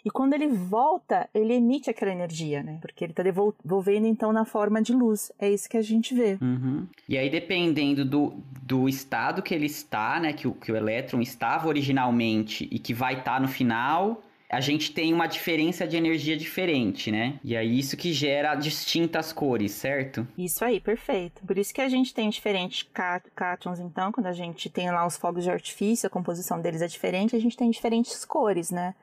E 0.08 0.10
quando 0.10 0.32
ele 0.32 0.48
volta, 0.48 1.28
ele 1.34 1.52
emite 1.52 1.90
aquela 1.90 2.10
energia, 2.10 2.62
né? 2.62 2.78
Porque 2.80 3.04
ele 3.04 3.12
está 3.12 3.22
devolvendo 3.22 4.06
então 4.06 4.32
na 4.32 4.46
forma 4.46 4.80
de 4.80 4.94
luz. 4.94 5.30
É 5.38 5.50
isso 5.50 5.68
que 5.68 5.76
a 5.76 5.82
gente 5.82 6.14
vê. 6.14 6.38
Uhum. 6.40 6.86
E 7.06 7.18
aí, 7.18 7.28
dependendo 7.28 8.06
do, 8.06 8.42
do 8.62 8.88
estado 8.88 9.42
que 9.42 9.54
ele 9.54 9.66
está, 9.66 10.18
né? 10.18 10.32
Que 10.32 10.48
o, 10.48 10.52
que 10.52 10.72
o 10.72 10.76
elétron 10.76 11.20
estava 11.20 11.68
originalmente 11.68 12.66
e 12.72 12.78
que 12.78 12.94
vai 12.94 13.18
estar 13.18 13.34
tá 13.34 13.40
no 13.40 13.48
final, 13.48 14.22
a 14.48 14.62
gente 14.62 14.92
tem 14.92 15.12
uma 15.12 15.26
diferença 15.26 15.86
de 15.86 15.98
energia 15.98 16.38
diferente, 16.38 17.10
né? 17.10 17.38
E 17.44 17.54
é 17.54 17.62
isso 17.62 17.94
que 17.94 18.10
gera 18.10 18.54
distintas 18.54 19.30
cores, 19.30 19.72
certo? 19.72 20.26
Isso 20.38 20.64
aí, 20.64 20.80
perfeito. 20.80 21.42
Por 21.46 21.58
isso 21.58 21.74
que 21.74 21.82
a 21.82 21.88
gente 21.90 22.14
tem 22.14 22.30
diferentes 22.30 22.88
cátions, 23.36 23.78
então, 23.78 24.10
quando 24.10 24.28
a 24.28 24.32
gente 24.32 24.70
tem 24.70 24.90
lá 24.90 25.06
os 25.06 25.18
fogos 25.18 25.44
de 25.44 25.50
artifício, 25.50 26.06
a 26.06 26.10
composição 26.10 26.62
deles 26.62 26.80
é 26.80 26.86
diferente, 26.86 27.36
a 27.36 27.38
gente 27.38 27.58
tem 27.58 27.70
diferentes 27.70 28.24
cores, 28.24 28.70
né? 28.70 28.94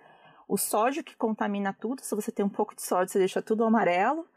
O 0.47 0.57
sódio 0.57 1.03
que 1.03 1.15
contamina 1.15 1.73
tudo, 1.73 2.01
se 2.01 2.15
você 2.15 2.31
tem 2.31 2.45
um 2.45 2.49
pouco 2.49 2.75
de 2.75 2.81
sódio, 2.81 3.11
você 3.11 3.19
deixa 3.19 3.41
tudo 3.41 3.63
amarelo, 3.63 4.27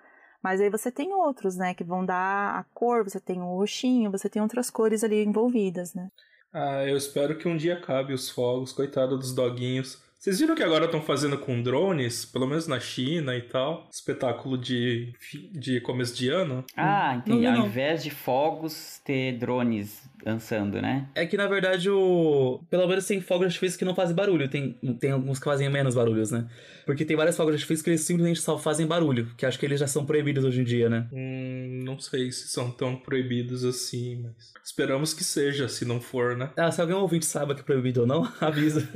mas 0.43 0.61
aí 0.61 0.71
você 0.71 0.91
tem 0.91 1.13
outros, 1.13 1.57
né, 1.57 1.75
que 1.75 1.85
vão 1.85 2.05
dar 2.05 2.59
a 2.59 2.65
cor, 2.75 3.05
você 3.05 3.21
tem 3.21 3.41
o 3.43 3.57
roxinho, 3.57 4.11
você 4.11 4.29
tem 4.29 4.41
outras 4.41 4.71
cores 4.71 5.03
ali 5.05 5.25
envolvidas, 5.25 5.95
né. 5.95 6.11
Ah, 6.53 6.85
eu 6.85 6.97
espero 6.97 7.37
que 7.37 7.47
um 7.49 7.57
dia 7.57 7.77
acabe 7.77 8.13
os 8.13 8.31
fogos, 8.31 8.73
coitado 8.73 9.19
dos 9.19 9.35
doguinhos. 9.35 10.03
Vocês 10.19 10.41
viram 10.41 10.57
que 10.57 10.65
agora 10.65 10.87
estão 10.87 11.01
fazendo 11.01 11.39
com 11.39 11.63
drones, 11.63 12.25
pelo 12.25 12.45
menos 12.45 12.67
na 12.67 12.81
China 12.81 13.37
e 13.37 13.43
tal? 13.43 13.89
Espetáculo 13.89 14.59
de, 14.59 15.13
de 15.53 15.81
começo 15.81 16.13
de 16.17 16.29
ano. 16.29 16.65
Ah, 16.77 17.15
entendi. 17.15 17.45
Não, 17.45 17.53
não, 17.53 17.61
Ao 17.61 17.67
invés 17.69 18.03
de 18.03 18.11
fogos, 18.11 19.01
ter 19.05 19.39
drones 19.39 20.03
dançando, 20.25 20.83
né? 20.83 21.09
É 21.15 21.25
que 21.25 21.37
na 21.37 21.47
verdade 21.47 21.89
o. 21.89 22.61
Pelo 22.69 22.89
menos 22.89 23.07
tem 23.07 23.21
fogos 23.21 23.43
de 23.43 23.47
artifício 23.47 23.79
que 23.79 23.85
não 23.85 23.95
fazem 23.95 24.17
barulho. 24.17 24.49
Tem, 24.49 24.73
tem 24.99 25.13
alguns 25.13 25.39
que 25.39 25.45
fazem 25.45 25.71
menos 25.71 25.95
barulhos, 25.95 26.33
né? 26.33 26.49
Porque 26.85 27.05
tem 27.05 27.17
vários 27.17 27.37
fogos 27.37 27.53
de 27.53 27.59
artifício 27.59 27.85
que 27.85 27.91
eles 27.91 28.01
simplesmente 28.01 28.41
só 28.41 28.59
fazem 28.59 28.89
barulho. 28.89 29.33
Que 29.37 29.47
acho 29.47 29.57
que 29.57 29.67
eles 29.67 29.79
já 29.79 29.87
são 29.87 30.05
proibidos 30.05 30.45
hoje 30.45 30.63
em 30.63 30.65
dia, 30.65 30.91
né? 30.91 31.07
Hum, 31.13 31.83
não 31.85 31.97
sei 32.01 32.33
se 32.33 32.49
são 32.49 32.73
tão 32.73 32.97
proibidos 32.97 33.65
assim, 33.65 34.21
mas. 34.25 34.53
Esperamos 34.65 35.15
que 35.15 35.23
seja, 35.23 35.69
se 35.69 35.85
não 35.85 36.01
for, 36.01 36.37
né? 36.37 36.51
Ah, 36.57 36.73
se 36.73 36.81
alguém 36.81 36.97
ouvinte 36.97 37.25
saiba 37.25 37.55
que 37.55 37.61
é 37.61 37.65
proibido 37.65 38.01
ou 38.01 38.07
não, 38.07 38.29
avisa. 38.41 38.89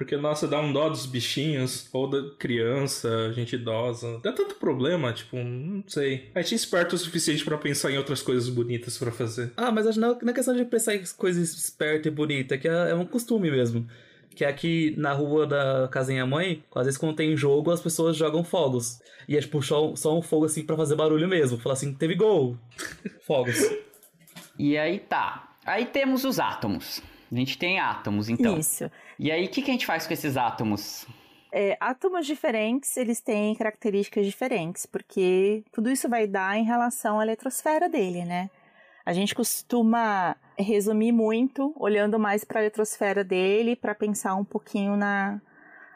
Porque, 0.00 0.16
nossa, 0.16 0.48
dá 0.48 0.58
um 0.58 0.72
dó 0.72 0.88
dos 0.88 1.04
bichinhos, 1.04 1.86
ou 1.92 2.08
da 2.08 2.34
criança, 2.38 3.30
gente 3.34 3.56
idosa. 3.56 4.18
Dá 4.22 4.32
tanto 4.32 4.54
problema, 4.54 5.12
tipo, 5.12 5.36
não 5.36 5.84
sei. 5.86 6.30
A 6.34 6.40
gente 6.40 6.54
é 6.54 6.56
esperto 6.56 6.96
o 6.96 6.98
suficiente 6.98 7.44
para 7.44 7.58
pensar 7.58 7.90
em 7.90 7.98
outras 7.98 8.22
coisas 8.22 8.48
bonitas 8.48 8.96
para 8.96 9.12
fazer. 9.12 9.52
Ah, 9.58 9.70
mas 9.70 9.86
acho 9.86 10.00
que 10.00 10.24
não 10.24 10.30
é 10.30 10.32
questão 10.32 10.56
de 10.56 10.64
pensar 10.64 10.94
em 10.94 11.02
coisas 11.18 11.52
espertas 11.52 12.06
e 12.06 12.10
bonitas, 12.10 12.56
é 12.56 12.58
que 12.58 12.66
é, 12.66 12.92
é 12.92 12.94
um 12.94 13.04
costume 13.04 13.50
mesmo. 13.50 13.86
Que 14.34 14.42
é 14.42 14.48
aqui 14.48 14.94
na 14.96 15.12
rua 15.12 15.46
da 15.46 15.86
casinha 15.92 16.24
mãe, 16.24 16.64
às 16.74 16.86
vezes 16.86 16.96
quando 16.96 17.16
tem 17.16 17.36
jogo, 17.36 17.70
as 17.70 17.82
pessoas 17.82 18.16
jogam 18.16 18.42
fogos. 18.42 19.02
E 19.28 19.36
é 19.36 19.40
tipo 19.42 19.62
só, 19.62 19.94
só 19.96 20.18
um 20.18 20.22
fogo 20.22 20.46
assim 20.46 20.64
para 20.64 20.78
fazer 20.78 20.96
barulho 20.96 21.28
mesmo. 21.28 21.58
Falar 21.58 21.74
assim, 21.74 21.92
teve 21.92 22.14
gol. 22.14 22.56
fogos. 23.20 23.58
E 24.58 24.78
aí 24.78 24.98
tá. 24.98 25.56
Aí 25.66 25.84
temos 25.84 26.24
os 26.24 26.40
átomos. 26.40 27.02
A 27.30 27.34
gente 27.34 27.56
tem 27.56 27.78
átomos, 27.78 28.28
então. 28.28 28.58
Isso. 28.58 28.90
E 29.18 29.30
aí, 29.30 29.44
o 29.44 29.48
que, 29.48 29.62
que 29.62 29.70
a 29.70 29.74
gente 29.74 29.86
faz 29.86 30.06
com 30.06 30.12
esses 30.12 30.36
átomos? 30.36 31.06
É, 31.52 31.76
átomos 31.80 32.26
diferentes, 32.26 32.96
eles 32.96 33.20
têm 33.20 33.54
características 33.54 34.24
diferentes, 34.26 34.86
porque 34.86 35.64
tudo 35.72 35.90
isso 35.90 36.08
vai 36.08 36.26
dar 36.26 36.56
em 36.56 36.64
relação 36.64 37.18
à 37.18 37.22
eletrosfera 37.24 37.88
dele, 37.88 38.24
né? 38.24 38.50
A 39.04 39.12
gente 39.12 39.34
costuma 39.34 40.36
resumir 40.56 41.10
muito 41.10 41.74
olhando 41.76 42.18
mais 42.18 42.44
para 42.44 42.60
a 42.60 42.62
eletrosfera 42.62 43.24
dele 43.24 43.74
para 43.74 43.94
pensar 43.94 44.34
um 44.34 44.44
pouquinho 44.44 44.96
na 44.96 45.40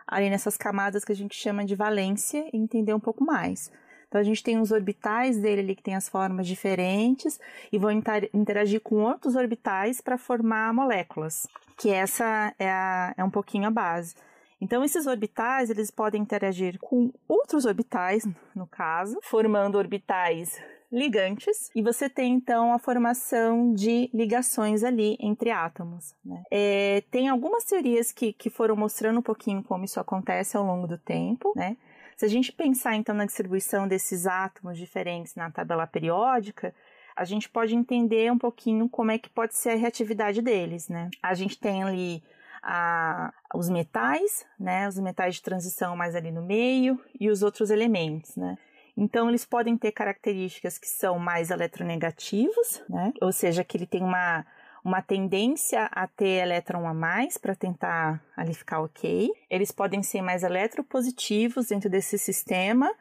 ali 0.07 0.29
nessas 0.29 0.57
camadas 0.57 1.05
que 1.05 1.13
a 1.13 1.17
gente 1.17 1.35
chama 1.35 1.65
de 1.65 1.75
valência 1.75 2.49
e 2.53 2.57
entender 2.57 2.93
um 2.93 3.01
pouco 3.01 3.25
mais. 3.25 3.71
Então 4.09 4.21
a 4.21 4.25
gente 4.25 4.43
tem 4.43 4.59
os 4.59 4.71
orbitais 4.71 5.39
dele 5.39 5.61
ali 5.61 5.75
que 5.75 5.83
tem 5.83 5.95
as 5.95 6.09
formas 6.09 6.47
diferentes 6.47 7.41
e 7.73 7.79
vão 7.79 7.91
interagir 8.33 8.81
com 8.81 8.97
outros 9.03 9.37
orbitais 9.37 10.01
para 10.01 10.19
formar 10.19 10.73
moléculas, 10.73 11.47
que 11.77 11.91
essa 11.91 12.55
é, 12.59 12.71
a, 12.71 13.15
é 13.17 13.25
um 13.25 13.31
pouquinho 13.31 13.67
a 13.67 13.71
base. 13.71 14.15
Então 14.61 14.85
esses 14.85 15.07
orbitais 15.07 15.69
eles 15.69 15.91
podem 15.91 16.23
interagir 16.23 16.79
com 16.79 17.13
outros 17.29 17.65
orbitais, 17.65 18.27
no 18.55 18.67
caso, 18.67 19.19
formando 19.23 19.77
orbitais 19.77 20.59
ligantes, 20.95 21.71
e 21.75 21.83
você 21.83 22.09
tem 22.09 22.35
então 22.35 22.73
a 22.73 22.79
formação 22.79 23.75
de 23.75 24.09
ligações 24.15 24.85
ali 24.85 25.17
entre 25.21 25.51
átomos. 25.51 26.15
Né? 26.25 26.43
É, 26.51 27.03
tem 27.11 27.29
algumas 27.29 27.65
teorias 27.65 28.13
que, 28.13 28.33
que 28.33 28.49
foram 28.49 28.77
mostrando 28.77 29.19
um 29.19 29.23
pouquinho 29.23 29.63
como 29.63 29.85
isso 29.85 29.99
acontece 29.99 30.57
ao 30.57 30.65
longo 30.65 30.87
do 30.87 30.97
tempo, 30.97 31.53
né? 31.57 31.77
Se 32.17 32.25
a 32.25 32.29
gente 32.29 32.53
pensar 32.53 32.95
então 32.97 33.15
na 33.15 33.25
distribuição 33.25 33.89
desses 33.89 34.27
átomos 34.27 34.79
diferentes 34.79 35.35
na 35.35 35.51
tabela 35.51 35.87
periódica, 35.87 36.75
a 37.17 37.25
gente 37.25 37.49
pode 37.49 37.75
entender 37.75 38.31
um 38.31 38.39
pouquinho 38.39 38.89
como 38.89 39.11
é 39.11 39.19
que 39.19 39.29
pode 39.29 39.55
ser 39.57 39.71
a 39.71 39.77
reatividade 39.77 40.43
deles, 40.43 40.89
né? 40.89 41.11
A 41.23 41.35
gente 41.35 41.59
tem 41.59 41.85
ali 41.85 42.23
a, 42.63 43.33
os 43.55 43.69
metais, 43.69 44.45
né? 44.59 44.89
Os 44.89 44.99
metais 44.99 45.37
de 45.37 45.43
transição 45.43 45.97
mais 45.97 46.15
ali 46.15 46.33
no 46.33 46.43
meio 46.43 47.01
e 47.19 47.31
os 47.31 47.43
outros 47.43 47.71
elementos, 47.71 48.37
né? 48.37 48.57
Então, 48.97 49.29
eles 49.29 49.45
podem 49.45 49.77
ter 49.77 49.91
características 49.91 50.79
que 50.79 50.87
são 50.87 51.19
mais 51.19 51.51
eletronegativos, 51.51 52.83
né? 52.89 53.13
Ou 53.21 53.33
seja, 53.33 53.65
que 53.65 53.77
ele 53.77 53.87
tem 53.87 54.03
uma 54.03 54.47
uma 54.85 55.01
tendência 55.01 55.87
a 55.91 56.07
ter 56.07 56.43
elétron 56.43 56.87
a 56.87 56.93
mais 56.93 57.39
para 57.39 57.55
tentar 57.55 58.23
ali 58.37 58.53
ficar 58.53 58.81
ok. 58.83 59.33
Eles 59.49 59.73
podem 59.73 60.03
ser 60.03 60.21
mais 60.21 60.43
eletropositivos 60.43 61.69
dentro 61.69 61.89
desse 61.89 62.19
sistema, 62.19 62.93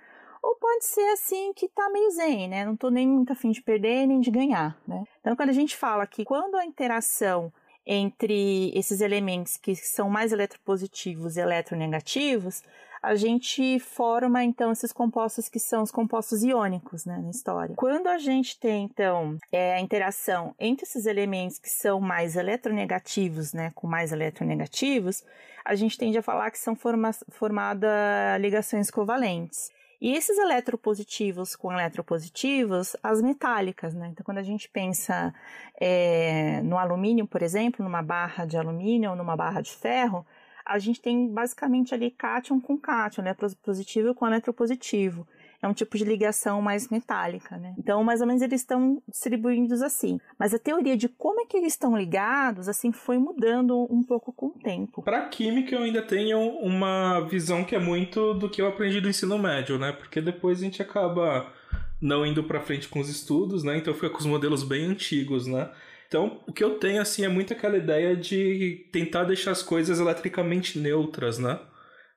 ou 0.41 0.55
pode 0.55 0.85
ser 0.85 1.05
assim 1.11 1.53
que 1.53 1.67
tá 1.67 1.89
meio 1.89 2.09
zen, 2.11 2.47
né? 2.47 2.65
Não 2.65 2.75
tô 2.75 2.89
nem 2.89 3.07
muito 3.07 3.33
afim 3.33 3.51
de 3.51 3.61
perder 3.61 4.07
nem 4.07 4.21
de 4.21 4.31
ganhar, 4.31 4.77
né? 4.87 5.03
Então, 5.19 5.35
quando 5.35 5.49
a 5.49 5.53
gente 5.53 5.75
fala 5.75 6.07
que 6.07 6.23
quando 6.23 6.55
a 6.55 6.65
interação 6.65 7.51
entre 7.85 8.71
esses 8.73 9.01
elementos 9.01 9.57
que 9.57 9.75
são 9.75 10.09
mais 10.09 10.31
eletropositivos 10.31 11.35
e 11.35 11.41
eletronegativos, 11.41 12.63
a 13.03 13.15
gente 13.15 13.79
forma 13.79 14.41
então 14.45 14.71
esses 14.71 14.93
compostos 14.93 15.49
que 15.49 15.59
são 15.59 15.83
os 15.83 15.91
compostos 15.91 16.41
iônicos 16.41 17.05
né, 17.05 17.19
na 17.21 17.29
história. 17.29 17.75
Quando 17.75 18.07
a 18.07 18.17
gente 18.17 18.57
tem 18.57 18.85
então 18.85 19.37
é, 19.51 19.73
a 19.73 19.81
interação 19.81 20.55
entre 20.57 20.85
esses 20.85 21.05
elementos 21.05 21.59
que 21.59 21.69
são 21.69 21.99
mais 21.99 22.37
eletronegativos, 22.37 23.51
né, 23.51 23.73
com 23.75 23.87
mais 23.87 24.13
eletronegativos, 24.13 25.21
a 25.65 25.75
gente 25.75 25.97
tende 25.97 26.17
a 26.17 26.21
falar 26.21 26.49
que 26.49 26.57
são 26.57 26.77
forma, 26.77 27.11
formadas 27.29 27.91
ligações 28.39 28.89
covalentes. 28.89 29.69
E 29.99 30.15
esses 30.15 30.37
eletropositivos 30.37 31.55
com 31.57 31.71
eletropositivos, 31.71 32.95
as 33.01 33.21
metálicas, 33.21 33.93
né? 33.93 34.09
Então, 34.11 34.21
quando 34.25 34.39
a 34.39 34.43
gente 34.43 34.67
pensa 34.67 35.33
é, 35.79 36.61
no 36.61 36.77
alumínio, 36.77 37.25
por 37.25 37.41
exemplo, 37.41 37.81
numa 37.81 38.01
barra 38.01 38.43
de 38.45 38.57
alumínio 38.57 39.11
ou 39.11 39.15
numa 39.15 39.37
barra 39.37 39.61
de 39.61 39.71
ferro, 39.71 40.25
a 40.65 40.79
gente 40.79 41.01
tem 41.01 41.27
basicamente 41.27 41.93
ali 41.93 42.11
cátion 42.11 42.59
com 42.59 42.77
cátion, 42.77 43.23
né? 43.23 43.35
Positivo 43.63 44.13
com 44.13 44.27
eletropositivo. 44.27 45.27
É 45.61 45.67
um 45.67 45.73
tipo 45.73 45.97
de 45.97 46.03
ligação 46.03 46.61
mais 46.61 46.89
metálica, 46.89 47.55
né? 47.57 47.73
Então, 47.77 48.03
mais 48.03 48.19
ou 48.19 48.27
menos 48.27 48.41
eles 48.41 48.59
estão 48.59 49.01
distribuídos 49.07 49.81
assim. 49.81 50.19
Mas 50.37 50.53
a 50.53 50.59
teoria 50.59 50.97
de 50.97 51.07
como 51.07 51.39
é 51.39 51.45
que 51.45 51.55
eles 51.55 51.71
estão 51.71 51.97
ligados, 51.97 52.67
assim, 52.67 52.91
foi 52.91 53.17
mudando 53.17 53.87
um 53.89 54.03
pouco 54.03 54.33
com 54.33 54.47
o 54.47 54.59
tempo. 54.61 55.01
Para 55.01 55.29
química, 55.29 55.73
eu 55.73 55.83
ainda 55.83 56.01
tenho 56.01 56.37
uma 56.37 57.21
visão 57.21 57.63
que 57.63 57.73
é 57.73 57.79
muito 57.79 58.33
do 58.33 58.49
que 58.49 58.61
eu 58.61 58.67
aprendi 58.67 58.99
do 58.99 59.07
ensino 59.07 59.39
médio, 59.39 59.79
né? 59.79 59.93
Porque 59.93 60.19
depois 60.19 60.59
a 60.59 60.63
gente 60.65 60.81
acaba 60.81 61.49
não 62.01 62.25
indo 62.25 62.43
para 62.43 62.59
frente 62.59 62.89
com 62.89 62.99
os 62.99 63.07
estudos, 63.07 63.63
né? 63.63 63.77
Então 63.77 63.93
fica 63.93 64.09
com 64.09 64.19
os 64.19 64.25
modelos 64.25 64.63
bem 64.63 64.83
antigos, 64.83 65.47
né? 65.47 65.69
Então, 66.13 66.39
o 66.45 66.53
que 66.53 66.63
eu 66.63 66.77
tenho, 66.77 67.01
assim, 67.01 67.25
é 67.25 67.27
muito 67.27 67.53
aquela 67.53 67.75
ideia 67.75 68.15
de 68.15 68.87
tentar 68.91 69.23
deixar 69.23 69.49
as 69.49 69.63
coisas 69.63 69.99
eletricamente 69.99 70.77
neutras, 70.77 71.39
né? 71.39 71.59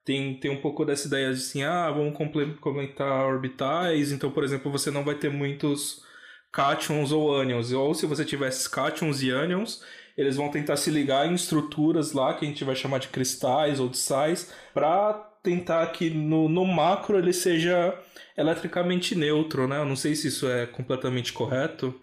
Tem, 0.05 0.39
tem 0.39 0.51
um 0.51 0.61
pouco 0.61 0.85
dessa 0.85 1.09
ideia 1.09 1.33
de 1.33 1.39
assim, 1.39 1.63
ah, 1.63 1.91
vamos 1.91 2.15
complementar 2.15 3.25
orbitais, 3.25 4.13
então, 4.13 4.31
por 4.31 4.45
exemplo, 4.45 4.71
você 4.71 4.91
não 4.91 5.03
vai 5.03 5.15
ter 5.15 5.31
muitos 5.31 6.05
cátions 6.53 7.11
ou 7.11 7.35
ânions, 7.35 7.73
ou 7.73 7.95
se 7.95 8.05
você 8.05 8.23
tiver 8.23 8.49
esses 8.49 8.69
cátions 8.69 9.23
e 9.23 9.31
ânions, 9.31 9.83
eles 10.15 10.37
vão 10.37 10.51
tentar 10.51 10.77
se 10.77 10.91
ligar 10.91 11.27
em 11.27 11.33
estruturas 11.33 12.13
lá, 12.13 12.35
que 12.35 12.45
a 12.45 12.49
gente 12.49 12.65
vai 12.65 12.77
chamar 12.77 12.99
de 12.99 13.09
cristais 13.09 13.81
ou 13.81 13.89
de 13.89 13.97
sais, 13.97 14.53
para 14.75 15.15
tentar 15.43 15.87
que 15.87 16.11
no, 16.11 16.51
no 16.51 16.67
macro 16.67 17.17
ele 17.17 17.33
seja 17.33 17.99
eletricamente 18.37 19.15
neutro, 19.15 19.67
né? 19.67 19.79
Eu 19.79 19.87
não 19.87 19.97
sei 19.97 20.15
se 20.15 20.29
isso 20.29 20.47
é 20.47 20.67
completamente 20.67 21.33
correto. 21.33 21.99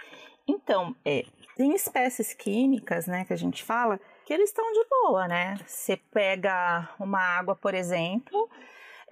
Então, 0.47 0.95
é, 1.05 1.23
tem 1.55 1.73
espécies 1.73 2.33
químicas, 2.33 3.07
né, 3.07 3.25
que 3.25 3.33
a 3.33 3.37
gente 3.37 3.63
fala, 3.63 3.99
que 4.25 4.33
eles 4.33 4.49
estão 4.49 4.71
de 4.71 4.85
boa, 4.89 5.27
né? 5.27 5.59
Você 5.67 5.97
pega 5.97 6.89
uma 6.99 7.19
água, 7.19 7.55
por 7.55 7.73
exemplo, 7.73 8.49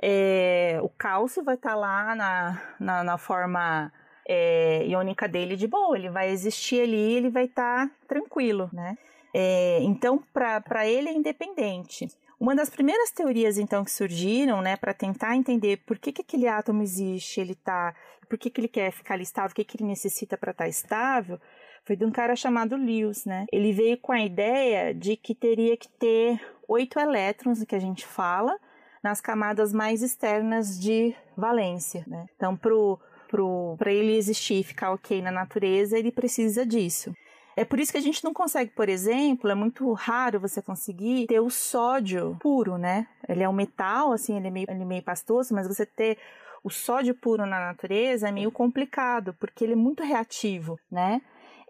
é, 0.02 0.80
o 0.82 0.90
cálcio 0.90 1.44
vai 1.44 1.56
estar 1.56 1.72
tá 1.72 1.76
lá 1.76 2.16
na, 2.16 2.62
na, 2.80 3.04
na 3.04 3.18
forma 3.18 3.92
é, 4.28 4.86
iônica 4.88 5.28
dele 5.28 5.56
de 5.56 5.68
boa, 5.68 5.98
ele 5.98 6.10
vai 6.10 6.30
existir 6.30 6.82
ali, 6.82 7.14
ele 7.14 7.30
vai 7.30 7.46
estar 7.46 7.88
tá 7.88 7.96
tranquilo, 8.08 8.70
né? 8.74 8.98
É, 9.34 9.80
então, 9.84 10.22
para 10.34 10.88
ele 10.88 11.10
é 11.10 11.14
independente. 11.14 12.08
Uma 12.40 12.56
das 12.56 12.70
primeiras 12.70 13.12
teorias, 13.12 13.58
então, 13.58 13.84
que 13.84 13.92
surgiram, 13.92 14.62
né, 14.62 14.76
para 14.76 14.94
tentar 14.94 15.36
entender 15.36 15.78
por 15.86 16.00
que, 16.00 16.12
que 16.12 16.22
aquele 16.22 16.48
átomo 16.48 16.82
existe, 16.82 17.40
ele 17.40 17.56
tá, 17.56 17.94
por 18.28 18.38
que, 18.38 18.50
que 18.50 18.60
ele 18.60 18.68
quer 18.68 18.92
ficar 18.92 19.14
ali 19.14 19.24
estável, 19.24 19.52
o 19.52 19.56
que, 19.56 19.64
que 19.64 19.78
ele 19.78 19.88
necessita 19.88 20.38
para 20.38 20.52
estar 20.52 20.64
tá 20.64 20.68
estável, 20.68 21.40
foi 21.86 21.96
de 21.96 22.06
um 22.06 22.12
cara 22.12 22.36
chamado 22.36 22.76
Lewis, 22.76 23.26
né? 23.26 23.46
Ele 23.52 23.72
veio 23.72 23.98
com 23.98 24.12
a 24.12 24.22
ideia 24.22 24.94
de 24.94 25.16
que 25.16 25.34
teria 25.34 25.76
que 25.76 25.90
ter 25.90 26.40
oito 26.68 27.00
elétrons, 27.00 27.64
que 27.64 27.76
a 27.76 27.80
gente 27.80 28.06
fala, 28.06 28.58
nas 29.04 29.20
camadas 29.20 29.74
mais 29.74 30.02
externas 30.02 30.80
de 30.80 31.16
valência, 31.36 32.04
né? 32.08 32.28
Então, 32.36 32.56
para 32.56 33.92
ele 33.92 34.16
existir 34.16 34.60
e 34.60 34.64
ficar 34.64 34.92
ok 34.92 35.22
na 35.22 35.32
natureza, 35.32 35.98
ele 35.98 36.12
precisa 36.12 36.66
disso. 36.66 37.14
É 37.56 37.66
por 37.66 37.80
isso 37.80 37.92
que 37.92 37.98
a 37.98 38.02
gente 38.02 38.24
não 38.24 38.34
consegue, 38.34 38.72
por 38.72 38.88
exemplo, 38.88 39.50
é 39.50 39.56
muito 39.56 39.92
raro 39.92 40.40
você 40.40 40.62
conseguir 40.62 41.28
ter 41.28 41.42
o 41.42 41.50
sódio 41.50 42.38
puro, 42.40 42.78
né? 42.78 43.08
Ele 43.28 43.44
é 43.44 43.50
um 43.50 43.54
metal, 43.54 44.14
assim, 44.14 44.38
ele 44.38 44.48
é 44.48 44.52
meio, 44.52 44.68
ele 44.70 44.84
é 44.84 44.86
meio 44.86 45.04
pastoso, 45.04 45.54
mas 45.54 45.68
você 45.68 45.86
ter 45.86 46.18
o 46.64 46.70
sódio 46.70 47.14
puro 47.14 47.46
na 47.46 47.60
natureza 47.60 48.30
é 48.30 48.32
meio 48.32 48.52
complicado, 48.52 49.36
porque 49.40 49.64
ele 49.64 49.74
é 49.74 49.76
muito 49.76 50.04
reativo, 50.04 50.80
né? 50.90 51.22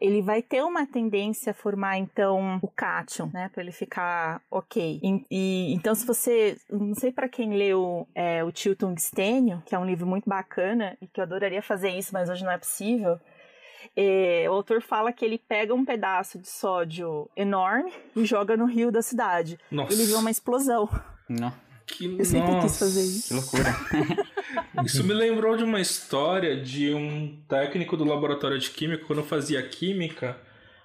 Ele 0.02 0.20
vai 0.20 0.42
ter 0.42 0.64
uma 0.64 0.86
tendência 0.88 1.52
a 1.52 1.54
formar 1.54 2.00
então 2.00 2.60
o 2.64 2.68
cátion, 2.68 3.30
né, 3.32 3.50
para 3.54 3.62
ele 3.62 3.72
ficar 3.72 4.42
ok. 4.50 5.00
E, 5.02 5.26
e, 5.30 5.74
então 5.76 5.94
se 5.94 6.06
você, 6.06 6.58
não 6.70 6.96
sei 6.96 7.12
para 7.12 7.30
quem 7.30 7.56
leu 7.56 8.08
é, 8.16 8.44
o 8.44 8.52
Tio 8.52 8.76
Tungstênio, 8.76 9.62
que 9.64 9.76
é 9.76 9.80
um 9.80 9.86
livro 9.86 10.08
muito 10.08 10.28
bacana 10.28 10.98
e 11.00 11.08
que 11.08 11.20
eu 11.20 11.24
adoraria 11.24 11.62
fazer 11.62 11.92
isso, 11.92 12.12
mas 12.14 12.30
hoje 12.30 12.44
não 12.44 12.52
é 12.52 12.58
possível. 12.58 13.20
É, 13.96 14.46
o 14.50 14.54
autor 14.54 14.82
fala 14.82 15.12
que 15.12 15.24
ele 15.24 15.38
pega 15.38 15.74
um 15.74 15.86
pedaço 15.86 16.40
de 16.40 16.50
sódio 16.50 17.30
enorme 17.36 17.94
e 18.16 18.26
joga 18.26 18.58
no 18.58 18.66
rio 18.66 18.92
da 18.92 19.04
cidade. 19.04 19.60
Nossa. 19.70 19.94
Ele 19.94 20.06
vê 20.06 20.14
uma 20.16 20.32
explosão. 20.32 20.90
Não. 21.30 21.54
Que, 21.92 22.06
eu 22.18 22.26
sempre 22.26 22.52
nossa. 22.52 22.68
quis 22.68 22.80
fazer 22.80 23.04
isso. 23.04 23.28
Que 23.28 23.34
loucura. 23.34 23.76
Isso 24.86 25.04
me 25.04 25.14
lembrou 25.14 25.56
de 25.56 25.64
uma 25.64 25.80
história 25.80 26.60
de 26.60 26.94
um 26.94 27.38
técnico 27.48 27.96
do 27.96 28.04
laboratório 28.04 28.58
de 28.58 28.70
química, 28.70 29.06
quando 29.06 29.20
eu 29.20 29.26
fazia 29.26 29.62
química, 29.62 30.38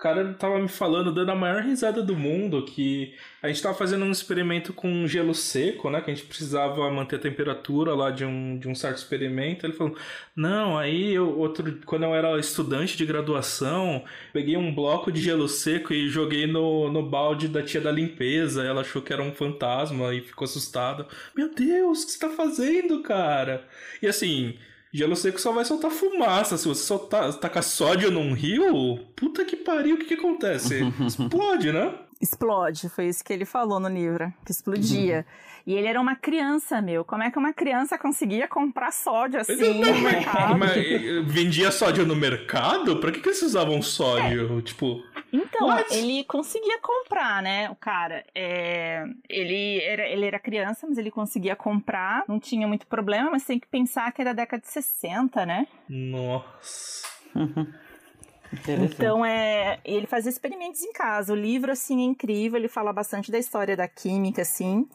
cara 0.07 0.35
tava 0.35 0.61
me 0.61 0.69
falando, 0.69 1.13
dando 1.13 1.33
a 1.33 1.35
maior 1.35 1.63
risada 1.63 2.01
do 2.01 2.15
mundo, 2.15 2.65
que 2.65 3.13
a 3.43 3.49
gente 3.49 3.61
tava 3.61 3.75
fazendo 3.77 4.05
um 4.05 4.13
experimento 4.13 4.73
com 4.73 5.07
gelo 5.07 5.35
seco, 5.35 5.91
né? 5.91 6.01
Que 6.01 6.13
a 6.13 6.15
gente 6.15 6.27
precisava 6.27 6.89
manter 6.93 7.17
a 7.17 7.19
temperatura 7.19 7.93
lá 7.93 8.11
de 8.11 8.25
um, 8.25 8.57
de 8.57 8.69
um 8.69 8.75
certo 8.75 8.99
experimento. 8.99 9.67
Ele 9.67 9.73
falou: 9.73 9.97
Não, 10.35 10.79
aí 10.79 11.13
eu, 11.13 11.37
outro, 11.37 11.81
quando 11.85 12.05
eu 12.05 12.15
era 12.15 12.39
estudante 12.39 12.97
de 12.97 13.05
graduação, 13.05 14.05
peguei 14.33 14.57
um 14.57 14.73
bloco 14.73 15.11
de 15.11 15.21
gelo 15.21 15.49
seco 15.49 15.93
e 15.93 16.09
joguei 16.09 16.47
no, 16.47 16.89
no 16.91 17.03
balde 17.03 17.49
da 17.49 17.63
tia 17.63 17.81
da 17.81 17.91
limpeza. 17.91 18.63
Ela 18.63 18.83
achou 18.83 19.03
que 19.03 19.13
era 19.13 19.23
um 19.23 19.33
fantasma 19.33 20.15
e 20.15 20.21
ficou 20.21 20.45
assustada. 20.45 21.07
Meu 21.35 21.53
Deus, 21.53 22.03
o 22.03 22.07
que 22.07 22.13
você 22.13 22.19
tá 22.21 22.31
fazendo, 22.31 23.03
cara? 23.03 23.65
E 24.01 24.07
assim. 24.07 24.57
Gelo 24.93 25.17
seco 25.17 25.41
só 25.41 25.53
vai 25.53 25.65
soltar 25.65 25.91
fumaça. 25.91 26.57
Se 26.57 26.67
você 26.67 26.83
soltar, 26.83 27.33
tacar 27.35 27.63
sódio 27.63 28.11
num 28.11 28.33
rio, 28.33 28.99
puta 29.15 29.45
que 29.45 29.57
pariu, 29.57 29.97
o 29.97 29.99
que, 29.99 30.07
que 30.07 30.15
acontece? 30.15 30.81
Explode, 31.07 31.73
né? 31.73 31.95
Explode, 32.21 32.89
foi 32.89 33.09
isso 33.09 33.23
que 33.23 33.33
ele 33.33 33.45
falou 33.45 33.79
no 33.79 33.89
livro, 33.89 34.33
que 34.45 34.51
explodia. 34.51 35.27
E 35.67 35.75
ele 35.75 35.89
era 35.89 36.01
uma 36.01 36.15
criança, 36.15 36.81
meu. 36.81 37.05
Como 37.05 37.25
é 37.25 37.31
que 37.31 37.39
uma 37.39 37.53
criança 37.53 37.99
conseguia 37.99 38.47
comprar 38.47 38.93
sódio 38.93 39.41
assim 39.41 39.81
no 39.81 40.01
mercado? 40.01 40.57
Mas, 40.57 40.77
eh, 40.77 41.23
vendia 41.27 41.73
sódio 41.73 42.07
no 42.07 42.15
mercado? 42.15 42.97
Pra 42.99 43.11
que, 43.11 43.21
que 43.21 43.29
eles 43.29 43.43
usavam 43.43 43.83
sódio? 43.83 44.59
É. 44.59 44.63
Tipo. 44.63 45.03
Então, 45.37 45.69
What? 45.69 45.95
ele 45.95 46.25
conseguia 46.25 46.81
comprar, 46.81 47.43
né? 47.43 47.69
O 47.71 47.77
cara. 47.77 48.25
É, 48.35 49.05
ele, 49.29 49.83
era, 49.83 50.09
ele 50.09 50.25
era 50.25 50.39
criança, 50.39 50.87
mas 50.87 50.97
ele 50.97 51.11
conseguia 51.11 51.55
comprar. 51.55 52.25
Não 52.27 52.41
tinha 52.41 52.67
muito 52.67 52.87
problema, 52.87 53.31
mas 53.31 53.45
tem 53.45 53.61
que 53.61 53.67
pensar 53.67 54.11
que 54.13 54.23
era 54.23 54.33
década 54.33 54.63
de 54.63 54.69
60, 54.69 55.45
né? 55.45 55.67
Nossa. 55.89 57.07
Então 58.69 59.25
é, 59.27 59.81
ele 59.85 60.07
fazia 60.07 60.31
experimentos 60.31 60.81
em 60.81 60.93
casa. 60.93 61.33
O 61.33 61.37
livro 61.37 61.73
assim 61.73 62.01
é 62.01 62.05
incrível, 62.05 62.59
ele 62.59 62.69
fala 62.69 62.93
bastante 62.93 63.31
da 63.31 63.39
história 63.39 63.77
da 63.77 63.89
química 63.89 64.43
assim. 64.43 64.89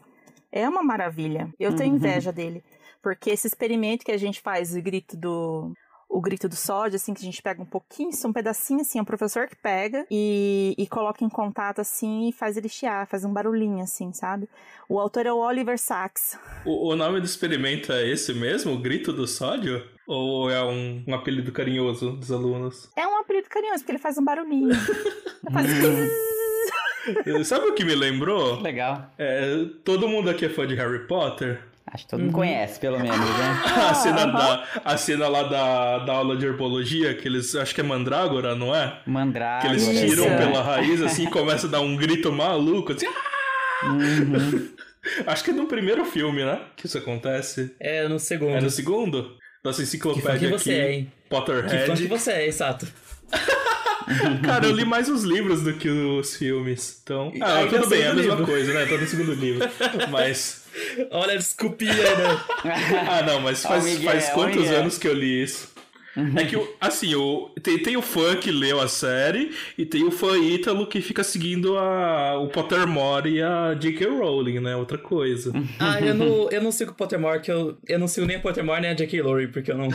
É 0.49 0.67
uma 0.67 0.81
maravilha. 0.81 1.53
Eu 1.59 1.75
tenho 1.75 1.91
uhum. 1.91 1.97
inveja 1.97 2.31
dele, 2.31 2.63
porque 3.03 3.29
esse 3.29 3.47
experimento 3.47 4.05
que 4.05 4.11
a 4.11 4.17
gente 4.17 4.41
faz, 4.41 4.73
o 4.73 4.81
grito 4.81 5.17
do 5.17 5.73
o 6.11 6.19
grito 6.19 6.49
do 6.49 6.55
sódio, 6.55 6.97
assim, 6.97 7.13
que 7.13 7.21
a 7.21 7.25
gente 7.25 7.41
pega 7.41 7.61
um 7.61 7.65
pouquinho, 7.65 8.11
um 8.25 8.33
pedacinho, 8.33 8.81
assim, 8.81 8.99
é 8.99 9.01
o 9.01 9.05
professor 9.05 9.47
que 9.47 9.55
pega 9.55 10.05
e, 10.11 10.75
e 10.77 10.85
coloca 10.85 11.23
em 11.23 11.29
contato, 11.29 11.79
assim, 11.79 12.27
e 12.27 12.33
faz 12.33 12.57
ele 12.57 12.67
chiar, 12.67 13.07
faz 13.07 13.23
um 13.23 13.31
barulhinho, 13.31 13.81
assim, 13.81 14.11
sabe? 14.11 14.49
O 14.89 14.99
autor 14.99 15.25
é 15.25 15.31
o 15.31 15.37
Oliver 15.37 15.79
Sacks. 15.79 16.37
O, 16.65 16.89
o 16.89 16.95
nome 16.95 17.21
do 17.21 17.25
experimento 17.25 17.93
é 17.93 18.05
esse 18.05 18.33
mesmo, 18.33 18.73
o 18.73 18.77
grito 18.77 19.13
do 19.13 19.25
sódio? 19.25 19.87
Ou 20.05 20.49
é 20.51 20.61
um, 20.61 21.03
um 21.07 21.15
apelido 21.15 21.51
carinhoso 21.53 22.11
dos 22.11 22.31
alunos? 22.31 22.89
É 22.97 23.07
um 23.07 23.17
apelido 23.17 23.47
carinhoso, 23.47 23.79
porque 23.79 23.93
ele 23.93 23.99
faz 23.99 24.17
um 24.17 24.25
barulhinho. 24.25 24.75
faz... 25.51 25.67
Sabe 27.47 27.67
o 27.67 27.73
que 27.73 27.85
me 27.85 27.95
lembrou? 27.95 28.61
Legal. 28.61 29.09
É, 29.17 29.65
todo 29.85 30.09
mundo 30.09 30.29
aqui 30.29 30.45
é 30.45 30.49
fã 30.49 30.67
de 30.67 30.75
Harry 30.75 31.07
Potter. 31.07 31.70
Acho 31.87 32.05
que 32.05 32.09
todo 32.09 32.19
mundo 32.19 32.29
uhum. 32.29 32.35
conhece, 32.35 32.79
pelo 32.79 32.99
menos, 32.99 33.17
né? 33.17 33.61
a, 33.89 33.93
cena 33.93 34.25
da, 34.25 34.67
a 34.85 34.97
cena 34.97 35.27
lá 35.27 35.43
da, 35.43 35.99
da 35.99 36.13
aula 36.13 36.37
de 36.37 36.45
herbologia, 36.45 37.13
que 37.13 37.27
eles. 37.27 37.55
Acho 37.55 37.75
que 37.75 37.81
é 37.81 37.83
mandrágora, 37.83 38.55
não 38.55 38.75
é? 38.75 39.01
Mandrágora. 39.05 39.75
Que 39.75 39.83
eles 39.83 39.99
tiram 39.99 40.25
isso. 40.25 40.37
pela 40.37 40.61
raiz 40.61 41.01
assim 41.01 41.23
e 41.23 41.29
começa 41.29 41.67
a 41.67 41.69
dar 41.69 41.81
um 41.81 41.95
grito 41.95 42.31
maluco, 42.31 42.93
assim. 42.93 43.07
Ah! 43.07 43.87
Uhum. 43.87 44.69
Acho 45.25 45.43
que 45.43 45.51
é 45.51 45.53
no 45.53 45.65
primeiro 45.65 46.05
filme, 46.05 46.45
né? 46.45 46.61
Que 46.75 46.85
isso 46.85 46.97
acontece. 46.97 47.75
É 47.79 48.07
no 48.07 48.19
segundo. 48.19 48.55
É 48.55 48.61
no 48.61 48.69
segundo? 48.69 49.37
Nossa 49.63 49.81
enciclopédia 49.81 50.39
que 50.39 50.45
que 50.45 50.51
você 50.51 50.71
aqui. 50.71 50.79
É, 50.79 50.91
hein? 50.93 51.11
Potterhead. 51.29 51.69
Que 51.69 51.85
fã 51.87 51.95
que 51.95 52.07
você 52.07 52.31
é, 52.31 52.47
exato. 52.47 52.87
Cara, 54.43 54.65
eu 54.65 54.71
li 54.71 54.83
mais 54.83 55.07
os 55.09 55.23
livros 55.23 55.61
do 55.61 55.73
que 55.73 55.89
os 55.89 56.35
filmes. 56.35 56.99
Então. 57.03 57.31
Ah, 57.41 57.65
tudo 57.69 57.87
bem, 57.87 58.01
é 58.01 58.07
a 58.07 58.13
mesma 58.13 58.31
livro. 58.35 58.45
coisa, 58.45 58.73
né? 58.73 58.85
Tô 58.85 58.97
no 58.97 59.07
segundo 59.07 59.33
livro. 59.33 59.67
Mas. 60.09 60.60
Olha 61.11 61.33
a 61.33 61.37
desculpinha, 61.37 61.93
né? 61.93 62.39
Ah, 63.09 63.21
não, 63.23 63.39
mas 63.41 63.61
faz, 63.63 63.83
Miguel, 63.85 64.11
faz 64.11 64.29
ó, 64.29 64.33
quantos 64.33 64.61
Miguel. 64.61 64.79
anos 64.81 64.97
que 64.97 65.07
eu 65.07 65.13
li 65.13 65.43
isso? 65.43 65.69
É 66.35 66.43
que, 66.43 66.57
o- 66.57 66.75
assim, 66.81 67.15
o, 67.15 67.49
tem, 67.63 67.77
tem 67.79 67.95
o 67.95 68.01
fã 68.01 68.35
que 68.35 68.51
leu 68.51 68.81
a 68.81 68.87
série 68.89 69.51
e 69.77 69.85
tem 69.85 70.03
o 70.03 70.11
fã 70.11 70.37
ítalo 70.37 70.85
que 70.85 70.99
fica 70.99 71.23
seguindo 71.23 71.77
a, 71.77 72.37
o 72.37 72.49
Pottermore 72.49 73.29
e 73.29 73.41
a 73.41 73.73
J.K. 73.75 74.07
Rowling, 74.07 74.59
né? 74.59 74.75
Outra 74.75 74.97
coisa. 74.97 75.53
Ah, 75.79 76.01
eu 76.01 76.13
não, 76.13 76.49
eu 76.51 76.61
não 76.61 76.71
sigo 76.71 76.91
o 76.91 76.95
Pottermore, 76.95 77.39
que 77.39 77.49
eu, 77.51 77.77
eu 77.87 77.97
não 77.97 78.07
sigo 78.09 78.27
nem 78.27 78.35
a 78.35 78.39
Pottermore 78.41 78.81
nem 78.81 78.89
a 78.91 78.93
J.K. 78.93 79.21
Rowling, 79.21 79.47
porque 79.47 79.71
eu 79.71 79.77
não... 79.77 79.87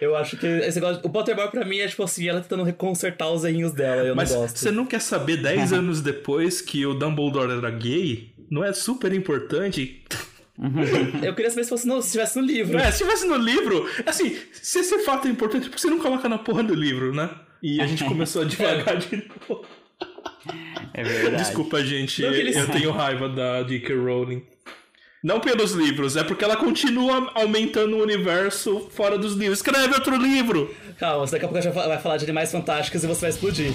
Eu 0.00 0.14
acho 0.14 0.36
que 0.36 0.46
esse 0.46 0.78
negócio... 0.78 1.00
O 1.02 1.10
Pottermore 1.10 1.50
pra 1.50 1.64
mim 1.64 1.78
é 1.78 1.88
tipo 1.88 2.02
assim, 2.04 2.28
ela 2.28 2.40
tentando 2.40 2.70
consertar 2.74 3.28
os 3.30 3.42
errinhos 3.42 3.72
dela, 3.72 4.02
eu 4.02 4.14
Mas 4.14 4.30
não 4.30 4.42
gosto. 4.42 4.58
você 4.58 4.70
não 4.70 4.86
quer 4.86 5.00
saber 5.00 5.38
10 5.38 5.72
anos 5.74 6.00
depois 6.02 6.60
que 6.60 6.86
o 6.86 6.94
Dumbledore 6.94 7.50
era 7.50 7.70
gay? 7.70 8.30
Não 8.50 8.64
é 8.64 8.72
super 8.72 9.12
importante? 9.12 10.02
Eu 11.22 11.34
queria 11.34 11.50
saber 11.50 11.64
se 11.64 11.70
fosse 11.70 11.86
no, 11.86 12.00
se 12.00 12.12
tivesse 12.12 12.40
no 12.40 12.46
livro. 12.46 12.78
É, 12.78 12.90
se 12.90 12.98
tivesse 12.98 13.26
no 13.26 13.36
livro, 13.36 13.88
assim, 14.06 14.36
se 14.52 14.78
esse 14.78 14.98
fato 15.00 15.28
é 15.28 15.30
importante, 15.30 15.68
por 15.68 15.74
que 15.74 15.80
você 15.80 15.90
não 15.90 15.98
coloca 15.98 16.28
na 16.28 16.38
porra 16.38 16.62
do 16.62 16.74
livro, 16.74 17.14
né? 17.14 17.28
E 17.62 17.80
a 17.80 17.86
gente 17.86 18.04
começou 18.08 18.42
a 18.42 18.44
devagar 18.44 18.96
de 18.96 19.16
novo. 19.48 19.64
É 20.94 21.02
verdade. 21.02 21.36
Desculpa, 21.44 21.84
gente, 21.84 22.22
eles- 22.22 22.56
eu 22.56 22.68
tenho 22.68 22.90
raiva 22.90 23.28
da 23.28 23.62
J.K. 23.64 23.94
Rowling. 23.96 24.42
Não 25.22 25.40
pelos 25.40 25.72
livros, 25.72 26.16
é 26.16 26.22
porque 26.22 26.44
ela 26.44 26.56
continua 26.56 27.32
aumentando 27.34 27.96
o 27.96 28.02
universo 28.02 28.88
fora 28.92 29.18
dos 29.18 29.34
livros. 29.34 29.58
Escreve 29.58 29.92
outro 29.94 30.14
livro! 30.16 30.72
Calma, 30.98 31.26
daqui 31.26 31.36
a 31.44 31.48
pouco 31.48 31.58
a 31.58 31.60
gente 31.60 31.74
vai 31.74 31.88
vai 31.88 31.98
falar 31.98 32.16
de 32.16 32.24
animais 32.24 32.52
fantásticos 32.52 33.02
e 33.02 33.06
você 33.06 33.22
vai 33.22 33.30
explodir. 33.30 33.72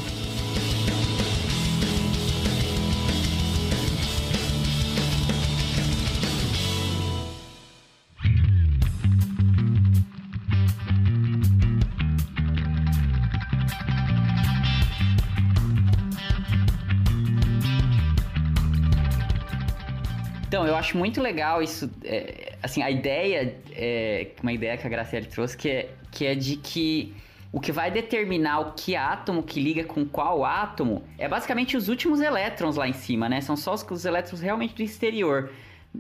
Então, 20.62 20.70
eu 20.70 20.78
acho 20.78 20.96
muito 20.96 21.20
legal 21.20 21.64
isso, 21.64 21.90
é, 22.04 22.54
assim, 22.62 22.84
a 22.84 22.92
ideia, 22.92 23.58
é, 23.72 24.28
uma 24.44 24.54
ideia 24.54 24.78
que 24.78 24.86
a 24.86 24.90
Graciele 24.92 25.26
trouxe, 25.26 25.58
que 25.58 25.68
é, 25.68 25.90
que 26.12 26.24
é 26.24 26.36
de 26.36 26.56
que 26.56 27.16
o 27.52 27.60
que 27.60 27.72
vai 27.72 27.90
determinar 27.90 28.60
o 28.60 28.74
que 28.74 28.96
átomo 28.96 29.42
que 29.42 29.60
liga 29.60 29.84
com 29.84 30.06
qual 30.06 30.46
átomo 30.46 31.04
é 31.18 31.28
basicamente 31.28 31.76
os 31.76 31.90
últimos 31.90 32.22
elétrons 32.22 32.76
lá 32.76 32.88
em 32.88 32.94
cima, 32.94 33.28
né? 33.28 33.42
São 33.42 33.58
só 33.58 33.74
os, 33.74 33.84
os 33.90 34.06
elétrons 34.06 34.40
realmente 34.40 34.76
do 34.76 34.84
exterior. 34.84 35.50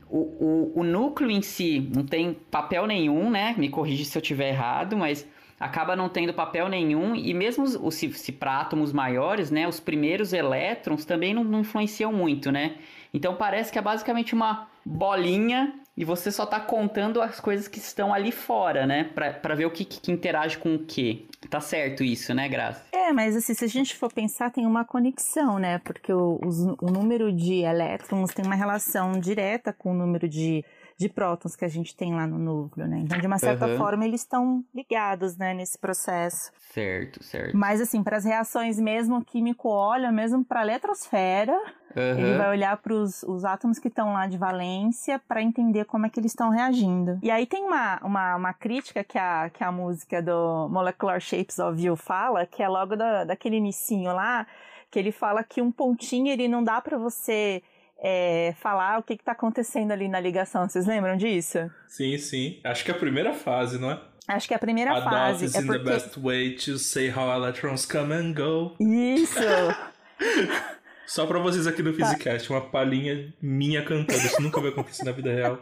O, 0.07 0.19
o, 0.19 0.73
o 0.75 0.83
núcleo 0.83 1.31
em 1.31 1.41
si 1.41 1.79
não 1.93 2.05
tem 2.05 2.31
papel 2.31 2.85
nenhum, 2.85 3.31
né? 3.31 3.55
Me 3.57 3.67
corrige 3.67 4.05
se 4.05 4.15
eu 4.15 4.21
tiver 4.21 4.49
errado, 4.49 4.95
mas 4.95 5.27
acaba 5.61 5.95
não 5.95 6.09
tendo 6.09 6.33
papel 6.33 6.67
nenhum 6.67 7.15
e 7.15 7.33
mesmo 7.35 7.63
os, 7.63 7.95
se, 7.95 8.31
para 8.31 8.61
átomos 8.61 8.91
maiores, 8.91 9.51
né? 9.51 9.67
Os 9.67 9.79
primeiros 9.79 10.33
elétrons 10.33 11.05
também 11.05 11.35
não, 11.35 11.43
não 11.43 11.59
influenciam 11.59 12.11
muito, 12.11 12.51
né? 12.51 12.77
Então 13.13 13.35
parece 13.35 13.71
que 13.71 13.77
é 13.77 13.81
basicamente 13.81 14.33
uma 14.33 14.67
bolinha 14.83 15.75
e 15.95 16.03
você 16.03 16.31
só 16.31 16.47
tá 16.47 16.59
contando 16.59 17.21
as 17.21 17.39
coisas 17.39 17.67
que 17.67 17.77
estão 17.77 18.11
ali 18.11 18.31
fora, 18.31 18.87
né? 18.87 19.03
Pra 19.03 19.53
ver 19.53 19.65
o 19.65 19.71
que, 19.71 19.85
que 19.85 20.11
interage 20.11 20.57
com 20.57 20.73
o 20.75 20.79
que. 20.79 21.29
Tá 21.49 21.59
certo 21.59 22.03
isso, 22.03 22.33
né, 22.33 22.47
Graça? 22.47 22.85
É, 22.91 23.11
mas 23.11 23.35
assim, 23.35 23.53
se 23.53 23.65
a 23.65 23.67
gente 23.67 23.95
for 23.95 24.11
pensar, 24.11 24.51
tem 24.51 24.65
uma 24.65 24.85
conexão, 24.85 25.59
né? 25.59 25.79
Porque 25.79 26.11
o, 26.11 26.39
o 26.81 26.91
número 26.91 27.31
de 27.31 27.61
elétrons 27.61 28.33
tem 28.33 28.45
uma 28.45 28.55
relação 28.55 29.19
direta 29.19 29.73
com 29.73 29.91
o 29.91 29.93
número 29.93 30.29
de, 30.29 30.63
de 31.01 31.09
prótons 31.09 31.55
que 31.55 31.65
a 31.65 31.67
gente 31.67 31.95
tem 31.95 32.13
lá 32.13 32.27
no 32.27 32.37
núcleo, 32.37 32.87
né? 32.87 32.99
Então, 32.99 33.19
de 33.19 33.27
uma 33.27 33.39
certa 33.39 33.65
Aham. 33.65 33.77
forma, 33.77 34.05
eles 34.05 34.21
estão 34.21 34.63
ligados, 34.73 35.35
né, 35.35 35.53
nesse 35.53 35.77
processo. 35.77 36.51
Certo, 36.73 37.23
certo. 37.23 37.57
Mas, 37.57 37.81
assim, 37.81 38.03
para 38.03 38.17
as 38.17 38.23
reações 38.23 38.79
mesmo, 38.79 39.17
o 39.17 39.25
químico 39.25 39.67
olha 39.67 40.11
mesmo 40.11 40.45
para 40.45 40.61
a 40.61 40.63
eletrosfera, 40.63 41.57
ele 41.95 42.33
Aham. 42.33 42.37
vai 42.37 42.49
olhar 42.51 42.77
para 42.77 42.93
os 42.93 43.43
átomos 43.43 43.79
que 43.79 43.87
estão 43.87 44.13
lá 44.13 44.27
de 44.27 44.37
valência 44.37 45.19
para 45.27 45.41
entender 45.41 45.85
como 45.85 46.05
é 46.05 46.09
que 46.09 46.19
eles 46.19 46.31
estão 46.31 46.49
reagindo. 46.49 47.19
E 47.21 47.29
aí 47.29 47.45
tem 47.45 47.63
uma, 47.63 47.99
uma, 48.03 48.35
uma 48.35 48.53
crítica 48.53 49.03
que 49.03 49.17
a, 49.17 49.49
que 49.49 49.63
a 49.63 49.71
música 49.71 50.21
do 50.21 50.69
Molecular 50.69 51.19
Shapes 51.19 51.59
of 51.59 51.81
You 51.81 51.95
fala, 51.95 52.45
que 52.45 52.61
é 52.63 52.69
logo 52.69 52.95
da, 52.95 53.23
daquele 53.25 53.57
inicinho 53.57 54.13
lá, 54.13 54.45
que 54.89 54.99
ele 54.99 55.11
fala 55.11 55.43
que 55.43 55.61
um 55.61 55.71
pontinho 55.71 56.27
ele 56.31 56.47
não 56.47 56.63
dá 56.63 56.79
para 56.79 56.97
você 56.97 57.63
é, 58.01 58.53
falar 58.59 58.97
o 58.99 59.03
que 59.03 59.13
está 59.13 59.31
acontecendo 59.33 59.91
ali 59.91 60.07
na 60.07 60.19
ligação. 60.19 60.67
Vocês 60.67 60.85
lembram 60.87 61.15
disso? 61.17 61.59
Sim, 61.87 62.17
sim. 62.17 62.59
Acho 62.63 62.83
que 62.83 62.91
é 62.91 62.93
a 62.93 62.97
primeira 62.97 63.33
fase, 63.33 63.77
não 63.79 63.91
é? 63.91 64.01
Acho 64.27 64.47
que 64.47 64.53
é 64.53 64.57
a 64.57 64.59
primeira 64.59 64.91
A 64.91 64.99
dot 64.99 65.09
fase. 65.09 65.45
is 65.45 65.55
É 65.55 65.59
in 65.59 65.61
the 65.61 65.67
porque... 65.67 65.83
best 65.89 66.19
way 66.19 66.55
to 66.55 66.77
say 66.79 67.09
how 67.09 67.29
electrons 67.31 67.85
come 67.85 68.13
and 68.13 68.33
go. 68.33 68.75
Isso! 68.79 69.39
Só 71.05 71.25
pra 71.27 71.39
vocês 71.39 71.67
aqui 71.67 71.83
Tá. 71.83 71.89
no 71.89 71.93
Physicast, 71.93 72.49
uma 72.49 72.61
palhinha 72.61 73.33
minha 73.41 73.83
cantando. 73.83 74.19
Isso 74.19 74.41
nunca 74.41 74.61
vai 74.61 74.69
acontecer 74.71 75.03
na 75.03 75.11
vida 75.11 75.31
real. 75.33 75.59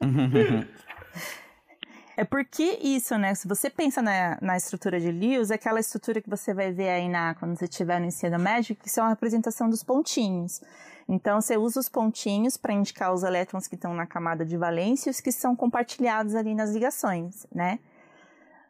É 2.18 2.24
porque 2.24 2.78
isso, 2.82 3.18
né? 3.18 3.34
Se 3.34 3.46
você 3.46 3.68
pensa 3.68 4.00
na, 4.00 4.38
na 4.40 4.56
estrutura 4.56 4.98
de 4.98 5.12
Lewis, 5.12 5.50
é 5.50 5.56
aquela 5.56 5.78
estrutura 5.78 6.18
que 6.22 6.30
você 6.30 6.54
vai 6.54 6.72
ver 6.72 6.88
aí 6.88 7.08
na, 7.10 7.34
quando 7.34 7.54
você 7.58 7.66
estiver 7.66 8.00
no 8.00 8.06
ensino 8.06 8.38
médio, 8.38 8.74
que 8.74 8.88
são 8.88 9.04
a 9.04 9.10
representação 9.10 9.68
dos 9.68 9.82
pontinhos. 9.82 10.62
Então, 11.08 11.40
você 11.40 11.56
usa 11.56 11.80
os 11.80 11.88
pontinhos 11.88 12.56
para 12.56 12.72
indicar 12.72 13.12
os 13.12 13.22
elétrons 13.22 13.68
que 13.68 13.76
estão 13.76 13.94
na 13.94 14.06
camada 14.06 14.44
de 14.44 14.56
valência 14.56 15.08
e 15.08 15.12
os 15.12 15.20
que 15.20 15.30
são 15.30 15.54
compartilhados 15.54 16.34
ali 16.34 16.54
nas 16.54 16.72
ligações, 16.72 17.46
né? 17.54 17.78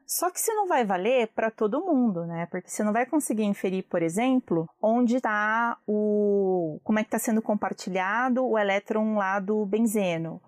Só 0.07 0.30
que 0.30 0.39
isso 0.39 0.53
não 0.55 0.68
vai 0.68 0.84
valer 0.84 1.28
para 1.34 1.51
todo 1.51 1.84
mundo, 1.84 2.24
né? 2.26 2.47
Porque 2.47 2.70
você 2.70 2.84
não 2.84 2.93
vai 2.93 3.07
conseguir 3.07 3.43
inferir, 3.43 3.84
por 3.84 4.03
exemplo, 4.03 4.68
onde 4.80 5.16
está 5.16 5.76
o. 5.87 6.78
como 6.84 6.99
é 6.99 7.03
que 7.03 7.09
está 7.09 7.18
sendo 7.18 7.43
compartilhado 7.43 8.47
o 8.47 8.57
elétron 8.57 9.16
lá 9.16 9.41
do 9.41 9.66
benzeno 9.66 10.41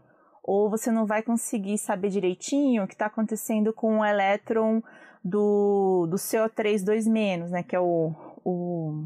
ou 0.49 0.71
você 0.71 0.91
não 0.91 1.05
vai 1.05 1.23
conseguir 1.23 1.77
saber 1.77 2.09
direitinho 2.09 2.83
o 2.83 2.87
que 2.87 2.95
está 2.95 3.05
acontecendo 3.05 3.71
com 3.71 3.99
o 3.99 4.05
elétron 4.05 4.83
do, 5.23 6.07
do 6.07 6.17
CO3 6.17 7.51
né, 7.51 7.63
que 7.63 7.77
é 7.77 7.81
o, 7.81 8.15
o, 8.43 9.05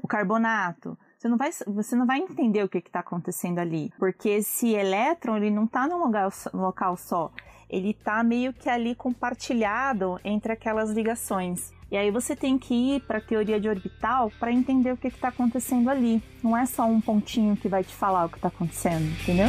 o 0.00 0.06
carbonato. 0.06 0.96
Você 1.18 1.26
não, 1.26 1.36
vai, 1.36 1.50
você 1.66 1.96
não 1.96 2.06
vai 2.06 2.20
entender 2.20 2.62
o 2.62 2.68
que 2.68 2.78
está 2.78 3.00
acontecendo 3.00 3.58
ali, 3.58 3.92
porque 3.98 4.28
esse 4.28 4.68
elétron 4.68 5.36
ele 5.36 5.50
não 5.50 5.64
está 5.64 5.84
num 5.84 5.98
lugar, 5.98 6.30
local 6.54 6.96
só, 6.96 7.32
ele 7.68 7.90
está 7.90 8.22
meio 8.22 8.52
que 8.52 8.68
ali 8.68 8.94
compartilhado 8.94 10.20
entre 10.22 10.52
aquelas 10.52 10.90
ligações. 10.90 11.72
E 11.90 11.96
aí 11.96 12.12
você 12.12 12.36
tem 12.36 12.56
que 12.56 12.72
ir 12.72 13.00
para 13.00 13.18
a 13.18 13.20
teoria 13.20 13.58
de 13.58 13.68
orbital 13.68 14.30
para 14.38 14.52
entender 14.52 14.92
o 14.92 14.96
que 14.96 15.08
está 15.08 15.28
acontecendo 15.28 15.90
ali. 15.90 16.22
Não 16.40 16.56
é 16.56 16.64
só 16.66 16.84
um 16.84 17.00
pontinho 17.00 17.56
que 17.56 17.66
vai 17.66 17.82
te 17.82 17.94
falar 17.96 18.26
o 18.26 18.28
que 18.28 18.36
está 18.36 18.46
acontecendo, 18.46 19.04
entendeu? 19.20 19.48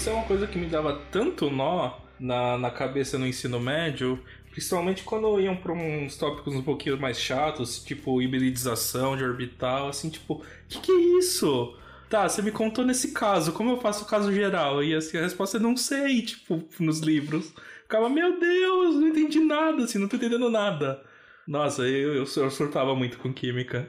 Isso 0.00 0.08
é 0.08 0.14
uma 0.14 0.24
coisa 0.24 0.46
que 0.46 0.56
me 0.58 0.64
dava 0.64 0.98
tanto 1.12 1.50
nó 1.50 1.98
na, 2.18 2.56
na 2.56 2.70
cabeça 2.70 3.18
no 3.18 3.26
ensino 3.26 3.60
médio, 3.60 4.18
principalmente 4.50 5.02
quando 5.02 5.38
iam 5.38 5.54
para 5.54 5.74
uns 5.74 6.16
tópicos 6.16 6.54
um 6.54 6.62
pouquinho 6.62 6.98
mais 6.98 7.20
chatos, 7.20 7.84
tipo 7.84 8.22
hibridização 8.22 9.14
de 9.14 9.22
orbital, 9.22 9.90
assim, 9.90 10.08
tipo, 10.08 10.36
o 10.36 10.42
que, 10.66 10.80
que 10.80 10.90
é 10.90 11.18
isso? 11.18 11.76
Tá, 12.08 12.26
você 12.26 12.40
me 12.40 12.50
contou 12.50 12.82
nesse 12.82 13.12
caso, 13.12 13.52
como 13.52 13.72
eu 13.72 13.76
faço 13.78 14.04
o 14.04 14.06
caso 14.06 14.32
geral? 14.32 14.82
E 14.82 14.94
assim, 14.94 15.18
a 15.18 15.20
resposta 15.20 15.58
é 15.58 15.60
não 15.60 15.76
sei, 15.76 16.22
tipo, 16.22 16.64
nos 16.78 17.00
livros. 17.00 17.52
Ficava, 17.82 18.08
meu 18.08 18.40
Deus, 18.40 18.94
não 18.94 19.08
entendi 19.08 19.40
nada, 19.40 19.84
assim, 19.84 19.98
não 19.98 20.08
tô 20.08 20.16
entendendo 20.16 20.48
nada. 20.48 21.04
Nossa, 21.46 21.82
eu, 21.82 22.14
eu, 22.14 22.24
eu 22.24 22.50
surtava 22.50 22.94
muito 22.96 23.18
com 23.18 23.34
química. 23.34 23.86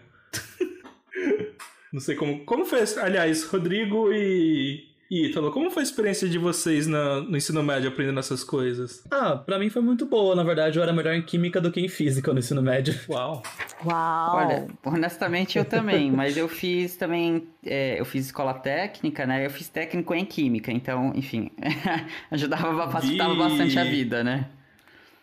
não 1.93 2.01
sei 2.01 2.16
como. 2.18 2.43
Como 2.43 2.66
fez? 2.66 2.97
Aliás, 2.97 3.45
Rodrigo 3.45 4.12
e 4.12 4.90
E 4.90 4.90
Ítalo, 5.12 5.51
como 5.51 5.70
foi 5.70 5.82
a 5.82 5.84
experiência 5.84 6.30
de 6.30 6.38
vocês 6.38 6.88
na, 6.88 7.20
no 7.20 7.36
ensino 7.36 7.62
médio 7.62 7.89
aprendendo 7.89 8.18
essas 8.22 8.45
coisas? 8.45 9.03
Ah, 9.12 9.36
pra 9.36 9.59
mim 9.59 9.70
foi 9.70 9.82
muito 9.82 10.05
boa. 10.05 10.34
Na 10.38 10.43
verdade, 10.43 10.80
eu 10.80 10.84
era 10.84 10.93
melhor 10.93 11.14
em 11.14 11.22
química 11.22 11.59
do 11.59 11.70
que 11.70 11.82
em 11.82 11.89
física 11.89 12.32
no 12.32 12.39
ensino 12.39 12.62
médio. 12.62 12.97
Uau. 13.12 13.43
Uau! 13.86 14.36
Olha, 14.38 14.68
honestamente 14.86 15.57
eu 15.57 15.66
também, 15.66 16.09
mas 16.16 16.38
eu 16.38 16.47
fiz 16.47 16.95
também, 16.95 17.45
é, 17.66 17.99
eu 17.99 18.05
fiz 18.05 18.28
escola 18.28 18.53
técnica, 18.53 19.26
né? 19.26 19.45
Eu 19.45 19.49
fiz 19.49 19.68
técnico 19.68 20.16
em 20.16 20.24
química, 20.24 20.72
então, 20.72 21.12
enfim, 21.14 21.51
ajudava, 22.32 22.89
facilitava 22.89 23.34
Vi. 23.34 23.39
bastante 23.39 23.78
a 23.78 23.84
vida, 23.84 24.24
né? 24.24 24.47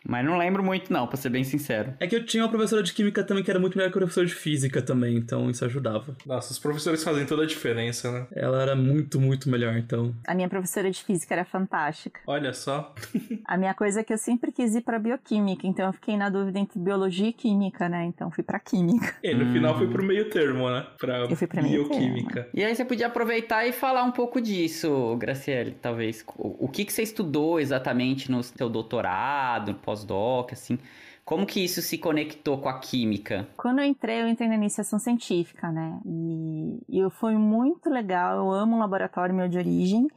Mas 0.08 0.24
não 0.24 0.38
lembro 0.38 0.64
muito 0.64 0.92
não, 0.92 1.06
pra 1.06 1.16
ser 1.16 1.28
bem 1.28 1.44
sincero. 1.44 1.94
É 2.00 2.06
que 2.06 2.16
eu 2.16 2.24
tinha 2.24 2.42
uma 2.42 2.48
professora 2.48 2.82
de 2.82 2.92
química 2.92 3.22
também 3.22 3.44
que 3.44 3.50
era 3.50 3.60
muito 3.60 3.76
melhor 3.76 3.90
que 3.90 3.96
o 3.96 4.00
professor 4.00 4.24
de 4.24 4.34
física 4.34 4.82
também, 4.82 5.16
então 5.16 5.48
isso 5.50 5.64
ajudava. 5.64 6.16
Nossa, 6.26 6.50
os 6.52 6.58
professores 6.58 7.04
fazem 7.04 7.26
toda 7.26 7.42
a 7.42 7.46
diferença, 7.46 8.10
né? 8.10 8.26
Ela 8.34 8.62
era 8.62 8.74
muito, 8.74 9.20
muito 9.20 9.48
melhor, 9.48 9.76
então. 9.76 10.14
A 10.26 10.34
minha 10.34 10.48
professora 10.48 10.90
de 10.90 11.04
física 11.04 11.34
era 11.34 11.44
fantástica. 11.44 12.20
Olha 12.26 12.52
só. 12.52 12.94
A 13.44 13.56
minha 13.56 13.74
coisa 13.74 14.00
é 14.00 14.04
que 14.04 14.12
eu 14.12 14.18
sempre 14.18 14.52
quis 14.52 14.74
ir 14.74 14.82
pra 14.82 14.98
bioquímica, 14.98 15.66
então 15.66 15.86
eu 15.86 15.92
fiquei 15.92 16.16
na 16.16 16.28
dúvida 16.28 16.58
entre 16.58 16.78
biologia 16.78 17.28
e 17.28 17.32
química, 17.32 17.88
né? 17.88 18.04
Então 18.04 18.30
fui 18.30 18.44
pra 18.44 18.58
química. 18.58 19.16
E 19.22 19.34
no 19.34 19.52
final 19.52 19.76
foi 19.76 19.88
pro 19.88 20.04
meio 20.04 20.30
termo, 20.30 20.68
né? 20.70 20.86
Pra 20.98 21.20
Eu 21.20 21.36
fui 21.36 21.46
pra 21.46 21.62
meio 21.62 21.88
bioquímica. 21.88 22.48
E 22.54 22.64
aí 22.64 22.74
você 22.74 22.84
podia 22.84 23.06
aproveitar 23.06 23.66
e 23.66 23.72
falar 23.72 24.04
um 24.04 24.12
pouco 24.12 24.40
disso, 24.40 25.16
Graciele, 25.16 25.76
talvez. 25.80 26.24
O, 26.36 26.66
o 26.66 26.68
que, 26.68 26.84
que 26.84 26.92
você 26.92 27.02
estudou 27.02 27.60
exatamente 27.60 28.30
no 28.30 28.42
seu 28.42 28.68
doutorado, 28.68 29.72
no 29.72 29.78
pós-doc, 29.98 30.52
assim? 30.52 30.78
Como 31.24 31.44
que 31.44 31.62
isso 31.62 31.82
se 31.82 31.98
conectou 31.98 32.58
com 32.58 32.68
a 32.68 32.78
química? 32.78 33.46
Quando 33.56 33.80
eu 33.80 33.84
entrei, 33.84 34.22
eu 34.22 34.28
entrei 34.28 34.48
na 34.48 34.54
iniciação 34.54 34.98
científica, 34.98 35.70
né? 35.70 35.98
E, 36.06 36.78
e 36.88 36.98
eu- 36.98 37.10
foi 37.10 37.34
muito 37.36 37.90
legal, 37.90 38.36
eu 38.38 38.50
amo 38.50 38.76
o 38.76 38.78
laboratório 38.78 39.34
meu 39.34 39.48
de 39.48 39.58
origem. 39.58 40.08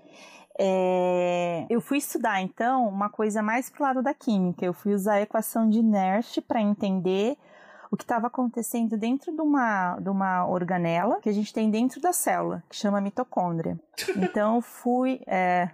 É, 0.58 1.66
eu 1.70 1.82
fui 1.82 1.98
estudar, 1.98 2.42
então, 2.42 2.88
uma 2.88 3.10
coisa 3.10 3.42
mais 3.42 3.70
pro 3.70 3.84
lado 3.84 4.02
da 4.02 4.14
química. 4.14 4.64
Eu 4.66 4.74
fui 4.74 4.94
usar 4.94 5.16
a 5.16 5.22
equação 5.22 5.70
de 5.70 5.82
Nernst 5.82 6.40
para 6.42 6.62
entender 6.62 7.36
o 7.90 7.98
que 7.98 8.04
estava 8.04 8.28
acontecendo 8.28 8.96
dentro 8.96 9.34
de 9.34 9.42
uma, 9.42 9.98
de 10.00 10.10
uma 10.10 10.48
organela 10.48 11.20
que 11.22 11.28
a 11.28 11.34
gente 11.34 11.54
tem 11.54 11.70
dentro 11.70 12.00
da 12.00 12.14
célula, 12.14 12.64
que 12.70 12.76
chama 12.76 13.02
mitocôndria. 13.02 13.78
Então, 14.16 14.56
eu 14.56 14.62
fui... 14.62 15.20
é, 15.28 15.70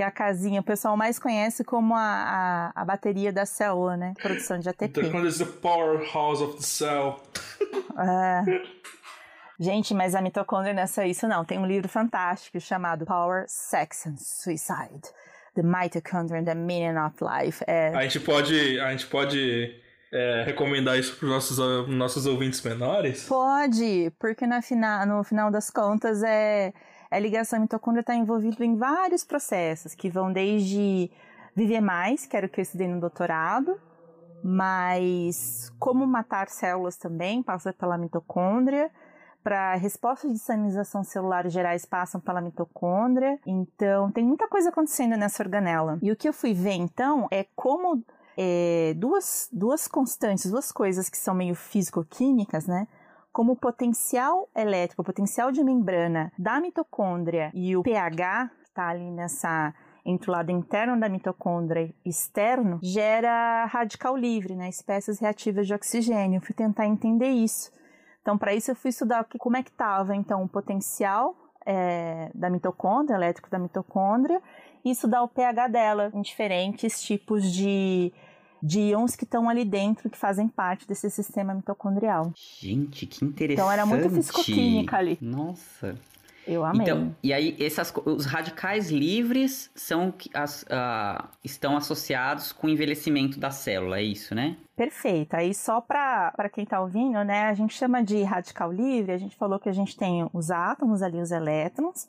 que 0.00 0.02
é 0.02 0.06
a 0.06 0.10
casinha, 0.10 0.62
o 0.62 0.64
pessoal 0.64 0.96
mais 0.96 1.18
conhece 1.18 1.62
como 1.62 1.94
a, 1.94 2.00
a, 2.00 2.72
a 2.74 2.84
bateria 2.86 3.30
da 3.30 3.44
célula, 3.44 3.98
né? 3.98 4.14
Produção 4.18 4.58
de 4.58 4.66
ATP. 4.66 4.98
Então, 4.98 5.10
quando 5.10 5.30
the 5.36 5.44
powerhouse 5.44 6.42
of 6.42 6.56
the 6.56 6.62
cell. 6.62 7.20
É. 7.98 8.62
Gente, 9.58 9.92
mas 9.92 10.14
a 10.14 10.22
mitocôndria 10.22 10.72
não 10.72 10.84
é 10.84 10.86
só 10.86 11.02
isso, 11.02 11.28
não. 11.28 11.44
Tem 11.44 11.58
um 11.58 11.66
livro 11.66 11.86
fantástico 11.86 12.58
chamado 12.58 13.04
Power, 13.04 13.44
Sex 13.46 14.06
and 14.06 14.16
Suicide. 14.16 15.02
The 15.54 15.62
Mitochondria 15.62 16.40
and 16.40 16.44
the 16.46 16.54
Meaning 16.54 16.96
of 16.96 17.16
Life. 17.20 17.62
É, 17.66 17.88
A 17.94 18.02
gente 18.04 18.20
pode, 18.20 18.80
a 18.80 18.92
gente 18.92 19.06
pode 19.06 19.78
é, 20.10 20.44
recomendar 20.46 20.98
isso 20.98 21.14
pros 21.16 21.30
nossos, 21.30 21.60
ah, 21.60 21.82
nossos 21.86 22.24
ouvintes 22.24 22.62
menores? 22.62 23.24
Pode, 23.24 24.10
porque 24.18 24.46
na 24.46 24.62
fina, 24.62 25.04
no 25.04 25.22
final 25.22 25.50
das 25.50 25.68
contas 25.68 26.22
é, 26.22 26.72
a 27.10 27.18
ligação 27.18 27.60
mitocôndria 27.60 28.02
está 28.02 28.14
envolvida 28.14 28.64
em 28.64 28.76
vários 28.76 29.24
processos 29.24 29.94
que 29.94 30.08
vão 30.08 30.32
desde 30.32 31.10
viver 31.54 31.80
mais, 31.80 32.26
que 32.26 32.36
era 32.36 32.46
o 32.46 32.48
que 32.48 32.60
eu 32.60 32.62
estudei 32.62 32.86
no 32.86 33.00
doutorado, 33.00 33.78
mas 34.42 35.70
como 35.78 36.06
matar 36.06 36.48
células 36.48 36.96
também 36.96 37.42
passa 37.42 37.72
pela 37.72 37.98
mitocôndria. 37.98 38.90
Para 39.42 39.74
respostas 39.74 40.30
de 40.30 40.38
sinalização 40.38 41.02
celular 41.02 41.48
gerais 41.48 41.86
passam 41.86 42.20
pela 42.20 42.42
mitocôndria. 42.42 43.38
Então, 43.46 44.12
tem 44.12 44.22
muita 44.22 44.46
coisa 44.46 44.68
acontecendo 44.68 45.16
nessa 45.16 45.42
organela. 45.42 45.98
E 46.02 46.12
o 46.12 46.16
que 46.16 46.28
eu 46.28 46.32
fui 46.32 46.52
ver 46.52 46.74
então 46.74 47.26
é 47.30 47.46
como 47.56 48.04
é, 48.36 48.92
duas, 48.98 49.48
duas 49.50 49.88
constantes, 49.88 50.50
duas 50.50 50.70
coisas 50.70 51.08
que 51.08 51.16
são 51.16 51.34
meio 51.34 51.54
físico-químicas, 51.54 52.66
né? 52.66 52.86
Como 53.32 53.52
o 53.52 53.56
potencial 53.56 54.48
elétrico, 54.54 55.02
o 55.02 55.04
potencial 55.04 55.52
de 55.52 55.62
membrana 55.62 56.32
da 56.38 56.60
mitocôndria 56.60 57.50
e 57.54 57.76
o 57.76 57.82
pH, 57.82 58.50
que 58.62 58.68
está 58.68 58.88
ali 58.88 59.10
nessa 59.10 59.72
entre 60.04 60.30
o 60.30 60.32
lado 60.32 60.50
interno 60.50 60.98
da 60.98 61.08
mitocôndria 61.08 61.94
e 62.04 62.08
externo, 62.08 62.78
gera 62.82 63.66
radical 63.66 64.16
livre, 64.16 64.56
né? 64.56 64.68
Espécies 64.68 65.18
reativas 65.20 65.66
de 65.66 65.74
oxigênio. 65.74 66.38
Eu 66.38 66.42
fui 66.42 66.54
tentar 66.54 66.86
entender 66.86 67.28
isso. 67.28 67.70
Então, 68.22 68.36
para 68.36 68.54
isso, 68.54 68.70
eu 68.70 68.74
fui 68.74 68.90
estudar 68.90 69.26
como 69.38 69.56
é 69.56 69.62
que 69.62 69.70
estava, 69.70 70.14
então, 70.14 70.42
o 70.42 70.48
potencial 70.48 71.34
é, 71.64 72.30
da 72.34 72.50
mitocôndria, 72.50 73.16
elétrico 73.16 73.50
da 73.50 73.58
mitocôndria, 73.58 74.42
e 74.84 74.90
estudar 74.90 75.22
o 75.22 75.28
pH 75.28 75.68
dela 75.68 76.10
em 76.14 76.22
diferentes 76.22 77.02
tipos 77.02 77.50
de, 77.50 78.12
de 78.62 78.80
íons 78.80 79.16
que 79.16 79.24
estão 79.24 79.48
ali 79.48 79.64
dentro, 79.64 80.08
que 80.10 80.18
fazem 80.18 80.48
parte 80.48 80.86
desse 80.86 81.10
sistema 81.10 81.54
mitocondrial. 81.54 82.32
Gente, 82.34 83.06
que 83.06 83.24
interessante. 83.24 83.60
Então, 83.60 83.72
era 83.72 83.86
muito 83.86 84.08
fisicoquímica 84.10 84.96
ali. 84.96 85.18
Nossa. 85.20 85.96
Eu 86.46 86.64
amei. 86.64 86.82
Então, 86.82 87.14
e 87.22 87.32
aí 87.32 87.54
essas, 87.60 87.92
os 88.06 88.24
radicais 88.24 88.90
livres 88.90 89.70
são 89.74 90.12
as- 90.34 90.64
ah, 90.70 91.28
estão 91.44 91.76
associados 91.76 92.50
com 92.50 92.66
o 92.66 92.70
envelhecimento 92.70 93.38
da 93.38 93.50
célula, 93.50 93.98
é 93.98 94.02
isso, 94.02 94.34
né? 94.34 94.56
Perfeito. 94.74 95.34
Aí 95.34 95.54
só 95.54 95.80
para 95.82 96.48
quem 96.52 96.64
está 96.64 96.80
ouvindo, 96.80 97.22
né, 97.22 97.42
a 97.48 97.54
gente 97.54 97.74
chama 97.74 98.02
de 98.02 98.22
radical 98.22 98.72
livre, 98.72 99.12
a 99.12 99.18
gente 99.18 99.36
falou 99.36 99.60
que 99.60 99.68
a 99.68 99.72
gente 99.72 99.96
tem 99.96 100.28
os 100.32 100.50
átomos 100.50 101.02
ali, 101.02 101.20
os 101.20 101.30
elétrons, 101.30 102.08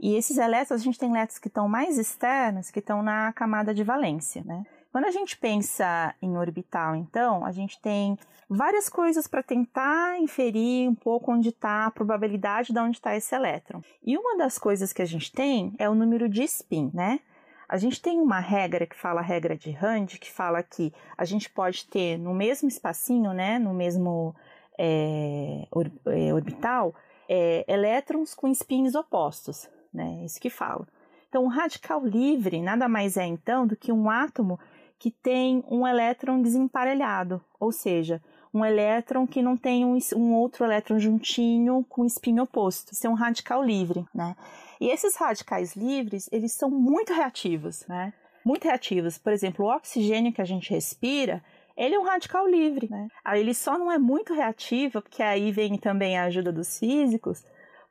e 0.00 0.14
esses 0.14 0.38
elétrons, 0.38 0.80
a 0.80 0.84
gente 0.84 0.98
tem 0.98 1.10
elétrons 1.10 1.38
que 1.38 1.48
estão 1.48 1.68
mais 1.68 1.98
externos, 1.98 2.70
que 2.70 2.78
estão 2.78 3.02
na 3.02 3.32
camada 3.34 3.74
de 3.74 3.84
valência, 3.84 4.42
né? 4.44 4.64
Quando 4.90 5.04
a 5.04 5.10
gente 5.10 5.36
pensa 5.36 6.14
em 6.20 6.36
orbital, 6.36 6.96
então, 6.96 7.44
a 7.44 7.52
gente 7.52 7.80
tem 7.80 8.18
várias 8.48 8.88
coisas 8.88 9.26
para 9.26 9.42
tentar 9.42 10.18
inferir 10.18 10.88
um 10.88 10.94
pouco 10.94 11.30
onde 11.30 11.50
está 11.50 11.86
a 11.86 11.90
probabilidade 11.90 12.72
de 12.72 12.78
onde 12.78 12.96
está 12.96 13.14
esse 13.14 13.34
elétron. 13.34 13.82
E 14.02 14.16
uma 14.16 14.36
das 14.38 14.58
coisas 14.58 14.92
que 14.92 15.02
a 15.02 15.06
gente 15.06 15.30
tem 15.30 15.74
é 15.78 15.88
o 15.88 15.94
número 15.94 16.28
de 16.28 16.42
spin, 16.44 16.90
né? 16.94 17.20
A 17.68 17.76
gente 17.76 18.00
tem 18.00 18.18
uma 18.18 18.40
regra 18.40 18.86
que 18.86 18.96
fala 18.96 19.20
a 19.20 19.24
regra 19.24 19.54
de 19.54 19.70
Rand, 19.70 20.06
que 20.18 20.32
fala 20.32 20.62
que 20.62 20.90
a 21.18 21.24
gente 21.26 21.50
pode 21.50 21.86
ter 21.86 22.16
no 22.16 22.32
mesmo 22.32 22.66
espacinho, 22.66 23.34
né, 23.34 23.58
no 23.58 23.74
mesmo 23.74 24.34
é, 24.78 25.66
or- 25.70 25.92
é, 26.06 26.32
orbital, 26.32 26.94
é, 27.28 27.66
elétrons 27.68 28.34
com 28.34 28.50
spins 28.50 28.94
opostos, 28.94 29.68
né, 29.92 30.22
isso 30.24 30.40
que 30.40 30.48
fala. 30.48 30.88
Então, 31.28 31.44
um 31.44 31.48
radical 31.48 32.02
livre 32.02 32.62
nada 32.62 32.88
mais 32.88 33.18
é 33.18 33.26
então 33.26 33.66
do 33.66 33.76
que 33.76 33.92
um 33.92 34.08
átomo 34.08 34.58
que 34.98 35.10
tem 35.10 35.62
um 35.70 35.86
elétron 35.86 36.42
desemparelhado, 36.42 37.40
ou 37.60 37.70
seja, 37.70 38.20
um 38.52 38.64
elétron 38.64 39.26
que 39.26 39.42
não 39.42 39.56
tem 39.56 39.84
um, 39.84 39.96
um 40.16 40.34
outro 40.34 40.64
elétron 40.64 40.98
juntinho 40.98 41.84
com 41.88 42.04
spin 42.06 42.40
oposto. 42.40 42.92
Isso 42.92 43.06
é 43.06 43.10
um 43.10 43.14
radical 43.14 43.62
livre, 43.62 44.04
né? 44.14 44.34
E 44.80 44.88
esses 44.88 45.16
radicais 45.16 45.76
livres, 45.76 46.28
eles 46.32 46.52
são 46.52 46.70
muito 46.70 47.12
reativos, 47.12 47.86
né? 47.86 48.12
Muito 48.44 48.64
reativos. 48.64 49.18
Por 49.18 49.32
exemplo, 49.32 49.66
o 49.66 49.74
oxigênio 49.74 50.32
que 50.32 50.40
a 50.40 50.44
gente 50.44 50.70
respira, 50.70 51.42
ele 51.76 51.94
é 51.94 51.98
um 51.98 52.04
radical 52.04 52.48
livre, 52.48 52.88
né? 52.90 53.08
Aí 53.24 53.40
ele 53.40 53.54
só 53.54 53.78
não 53.78 53.92
é 53.92 53.98
muito 53.98 54.34
reativo, 54.34 55.02
porque 55.02 55.22
aí 55.22 55.52
vem 55.52 55.76
também 55.76 56.18
a 56.18 56.24
ajuda 56.24 56.52
dos 56.52 56.78
físicos, 56.78 57.44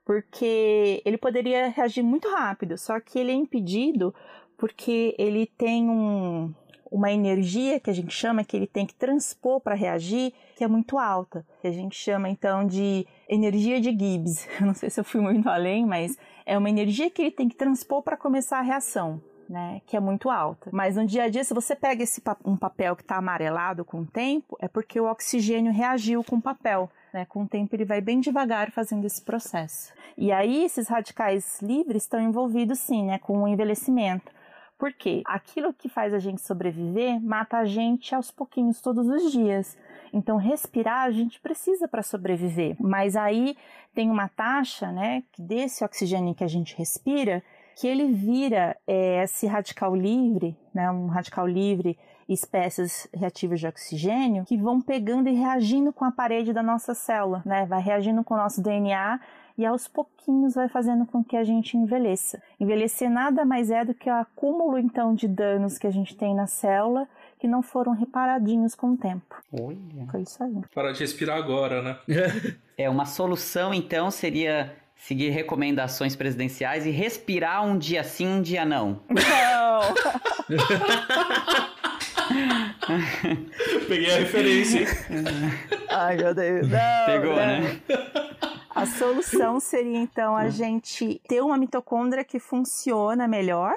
porque 0.05 1.01
ele 1.05 1.17
poderia 1.17 1.69
reagir 1.69 2.03
muito 2.03 2.29
rápido, 2.29 2.77
só 2.77 2.99
que 2.99 3.19
ele 3.19 3.31
é 3.31 3.35
impedido 3.35 4.13
porque 4.57 5.15
ele 5.19 5.45
tem 5.45 5.87
um, 5.87 6.53
uma 6.91 7.11
energia 7.11 7.79
que 7.79 7.89
a 7.89 7.93
gente 7.93 8.13
chama 8.13 8.43
que 8.43 8.55
ele 8.55 8.67
tem 8.67 8.85
que 8.85 8.95
transpor 8.95 9.59
para 9.59 9.75
reagir, 9.75 10.33
que 10.55 10.63
é 10.63 10.67
muito 10.67 10.97
alta, 10.97 11.45
que 11.61 11.67
a 11.67 11.71
gente 11.71 11.95
chama 11.95 12.29
então 12.29 12.65
de 12.65 13.05
energia 13.27 13.79
de 13.79 13.89
Gibbs. 13.89 14.47
Não 14.61 14.73
sei 14.73 14.89
se 14.89 14.99
eu 14.99 15.03
fui 15.03 15.21
muito 15.21 15.47
além, 15.49 15.85
mas 15.85 16.17
é 16.45 16.57
uma 16.57 16.69
energia 16.69 17.09
que 17.09 17.21
ele 17.21 17.31
tem 17.31 17.49
que 17.49 17.55
transpor 17.55 18.01
para 18.01 18.17
começar 18.17 18.59
a 18.59 18.63
reação. 18.63 19.21
Né, 19.49 19.81
que 19.85 19.95
é 19.95 19.99
muito 20.01 20.29
alta. 20.29 20.69
Mas 20.73 20.97
no 20.97 21.07
dia 21.07 21.23
a 21.23 21.29
dia, 21.29 21.41
se 21.41 21.53
você 21.53 21.73
pega 21.73 22.03
esse 22.03 22.21
um 22.43 22.57
papel 22.57 22.97
que 22.97 23.01
está 23.01 23.15
amarelado 23.15 23.85
com 23.85 24.01
o 24.01 24.05
tempo, 24.05 24.57
é 24.59 24.67
porque 24.67 24.99
o 24.99 25.09
oxigênio 25.09 25.71
reagiu 25.71 26.21
com 26.21 26.35
o 26.35 26.41
papel. 26.41 26.91
Né? 27.13 27.23
Com 27.23 27.43
o 27.43 27.47
tempo, 27.47 27.73
ele 27.73 27.85
vai 27.85 28.01
bem 28.01 28.19
devagar 28.19 28.71
fazendo 28.71 29.05
esse 29.05 29.21
processo. 29.21 29.93
E 30.17 30.33
aí, 30.33 30.65
esses 30.65 30.89
radicais 30.89 31.61
livres 31.61 32.03
estão 32.03 32.19
envolvidos, 32.19 32.79
sim, 32.79 33.05
né, 33.05 33.19
com 33.19 33.43
o 33.43 33.47
envelhecimento. 33.47 34.31
Por 34.77 34.93
quê? 34.93 35.23
Aquilo 35.25 35.73
que 35.73 35.89
faz 35.89 36.13
a 36.13 36.19
gente 36.19 36.41
sobreviver 36.41 37.19
mata 37.19 37.57
a 37.57 37.65
gente 37.65 38.13
aos 38.13 38.29
pouquinhos 38.29 38.79
todos 38.79 39.07
os 39.07 39.31
dias. 39.31 39.77
Então, 40.13 40.37
respirar 40.37 41.05
a 41.05 41.11
gente 41.11 41.39
precisa 41.39 41.87
para 41.87 42.03
sobreviver. 42.03 42.75
Mas 42.79 43.15
aí 43.15 43.57
tem 43.93 44.09
uma 44.09 44.27
taxa, 44.27 44.91
né, 44.91 45.23
desse 45.37 45.83
oxigênio 45.83 46.35
que 46.35 46.43
a 46.43 46.47
gente 46.47 46.77
respira, 46.77 47.43
que 47.75 47.87
ele 47.87 48.11
vira 48.11 48.77
é, 48.85 49.23
esse 49.23 49.47
radical 49.47 49.95
livre, 49.95 50.55
né, 50.73 50.89
um 50.91 51.07
radical 51.07 51.47
livre 51.47 51.97
espécies 52.27 53.07
reativas 53.13 53.59
de 53.59 53.67
oxigênio 53.67 54.43
que 54.45 54.57
vão 54.57 54.81
pegando 54.81 55.29
e 55.29 55.33
reagindo 55.33 55.93
com 55.93 56.03
a 56.03 56.11
parede 56.11 56.51
da 56.51 56.61
nossa 56.61 56.93
célula, 56.93 57.41
né? 57.45 57.65
Vai 57.65 57.81
reagindo 57.81 58.23
com 58.23 58.33
o 58.33 58.37
nosso 58.37 58.61
DNA 58.61 59.19
e 59.57 59.65
aos 59.65 59.87
pouquinhos 59.87 60.53
vai 60.53 60.69
fazendo 60.69 61.05
com 61.05 61.23
que 61.23 61.35
a 61.35 61.43
gente 61.43 61.75
envelheça. 61.75 62.41
Envelhecer 62.59 63.09
nada 63.09 63.43
mais 63.43 63.71
é 63.71 63.83
do 63.83 63.93
que 63.93 64.09
o 64.09 64.13
acúmulo 64.13 64.77
então 64.77 65.15
de 65.15 65.27
danos 65.27 65.77
que 65.77 65.87
a 65.87 65.91
gente 65.91 66.15
tem 66.15 66.35
na 66.35 66.47
célula 66.47 67.07
que 67.39 67.47
não 67.47 67.61
foram 67.61 67.93
reparadinhos 67.93 68.75
com 68.75 68.93
o 68.93 68.97
tempo. 68.97 69.35
Olha. 69.51 70.07
Foi 70.09 70.21
isso 70.21 70.43
aí. 70.43 70.55
Parar 70.73 70.91
de 70.91 70.99
respirar 70.99 71.37
agora, 71.37 71.81
né? 71.81 71.97
É, 72.79 72.87
uma 72.87 73.07
solução 73.07 73.73
então 73.73 74.11
seria 74.11 74.71
seguir 74.95 75.29
recomendações 75.29 76.15
presidenciais 76.15 76.85
e 76.85 76.91
respirar 76.91 77.65
um 77.65 77.75
dia 77.75 78.03
sim, 78.03 78.27
um 78.27 78.39
dia 78.39 78.63
não. 78.65 79.01
Não! 79.09 79.81
Peguei 83.87 84.13
a 84.13 84.17
referência. 84.19 84.85
Ai, 85.89 86.17
meu 86.17 86.35
Deus. 86.35 86.67
Não, 86.67 87.05
Pegou, 87.07 87.35
não. 87.35 87.37
né? 87.37 87.81
A 88.77 88.85
solução 88.85 89.59
seria 89.59 89.97
então 89.97 90.35
a 90.37 90.49
gente 90.49 91.19
ter 91.27 91.41
uma 91.41 91.57
mitocôndria 91.57 92.23
que 92.23 92.37
funciona 92.39 93.27
melhor, 93.27 93.73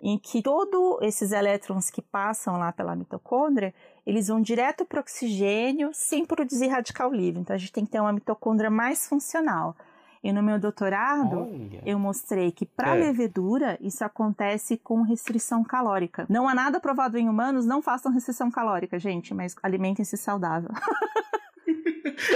em 0.00 0.16
que 0.16 0.40
todos 0.42 0.98
esses 1.02 1.32
elétrons 1.32 1.90
que 1.90 2.00
passam 2.00 2.56
lá 2.58 2.70
pela 2.70 2.94
mitocôndria, 2.94 3.74
eles 4.06 4.28
vão 4.28 4.40
direto 4.40 4.84
para 4.84 4.98
o 4.98 5.00
oxigênio 5.00 5.90
sem 5.92 6.24
produzir 6.24 6.68
radical 6.68 7.12
livre. 7.12 7.40
Então 7.40 7.56
a 7.56 7.58
gente 7.58 7.72
tem 7.72 7.84
que 7.84 7.90
ter 7.90 8.00
uma 8.00 8.12
mitocôndria 8.12 8.70
mais 8.70 9.08
funcional. 9.08 9.74
E 10.22 10.32
no 10.32 10.42
meu 10.42 10.58
doutorado, 10.58 11.40
Olha. 11.50 11.82
eu 11.84 11.98
mostrei 11.98 12.52
que 12.52 12.64
para 12.64 12.96
É. 12.96 13.00
levedura 13.00 13.76
isso 13.80 14.04
acontece 14.04 14.76
com 14.76 15.02
restrição 15.02 15.64
calórica. 15.64 16.26
Não 16.30 16.48
há 16.48 16.54
nada 16.54 16.78
provado 16.78 17.18
em 17.18 17.28
humanos, 17.28 17.66
não 17.66 17.82
façam 17.82 18.12
restrição 18.12 18.50
calórica, 18.50 18.98
gente, 18.98 19.34
mas 19.34 19.54
alimentem-se 19.62 20.16
saudável. 20.16 20.70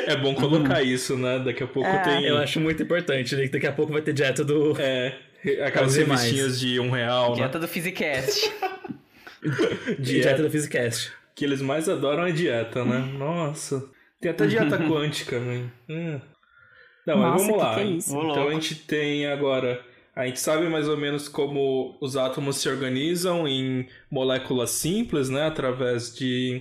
É 0.06 0.16
bom 0.16 0.34
colocar 0.34 0.82
isso, 0.82 1.16
né? 1.16 1.38
Daqui 1.38 1.62
a 1.62 1.66
pouco 1.66 1.88
É. 1.88 1.98
tem. 2.02 2.24
Eu 2.24 2.38
acho 2.38 2.58
muito 2.60 2.82
importante, 2.82 3.34
né? 3.36 3.42
que 3.42 3.48
Daqui 3.50 3.66
a 3.66 3.72
pouco 3.72 3.92
vai 3.92 4.02
ter 4.02 4.12
dieta 4.12 4.44
do. 4.44 4.74
É, 4.80 5.14
aquelas 5.64 5.94
revistinhas 5.96 6.58
de 6.60 6.80
um 6.80 6.90
real, 6.90 7.30
né? 7.30 7.36
Dieta 7.36 7.58
do 7.58 7.68
Physicast. 7.68 8.50
Dieta 9.98 10.42
do 10.42 10.50
Physicast. 10.50 11.12
que 11.34 11.44
eles 11.44 11.62
mais 11.62 11.88
adoram 11.88 12.26
é 12.26 12.32
dieta, 12.32 12.84
né? 12.84 12.98
Nossa. 13.16 13.88
Tem 14.20 14.30
até 14.30 14.46
dieta 14.46 14.76
quântica, 14.78 15.38
né? 15.38 15.70
Hum. 15.88 16.20
Não, 17.06 17.16
mas 17.16 17.30
Nossa, 17.32 17.44
vamos 17.44 17.56
que 17.56 17.62
lá. 17.62 17.74
que 17.76 17.80
é 17.80 17.84
Então 17.84 18.20
louco. 18.20 18.48
a 18.48 18.52
gente 18.52 18.74
tem 18.74 19.26
agora. 19.26 19.80
A 20.16 20.26
gente 20.26 20.40
sabe 20.40 20.66
mais 20.68 20.88
ou 20.88 20.96
menos 20.96 21.28
como 21.28 21.96
os 22.00 22.16
átomos 22.16 22.56
se 22.56 22.68
organizam 22.68 23.46
em 23.46 23.86
moléculas 24.10 24.70
simples, 24.70 25.28
né? 25.28 25.46
Através 25.46 26.12
de 26.14 26.60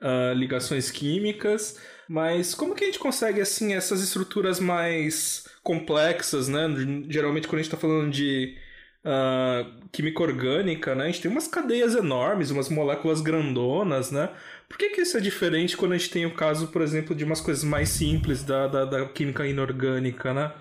ah, 0.00 0.32
ligações 0.34 0.92
químicas. 0.92 1.76
Mas 2.08 2.54
como 2.54 2.74
que 2.74 2.84
a 2.84 2.86
gente 2.86 2.98
consegue, 2.98 3.40
assim, 3.40 3.74
essas 3.74 4.02
estruturas 4.02 4.60
mais 4.60 5.46
complexas, 5.62 6.48
né? 6.48 6.66
Geralmente 7.08 7.48
quando 7.48 7.60
a 7.60 7.62
gente 7.62 7.72
está 7.72 7.78
falando 7.78 8.10
de 8.10 8.56
ah, 9.04 9.66
química 9.92 10.22
orgânica, 10.22 10.94
né? 10.94 11.04
A 11.04 11.06
gente 11.06 11.20
tem 11.20 11.30
umas 11.30 11.46
cadeias 11.46 11.94
enormes, 11.94 12.50
umas 12.50 12.68
moléculas 12.68 13.20
grandonas, 13.20 14.10
né? 14.10 14.30
Por 14.68 14.78
que, 14.78 14.90
que 14.90 15.02
isso 15.02 15.16
é 15.16 15.20
diferente 15.20 15.76
quando 15.76 15.92
a 15.92 15.98
gente 15.98 16.10
tem 16.10 16.26
o 16.26 16.34
caso, 16.34 16.68
por 16.68 16.82
exemplo, 16.82 17.14
de 17.14 17.24
umas 17.24 17.40
coisas 17.40 17.62
mais 17.62 17.90
simples 17.90 18.42
da, 18.42 18.66
da, 18.66 18.84
da 18.84 19.06
química 19.06 19.46
inorgânica, 19.46 20.32
né? 20.32 20.52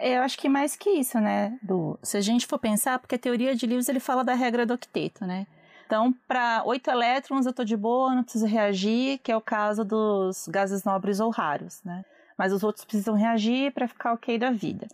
Eu 0.00 0.22
acho 0.22 0.38
que 0.38 0.48
mais 0.48 0.76
que 0.76 0.90
isso, 0.90 1.18
né? 1.20 1.58
Do, 1.62 1.98
se 2.02 2.16
a 2.16 2.20
gente 2.20 2.46
for 2.46 2.58
pensar, 2.58 2.98
porque 2.98 3.16
a 3.16 3.18
teoria 3.18 3.54
de 3.54 3.66
Lewis 3.66 3.88
ele 3.88 4.00
fala 4.00 4.24
da 4.24 4.34
regra 4.34 4.64
do 4.64 4.74
octeto, 4.74 5.26
né? 5.26 5.46
Então, 5.88 6.14
para 6.28 6.62
oito 6.66 6.90
elétrons 6.90 7.46
eu 7.46 7.52
tô 7.54 7.64
de 7.64 7.74
boa, 7.74 8.14
não 8.14 8.22
preciso 8.22 8.44
reagir, 8.44 9.20
que 9.20 9.32
é 9.32 9.36
o 9.36 9.40
caso 9.40 9.86
dos 9.86 10.46
gases 10.46 10.84
nobres 10.84 11.18
ou 11.18 11.30
raros, 11.30 11.80
né? 11.82 12.04
Mas 12.36 12.52
os 12.52 12.62
outros 12.62 12.84
precisam 12.84 13.14
reagir 13.14 13.72
para 13.72 13.88
ficar 13.88 14.12
ok 14.12 14.38
da 14.38 14.50
vida. 14.50 14.86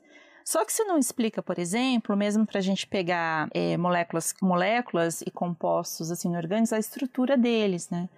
Só 0.45 0.65
que 0.65 0.71
isso 0.71 0.85
não 0.85 0.97
explica, 0.97 1.43
por 1.43 1.59
exemplo, 1.59 2.17
mesmo 2.17 2.47
para 2.47 2.61
a 2.61 2.63
gente 2.63 2.87
pegar 2.87 3.49
é, 3.53 3.77
moléculas, 3.77 4.33
moléculas 4.41 5.21
e 5.23 5.33
compostos 5.33 6.13
assim 6.13 6.29
inorgânicos, 6.29 6.73
a 6.73 6.79
estrutura 6.79 7.37
deles, 7.37 7.91
né? 7.91 8.09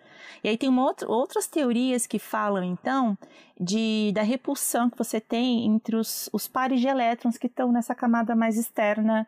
E 0.45 0.49
aí 0.51 0.59
tem 0.59 0.69
outra, 0.79 1.11
outras 1.11 1.47
teorias 1.47 2.07
que 2.07 2.19
falam, 2.19 2.63
então, 2.63 3.17
de, 3.59 4.13
da 4.15 4.21
repulsão 4.21 4.91
que 4.91 4.99
você 4.99 5.19
tem 5.19 5.65
entre 5.65 5.97
os, 5.97 6.29
os 6.31 6.47
pares 6.47 6.79
de 6.79 6.89
elétrons 6.89 7.39
que 7.39 7.47
estão 7.47 7.73
nessa 7.73 7.95
camada 7.95 8.37
mais 8.37 8.59
externa 8.59 9.27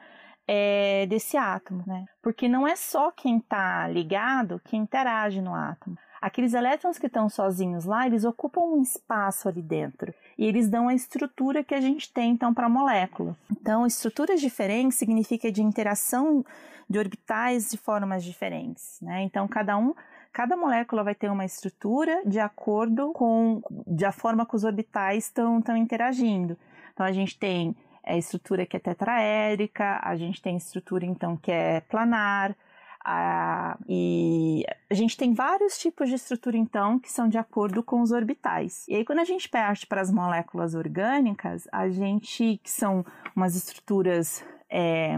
é, 0.51 1.05
desse 1.07 1.37
átomo, 1.37 1.85
né? 1.87 2.07
Porque 2.23 2.49
não 2.49 2.67
é 2.67 2.75
só 2.75 3.11
quem 3.11 3.37
está 3.37 3.87
ligado 3.87 4.59
que 4.65 4.79
interage 4.79 5.43
no 5.43 5.55
átomo. 5.55 5.99
Aqueles 6.21 6.55
elétrons 6.55 6.99
que 6.99 7.07
estão 7.07 7.29
sozinhos 7.29 7.85
lá, 7.85 8.07
eles 8.07 8.25
ocupam 8.25 8.63
um 8.63 8.83
espaço 8.83 9.49
ali 9.49 9.63
dentro 9.63 10.13
e 10.37 10.47
eles 10.47 10.69
dão 10.69 10.89
a 10.89 10.95
estrutura 10.95 11.63
que 11.63 11.75
a 11.75 11.81
gente 11.81 12.13
tem 12.13 12.33
então 12.33 12.53
para 12.55 12.67
a 12.67 12.71
molécula. 12.71 13.37
Então, 13.53 13.87
estruturas 13.87 14.41
diferentes 14.41 14.99
significa 14.99 15.53
de 15.53 15.63
interação 15.63 16.45
de 16.89 16.99
orbitais 16.99 17.71
de 17.71 17.77
formas 17.77 18.25
diferentes, 18.25 18.99
né? 19.03 19.23
Então, 19.23 19.47
cada 19.47 19.77
um 19.77 19.95
cada 20.33 20.57
molécula 20.57 21.03
vai 21.03 21.15
ter 21.15 21.31
uma 21.31 21.45
estrutura 21.45 22.23
de 22.25 22.39
acordo 22.39 23.13
com 23.13 23.61
da 23.87 24.13
forma 24.13 24.47
que 24.47 24.55
os 24.55 24.63
orbitais 24.63 25.25
estão 25.25 25.61
interagindo. 25.77 26.57
Então 26.93 27.05
a 27.05 27.13
gente 27.13 27.39
tem 27.39 27.75
a 28.09 28.17
estrutura 28.17 28.67
que 28.67 28.77
é 28.77 28.81
tetraédrica, 28.81 30.01
a 30.03 30.17
gente 30.17 30.41
tem 30.41 30.57
estrutura 30.57 31.05
então 31.05 31.37
que 31.37 31.53
é 31.53 31.81
planar, 31.81 32.57
a, 33.05 33.79
e 33.89 34.65
a 34.91 34.95
gente 34.95 35.17
tem 35.17 35.33
vários 35.33 35.79
tipos 35.79 36.09
de 36.09 36.17
estrutura 36.17 36.57
então 36.57 36.99
que 36.99 37.11
são 37.11 37.29
de 37.29 37.39
acordo 37.39 37.83
com 37.83 38.03
os 38.03 38.11
orbitais. 38.11 38.87
E 38.89 38.97
aí 38.97 39.05
quando 39.05 39.21
a 39.21 39.25
gente 39.25 39.49
parte 39.49 39.87
para 39.87 40.01
as 40.01 40.11
moléculas 40.11 40.75
orgânicas, 40.75 41.67
a 41.73 41.89
gente 41.89 42.61
que 42.63 42.71
são 42.71 43.05
umas 43.35 43.55
estruturas 43.55 44.45
é, 44.71 45.17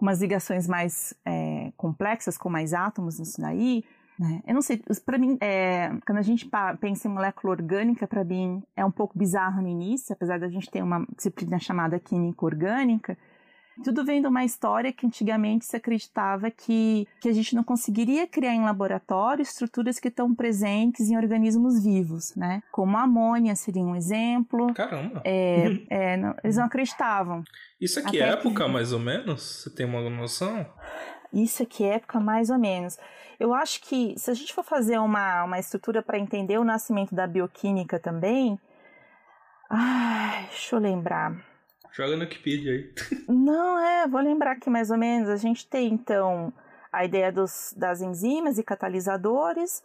umas 0.00 0.20
ligações 0.20 0.68
mais 0.68 1.14
é, 1.24 1.72
complexas 1.76 2.38
com 2.38 2.48
mais 2.48 2.72
átomos 2.72 3.18
nisso 3.18 3.40
daí, 3.40 3.84
né? 4.18 4.42
Eu 4.46 4.54
não 4.54 4.62
sei, 4.62 4.82
para 5.04 5.18
mim, 5.18 5.38
é, 5.40 5.90
quando 6.06 6.18
a 6.18 6.22
gente 6.22 6.48
pensa 6.80 7.08
em 7.08 7.10
molécula 7.10 7.52
orgânica, 7.52 8.06
para 8.06 8.24
mim 8.24 8.62
é 8.76 8.84
um 8.84 8.90
pouco 8.90 9.18
bizarro 9.18 9.62
no 9.62 9.68
início, 9.68 10.12
apesar 10.12 10.38
da 10.38 10.48
gente 10.48 10.70
ter 10.70 10.82
uma 10.82 11.06
disciplina 11.16 11.58
chamada 11.58 11.98
química 11.98 12.44
orgânica. 12.44 13.16
Tudo 13.84 14.04
vem 14.04 14.20
de 14.20 14.26
uma 14.26 14.44
história 14.44 14.92
que 14.92 15.06
antigamente 15.06 15.64
se 15.64 15.76
acreditava 15.76 16.50
que, 16.50 17.06
que 17.20 17.28
a 17.28 17.32
gente 17.32 17.54
não 17.54 17.62
conseguiria 17.62 18.26
criar 18.26 18.52
em 18.52 18.64
laboratório 18.64 19.40
estruturas 19.40 20.00
que 20.00 20.08
estão 20.08 20.34
presentes 20.34 21.08
em 21.08 21.16
organismos 21.16 21.80
vivos, 21.80 22.34
né? 22.34 22.60
Como 22.72 22.96
a 22.96 23.02
amônia 23.02 23.54
seria 23.54 23.82
um 23.84 23.94
exemplo. 23.94 24.74
Caramba. 24.74 25.22
É, 25.24 25.66
é, 25.90 26.16
não, 26.16 26.34
eles 26.42 26.56
não 26.56 26.64
acreditavam. 26.64 27.44
Isso 27.80 28.00
aqui 28.00 28.18
é 28.20 28.30
época, 28.30 28.64
que- 28.64 28.72
mais 28.72 28.92
ou 28.92 28.98
menos? 28.98 29.62
Você 29.62 29.70
tem 29.70 29.86
uma 29.86 30.10
noção? 30.10 30.66
Isso 31.32 31.62
aqui 31.62 31.84
é 31.84 31.94
época 31.94 32.18
mais 32.20 32.50
ou 32.50 32.58
menos. 32.58 32.98
Eu 33.38 33.54
acho 33.54 33.80
que 33.82 34.14
se 34.18 34.30
a 34.30 34.34
gente 34.34 34.52
for 34.52 34.64
fazer 34.64 34.98
uma, 34.98 35.44
uma 35.44 35.58
estrutura 35.58 36.02
para 36.02 36.18
entender 36.18 36.58
o 36.58 36.64
nascimento 36.64 37.14
da 37.14 37.26
bioquímica 37.26 37.98
também. 37.98 38.58
Ai, 39.70 40.46
deixa 40.48 40.76
eu 40.76 40.80
lembrar. 40.80 41.36
Joga 41.92 42.16
no 42.16 42.22
Wikipedia 42.22 42.72
aí. 42.72 42.94
Não, 43.28 43.78
é, 43.78 44.08
vou 44.08 44.20
lembrar 44.20 44.52
aqui 44.52 44.70
mais 44.70 44.90
ou 44.90 44.96
menos. 44.96 45.28
A 45.28 45.36
gente 45.36 45.66
tem 45.68 45.92
então 45.92 46.52
a 46.92 47.04
ideia 47.04 47.30
dos, 47.30 47.74
das 47.76 48.00
enzimas 48.00 48.58
e 48.58 48.62
catalisadores. 48.62 49.82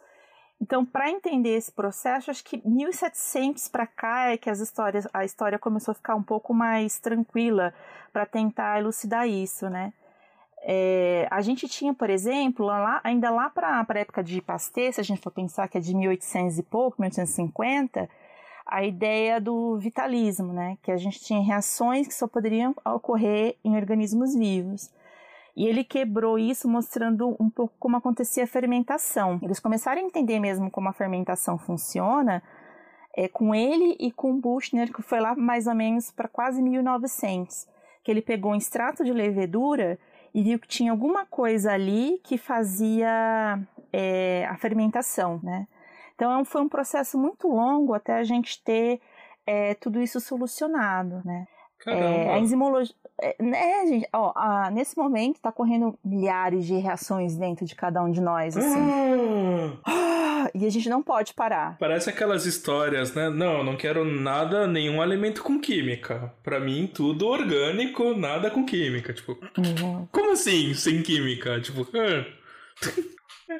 Então, 0.61 0.85
para 0.85 1.09
entender 1.09 1.57
esse 1.57 1.71
processo, 1.71 2.31
acho 2.31 2.43
que 2.43 2.61
1700 2.65 3.67
para 3.67 3.85
cá 3.85 4.31
é 4.31 4.37
que 4.37 4.49
as 4.49 4.59
histórias, 4.59 5.07
a 5.13 5.25
história 5.25 5.59
começou 5.59 5.91
a 5.91 5.95
ficar 5.95 6.15
um 6.15 6.23
pouco 6.23 6.53
mais 6.53 6.99
tranquila 6.99 7.73
para 8.13 8.25
tentar 8.25 8.79
elucidar 8.79 9.27
isso, 9.27 9.69
né? 9.69 9.91
É, 10.65 11.27
a 11.29 11.41
gente 11.41 11.67
tinha, 11.67 11.93
por 11.93 12.09
exemplo, 12.09 12.65
lá, 12.65 13.01
ainda 13.03 13.29
lá 13.29 13.49
para 13.49 13.85
a 13.85 13.99
época 13.99 14.23
de 14.23 14.41
Pasteur, 14.41 14.93
se 14.93 15.01
a 15.01 15.03
gente 15.03 15.19
for 15.19 15.31
pensar 15.31 15.67
que 15.67 15.77
é 15.77 15.81
de 15.81 15.93
1800 15.93 16.57
e 16.57 16.63
pouco, 16.63 17.01
1850, 17.01 18.09
a 18.65 18.83
ideia 18.83 19.41
do 19.41 19.77
vitalismo, 19.77 20.53
né? 20.53 20.77
Que 20.81 20.91
a 20.91 20.97
gente 20.97 21.19
tinha 21.19 21.43
reações 21.43 22.07
que 22.07 22.13
só 22.13 22.27
poderiam 22.27 22.73
ocorrer 22.85 23.57
em 23.63 23.75
organismos 23.75 24.33
vivos. 24.33 24.89
E 25.55 25.67
ele 25.67 25.83
quebrou 25.83 26.39
isso 26.39 26.67
mostrando 26.67 27.35
um 27.39 27.49
pouco 27.49 27.75
como 27.77 27.97
acontecia 27.97 28.45
a 28.45 28.47
fermentação. 28.47 29.39
Eles 29.43 29.59
começaram 29.59 30.01
a 30.01 30.05
entender 30.05 30.39
mesmo 30.39 30.71
como 30.71 30.87
a 30.87 30.93
fermentação 30.93 31.57
funciona 31.57 32.41
é, 33.15 33.27
com 33.27 33.53
ele 33.53 33.97
e 33.99 34.11
com 34.11 34.39
Buchner, 34.39 34.91
que 34.91 35.01
foi 35.01 35.19
lá 35.19 35.35
mais 35.35 35.67
ou 35.67 35.75
menos 35.75 36.09
para 36.09 36.27
quase 36.27 36.61
1900, 36.61 37.67
que 38.03 38.09
ele 38.09 38.21
pegou 38.21 38.53
um 38.53 38.55
extrato 38.55 39.03
de 39.03 39.11
levedura 39.11 39.99
e 40.33 40.43
viu 40.43 40.59
que 40.59 40.67
tinha 40.67 40.91
alguma 40.91 41.25
coisa 41.25 41.71
ali 41.71 42.19
que 42.23 42.37
fazia 42.37 43.59
é, 43.91 44.45
a 44.49 44.57
fermentação, 44.57 45.39
né? 45.43 45.67
Então 46.15 46.43
foi 46.43 46.61
um 46.61 46.69
processo 46.69 47.17
muito 47.17 47.47
longo 47.47 47.93
até 47.93 48.13
a 48.13 48.23
gente 48.23 48.63
ter 48.63 48.99
é, 49.45 49.73
tudo 49.75 50.01
isso 50.01 50.19
solucionado, 50.19 51.21
né? 51.25 51.47
É, 51.85 52.33
a 52.33 52.39
enzimologia. 52.39 52.95
É, 53.23 53.35
né, 53.41 53.87
gente? 53.87 54.07
Ó, 54.11 54.33
a, 54.35 54.69
nesse 54.69 54.97
momento 54.97 55.39
tá 55.39 55.51
correndo 55.51 55.97
milhares 56.03 56.65
de 56.65 56.73
reações 56.75 57.37
dentro 57.37 57.65
de 57.65 57.73
cada 57.73 58.03
um 58.03 58.11
de 58.11 58.19
nós, 58.19 58.57
assim. 58.57 59.79
Ah, 59.85 60.49
e 60.53 60.65
a 60.65 60.69
gente 60.69 60.89
não 60.89 61.01
pode 61.01 61.33
parar. 61.33 61.77
Parece 61.79 62.09
aquelas 62.09 62.45
histórias, 62.45 63.13
né? 63.15 63.29
Não, 63.29 63.59
eu 63.59 63.63
não 63.63 63.77
quero 63.77 64.03
nada, 64.03 64.67
nenhum 64.67 65.01
alimento 65.01 65.41
com 65.41 65.59
química. 65.59 66.33
Pra 66.43 66.59
mim, 66.59 66.89
tudo 66.93 67.27
orgânico, 67.27 68.13
nada 68.13 68.51
com 68.51 68.65
química. 68.65 69.13
Tipo, 69.13 69.37
Uhum. 69.57 70.05
como 70.11 70.31
assim 70.33 70.73
sem 70.73 71.01
química? 71.01 71.61
Tipo, 71.61 71.87
ah. 71.97 72.25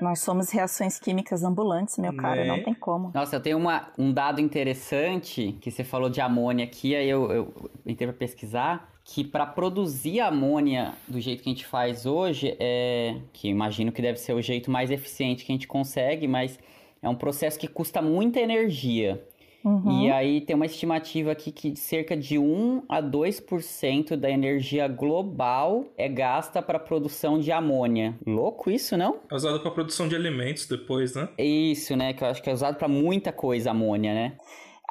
Nós 0.02 0.20
somos 0.20 0.50
reações 0.50 1.00
químicas 1.00 1.44
ambulantes, 1.44 1.98
meu 1.98 2.14
cara, 2.16 2.42
Né? 2.42 2.48
não 2.48 2.64
tem 2.64 2.74
como. 2.74 3.12
Nossa, 3.14 3.36
eu 3.36 3.40
tenho 3.42 3.58
uma, 3.58 3.90
um 3.98 4.12
dado 4.12 4.40
interessante 4.42 5.58
que 5.62 5.72
você 5.72 5.84
falou 5.84 6.10
de 6.10 6.22
amônia 6.22 6.66
aqui, 6.66 6.96
aí 6.96 7.10
eu, 7.10 7.32
eu 7.32 7.72
entrei 7.86 8.08
pra 8.08 8.18
pesquisar 8.18 8.90
que 9.06 9.24
para 9.24 9.46
produzir 9.46 10.22
amônia 10.22 10.94
do 11.08 11.20
jeito 11.20 11.44
que 11.44 11.50
a 11.50 11.54
gente 11.54 11.66
faz 11.66 12.06
hoje, 12.06 12.56
é 12.60 13.18
que 13.34 13.50
imagino 13.50 13.92
que 13.92 14.02
deve 14.02 14.18
ser 14.18 14.34
o 14.34 14.42
jeito 14.42 14.72
mais 14.72 14.90
eficiente 14.92 15.44
que 15.44 15.52
a 15.52 15.56
gente 15.56 15.68
consegue, 15.68 16.28
mas 16.28 16.58
é 17.02 17.10
um 17.10 17.16
processo 17.16 17.60
que 17.60 17.68
custa 17.68 18.02
muita 18.02 18.40
energia. 18.40 19.22
Uhum. 19.64 20.02
E 20.02 20.12
aí 20.12 20.42
tem 20.42 20.56
uma 20.56 20.66
estimativa 20.66 21.32
aqui 21.32 21.52
que 21.52 21.76
cerca 21.76 22.18
de 22.18 22.38
1 22.38 22.84
a 22.90 23.02
2% 23.02 24.16
da 24.18 24.30
energia 24.30 24.88
global 24.88 25.86
é 25.98 26.10
gasta 26.10 26.62
para 26.62 26.78
produção 26.78 27.40
de 27.40 27.52
amônia. 27.52 28.18
Louco 28.28 28.70
isso, 28.70 28.98
não? 28.98 29.20
É 29.32 29.36
usado 29.36 29.62
pra 29.62 29.72
produção 29.72 30.08
de 30.08 30.16
alimentos 30.16 30.68
depois, 30.68 31.16
né? 31.16 31.30
Isso, 31.38 31.96
né? 31.96 32.14
Que 32.14 32.24
eu 32.24 32.28
acho 32.28 32.44
que 32.44 32.50
é 32.50 32.54
usado 32.54 32.78
para 32.78 32.88
muita 32.88 33.32
coisa 33.32 33.72
amônia, 33.72 34.14
né? 34.14 34.38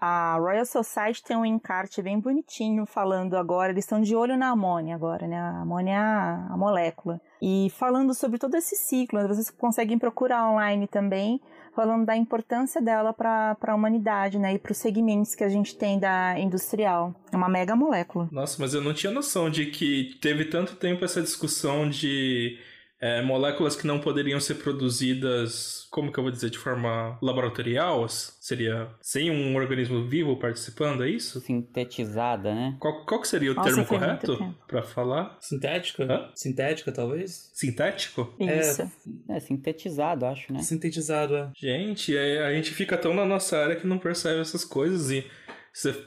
A 0.05 0.37
Royal 0.37 0.67
Society 0.67 1.23
tem 1.23 1.37
um 1.37 1.45
encarte 1.45 2.03
bem 2.03 2.19
bonitinho 2.19 2.85
falando 2.85 3.37
agora, 3.37 3.71
eles 3.71 3.85
estão 3.85 4.01
de 4.01 4.17
olho 4.17 4.37
na 4.37 4.49
amônia 4.49 4.97
agora, 4.97 5.29
né? 5.29 5.39
A 5.39 5.61
amônia 5.61 5.93
é 5.93 5.97
a, 5.97 6.49
a 6.51 6.57
molécula. 6.57 7.21
E 7.41 7.71
falando 7.71 8.13
sobre 8.13 8.37
todo 8.37 8.57
esse 8.57 8.75
ciclo, 8.75 9.21
né? 9.21 9.29
vocês 9.29 9.49
conseguem 9.49 9.97
procurar 10.01 10.51
online 10.51 10.89
também, 10.89 11.41
falando 11.75 12.07
da 12.07 12.17
importância 12.17 12.81
dela 12.81 13.13
para 13.13 13.57
a 13.61 13.75
humanidade, 13.75 14.39
né? 14.39 14.55
E 14.55 14.59
para 14.59 14.73
os 14.73 14.79
segmentos 14.79 15.35
que 15.35 15.45
a 15.45 15.49
gente 15.49 15.77
tem 15.77 15.99
da 15.99 16.39
industrial. 16.39 17.15
É 17.31 17.37
uma 17.37 17.49
mega 17.49 17.75
molécula. 17.75 18.29
Nossa, 18.31 18.57
mas 18.61 18.75
eu 18.75 18.83
não 18.83 18.95
tinha 18.95 19.13
noção 19.13 19.51
de 19.51 19.67
que 19.67 20.17
teve 20.21 20.45
tanto 20.47 20.77
tempo 20.77 21.05
essa 21.05 21.23
discussão 21.23 21.89
de 21.89 22.59
é, 23.03 23.21
moléculas 23.21 23.75
que 23.75 23.85
não 23.85 23.99
poderiam 23.99 24.39
ser 24.39 24.55
produzidas, 24.55 25.89
como 25.91 26.13
que 26.13 26.19
eu 26.21 26.23
vou 26.23 26.31
dizer, 26.31 26.51
de 26.51 26.59
forma 26.59 27.19
laboratorial? 27.21 28.09
Seria 28.09 28.89
sem 29.01 29.29
um 29.29 29.57
organismo 29.57 30.07
vivo 30.07 30.37
participando, 30.37 31.03
é 31.03 31.11
isso? 31.11 31.41
Sintetizada, 31.41 32.55
né? 32.55 32.77
Qual, 32.79 33.05
qual 33.05 33.21
que 33.21 33.27
seria 33.27 33.51
o 33.51 33.55
Nossa, 33.55 33.69
termo 33.69 33.85
correto 33.85 34.55
pra 34.69 34.85
falar? 34.85 35.37
Sintética? 35.41 36.05
Hã? 36.05 36.31
Sintética, 36.33 36.93
talvez? 36.93 37.51
Sintético? 37.53 38.33
Isso. 38.39 38.89
É, 39.29 39.41
sintetizado, 39.41 40.25
acho, 40.25 40.53
né? 40.53 40.63
Sintetizado, 40.63 41.35
é. 41.35 41.51
Gente, 41.57 42.17
é, 42.17 42.47
a 42.47 42.55
gente 42.55 42.71
fica 42.71 42.97
tão 42.97 43.13
na 43.13 43.27
nossa 43.27 43.59
área 43.59 43.75
que 43.75 43.87
não 43.87 43.99
percebe 43.99 44.41
essas 44.41 44.65
coisas 44.65 45.11
e 45.11 45.27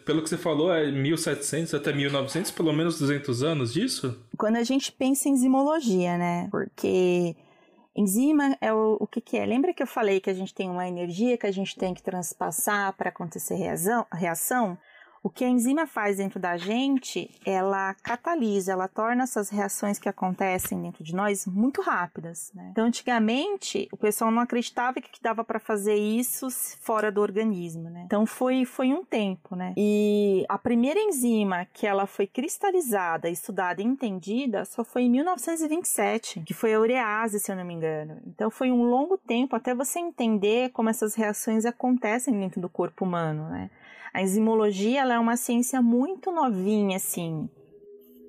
pelo 0.06 0.22
que 0.22 0.30
você 0.30 0.38
falou, 0.38 0.72
é 0.72 0.92
1700 0.92 1.74
até 1.74 1.92
1900, 1.92 2.52
pelo 2.52 2.72
menos 2.72 3.00
200 3.00 3.44
anos 3.44 3.74
disso? 3.74 4.24
Quando 4.38 4.58
a 4.58 4.64
gente 4.64 4.92
pensa 4.92 5.28
em 5.28 5.32
enzimologia, 5.32 6.18
né? 6.18 6.48
Porque 6.52 7.36
enzima 7.96 8.56
é 8.62 8.72
o, 8.72 8.98
o 9.00 9.08
que, 9.08 9.20
que 9.20 9.38
é? 9.38 9.46
Lembra 9.46 9.74
que 9.74 9.82
eu 9.82 9.88
falei 9.88 10.20
que 10.20 10.30
a 10.30 10.34
gente 10.34 10.54
tem 10.54 10.70
uma 10.70 10.88
energia 10.88 11.38
que 11.38 11.48
a 11.48 11.52
gente 11.52 11.76
tem 11.76 11.94
que 11.94 12.04
transpassar 12.04 12.94
para 12.96 13.10
acontecer 13.10 13.56
reação, 13.56 14.06
reação? 14.14 14.78
O 15.26 15.30
que 15.32 15.44
a 15.44 15.50
enzima 15.50 15.88
faz 15.88 16.18
dentro 16.18 16.40
da 16.40 16.56
gente, 16.56 17.32
ela 17.44 17.96
catalisa, 17.96 18.74
ela 18.74 18.88
torna 18.88 19.24
essas 19.24 19.50
reações 19.50 19.98
que 19.98 20.08
acontecem 20.08 20.80
dentro 20.80 21.04
de 21.04 21.16
nós 21.16 21.48
muito 21.48 21.82
rápidas. 21.82 22.52
Né? 22.54 22.68
Então, 22.72 22.86
antigamente, 22.86 23.90
o 23.92 23.98
pessoal 23.98 24.30
não 24.30 24.44
acreditava 24.44 25.02
que 25.02 25.20
dava 25.20 25.44
para 25.44 25.60
fazer 25.60 25.96
isso 25.96 26.48
fora 26.80 27.12
do 27.12 27.22
organismo. 27.22 27.90
Né? 27.90 28.04
Então, 28.06 28.24
foi, 28.28 28.66
foi 28.66 28.94
um 28.94 29.04
tempo. 29.04 29.56
Né? 29.56 29.74
E 29.76 30.46
a 30.48 30.60
primeira 30.60 31.00
enzima 31.00 31.66
que 31.74 31.88
ela 31.88 32.06
foi 32.06 32.28
cristalizada, 32.28 33.28
estudada 33.28 33.82
e 33.82 33.86
entendida 33.86 34.64
só 34.64 34.84
foi 34.84 35.06
em 35.06 35.10
1927, 35.10 36.42
que 36.42 36.54
foi 36.54 36.76
a 36.76 36.80
urease, 36.80 37.40
se 37.40 37.52
eu 37.52 37.56
não 37.56 37.66
me 37.66 37.74
engano. 37.74 38.22
Então, 38.28 38.52
foi 38.52 38.72
um 38.72 38.84
longo 38.84 39.18
tempo 39.18 39.56
até 39.56 39.74
você 39.74 39.98
entender 39.98 40.70
como 40.70 40.88
essas 40.88 41.16
reações 41.16 41.66
acontecem 41.66 42.40
dentro 42.40 42.62
do 42.62 42.70
corpo 42.70 43.04
humano. 43.04 43.50
Né? 43.50 43.72
A 44.16 44.22
enzimologia 44.22 45.02
é 45.02 45.20
uma 45.20 45.36
ciência 45.36 45.82
muito 45.82 46.32
novinha, 46.32 46.96
assim. 46.96 47.50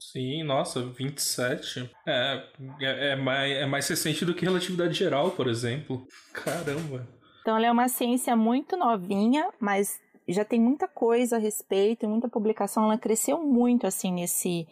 Sim, 0.01 0.43
nossa, 0.43 0.85
27. 0.85 1.89
É, 2.05 2.43
é, 2.81 3.09
é, 3.13 3.17
mais, 3.17 3.53
é 3.53 3.67
mais 3.67 3.87
recente 3.87 4.25
do 4.25 4.35
que 4.35 4.45
relatividade 4.45 4.95
geral, 4.95 5.31
por 5.31 5.47
exemplo. 5.47 6.05
Caramba. 6.33 7.07
Então, 7.41 7.57
ela 7.57 7.67
é 7.67 7.71
uma 7.71 7.87
ciência 7.89 8.35
muito 8.35 8.77
novinha, 8.77 9.49
mas 9.61 10.01
já 10.27 10.45
tem 10.45 10.61
muita 10.61 10.89
coisa 10.89 11.37
a 11.37 11.39
respeito, 11.39 12.09
muita 12.09 12.29
publicação. 12.29 12.87
Ela 12.87 12.99
cresceu 12.99 13.41
muito, 13.41 13.87
assim, 13.87 14.11
nesse, 14.11 14.67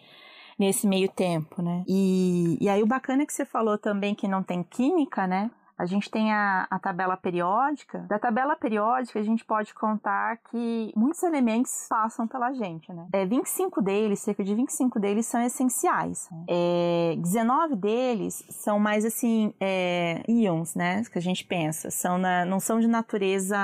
nesse 0.58 0.84
meio 0.84 1.08
tempo, 1.08 1.62
né? 1.62 1.84
E, 1.86 2.58
e 2.60 2.68
aí, 2.68 2.82
o 2.82 2.86
bacana 2.88 3.22
é 3.22 3.26
que 3.26 3.32
você 3.32 3.44
falou 3.44 3.78
também 3.78 4.16
que 4.16 4.26
não 4.26 4.42
tem 4.42 4.64
química, 4.64 5.28
né? 5.28 5.48
A 5.76 5.86
gente 5.86 6.10
tem 6.10 6.32
a, 6.32 6.66
a 6.70 6.78
tabela 6.78 7.16
periódica. 7.16 8.00
Da 8.08 8.18
tabela 8.18 8.54
periódica, 8.54 9.18
a 9.18 9.22
gente 9.22 9.44
pode 9.44 9.74
contar 9.74 10.38
que 10.50 10.92
muitos 10.96 11.22
elementos 11.22 11.86
passam 11.88 12.28
pela 12.28 12.52
gente, 12.52 12.92
né? 12.92 13.06
É, 13.12 13.26
25 13.26 13.82
deles, 13.82 14.20
cerca 14.20 14.44
de 14.44 14.54
25 14.54 15.00
deles 15.00 15.26
são 15.26 15.42
essenciais. 15.42 16.28
É, 16.48 17.16
19 17.18 17.74
deles 17.76 18.44
são 18.50 18.78
mais, 18.78 19.04
assim, 19.04 19.52
é, 19.60 20.22
íons, 20.28 20.74
né? 20.76 21.02
Que 21.10 21.18
a 21.18 21.22
gente 21.22 21.44
pensa. 21.44 21.90
São 21.90 22.18
na, 22.18 22.44
não 22.44 22.60
são 22.60 22.78
de 22.78 22.86
natureza 22.86 23.56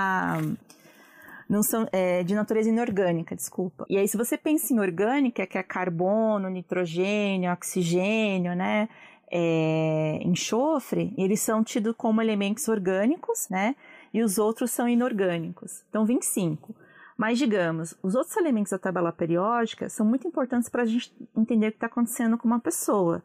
não 1.51 1.65
são 1.65 1.85
é, 1.91 2.23
de 2.23 2.33
natureza 2.33 2.69
inorgânica, 2.69 3.35
desculpa. 3.35 3.85
E 3.91 3.99
aí, 3.99 4.07
se 4.07 4.17
você 4.17 4.39
pensa 4.39 4.73
em 4.73 4.79
orgânica, 4.79 5.45
que 5.45 5.59
é 5.59 5.63
carbono, 5.65 6.49
nitrogênio, 6.49 7.53
oxigênio, 7.53 8.55
né? 8.55 8.89
É, 9.31 10.21
enxofre, 10.25 11.15
eles 11.17 11.41
são 11.41 11.63
tidos 11.63 11.95
como 11.97 12.21
elementos 12.21 12.67
orgânicos, 12.69 13.49
né? 13.49 13.77
E 14.13 14.23
os 14.23 14.39
outros 14.39 14.73
são 14.73 14.89
inorgânicos. 14.89 15.85
Então, 15.89 16.05
25. 16.05 16.75
Mas, 17.17 17.39
digamos, 17.39 17.95
os 18.03 18.15
outros 18.15 18.37
elementos 18.37 18.73
da 18.73 18.79
tabela 18.79 19.13
periódica 19.13 19.89
são 19.89 20.07
muito 20.07 20.27
importantes 20.27 20.69
para 20.69 20.83
a 20.83 20.87
gente 20.87 21.15
entender 21.37 21.69
o 21.69 21.71
que 21.71 21.77
está 21.77 21.87
acontecendo 21.87 22.39
com 22.39 22.49
uma 22.49 22.59
pessoa. 22.59 23.23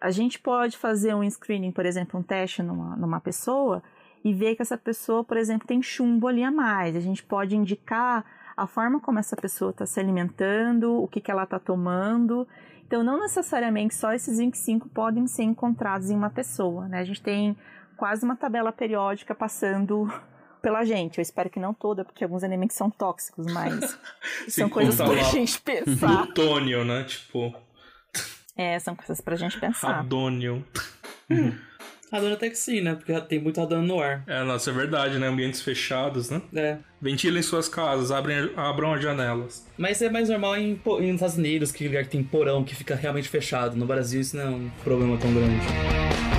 A 0.00 0.10
gente 0.10 0.38
pode 0.38 0.78
fazer 0.78 1.14
um 1.14 1.28
screening, 1.28 1.72
por 1.72 1.84
exemplo, 1.84 2.20
um 2.20 2.22
teste 2.22 2.62
numa, 2.62 2.94
numa 2.96 3.20
pessoa 3.20 3.82
e 4.24 4.32
ver 4.32 4.54
que 4.54 4.62
essa 4.62 4.78
pessoa, 4.78 5.24
por 5.24 5.36
exemplo, 5.36 5.66
tem 5.66 5.82
chumbo 5.82 6.28
ali 6.28 6.42
a 6.42 6.50
mais. 6.50 6.94
A 6.94 7.00
gente 7.00 7.22
pode 7.24 7.56
indicar 7.56 8.24
a 8.56 8.66
forma 8.66 9.00
como 9.00 9.18
essa 9.18 9.36
pessoa 9.36 9.72
está 9.72 9.84
se 9.84 9.98
alimentando, 9.98 11.02
o 11.02 11.08
que, 11.08 11.20
que 11.20 11.30
ela 11.30 11.42
está 11.42 11.58
tomando. 11.58 12.46
Então, 12.86 13.02
não 13.02 13.18
necessariamente 13.20 13.94
só 13.94 14.12
esses 14.12 14.38
25 14.38 14.88
podem 14.90 15.26
ser 15.26 15.42
encontrados 15.44 16.10
em 16.10 16.14
uma 16.16 16.30
pessoa. 16.30 16.86
Né? 16.86 17.00
A 17.00 17.04
gente 17.04 17.22
tem 17.22 17.56
quase 17.96 18.24
uma 18.24 18.36
tabela 18.36 18.70
periódica 18.72 19.34
passando 19.34 20.06
pela 20.62 20.84
gente. 20.84 21.18
Eu 21.18 21.22
espero 21.22 21.50
que 21.50 21.58
não 21.60 21.72
toda, 21.74 22.04
porque 22.04 22.24
alguns 22.24 22.42
elementos 22.42 22.76
são 22.76 22.90
tóxicos, 22.90 23.46
mas 23.52 23.98
são 24.48 24.68
coisas 24.68 24.96
pra 24.96 25.06
lá. 25.08 25.22
gente 25.24 25.60
pensar. 25.60 26.24
Plutônio, 26.26 26.84
né? 26.84 27.04
Tipo, 27.04 27.54
É, 28.56 28.78
são 28.78 28.94
coisas 28.94 29.20
pra 29.20 29.36
gente 29.36 29.58
pensar. 29.58 29.92
radônio. 29.96 30.64
Radônio 31.28 31.58
até 32.34 32.48
que 32.50 32.56
sim, 32.56 32.80
né? 32.80 32.94
Porque 32.94 33.18
tem 33.22 33.40
muito 33.40 33.60
radônio 33.60 33.86
no 33.86 34.00
ar. 34.00 34.22
É, 34.26 34.42
nossa, 34.44 34.70
é 34.70 34.72
verdade, 34.72 35.18
né? 35.18 35.28
Ambientes 35.28 35.60
fechados, 35.60 36.30
né? 36.30 36.40
É. 36.54 36.76
Ventilem 37.00 37.42
suas 37.42 37.68
casas, 37.68 38.10
abrem, 38.10 38.50
abram 38.56 38.94
as 38.94 39.02
janelas. 39.02 39.66
Mas 39.76 40.00
é 40.00 40.08
mais 40.08 40.28
normal 40.28 40.56
em, 40.56 40.80
em 41.00 41.14
Estados 41.14 41.36
Unidos, 41.36 41.72
que 41.72 41.86
lugar 41.86 42.04
que 42.04 42.10
tem 42.10 42.22
porão 42.22 42.64
que 42.64 42.74
fica 42.74 42.94
realmente 42.94 43.28
fechado. 43.28 43.76
No 43.76 43.86
Brasil 43.86 44.20
isso 44.20 44.36
não 44.36 44.42
é 44.44 44.48
um 44.48 44.70
problema 44.82 45.16
tão 45.18 45.32
grande. 45.32 46.33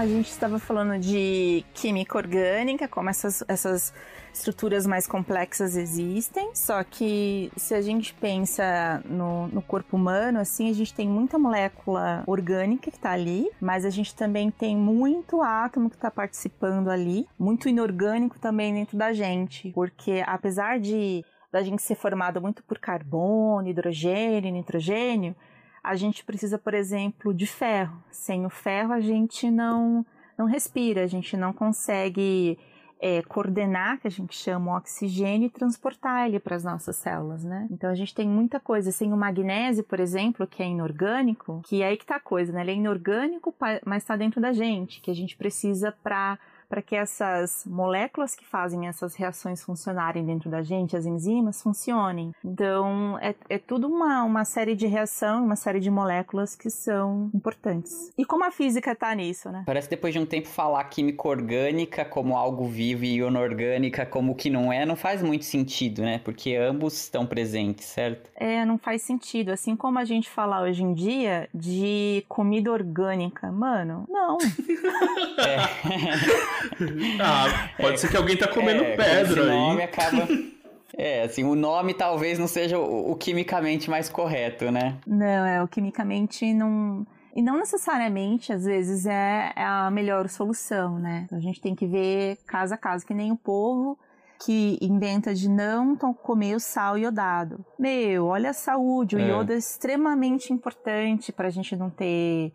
A 0.00 0.06
gente 0.06 0.30
estava 0.30 0.58
falando 0.58 0.98
de 0.98 1.62
química 1.74 2.16
orgânica, 2.16 2.88
como 2.88 3.10
essas, 3.10 3.44
essas 3.46 3.92
estruturas 4.32 4.86
mais 4.86 5.06
complexas 5.06 5.76
existem, 5.76 6.54
só 6.54 6.82
que 6.82 7.52
se 7.54 7.74
a 7.74 7.82
gente 7.82 8.14
pensa 8.14 9.02
no, 9.04 9.48
no 9.48 9.60
corpo 9.60 9.98
humano, 9.98 10.38
assim, 10.38 10.70
a 10.70 10.72
gente 10.72 10.94
tem 10.94 11.06
muita 11.06 11.38
molécula 11.38 12.24
orgânica 12.26 12.90
que 12.90 12.96
está 12.96 13.10
ali, 13.10 13.50
mas 13.60 13.84
a 13.84 13.90
gente 13.90 14.14
também 14.14 14.50
tem 14.50 14.74
muito 14.74 15.42
átomo 15.42 15.90
que 15.90 15.96
está 15.96 16.10
participando 16.10 16.88
ali, 16.88 17.28
muito 17.38 17.68
inorgânico 17.68 18.38
também 18.38 18.72
dentro 18.72 18.96
da 18.96 19.12
gente, 19.12 19.70
porque 19.72 20.24
apesar 20.26 20.80
de 20.80 21.22
da 21.52 21.62
gente 21.62 21.82
ser 21.82 21.96
formado 21.96 22.40
muito 22.40 22.62
por 22.62 22.78
carbono, 22.78 23.68
hidrogênio, 23.68 24.52
nitrogênio, 24.52 25.34
a 25.82 25.96
gente 25.96 26.24
precisa, 26.24 26.58
por 26.58 26.74
exemplo, 26.74 27.32
de 27.32 27.46
ferro. 27.46 28.02
Sem 28.10 28.46
o 28.46 28.50
ferro 28.50 28.92
a 28.92 29.00
gente 29.00 29.50
não 29.50 30.04
não 30.36 30.46
respira, 30.46 31.04
a 31.04 31.06
gente 31.06 31.36
não 31.36 31.52
consegue 31.52 32.58
é, 33.00 33.22
coordenar, 33.22 33.98
que 33.98 34.06
a 34.06 34.10
gente 34.10 34.36
chama 34.36 34.72
o 34.72 34.76
oxigênio, 34.76 35.46
e 35.46 35.50
transportar 35.50 36.26
ele 36.26 36.38
para 36.38 36.56
as 36.56 36.64
nossas 36.64 36.96
células, 36.96 37.42
né? 37.42 37.66
Então 37.70 37.90
a 37.90 37.94
gente 37.94 38.14
tem 38.14 38.28
muita 38.28 38.60
coisa. 38.60 38.92
Sem 38.92 39.12
o 39.12 39.16
magnésio, 39.16 39.82
por 39.84 39.98
exemplo, 39.98 40.46
que 40.46 40.62
é 40.62 40.66
inorgânico, 40.66 41.62
que 41.66 41.82
é 41.82 41.88
aí 41.88 41.96
que 41.96 42.06
tá 42.06 42.16
a 42.16 42.20
coisa, 42.20 42.52
né? 42.52 42.60
Ele 42.60 42.72
é 42.72 42.74
inorgânico, 42.74 43.54
mas 43.84 44.02
está 44.02 44.16
dentro 44.16 44.40
da 44.40 44.52
gente, 44.52 45.00
que 45.00 45.10
a 45.10 45.14
gente 45.14 45.36
precisa 45.36 45.92
para 46.02 46.38
para 46.70 46.80
que 46.80 46.94
essas 46.94 47.64
moléculas 47.66 48.36
que 48.36 48.46
fazem 48.46 48.86
essas 48.86 49.16
reações 49.16 49.60
funcionarem 49.60 50.24
dentro 50.24 50.48
da 50.48 50.62
gente, 50.62 50.96
as 50.96 51.04
enzimas, 51.04 51.60
funcionem. 51.60 52.32
Então, 52.44 53.18
é, 53.20 53.34
é 53.48 53.58
tudo 53.58 53.88
uma, 53.88 54.22
uma 54.22 54.44
série 54.44 54.76
de 54.76 54.86
reação, 54.86 55.44
uma 55.44 55.56
série 55.56 55.80
de 55.80 55.90
moléculas 55.90 56.54
que 56.54 56.70
são 56.70 57.28
importantes. 57.34 58.12
E 58.16 58.24
como 58.24 58.44
a 58.44 58.52
física 58.52 58.92
está 58.92 59.12
nisso, 59.12 59.50
né? 59.50 59.64
Parece 59.66 59.88
que 59.88 59.96
depois 59.96 60.14
de 60.14 60.20
um 60.20 60.26
tempo 60.26 60.46
falar 60.46 60.84
química 60.84 61.26
orgânica 61.26 62.04
como 62.04 62.36
algo 62.36 62.68
vivo 62.68 63.04
e 63.04 63.16
inorgânica 63.16 64.06
como 64.06 64.36
que 64.36 64.48
não 64.48 64.72
é, 64.72 64.86
não 64.86 64.94
faz 64.94 65.22
muito 65.22 65.44
sentido, 65.44 66.02
né? 66.02 66.20
Porque 66.22 66.54
ambos 66.54 66.94
estão 66.94 67.26
presentes, 67.26 67.86
certo? 67.86 68.30
É, 68.36 68.64
não 68.64 68.78
faz 68.78 69.02
sentido. 69.02 69.50
Assim 69.50 69.74
como 69.74 69.98
a 69.98 70.04
gente 70.04 70.30
fala 70.30 70.62
hoje 70.62 70.84
em 70.84 70.94
dia 70.94 71.48
de 71.52 72.24
comida 72.28 72.70
orgânica. 72.70 73.50
Mano, 73.50 74.04
não. 74.08 74.38
é. 75.40 76.59
ah, 77.20 77.70
pode 77.76 77.94
é, 77.94 77.96
ser 77.96 78.10
que 78.10 78.16
alguém 78.16 78.36
tá 78.36 78.48
comendo 78.48 78.82
é, 78.82 78.96
pedra 78.96 79.42
aí. 79.42 79.48
Nome 79.48 79.82
acaba... 79.82 80.28
É, 80.98 81.22
assim, 81.22 81.44
o 81.44 81.54
nome 81.54 81.94
talvez 81.94 82.38
não 82.38 82.48
seja 82.48 82.78
o, 82.78 83.12
o, 83.12 83.16
quimicamente 83.16 83.88
mais 83.88 84.10
correto, 84.10 84.70
né? 84.70 84.98
Não, 85.06 85.46
é, 85.46 85.62
o 85.62 85.68
quimicamente 85.68 86.52
não... 86.52 87.06
E 87.34 87.40
não 87.40 87.58
necessariamente, 87.58 88.52
às 88.52 88.64
vezes, 88.64 89.06
é, 89.06 89.52
é 89.56 89.64
a 89.64 89.90
melhor 89.90 90.28
solução, 90.28 90.98
né? 90.98 91.22
Então, 91.24 91.38
a 91.38 91.40
gente 91.40 91.60
tem 91.60 91.76
que 91.76 91.86
ver 91.86 92.38
caso 92.44 92.74
a 92.74 92.76
caso, 92.76 93.06
que 93.06 93.14
nem 93.14 93.30
o 93.30 93.36
povo 93.36 93.96
que 94.44 94.78
inventa 94.80 95.34
de 95.34 95.48
não 95.48 95.94
comer 95.96 96.56
o 96.56 96.60
sal 96.60 96.96
iodado. 96.96 97.64
Meu, 97.78 98.26
olha 98.26 98.50
a 98.50 98.54
saúde, 98.54 99.16
o 99.16 99.18
é. 99.18 99.28
iodo 99.28 99.52
é 99.52 99.56
extremamente 99.56 100.52
importante 100.52 101.30
para 101.30 101.48
a 101.48 101.50
gente 101.50 101.76
não 101.76 101.90
ter 101.90 102.52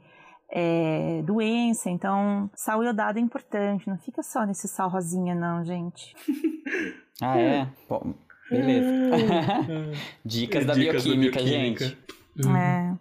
é, 0.58 1.22
doença. 1.24 1.90
Então, 1.90 2.50
sal 2.56 2.82
iodado 2.82 3.20
é 3.20 3.22
importante. 3.22 3.90
Não 3.90 3.98
fica 3.98 4.24
só 4.24 4.46
nesse 4.46 4.70
sal 4.70 4.90
rosinha, 4.90 5.36
não, 5.36 5.66
gente. 5.66 6.16
ah, 7.22 7.38
é? 7.38 7.68
Bom, 7.90 8.14
beleza. 8.50 8.88
Dicas, 10.24 10.66
da, 10.66 10.74
Dicas 10.74 11.04
bioquímica, 11.04 11.40
da 11.40 11.46
bioquímica, 11.46 11.86
gente. 11.86 11.98
Uhum. 12.46 12.56
É. 12.56 12.98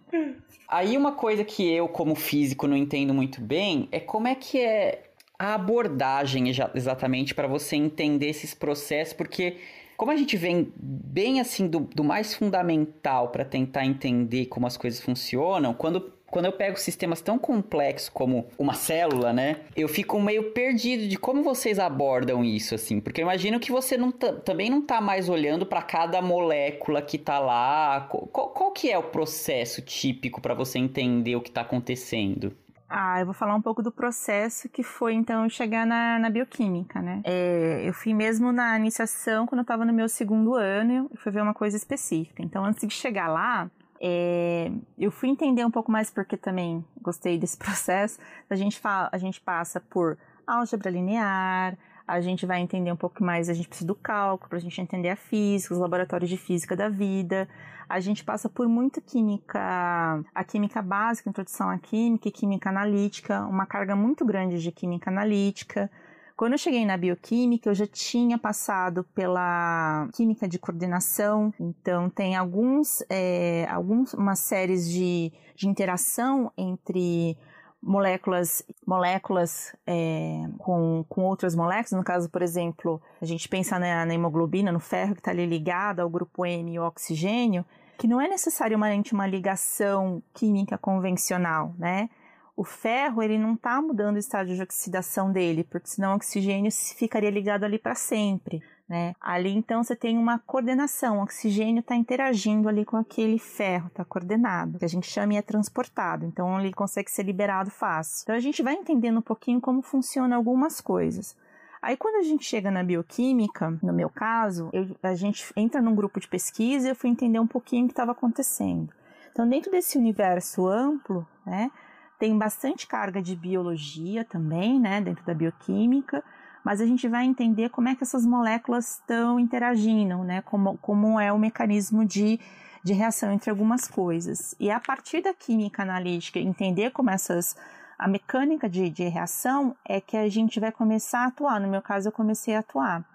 Aí 0.67 0.97
uma 0.97 1.13
coisa 1.13 1.45
que 1.45 1.65
eu, 1.71 1.87
como 1.87 2.13
físico, 2.13 2.67
não 2.67 2.75
entendo 2.75 3.13
muito 3.13 3.39
bem 3.39 3.87
é 3.91 4.01
como 4.01 4.27
é 4.27 4.35
que 4.35 4.59
é 4.59 5.11
a 5.39 5.53
abordagem 5.53 6.49
exatamente 6.73 7.33
para 7.33 7.47
você 7.47 7.75
entender 7.75 8.27
esses 8.27 8.53
processos, 8.53 9.13
porque 9.13 9.57
como 9.95 10.11
a 10.11 10.15
gente 10.15 10.35
vem 10.35 10.73
bem 10.77 11.39
assim 11.39 11.67
do, 11.67 11.81
do 11.81 12.03
mais 12.03 12.33
fundamental 12.33 13.29
para 13.29 13.45
tentar 13.45 13.85
entender 13.85 14.47
como 14.47 14.65
as 14.65 14.75
coisas 14.75 14.99
funcionam, 14.99 15.73
quando 15.73 16.14
quando 16.35 16.47
eu 16.47 16.51
pego 16.51 16.77
sistemas 16.77 17.21
tão 17.21 17.39
complexos 17.39 18.09
como 18.09 18.45
uma 18.59 18.73
célula, 18.73 19.31
né? 19.31 19.61
Eu 19.73 19.87
fico 19.87 20.19
meio 20.19 20.51
perdido 20.51 21.07
de 21.07 21.17
como 21.17 21.41
vocês 21.41 21.79
abordam 21.79 22.43
isso, 22.43 22.75
assim. 22.75 22.99
Porque 22.99 23.21
eu 23.21 23.23
imagino 23.23 23.57
que 23.57 23.71
você 23.71 23.95
não 23.95 24.11
também 24.11 24.69
não 24.69 24.81
tá 24.81 24.99
mais 24.99 25.29
olhando 25.29 25.65
para 25.65 25.81
cada 25.81 26.21
molécula 26.21 27.01
que 27.01 27.17
tá 27.17 27.39
lá. 27.39 28.01
Qual, 28.09 28.49
qual 28.49 28.71
que 28.73 28.91
é 28.91 28.97
o 28.97 29.03
processo 29.03 29.81
típico 29.81 30.41
para 30.41 30.53
você 30.53 30.77
entender 30.77 31.37
o 31.37 31.41
que 31.41 31.49
tá 31.49 31.61
acontecendo? 31.61 32.53
Ah, 32.89 33.21
eu 33.21 33.25
vou 33.25 33.33
falar 33.33 33.55
um 33.55 33.61
pouco 33.61 33.81
do 33.81 33.89
processo 33.89 34.67
que 34.67 34.83
foi 34.83 35.13
então 35.13 35.47
chegar 35.47 35.87
na, 35.87 36.19
na 36.19 36.29
bioquímica, 36.29 37.01
né? 37.01 37.21
É, 37.23 37.81
eu 37.85 37.93
fui 37.93 38.13
mesmo 38.13 38.51
na 38.51 38.77
iniciação 38.77 39.47
quando 39.47 39.59
eu 39.59 39.63
estava 39.63 39.85
no 39.85 39.93
meu 39.93 40.09
segundo 40.09 40.53
ano 40.53 41.09
e 41.13 41.15
fui 41.15 41.31
ver 41.31 41.41
uma 41.41 41.53
coisa 41.53 41.77
específica. 41.77 42.43
Então, 42.43 42.65
antes 42.65 42.85
de 42.85 42.93
chegar 42.93 43.29
lá, 43.29 43.71
é, 44.01 44.71
eu 44.97 45.11
fui 45.11 45.29
entender 45.29 45.65
um 45.65 45.71
pouco 45.71 45.91
mais 45.91 46.09
porque 46.09 46.37
também 46.37 46.83
gostei 47.01 47.37
desse 47.37 47.57
processo. 47.59 48.19
A 48.49 48.55
gente, 48.55 48.79
fala, 48.79 49.09
a 49.11 49.17
gente 49.17 49.41
passa 49.41 49.79
por 49.79 50.17
álgebra 50.45 50.89
linear, 50.89 51.77
a 52.07 52.21
gente 52.21 52.45
vai 52.45 52.59
entender 52.59 52.91
um 52.91 52.95
pouco 52.95 53.23
mais, 53.23 53.49
a 53.49 53.53
gente 53.53 53.67
precisa 53.67 53.87
do 53.87 53.95
cálculo 53.95 54.49
para 54.49 54.57
a 54.57 54.61
gente 54.61 54.79
entender 54.79 55.09
a 55.09 55.15
física, 55.15 55.73
os 55.73 55.79
laboratórios 55.79 56.29
de 56.29 56.37
física 56.37 56.75
da 56.75 56.87
vida. 56.87 57.47
A 57.87 57.99
gente 57.99 58.23
passa 58.23 58.49
por 58.49 58.67
muita 58.67 58.99
química, 58.99 60.23
a 60.33 60.43
química 60.43 60.81
básica, 60.81 61.29
introdução 61.29 61.69
à 61.69 61.77
química 61.77 62.27
e 62.27 62.31
química 62.31 62.69
analítica, 62.69 63.41
uma 63.45 63.65
carga 63.65 63.95
muito 63.95 64.25
grande 64.25 64.61
de 64.61 64.71
química 64.71 65.09
analítica. 65.09 65.89
Quando 66.35 66.51
eu 66.51 66.57
cheguei 66.57 66.85
na 66.85 66.97
bioquímica, 66.97 67.69
eu 67.69 67.73
já 67.73 67.87
tinha 67.87 68.37
passado 68.37 69.05
pela 69.15 70.09
química 70.13 70.47
de 70.47 70.59
coordenação, 70.59 71.53
então 71.57 72.09
tem 72.09 72.35
alguns, 72.35 73.01
é, 73.09 73.65
algumas 73.69 74.39
séries 74.39 74.89
de, 74.89 75.31
de 75.55 75.69
interação 75.69 76.51
entre 76.57 77.37
moléculas, 77.81 78.63
moléculas 78.85 79.73
é, 79.87 80.45
com, 80.57 81.05
com 81.07 81.23
outras 81.23 81.55
moléculas. 81.55 81.93
No 81.93 82.03
caso, 82.03 82.29
por 82.29 82.41
exemplo, 82.41 83.01
a 83.21 83.25
gente 83.25 83.47
pensa 83.47 83.79
na, 83.79 84.05
na 84.05 84.13
hemoglobina, 84.13 84.73
no 84.73 84.79
ferro 84.81 85.13
que 85.13 85.21
está 85.21 85.31
ali 85.31 85.45
ligado 85.45 86.01
ao 86.01 86.09
grupo 86.09 86.45
M 86.45 86.73
e 86.73 86.79
o 86.79 86.85
oxigênio, 86.85 87.63
que 87.97 88.07
não 88.09 88.19
é 88.19 88.27
necessariamente 88.27 89.13
uma 89.13 89.25
ligação 89.25 90.21
química 90.33 90.77
convencional, 90.77 91.73
né? 91.77 92.09
O 92.55 92.63
ferro, 92.63 93.21
ele 93.21 93.37
não 93.37 93.55
está 93.55 93.81
mudando 93.81 94.15
o 94.15 94.19
estágio 94.19 94.55
de 94.55 94.61
oxidação 94.61 95.31
dele, 95.31 95.63
porque 95.63 95.89
senão 95.89 96.13
o 96.13 96.15
oxigênio 96.15 96.71
ficaria 96.71 97.29
ligado 97.29 97.65
ali 97.65 97.77
para 97.77 97.95
sempre. 97.95 98.63
Né? 98.87 99.15
Ali 99.19 99.49
então 99.49 99.83
você 99.83 99.95
tem 99.95 100.15
uma 100.15 100.37
coordenação, 100.37 101.17
o 101.17 101.23
oxigênio 101.23 101.79
está 101.79 101.95
interagindo 101.95 102.69
ali 102.69 102.85
com 102.85 102.97
aquele 102.97 103.39
ferro, 103.39 103.87
está 103.87 104.05
coordenado, 104.05 104.77
que 104.77 104.85
a 104.85 104.89
gente 104.89 105.07
chama 105.09 105.33
e 105.33 105.37
é 105.37 105.41
transportado, 105.41 106.23
então 106.23 106.59
ele 106.59 106.71
consegue 106.71 107.09
ser 107.09 107.23
liberado 107.23 107.71
fácil. 107.71 108.21
Então 108.23 108.35
a 108.35 108.39
gente 108.39 108.61
vai 108.61 108.75
entendendo 108.75 109.17
um 109.17 109.23
pouquinho 109.23 109.59
como 109.59 109.81
funcionam 109.81 110.37
algumas 110.37 110.79
coisas. 110.79 111.35
Aí 111.81 111.97
quando 111.97 112.17
a 112.17 112.23
gente 112.23 112.45
chega 112.45 112.69
na 112.69 112.83
bioquímica, 112.83 113.75
no 113.81 113.91
meu 113.91 114.09
caso, 114.09 114.69
eu, 114.71 114.95
a 115.01 115.15
gente 115.15 115.51
entra 115.55 115.81
num 115.81 115.95
grupo 115.95 116.19
de 116.19 116.27
pesquisa 116.27 116.87
e 116.87 116.91
eu 116.91 116.95
fui 116.95 117.09
entender 117.09 117.39
um 117.39 117.47
pouquinho 117.47 117.85
o 117.85 117.87
que 117.87 117.93
estava 117.93 118.11
acontecendo. 118.11 118.93
Então 119.31 119.49
dentro 119.49 119.71
desse 119.71 119.97
universo 119.97 120.67
amplo, 120.67 121.27
né, 121.43 121.71
tem 122.19 122.37
bastante 122.37 122.87
carga 122.87 123.21
de 123.21 123.35
biologia 123.35 124.23
também, 124.23 124.79
né, 124.79 125.01
dentro 125.01 125.25
da 125.25 125.33
bioquímica, 125.33 126.23
mas 126.63 126.81
a 126.81 126.85
gente 126.85 127.07
vai 127.07 127.25
entender 127.25 127.69
como 127.69 127.89
é 127.89 127.95
que 127.95 128.03
essas 128.03 128.25
moléculas 128.25 128.93
estão 128.93 129.39
interagindo, 129.39 130.23
né, 130.23 130.41
como, 130.41 130.77
como 130.79 131.19
é 131.19 131.31
o 131.31 131.37
mecanismo 131.37 132.05
de, 132.05 132.39
de 132.83 132.93
reação 132.93 133.31
entre 133.31 133.49
algumas 133.49 133.87
coisas. 133.87 134.55
E 134.59 134.71
a 134.71 134.79
partir 134.79 135.21
da 135.21 135.33
química 135.33 135.83
analítica, 135.83 136.39
entender 136.39 136.91
como 136.91 137.09
essas 137.09 137.55
a 137.97 138.07
mecânica 138.07 138.69
de, 138.69 138.89
de 138.89 139.07
reação 139.07 139.75
é 139.85 140.01
que 140.01 140.17
a 140.17 140.27
gente 140.29 140.59
vai 140.59 140.71
começar 140.71 141.19
a 141.19 141.27
atuar. 141.27 141.59
No 141.59 141.67
meu 141.67 141.81
caso, 141.81 142.09
eu 142.09 142.11
comecei 142.11 142.55
a 142.55 142.59
atuar. 142.59 143.05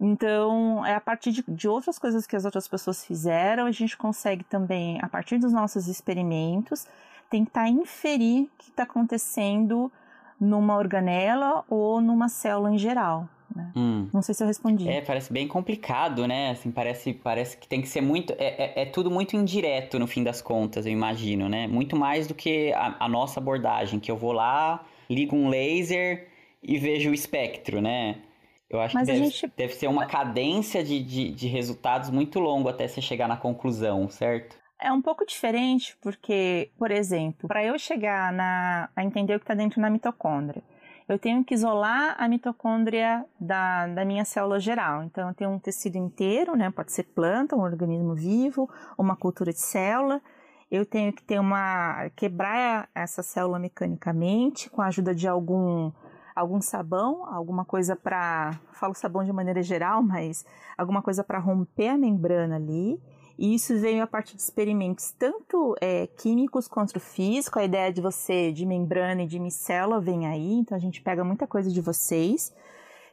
Então, 0.00 0.84
é 0.86 0.94
a 0.94 1.00
partir 1.00 1.32
de, 1.32 1.44
de, 1.48 1.66
outras 1.66 1.98
coisas 1.98 2.26
que 2.26 2.36
as 2.36 2.44
outras 2.44 2.68
pessoas 2.68 3.04
fizeram, 3.04 3.66
a 3.66 3.72
gente 3.72 3.96
consegue 3.96 4.44
também, 4.44 5.00
a 5.02 5.08
partir 5.08 5.38
dos 5.38 5.52
nossos 5.52 5.88
experimentos, 5.88 6.86
tentar 7.30 7.68
inferir 7.68 8.44
o 8.44 8.50
que 8.58 8.70
está 8.70 8.82
acontecendo 8.84 9.90
numa 10.40 10.76
organela 10.76 11.64
ou 11.68 12.00
numa 12.00 12.28
célula 12.28 12.72
em 12.72 12.78
geral. 12.78 13.28
Né? 13.54 13.72
Hum. 13.74 14.08
Não 14.12 14.22
sei 14.22 14.34
se 14.34 14.42
eu 14.42 14.46
respondi. 14.46 14.88
É, 14.88 15.00
parece 15.00 15.32
bem 15.32 15.48
complicado, 15.48 16.26
né? 16.26 16.50
Assim, 16.50 16.70
parece, 16.70 17.12
parece 17.12 17.56
que 17.56 17.66
tem 17.66 17.80
que 17.80 17.88
ser 17.88 18.00
muito. 18.00 18.32
É, 18.38 18.80
é, 18.80 18.82
é 18.82 18.84
tudo 18.86 19.10
muito 19.10 19.36
indireto 19.36 19.98
no 19.98 20.06
fim 20.06 20.22
das 20.22 20.40
contas, 20.40 20.86
eu 20.86 20.92
imagino, 20.92 21.48
né? 21.48 21.66
Muito 21.66 21.96
mais 21.96 22.26
do 22.26 22.34
que 22.34 22.72
a, 22.72 22.96
a 23.00 23.08
nossa 23.08 23.40
abordagem, 23.40 23.98
que 23.98 24.10
eu 24.10 24.16
vou 24.16 24.32
lá, 24.32 24.84
ligo 25.08 25.34
um 25.34 25.48
laser 25.48 26.28
e 26.62 26.78
vejo 26.78 27.10
o 27.10 27.14
espectro, 27.14 27.80
né? 27.80 28.16
Eu 28.70 28.80
acho 28.80 28.94
Mas 28.94 29.08
que 29.08 29.14
deve, 29.14 29.24
gente... 29.24 29.52
deve 29.56 29.74
ser 29.74 29.86
uma 29.86 30.06
cadência 30.06 30.84
de, 30.84 31.02
de, 31.02 31.30
de 31.30 31.48
resultados 31.48 32.10
muito 32.10 32.38
longo 32.38 32.68
até 32.68 32.86
você 32.86 33.00
chegar 33.00 33.26
na 33.26 33.36
conclusão, 33.36 34.10
certo? 34.10 34.58
É 34.80 34.92
um 34.92 35.02
pouco 35.02 35.26
diferente 35.26 35.96
porque, 36.00 36.70
por 36.78 36.90
exemplo, 36.90 37.48
para 37.48 37.64
eu 37.64 37.76
chegar 37.78 38.32
na, 38.32 38.88
a 38.94 39.04
entender 39.04 39.34
o 39.34 39.38
que 39.38 39.44
está 39.44 39.54
dentro 39.54 39.80
da 39.80 39.90
mitocôndria, 39.90 40.62
eu 41.08 41.18
tenho 41.18 41.42
que 41.42 41.54
isolar 41.54 42.14
a 42.18 42.28
mitocôndria 42.28 43.24
da, 43.40 43.86
da 43.86 44.04
minha 44.04 44.24
célula 44.24 44.60
geral. 44.60 45.02
Então, 45.02 45.28
eu 45.28 45.34
tenho 45.34 45.50
um 45.50 45.58
tecido 45.58 45.96
inteiro, 45.96 46.54
né? 46.54 46.70
Pode 46.70 46.92
ser 46.92 47.04
planta, 47.04 47.56
um 47.56 47.62
organismo 47.62 48.14
vivo, 48.14 48.68
uma 48.96 49.16
cultura 49.16 49.50
de 49.50 49.60
célula. 49.60 50.20
Eu 50.70 50.84
tenho 50.84 51.10
que 51.12 51.22
ter 51.22 51.40
uma 51.40 52.10
quebrar 52.14 52.90
essa 52.94 53.22
célula 53.22 53.58
mecanicamente 53.58 54.68
com 54.68 54.82
a 54.82 54.86
ajuda 54.86 55.14
de 55.14 55.26
algum 55.26 55.90
algum 56.36 56.60
sabão, 56.60 57.26
alguma 57.26 57.64
coisa 57.64 57.96
para, 57.96 58.60
falo 58.72 58.94
sabão 58.94 59.24
de 59.24 59.32
maneira 59.32 59.60
geral, 59.60 60.02
mas 60.04 60.46
alguma 60.76 61.02
coisa 61.02 61.24
para 61.24 61.40
romper 61.40 61.88
a 61.88 61.98
membrana 61.98 62.54
ali. 62.54 63.00
E 63.38 63.54
isso 63.54 63.78
veio 63.78 64.02
a 64.02 64.06
partir 64.06 64.34
de 64.34 64.42
experimentos 64.42 65.12
tanto 65.12 65.76
é, 65.80 66.08
químicos 66.08 66.66
quanto 66.66 66.98
físicos. 66.98 67.62
A 67.62 67.64
ideia 67.64 67.92
de 67.92 68.00
você, 68.00 68.50
de 68.50 68.66
membrana 68.66 69.22
e 69.22 69.26
de 69.26 69.38
micélula, 69.38 70.00
vem 70.00 70.26
aí. 70.26 70.54
Então 70.54 70.76
a 70.76 70.80
gente 70.80 71.00
pega 71.00 71.22
muita 71.22 71.46
coisa 71.46 71.70
de 71.70 71.80
vocês. 71.80 72.52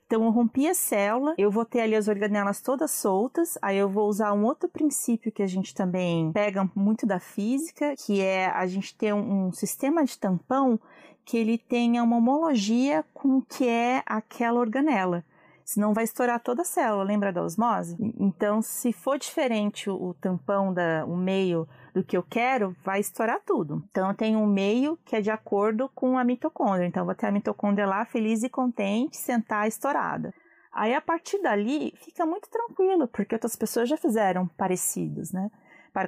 Então 0.08 0.24
eu 0.24 0.32
rompi 0.32 0.68
a 0.68 0.74
célula, 0.74 1.34
eu 1.38 1.50
vou 1.50 1.66
ter 1.66 1.82
ali 1.82 1.96
as 1.96 2.08
organelas 2.08 2.62
todas 2.62 2.92
soltas, 2.92 3.58
aí 3.60 3.78
eu 3.78 3.90
vou 3.90 4.08
usar 4.08 4.34
um 4.34 4.46
outro 4.46 4.70
princípio 4.70 5.32
que 5.32 5.42
a 5.42 5.48
gente 5.48 5.74
também 5.74 6.32
pega 6.32 6.70
muito 6.76 7.08
da 7.08 7.20
física, 7.20 7.96
que 7.96 8.22
é 8.22 8.46
a 8.48 8.68
gente 8.68 8.96
ter 8.96 9.14
um, 9.14 9.48
um 9.48 9.52
sistema 9.52 10.06
de 10.06 10.18
tampão 10.18 10.80
que 11.26 11.38
ele 11.38 11.58
tenha 11.58 12.04
uma 12.04 12.18
homologia 12.18 13.04
com 13.16 13.38
o 13.38 13.42
que 13.42 13.68
é 13.68 14.04
aquela 14.06 14.60
organela 14.60 15.24
senão 15.66 15.94
vai 15.94 16.04
estourar 16.04 16.40
toda 16.40 16.62
a 16.62 16.66
célula, 16.66 17.04
lembra 17.04 17.34
da 17.34 17.42
osmose? 17.42 17.98
Então, 18.20 18.62
se 18.62 18.94
for 18.94 19.18
diferente 19.18 19.90
o, 19.90 20.14
tampão, 20.14 20.72
da, 20.72 21.04
o 21.06 21.18
meio 21.18 21.68
do 21.94 22.04
que 22.04 22.16
eu 22.16 22.22
quero, 22.22 22.76
vai 22.86 23.00
estourar 23.00 23.42
tudo. 23.44 23.84
Então, 23.90 24.10
eu 24.10 24.16
tenho 24.16 24.38
um 24.38 24.46
meio 24.46 24.98
que 25.04 25.16
é 25.16 25.22
de 25.22 25.32
acordo 25.32 25.90
com 25.96 26.18
a 26.18 26.24
mitocôndria. 26.24 26.86
Então, 26.86 27.02
eu 27.02 27.06
vou 27.06 27.16
ter 27.16 27.26
a 27.26 27.32
mitocôndria 27.32 27.88
lá 27.88 28.06
feliz 28.06 28.44
e 28.44 28.50
contente, 28.50 29.18
sentar 29.18 29.68
estourada. 29.68 30.32
Aí, 30.72 30.94
a 30.94 31.02
partir 31.02 31.42
dali, 31.42 31.94
fica 31.98 32.26
muito 32.26 32.48
tranquilo, 32.50 33.08
porque 33.08 33.34
outras 33.34 33.56
pessoas 33.56 33.90
já 33.90 33.98
fizeram 33.98 34.48
parecidos, 34.48 35.32
né? 35.32 35.50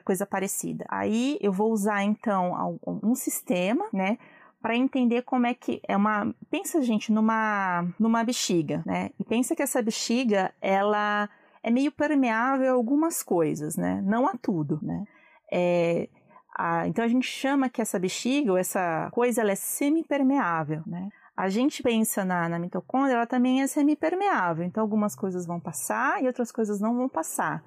Coisa 0.04 0.26
parecida. 0.26 0.86
Aí, 0.90 1.38
eu 1.42 1.52
vou 1.52 1.72
usar, 1.72 2.04
então, 2.04 2.78
um 2.86 3.16
sistema, 3.16 3.88
né? 3.94 4.18
Para 4.62 4.76
entender 4.76 5.22
como 5.22 5.46
é 5.46 5.54
que 5.54 5.82
é 5.88 5.96
uma 5.96 6.34
pensa 6.50 6.82
gente 6.82 7.12
numa 7.12 7.88
numa 8.00 8.24
bexiga, 8.24 8.84
né? 8.86 9.12
E 9.20 9.24
pensa 9.24 9.56
que 9.56 9.62
essa 9.62 9.82
bexiga 9.82 10.54
ela 10.62 11.30
é 11.64 11.70
meio 11.70 11.92
permeável 11.92 12.72
a 12.72 12.76
algumas 12.76 13.22
coisas, 13.22 13.76
né? 13.76 14.02
Não 14.06 14.28
a 14.28 14.34
tudo, 14.38 14.80
né? 14.82 15.06
É, 15.52 16.10
a, 16.58 16.88
então 16.88 17.06
a 17.06 17.08
gente 17.08 17.28
chama 17.28 17.70
que 17.70 17.82
essa 17.82 18.00
bexiga 18.00 18.52
ou 18.52 18.58
essa 18.58 19.10
coisa 19.12 19.42
ela 19.42 19.52
é 19.52 19.56
semipermeável, 19.56 20.82
né? 20.86 21.10
A 21.36 21.50
gente 21.50 21.84
pensa 21.84 22.26
na, 22.26 22.50
na 22.50 22.58
mitocôndria, 22.58 23.16
ela 23.16 23.28
também 23.28 23.62
é 23.62 23.68
semipermeável, 23.68 24.66
então 24.66 24.82
algumas 24.82 25.16
coisas 25.16 25.46
vão 25.46 25.60
passar 25.60 26.24
e 26.24 26.26
outras 26.26 26.52
coisas 26.52 26.80
não 26.82 26.96
vão 26.96 27.08
passar. 27.08 27.64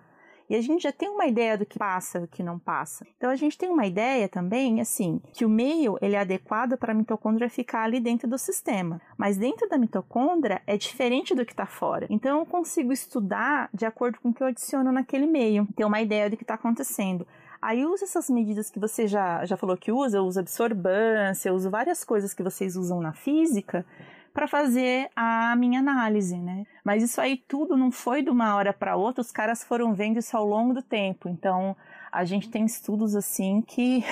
E 0.50 0.56
a 0.56 0.60
gente 0.60 0.82
já 0.82 0.90
tem 0.90 1.08
uma 1.08 1.26
ideia 1.26 1.56
do 1.56 1.64
que 1.64 1.78
passa 1.78 2.18
e 2.18 2.24
o 2.24 2.26
que 2.26 2.42
não 2.42 2.58
passa. 2.58 3.06
Então 3.16 3.30
a 3.30 3.36
gente 3.36 3.56
tem 3.56 3.68
uma 3.70 3.86
ideia 3.86 4.28
também, 4.28 4.80
assim, 4.80 5.20
que 5.32 5.44
o 5.44 5.48
meio 5.48 5.96
ele 6.02 6.16
é 6.16 6.18
adequado 6.18 6.76
para 6.76 6.90
a 6.90 6.94
mitocôndria 6.94 7.48
ficar 7.48 7.84
ali 7.84 8.00
dentro 8.00 8.28
do 8.28 8.36
sistema. 8.36 9.00
Mas 9.16 9.36
dentro 9.36 9.68
da 9.68 9.78
mitocôndria 9.78 10.60
é 10.66 10.76
diferente 10.76 11.36
do 11.36 11.46
que 11.46 11.52
está 11.52 11.66
fora. 11.66 12.08
Então 12.10 12.40
eu 12.40 12.44
consigo 12.44 12.92
estudar 12.92 13.70
de 13.72 13.86
acordo 13.86 14.18
com 14.20 14.30
o 14.30 14.34
que 14.34 14.42
eu 14.42 14.48
adiciono 14.48 14.90
naquele 14.90 15.26
meio, 15.26 15.68
ter 15.76 15.84
uma 15.84 16.00
ideia 16.00 16.28
do 16.28 16.36
que 16.36 16.42
está 16.42 16.54
acontecendo. 16.54 17.24
Aí 17.62 17.86
usa 17.86 18.04
essas 18.04 18.28
medidas 18.28 18.70
que 18.70 18.80
você 18.80 19.06
já, 19.06 19.44
já 19.44 19.56
falou 19.56 19.76
que 19.76 19.92
usa, 19.92 20.16
eu 20.16 20.24
uso 20.24 20.40
absorvância, 20.40 21.50
eu 21.50 21.54
uso 21.54 21.70
várias 21.70 22.02
coisas 22.02 22.34
que 22.34 22.42
vocês 22.42 22.74
usam 22.74 23.00
na 23.00 23.12
física 23.12 23.86
para 24.32 24.46
fazer 24.46 25.08
a 25.14 25.54
minha 25.56 25.80
análise, 25.80 26.36
né? 26.36 26.64
Mas 26.84 27.02
isso 27.02 27.20
aí 27.20 27.42
tudo 27.48 27.76
não 27.76 27.90
foi 27.90 28.22
de 28.22 28.30
uma 28.30 28.54
hora 28.54 28.72
para 28.72 28.96
outra, 28.96 29.20
os 29.20 29.30
caras 29.30 29.64
foram 29.64 29.94
vendo 29.94 30.18
isso 30.18 30.36
ao 30.36 30.46
longo 30.46 30.74
do 30.74 30.82
tempo. 30.82 31.28
Então, 31.28 31.76
a 32.12 32.24
gente 32.24 32.48
tem 32.48 32.64
estudos 32.64 33.14
assim 33.14 33.62
que 33.62 34.04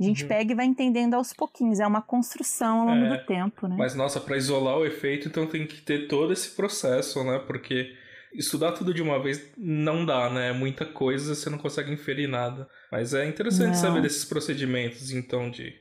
a 0.00 0.02
gente 0.02 0.22
uhum. 0.22 0.28
pega 0.28 0.52
e 0.52 0.56
vai 0.56 0.66
entendendo 0.66 1.14
aos 1.14 1.32
pouquinhos, 1.32 1.80
é 1.80 1.86
uma 1.86 2.02
construção 2.02 2.80
ao 2.80 2.86
longo 2.86 3.06
é, 3.06 3.18
do 3.18 3.26
tempo, 3.26 3.68
né? 3.68 3.76
Mas 3.78 3.94
nossa, 3.94 4.20
para 4.20 4.36
isolar 4.36 4.76
o 4.76 4.86
efeito, 4.86 5.28
então 5.28 5.46
tem 5.46 5.66
que 5.66 5.80
ter 5.80 6.08
todo 6.08 6.32
esse 6.32 6.50
processo, 6.50 7.22
né? 7.24 7.38
Porque 7.46 7.94
estudar 8.34 8.72
tudo 8.72 8.92
de 8.92 9.02
uma 9.02 9.22
vez 9.22 9.52
não 9.56 10.04
dá, 10.04 10.28
né? 10.30 10.50
É 10.50 10.52
muita 10.52 10.84
coisa, 10.84 11.34
você 11.34 11.48
não 11.48 11.58
consegue 11.58 11.92
inferir 11.92 12.28
nada. 12.28 12.68
Mas 12.90 13.14
é 13.14 13.26
interessante 13.26 13.68
não. 13.68 13.74
saber 13.74 14.02
desses 14.02 14.24
procedimentos, 14.24 15.12
então, 15.12 15.50
de 15.50 15.74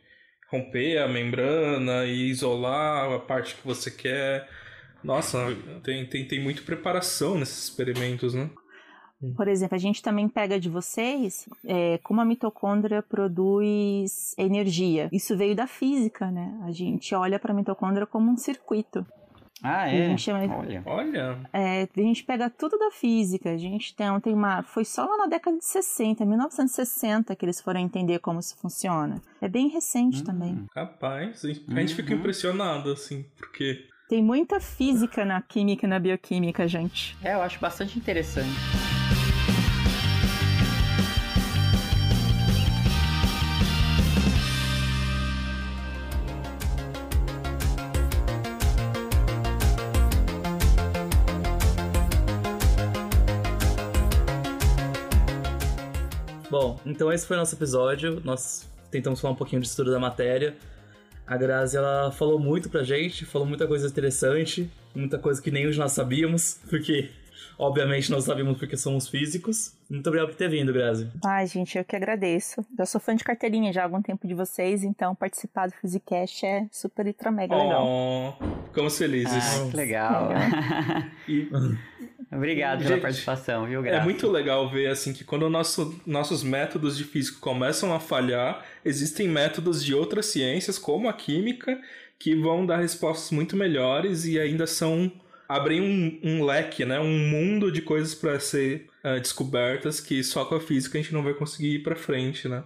romper 0.52 0.98
a 0.98 1.08
membrana 1.08 2.06
e 2.06 2.30
isolar 2.30 3.12
a 3.12 3.20
parte 3.20 3.56
que 3.56 3.66
você 3.66 3.90
quer. 3.90 4.48
Nossa, 5.04 5.38
tem, 5.84 6.06
tem, 6.06 6.28
tem 6.28 6.44
muito 6.44 6.64
preparação 6.64 7.38
nesses 7.38 7.64
experimentos, 7.64 8.34
né? 8.34 8.50
Por 9.36 9.48
exemplo, 9.48 9.76
a 9.76 9.80
gente 9.80 10.02
também 10.02 10.28
pega 10.28 10.60
de 10.60 10.68
vocês 10.68 11.48
é, 11.66 12.00
como 12.00 12.22
a 12.22 12.26
mitocôndria 12.26 13.04
produz 13.04 14.36
energia. 14.38 15.10
Isso 15.12 15.38
veio 15.38 15.56
da 15.56 15.68
física, 15.68 16.32
né? 16.32 16.60
A 16.64 16.72
gente 16.72 17.14
olha 17.14 17.38
para 17.38 17.54
a 17.54 17.56
mitocôndria 17.56 18.08
como 18.08 18.32
um 18.32 18.38
circuito. 18.38 19.06
Ah, 19.64 19.88
é? 19.88 20.06
A 20.06 20.10
gente 20.10 20.22
chama, 20.22 20.40
Olha. 20.56 20.82
Olha. 20.86 21.38
É, 21.54 21.88
a 21.96 22.02
gente 22.02 22.24
pega 22.24 22.50
tudo 22.50 22.78
da 22.78 22.92
física. 22.92 23.52
A 23.52 23.58
gente 23.58 23.96
tem, 23.96 24.08
tem 24.20 24.34
uma. 24.34 24.64
Foi 24.64 24.84
só 24.84 25.06
lá 25.06 25.18
na 25.18 25.28
década 25.28 25.58
de 25.58 25.66
60, 25.66 26.26
1960, 26.26 27.36
que 27.36 27.46
eles 27.46 27.62
foram 27.62 27.80
entender 27.80 28.20
como 28.20 28.40
isso 28.40 28.58
funciona. 28.58 29.22
É 29.40 29.48
bem 29.48 29.68
recente 29.68 30.22
hum, 30.22 30.26
também. 30.26 30.66
Rapaz, 30.76 31.44
a 31.46 31.48
gente 31.48 31.96
fica 31.96 32.14
uhum. 32.14 32.20
impressionado, 32.20 32.92
assim, 32.92 33.26
porque. 33.38 33.88
Tem 34.10 34.22
muita 34.22 34.60
física 34.60 35.24
na 35.24 35.42
química 35.42 35.86
e 35.86 35.90
na 35.90 35.98
bioquímica, 35.98 36.68
gente. 36.68 37.16
É, 37.24 37.34
eu 37.34 37.42
acho 37.42 37.60
bastante 37.60 37.98
interessante. 37.98 38.50
Então 56.92 57.12
esse 57.12 57.26
foi 57.26 57.38
o 57.38 57.40
nosso 57.40 57.56
episódio. 57.56 58.22
Nós 58.24 58.70
tentamos 58.92 59.20
falar 59.20 59.34
um 59.34 59.38
pouquinho 59.38 59.62
de 59.62 59.68
estudo 59.68 59.92
da 59.92 60.00
matéria. 60.00 60.56
A 61.26 61.38
Grazi, 61.38 61.78
ela 61.78 62.12
falou 62.12 62.38
muito 62.38 62.70
pra 62.70 62.84
gente, 62.84 63.26
falou 63.26 63.48
muita 63.48 63.66
coisa 63.66 63.88
interessante, 63.88 64.70
muita 64.94 65.18
coisa 65.18 65.42
que 65.42 65.50
nem 65.50 65.66
os 65.66 65.78
nós 65.78 65.94
sabíamos, 65.94 66.60
porque 66.70 67.10
obviamente 67.58 68.12
nós 68.12 68.26
sabíamos 68.26 68.58
porque 68.58 68.76
somos 68.76 69.08
físicos. 69.08 69.74
Muito 69.90 70.06
obrigado 70.08 70.30
por 70.30 70.36
ter 70.36 70.50
vindo, 70.50 70.74
Grazi. 70.74 71.10
Ai, 71.24 71.48
gente, 71.48 71.78
eu 71.78 71.86
que 71.86 71.96
agradeço. 71.96 72.66
Já 72.78 72.86
sou 72.86 73.00
fã 73.00 73.16
de 73.16 73.24
carteirinha 73.24 73.72
já 73.72 73.82
há 73.82 73.86
algum 73.86 74.02
tempo 74.02 74.28
de 74.28 74.34
vocês, 74.34 74.84
então 74.84 75.16
participar 75.16 75.68
do 75.68 75.74
Physicast 75.76 76.46
é 76.46 76.68
super 76.70 77.08
ultra 77.08 77.32
mega 77.32 77.56
oh, 77.56 77.64
legal. 77.64 78.40
Ficamos 78.66 78.98
felizes. 78.98 79.62
Ah, 79.62 79.70
que 79.70 79.78
legal. 79.78 80.28
legal. 80.28 81.04
e 81.30 81.50
Obrigado 82.32 82.80
pela 82.80 82.92
Gente, 82.92 83.02
participação, 83.02 83.66
viu, 83.66 83.82
Graça? 83.82 83.98
É 83.98 84.04
muito 84.04 84.30
legal 84.30 84.70
ver 84.70 84.88
assim 84.88 85.12
que 85.12 85.24
quando 85.24 85.50
nosso, 85.50 86.00
nossos 86.06 86.44
métodos 86.44 86.98
de 86.98 87.04
física 87.04 87.38
começam 87.42 87.94
a 87.94 88.00
falhar, 88.00 88.64
existem 88.86 89.28
métodos 89.28 89.84
de 89.84 89.94
outras 89.94 90.28
ciências, 90.28 90.80
como 90.80 91.10
a 91.10 91.14
química, 91.14 91.78
que 92.18 92.34
vão 92.34 92.66
dar 92.66 92.78
respostas 92.78 93.32
muito 93.32 93.58
melhores 93.58 94.26
e 94.26 94.40
ainda 94.40 94.66
são 94.66 95.12
abrem 95.50 95.82
um, 95.82 96.20
um 96.24 96.46
leque, 96.46 96.86
né, 96.86 96.98
um 97.02 97.20
mundo 97.30 97.70
de 97.70 97.82
coisas 97.82 98.16
para 98.16 98.40
ser 98.40 98.88
uh, 99.04 99.20
descobertas 99.20 100.00
que 100.00 100.24
só 100.24 100.46
com 100.46 100.56
a 100.56 100.62
física 100.62 100.98
a 100.98 101.02
gente 101.02 101.14
não 101.14 101.24
vai 101.24 101.34
conseguir 101.34 101.76
ir 101.76 101.84
para 101.84 101.98
frente, 101.98 102.48
né? 102.48 102.64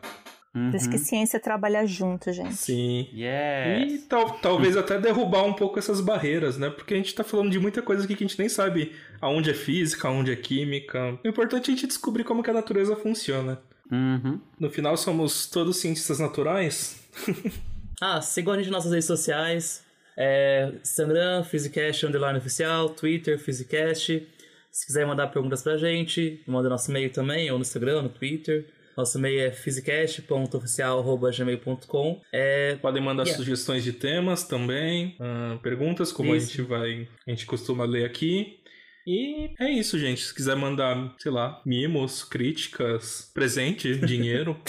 Uhum. 0.55 0.71
Por 0.71 0.77
isso 0.77 0.89
que 0.89 0.97
ciência 0.97 1.37
trabalha 1.37 1.85
junto, 1.85 2.31
gente. 2.31 2.53
Sim. 2.53 3.09
Yes. 3.13 3.91
E 3.91 3.97
tal, 4.07 4.29
talvez 4.39 4.77
até 4.77 4.97
derrubar 4.97 5.43
um 5.43 5.51
pouco 5.51 5.77
essas 5.77 5.99
barreiras, 5.99 6.57
né? 6.57 6.69
Porque 6.69 6.93
a 6.93 6.97
gente 6.97 7.13
tá 7.13 7.25
falando 7.25 7.49
de 7.51 7.59
muita 7.59 7.81
coisa 7.81 8.05
aqui 8.05 8.15
que 8.15 8.23
a 8.23 8.27
gente 8.27 8.39
nem 8.39 8.47
sabe 8.47 8.93
aonde 9.25 9.49
é 9.49 9.53
física, 9.55 10.07
aonde 10.07 10.31
é 10.31 10.35
química. 10.35 11.17
O 11.23 11.27
importante 11.27 11.69
é 11.69 11.73
a 11.73 11.75
gente 11.75 11.87
descobrir 11.87 12.23
como 12.23 12.43
que 12.43 12.51
a 12.51 12.53
natureza 12.53 12.95
funciona. 12.95 13.59
Uhum. 13.91 14.39
No 14.59 14.69
final, 14.69 14.95
somos 14.97 15.47
todos 15.47 15.77
cientistas 15.77 16.19
naturais. 16.19 17.03
ah, 17.99 18.21
sigam 18.21 18.53
a 18.53 18.57
gente 18.57 18.67
nas 18.67 18.77
nossas 18.77 18.91
redes 18.91 19.07
sociais. 19.07 19.83
É, 20.15 20.71
Instagram, 20.79 21.43
Physicast, 21.43 22.05
underline 22.05 22.37
oficial, 22.37 22.89
Twitter, 22.89 23.39
Physicast. 23.39 24.27
Se 24.71 24.85
quiser 24.85 25.07
mandar 25.07 25.25
perguntas 25.27 25.63
pra 25.63 25.75
gente, 25.75 26.43
manda 26.45 26.69
nosso 26.69 26.91
e-mail 26.91 27.11
também, 27.11 27.49
ou 27.49 27.57
no 27.57 27.63
Instagram, 27.63 28.03
no 28.03 28.09
Twitter. 28.09 28.67
Nosso 28.95 29.17
e-mail 29.17 29.41
é 29.41 29.49
physicast.oficial.gmail.com. 29.51 32.21
É... 32.31 32.75
Podem 32.75 33.01
mandar 33.01 33.23
yeah. 33.23 33.43
sugestões 33.43 33.83
de 33.83 33.91
temas 33.91 34.43
também, 34.43 35.17
uh, 35.19 35.57
perguntas, 35.59 36.11
como 36.11 36.35
Isso. 36.35 36.45
a 36.45 36.49
gente 36.49 36.61
vai. 36.61 37.07
A 37.25 37.31
gente 37.31 37.47
costuma 37.47 37.85
ler 37.85 38.05
aqui. 38.05 38.59
E 39.05 39.51
é 39.59 39.69
isso, 39.69 39.99
gente. 39.99 40.21
Se 40.21 40.33
quiser 40.33 40.55
mandar, 40.55 41.13
sei 41.17 41.31
lá, 41.31 41.61
mimos, 41.65 42.23
críticas, 42.23 43.29
presente, 43.33 43.95
dinheiro. 44.05 44.59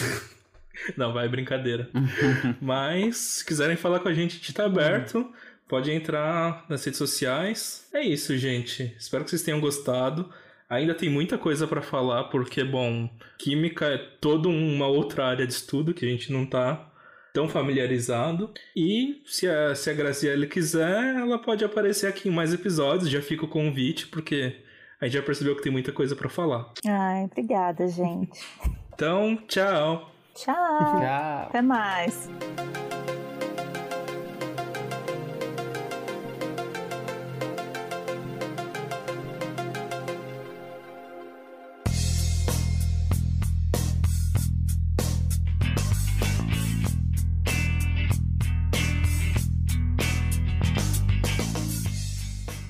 Não, 0.97 1.13
vai 1.13 1.29
brincadeira. 1.29 1.89
Mas, 2.61 3.17
se 3.17 3.45
quiserem 3.45 3.77
falar 3.77 4.01
com 4.01 4.09
a 4.09 4.15
gente, 4.15 4.33
a 4.33 4.39
gente 4.39 4.53
tá 4.53 4.67
aberto. 4.67 5.33
Pode 5.67 5.91
entrar 5.91 6.65
nas 6.69 6.85
redes 6.85 6.99
sociais. 6.99 7.89
É 7.93 8.03
isso, 8.03 8.37
gente. 8.37 8.95
Espero 8.99 9.25
que 9.25 9.31
vocês 9.31 9.43
tenham 9.43 9.61
gostado. 9.61 10.31
Ainda 10.69 10.95
tem 10.95 11.09
muita 11.09 11.39
coisa 11.39 11.67
para 11.67 11.81
falar, 11.81 12.25
porque, 12.25 12.63
bom, 12.63 13.09
química 13.39 13.87
é 13.87 13.99
toda 13.99 14.49
uma 14.49 14.87
outra 14.87 15.27
área 15.27 15.47
de 15.47 15.53
estudo 15.53 15.95
que 15.95 16.05
a 16.05 16.09
gente 16.09 16.33
não 16.33 16.45
tá 16.45 16.93
tão 17.37 17.47
familiarizado. 17.47 18.51
E 18.75 19.21
se 19.27 19.47
a, 19.47 19.75
se 19.75 19.91
a 19.91 19.93
Graciele 19.93 20.47
quiser, 20.47 21.17
ela 21.17 21.39
pode 21.39 21.63
aparecer 21.63 22.07
aqui 22.07 22.31
em 22.31 22.33
mais 22.33 22.55
episódios. 22.55 23.11
Já 23.11 23.21
fica 23.21 23.45
o 23.45 23.49
convite, 23.49 24.07
porque 24.07 24.57
a 24.99 25.05
gente 25.05 25.19
já 25.19 25.23
percebeu 25.23 25.55
que 25.55 25.63
tem 25.63 25.71
muita 25.71 25.93
coisa 25.93 26.17
para 26.17 26.31
falar. 26.31 26.73
Ai, 26.87 27.25
obrigada, 27.25 27.87
gente. 27.89 28.41
Então, 28.95 29.37
tchau. 29.47 30.11
Tchau. 30.35 30.55
Tchau. 30.55 31.47
Até 31.49 31.61
mais. 31.61 32.31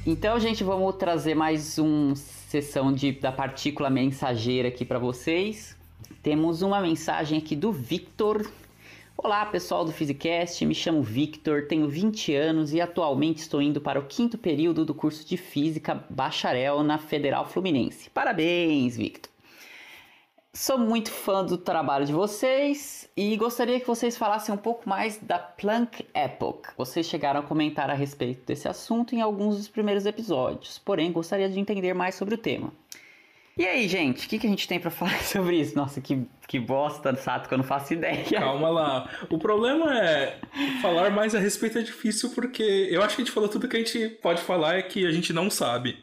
Então, 0.09 0.39
gente, 0.39 0.63
vamos 0.63 0.95
trazer 0.95 1.35
mais 1.35 1.79
uma 1.79 2.15
sessão 2.15 2.93
de, 2.93 3.11
da 3.11 3.33
partícula 3.33 3.91
mensageira 3.91 4.69
aqui 4.69 4.85
para 4.85 5.01
vocês. 5.01 5.77
Temos 6.23 6.63
uma 6.63 6.81
mensagem 6.81 7.39
aqui 7.39 7.57
do 7.57 7.73
Victor. 7.73 8.49
Olá, 9.17 9.45
pessoal 9.47 9.85
do 9.85 9.91
Physicast, 9.91 10.65
me 10.65 10.77
chamo 10.77 11.03
Victor, 11.03 11.67
tenho 11.67 11.89
20 11.89 12.33
anos 12.37 12.73
e 12.73 12.81
atualmente 12.81 13.39
estou 13.39 13.61
indo 13.61 13.81
para 13.81 13.99
o 13.99 14.05
quinto 14.05 14.39
período 14.39 14.85
do 14.85 14.95
curso 14.95 15.27
de 15.27 15.37
Física 15.37 16.05
Bacharel 16.09 16.85
na 16.85 16.99
Federal 16.99 17.45
Fluminense. 17.45 18.09
Parabéns, 18.11 18.97
Victor! 18.97 19.36
Sou 20.57 20.79
muito 20.79 21.11
fã 21.11 21.45
do 21.45 21.59
trabalho 21.59 22.07
de 22.07 22.15
vocês 22.15 23.07
e 23.15 23.37
gostaria 23.37 23.79
que 23.79 23.87
vocês 23.87 24.17
falassem 24.17 24.55
um 24.55 24.57
pouco 24.57 24.89
mais 24.89 25.19
da 25.19 25.39
Planck 25.39 26.07
Epoch. 26.15 26.71
Vocês 26.79 27.05
chegaram 27.05 27.41
a 27.41 27.43
comentar 27.43 27.91
a 27.91 27.93
respeito 27.93 28.47
desse 28.47 28.67
assunto 28.67 29.15
em 29.15 29.21
alguns 29.21 29.59
dos 29.59 29.69
primeiros 29.69 30.07
episódios, 30.07 30.79
porém 30.79 31.13
gostaria 31.13 31.47
de 31.51 31.61
entender 31.61 31.93
mais 31.93 32.15
sobre 32.15 32.37
o 32.37 32.39
tema. 32.39 32.73
E 33.55 33.67
aí, 33.67 33.87
gente, 33.87 34.25
o 34.25 34.29
que, 34.31 34.39
que 34.39 34.47
a 34.47 34.51
gente 34.51 34.67
tem 34.67 34.81
para 34.81 34.91
falar 34.91 35.21
sobre 35.21 35.61
isso? 35.61 35.77
Nossa, 35.77 36.01
que, 36.01 36.27
que 36.49 36.59
bosta, 36.59 37.15
Sato, 37.17 37.49
que 37.49 37.55
eu 37.55 37.59
não 37.59 37.65
faço 37.65 37.93
ideia. 37.93 38.25
Calma 38.25 38.71
lá. 38.71 39.11
O 39.29 39.37
problema 39.37 39.95
é 39.95 40.39
falar 40.81 41.11
mais 41.11 41.35
a 41.35 41.39
respeito 41.39 41.77
é 41.77 41.83
difícil 41.83 42.31
porque 42.31 42.89
eu 42.91 43.03
acho 43.03 43.15
que 43.15 43.21
a 43.21 43.25
gente 43.27 43.35
falou 43.35 43.51
tudo 43.51 43.69
que 43.69 43.77
a 43.77 43.81
gente 43.81 44.09
pode 44.23 44.41
falar 44.41 44.77
é 44.77 44.83
que 44.83 45.07
a 45.07 45.13
gente 45.13 45.35
não 45.35 45.51
sabe. 45.51 45.99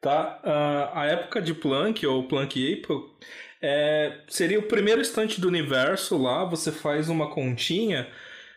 Tá? 0.00 0.40
Uh, 0.44 0.98
a 0.98 1.06
época 1.06 1.42
de 1.42 1.52
Planck, 1.52 2.06
ou 2.06 2.22
Planck 2.22 2.72
Epoch, 2.72 3.10
é, 3.60 4.20
seria 4.28 4.58
o 4.58 4.62
primeiro 4.62 5.00
instante 5.00 5.40
do 5.40 5.48
universo 5.48 6.16
lá, 6.16 6.44
você 6.44 6.70
faz 6.70 7.08
uma 7.08 7.30
continha 7.30 8.08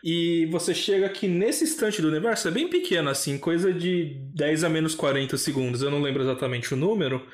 e 0.02 0.46
você 0.46 0.74
chega 0.74 1.06
aqui 1.06 1.28
nesse 1.28 1.64
instante 1.64 2.02
do 2.02 2.08
universo, 2.08 2.48
é 2.48 2.50
bem 2.50 2.68
pequeno 2.68 3.08
assim, 3.08 3.38
coisa 3.38 3.72
de 3.72 4.16
10 4.34 4.64
a 4.64 4.68
menos 4.68 4.94
40 4.94 5.36
segundos, 5.36 5.82
eu 5.82 5.90
não 5.90 6.02
lembro 6.02 6.22
exatamente 6.22 6.74
o 6.74 6.76
número, 6.76 7.26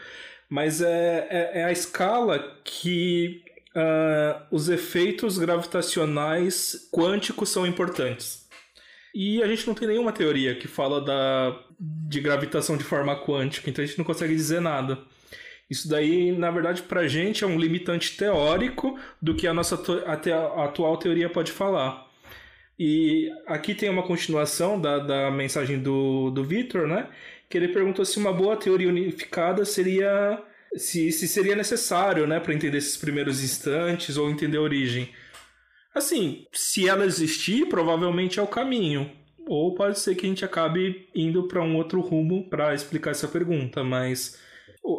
mas 0.48 0.80
é, 0.80 1.26
é, 1.30 1.60
é 1.60 1.64
a 1.64 1.72
escala 1.72 2.58
que 2.64 3.42
uh, 3.74 4.46
os 4.50 4.68
efeitos 4.68 5.38
gravitacionais 5.38 6.88
quânticos 6.92 7.50
são 7.50 7.66
importantes. 7.66 8.46
E 9.14 9.42
a 9.42 9.46
gente 9.46 9.66
não 9.66 9.74
tem 9.74 9.88
nenhuma 9.88 10.12
teoria 10.12 10.54
que 10.54 10.68
fala 10.68 11.00
da, 11.00 11.58
de 11.80 12.20
gravitação 12.20 12.76
de 12.76 12.84
forma 12.84 13.16
quântica, 13.24 13.68
então 13.68 13.82
a 13.82 13.86
gente 13.86 13.98
não 13.98 14.04
consegue 14.04 14.34
dizer 14.34 14.60
nada. 14.60 14.98
Isso 15.70 15.88
daí, 15.88 16.32
na 16.32 16.50
verdade, 16.50 16.82
para 16.82 17.00
a 17.00 17.08
gente 17.08 17.44
é 17.44 17.46
um 17.46 17.58
limitante 17.58 18.16
teórico 18.16 18.98
do 19.20 19.34
que 19.34 19.46
a 19.46 19.52
nossa 19.52 19.74
atual 20.56 20.96
teoria 20.96 21.28
pode 21.28 21.52
falar. 21.52 22.08
E 22.78 23.30
aqui 23.46 23.74
tem 23.74 23.90
uma 23.90 24.02
continuação 24.02 24.80
da, 24.80 24.98
da 24.98 25.30
mensagem 25.30 25.78
do, 25.78 26.30
do 26.30 26.44
Victor, 26.44 26.86
né? 26.86 27.08
Que 27.50 27.58
ele 27.58 27.68
perguntou 27.68 28.04
se 28.04 28.18
uma 28.18 28.32
boa 28.32 28.56
teoria 28.56 28.88
unificada 28.88 29.64
seria. 29.64 30.42
Se, 30.76 31.10
se 31.10 31.26
seria 31.26 31.56
necessário, 31.56 32.26
né, 32.26 32.38
para 32.38 32.52
entender 32.52 32.76
esses 32.76 32.96
primeiros 32.96 33.42
instantes 33.42 34.18
ou 34.18 34.30
entender 34.30 34.58
a 34.58 34.62
origem. 34.62 35.08
Assim, 35.94 36.46
se 36.52 36.86
ela 36.86 37.06
existir, 37.06 37.66
provavelmente 37.68 38.38
é 38.38 38.42
o 38.42 38.46
caminho. 38.46 39.10
Ou 39.46 39.74
pode 39.74 39.98
ser 39.98 40.14
que 40.14 40.26
a 40.26 40.28
gente 40.28 40.44
acabe 40.44 41.08
indo 41.14 41.48
para 41.48 41.62
um 41.62 41.74
outro 41.74 42.00
rumo 42.00 42.48
para 42.50 42.74
explicar 42.74 43.12
essa 43.12 43.26
pergunta, 43.26 43.82
mas 43.82 44.38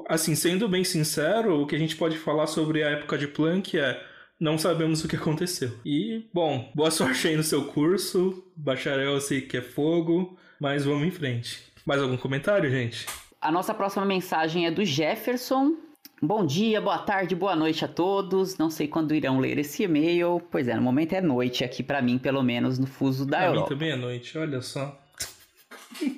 assim, 0.08 0.36
sendo 0.36 0.68
bem 0.68 0.84
sincero, 0.84 1.62
o 1.62 1.68
que 1.68 1.76
a 1.76 1.80
gente 1.80 1.96
pode 1.96 2.18
falar 2.18 2.48
sobre 2.48 2.84
a 2.84 2.90
época 2.90 3.18
de 3.18 3.28
Planck 3.28 3.78
é 3.78 4.02
não 4.40 4.58
sabemos 4.58 5.04
o 5.04 5.08
que 5.08 5.16
aconteceu. 5.16 5.72
E, 5.86 6.30
bom, 6.34 6.72
boa 6.74 6.90
sorte 6.92 7.28
aí 7.28 7.36
no 7.36 7.44
seu 7.44 7.66
curso. 7.66 8.44
Bacharel 8.56 9.14
eu 9.14 9.22
sei 9.22 9.42
que 9.42 9.58
é 9.58 9.62
fogo, 9.62 10.38
mas 10.60 10.86
vamos 10.86 11.08
em 11.08 11.12
frente. 11.12 11.64
Mais 11.86 12.02
algum 12.02 12.18
comentário, 12.18 12.70
gente? 12.70 13.06
A 13.42 13.52
nossa 13.52 13.74
próxima 13.74 14.06
mensagem 14.06 14.66
é 14.66 14.72
do 14.72 14.86
Jefferson. 14.86 15.76
Bom 16.22 16.46
dia, 16.46 16.82
boa 16.82 16.98
tarde, 16.98 17.34
boa 17.34 17.56
noite 17.56 17.86
a 17.86 17.88
todos. 17.88 18.58
Não 18.58 18.70
sei 18.70 18.88
quando 18.88 19.16
irão 19.16 19.40
ler 19.40 19.58
esse 19.58 19.84
e-mail. 19.84 20.42
Pois 20.52 20.68
é, 20.68 20.76
no 20.76 20.82
momento 20.82 21.14
é 21.14 21.22
noite 21.22 21.64
aqui 21.64 21.82
para 21.82 22.02
mim, 22.02 22.18
pelo 22.18 22.44
menos 22.44 22.78
no 22.78 22.86
fuso 22.86 23.26
da 23.26 23.38
pra 23.38 23.48
Europa. 23.48 23.70
Mim 23.70 23.76
também 23.76 23.92
é 23.92 23.96
noite, 23.96 24.38
olha 24.38 24.62
só. 24.62 25.02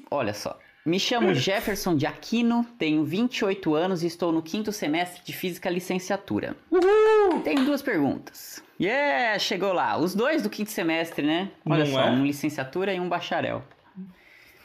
Olha 0.09 0.33
só. 0.33 0.59
Me 0.85 0.99
chamo 0.99 1.33
Jefferson 1.35 1.95
de 1.95 2.05
Aquino, 2.05 2.65
tenho 2.77 3.03
28 3.03 3.73
anos 3.75 4.03
e 4.03 4.07
estou 4.07 4.31
no 4.31 4.41
quinto 4.41 4.71
semestre 4.71 5.21
de 5.23 5.33
Física 5.33 5.69
Licenciatura. 5.69 6.55
Uhul! 6.71 7.41
Tenho 7.43 7.63
duas 7.65 7.81
perguntas. 7.81 8.63
Yeah, 8.79 9.37
chegou 9.37 9.73
lá. 9.73 9.97
Os 9.97 10.15
dois 10.15 10.41
do 10.41 10.49
quinto 10.49 10.71
semestre, 10.71 11.25
né? 11.25 11.51
Olha 11.65 11.85
Não 11.85 11.91
só, 11.91 12.01
é? 12.01 12.09
um 12.09 12.25
licenciatura 12.25 12.93
e 12.93 12.99
um 12.99 13.07
bacharel. 13.07 13.63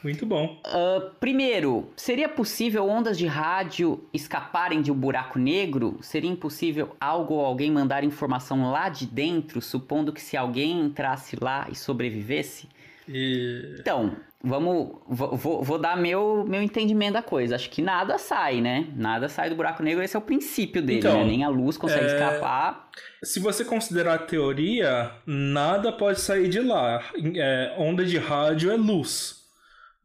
Muito 0.03 0.25
bom. 0.25 0.59
Uh, 0.65 1.11
primeiro, 1.19 1.91
seria 1.95 2.29
possível 2.29 2.87
ondas 2.87 3.17
de 3.17 3.27
rádio 3.27 4.03
escaparem 4.13 4.81
de 4.81 4.91
um 4.91 4.95
buraco 4.95 5.37
negro? 5.37 5.97
Seria 6.01 6.29
impossível 6.29 6.95
algo 6.99 7.35
ou 7.35 7.45
alguém 7.45 7.69
mandar 7.71 8.03
informação 8.03 8.71
lá 8.71 8.89
de 8.89 9.05
dentro, 9.05 9.61
supondo 9.61 10.13
que 10.13 10.21
se 10.21 10.37
alguém 10.37 10.79
entrasse 10.79 11.35
lá 11.39 11.67
e 11.71 11.75
sobrevivesse? 11.75 12.69
E... 13.07 13.75
Então, 13.79 14.15
vamos. 14.43 14.97
Vou, 15.07 15.63
vou, 15.63 15.77
dar 15.77 15.97
meu, 15.97 16.45
meu 16.47 16.61
entendimento 16.61 17.13
da 17.13 17.21
coisa. 17.21 17.55
Acho 17.55 17.69
que 17.69 17.81
nada 17.81 18.17
sai, 18.17 18.61
né? 18.61 18.87
Nada 18.95 19.29
sai 19.29 19.49
do 19.49 19.55
buraco 19.55 19.81
negro, 19.83 20.03
esse 20.03 20.15
é 20.15 20.19
o 20.19 20.21
princípio 20.21 20.81
dele, 20.81 20.99
Então, 20.99 21.19
né? 21.19 21.25
Nem 21.25 21.43
a 21.43 21.49
luz 21.49 21.77
consegue 21.77 22.05
é- 22.05 22.13
escapar. 22.13 22.89
Se 23.23 23.39
você 23.39 23.63
considerar 23.63 24.15
a 24.15 24.19
teoria, 24.19 25.11
nada 25.25 25.91
pode 25.91 26.19
sair 26.19 26.49
de 26.49 26.59
lá. 26.59 27.03
É, 27.35 27.75
onda 27.77 28.05
de 28.05 28.17
rádio 28.17 28.71
é 28.71 28.75
luz. 28.75 29.37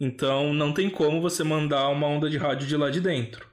Então 0.00 0.52
não 0.52 0.72
tem 0.72 0.90
como 0.90 1.20
você 1.20 1.44
mandar 1.44 1.88
uma 1.88 2.06
onda 2.08 2.28
de 2.28 2.36
rádio 2.36 2.66
de 2.66 2.76
lá 2.76 2.90
de 2.90 3.00
dentro. 3.00 3.46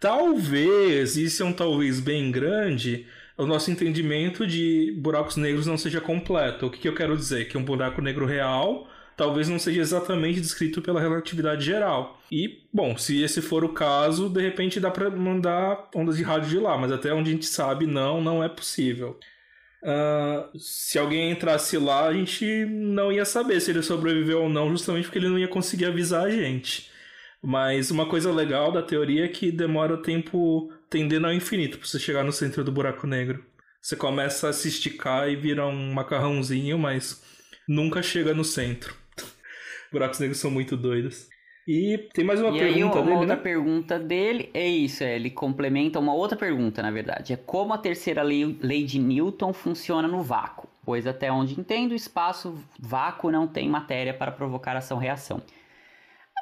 Talvez, 0.00 1.16
isso 1.16 1.42
é 1.42 1.46
um 1.46 1.52
talvez 1.52 2.00
bem 2.00 2.30
grande, 2.30 3.06
o 3.36 3.46
nosso 3.46 3.70
entendimento 3.70 4.46
de 4.46 4.94
buracos 4.98 5.36
negros 5.36 5.66
não 5.66 5.76
seja 5.76 6.00
completo. 6.00 6.66
O 6.66 6.70
que, 6.70 6.78
que 6.78 6.88
eu 6.88 6.94
quero 6.94 7.16
dizer? 7.16 7.48
Que 7.48 7.58
um 7.58 7.64
buraco 7.64 8.00
negro 8.00 8.26
real 8.26 8.88
talvez 9.16 9.48
não 9.48 9.58
seja 9.58 9.80
exatamente 9.80 10.40
descrito 10.40 10.82
pela 10.82 11.00
relatividade 11.00 11.64
geral. 11.64 12.20
E, 12.30 12.62
bom, 12.72 12.96
se 12.96 13.22
esse 13.22 13.40
for 13.40 13.64
o 13.64 13.68
caso, 13.68 14.28
de 14.28 14.40
repente 14.40 14.80
dá 14.80 14.90
para 14.90 15.10
mandar 15.10 15.88
ondas 15.94 16.16
de 16.16 16.22
rádio 16.22 16.50
de 16.50 16.58
lá, 16.58 16.76
mas 16.76 16.90
até 16.90 17.12
onde 17.12 17.30
a 17.30 17.32
gente 17.32 17.46
sabe, 17.46 17.86
não, 17.86 18.20
não 18.20 18.42
é 18.42 18.48
possível. 18.48 19.18
Ah, 19.84 20.48
se 20.56 20.98
alguém 20.98 21.30
entrasse 21.30 21.76
lá, 21.78 22.08
a 22.08 22.12
gente 22.12 22.64
não 22.66 23.12
ia 23.12 23.24
saber 23.24 23.60
se 23.60 23.70
ele 23.70 23.82
sobreviveu 23.82 24.42
ou 24.42 24.48
não, 24.48 24.70
justamente 24.70 25.04
porque 25.04 25.18
ele 25.18 25.28
não 25.28 25.38
ia 25.38 25.48
conseguir 25.48 25.84
avisar 25.86 26.24
a 26.24 26.30
gente. 26.30 26.90
Mas 27.42 27.90
uma 27.90 28.06
coisa 28.06 28.32
legal 28.32 28.72
da 28.72 28.82
teoria 28.82 29.26
é 29.26 29.28
que 29.28 29.52
demora 29.52 29.98
tempo 29.98 30.72
tendendo 30.90 31.26
ao 31.26 31.32
infinito 31.32 31.78
para 31.78 31.86
você 31.86 31.98
chegar 31.98 32.24
no 32.24 32.32
centro 32.32 32.64
do 32.64 32.72
buraco 32.72 33.06
negro. 33.06 33.44
Você 33.80 33.96
começa 33.96 34.48
a 34.48 34.52
se 34.52 34.68
esticar 34.68 35.28
e 35.28 35.36
vira 35.36 35.66
um 35.66 35.92
macarrãozinho, 35.92 36.78
mas 36.78 37.22
nunca 37.68 38.02
chega 38.02 38.32
no 38.32 38.44
centro. 38.44 38.94
Buracos 39.92 40.18
negros 40.18 40.38
são 40.38 40.50
muito 40.50 40.76
doidos. 40.76 41.28
E 41.66 42.08
tem 42.12 42.24
mais 42.24 42.40
uma 42.40 42.50
e 42.50 42.60
aí, 42.60 42.74
pergunta 42.74 42.98
uma 42.98 43.04
dele, 43.04 43.16
outra 43.16 43.36
né? 43.36 43.42
pergunta 43.42 43.98
dele 43.98 44.50
é 44.52 44.66
isso, 44.66 45.02
é, 45.02 45.16
ele 45.16 45.30
complementa 45.30 45.98
uma 45.98 46.12
outra 46.12 46.36
pergunta, 46.36 46.82
na 46.82 46.90
verdade. 46.90 47.32
É 47.32 47.36
como 47.36 47.72
a 47.72 47.78
terceira 47.78 48.22
lei, 48.22 48.58
lei 48.60 48.84
de 48.84 48.98
Newton 48.98 49.52
funciona 49.54 50.06
no 50.06 50.22
vácuo? 50.22 50.68
Pois 50.84 51.06
até 51.06 51.32
onde 51.32 51.58
entendo, 51.58 51.92
o 51.92 51.94
espaço 51.94 52.62
vácuo 52.78 53.30
não 53.30 53.46
tem 53.46 53.66
matéria 53.66 54.12
para 54.12 54.30
provocar 54.30 54.76
ação-reação. 54.76 55.40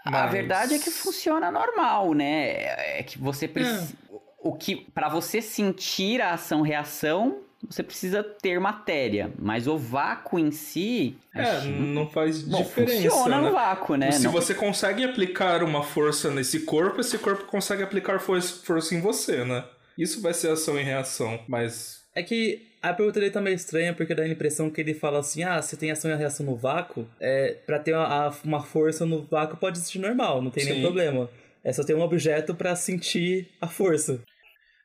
Mas... 0.05 0.15
A 0.15 0.27
verdade 0.27 0.75
é 0.75 0.79
que 0.81 0.91
funciona 0.91 1.51
normal, 1.53 2.13
né? 2.13 2.99
É 2.99 3.03
que 3.05 3.17
você 3.19 3.47
precisa. 3.47 3.95
É. 4.11 4.13
O 4.43 4.53
que. 4.55 4.77
para 4.93 5.09
você 5.09 5.41
sentir 5.41 6.21
a 6.21 6.33
ação-reação, 6.33 7.39
você 7.69 7.83
precisa 7.83 8.25
ter 8.25 8.59
matéria, 8.59 9.33
mas 9.39 9.67
o 9.69 9.79
vácuo 9.79 10.39
em 10.39 10.51
si. 10.51 11.17
É, 11.35 11.65
não 11.67 12.09
faz 12.09 12.43
Bom, 12.43 12.59
diferença. 12.59 13.11
Funciona 13.11 13.41
né? 13.41 13.47
no 13.47 13.53
vácuo, 13.53 13.97
né? 13.97 14.11
Se 14.11 14.25
não... 14.25 14.33
você 14.33 14.55
consegue 14.55 15.05
aplicar 15.05 15.63
uma 15.63 15.83
força 15.83 16.31
nesse 16.31 16.61
corpo, 16.61 17.01
esse 17.01 17.19
corpo 17.19 17.45
consegue 17.45 17.83
aplicar 17.83 18.19
força, 18.19 18.65
força 18.65 18.95
em 18.95 19.01
você, 19.01 19.45
né? 19.45 19.65
Isso 19.97 20.21
vai 20.21 20.35
ser 20.35 20.51
ação 20.51 20.79
e 20.79 20.83
reação, 20.83 21.39
mas. 21.47 22.03
É 22.15 22.23
que 22.23 22.73
a 22.83 22.93
pergunta 22.93 23.21
dele 23.21 23.31
tá 23.31 23.41
meio 23.41 23.55
estranha, 23.55 23.95
porque 23.95 24.15
dá 24.15 24.25
a 24.25 24.29
impressão 24.29 24.69
que 24.69 24.81
ele 24.81 24.93
fala 24.93 25.21
assim: 25.21 25.45
ah, 25.45 25.63
se 25.63 25.77
tem 25.77 25.91
ação 25.91 26.11
e 26.11 26.17
reação 26.17 26.45
no 26.45 26.57
vácuo, 26.57 27.07
é, 27.21 27.57
pra 27.65 27.79
ter 27.79 27.95
uma, 27.95 28.29
uma 28.45 28.63
força 28.63 29.07
no 29.07 29.23
vácuo 29.23 29.57
pode 29.57 29.79
existir 29.79 30.01
normal, 30.01 30.43
não 30.43 30.51
tem 30.51 30.65
Sim. 30.65 30.71
nenhum 30.71 30.83
problema. 30.83 31.31
É 31.63 31.73
só 31.73 31.85
ter 31.85 31.95
um 31.95 32.01
objeto 32.01 32.57
para 32.57 32.75
sentir 32.75 33.49
a 33.61 33.69
força. 33.69 34.21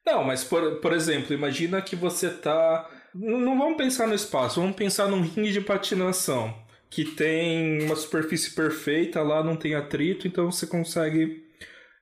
Não, 0.08 0.24
mas 0.24 0.42
por, 0.42 0.78
por 0.78 0.94
exemplo, 0.94 1.34
imagina 1.34 1.82
que 1.82 1.94
você 1.94 2.30
tá. 2.30 2.90
Não 3.14 3.60
vamos 3.60 3.76
pensar 3.76 4.08
no 4.08 4.16
espaço, 4.16 4.62
vamos 4.62 4.78
pensar 4.78 5.10
num 5.10 5.22
ringue 5.22 5.52
de 5.52 5.60
patinação. 5.60 6.56
Que 6.90 7.04
tem 7.04 7.84
uma 7.84 7.96
superfície 7.98 8.52
perfeita, 8.52 9.22
lá 9.22 9.44
não 9.44 9.58
tem 9.58 9.76
atrito, 9.76 10.26
então 10.26 10.50
você 10.50 10.66
consegue 10.66 11.44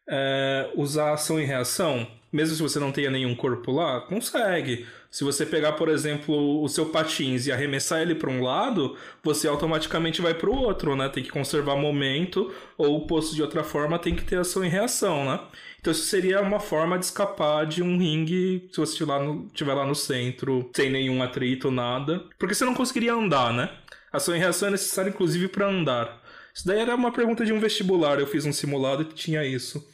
é, 0.08 0.70
usar 0.76 1.14
ação 1.14 1.40
e 1.40 1.46
reação. 1.46 2.08
Mesmo 2.36 2.54
se 2.54 2.62
você 2.62 2.80
não 2.80 2.92
tenha 2.92 3.10
nenhum 3.10 3.34
corpo 3.34 3.72
lá, 3.72 4.02
consegue. 4.02 4.86
Se 5.10 5.24
você 5.24 5.46
pegar, 5.46 5.72
por 5.72 5.88
exemplo, 5.88 6.62
o 6.62 6.68
seu 6.68 6.88
patins 6.88 7.48
e 7.48 7.52
arremessar 7.54 8.02
ele 8.02 8.14
para 8.14 8.30
um 8.30 8.44
lado, 8.44 8.98
você 9.24 9.48
automaticamente 9.48 10.22
vai 10.22 10.34
para 10.34 10.50
o 10.50 10.54
outro, 10.54 10.98
né? 10.98 11.08
Tem 11.08 11.24
que 11.24 11.32
conservar 11.32 11.78
momento, 11.78 12.54
ou 12.78 13.08
posto 13.08 13.34
de 13.34 13.42
outra 13.42 13.64
forma, 13.64 13.98
tem 13.98 14.14
que 14.14 14.26
ter 14.26 14.36
ação 14.36 14.66
e 14.66 14.68
reação, 14.68 15.24
né? 15.24 15.40
Então 15.80 15.94
isso 15.94 16.08
seria 16.08 16.42
uma 16.42 16.60
forma 16.60 17.00
de 17.00 17.06
escapar 17.06 17.66
de 17.66 17.82
um 17.82 17.98
ringue 17.98 18.68
se 18.70 18.82
você 18.82 18.92
estiver 18.92 19.14
lá 19.14 19.24
no, 19.24 19.46
estiver 19.46 19.74
lá 19.74 19.86
no 19.86 19.96
centro, 19.96 20.70
sem 20.76 20.90
nenhum 20.90 21.24
atrito, 21.24 21.72
nada. 21.72 22.22
Porque 22.38 22.54
você 22.54 22.66
não 22.66 22.74
conseguiria 22.74 23.14
andar, 23.14 23.54
né? 23.54 23.70
Ação 24.12 24.36
e 24.36 24.40
reação 24.40 24.68
é 24.68 24.72
necessária, 24.72 25.10
inclusive, 25.10 25.48
para 25.48 25.70
andar. 25.70 26.22
Isso 26.54 26.68
daí 26.68 26.80
era 26.80 26.96
uma 26.96 27.12
pergunta 27.14 27.46
de 27.46 27.54
um 27.54 27.60
vestibular, 27.60 28.20
eu 28.20 28.28
fiz 28.28 28.46
um 28.46 28.52
simulado 28.52 29.06
que 29.06 29.14
tinha 29.14 29.46
isso. 29.46 29.86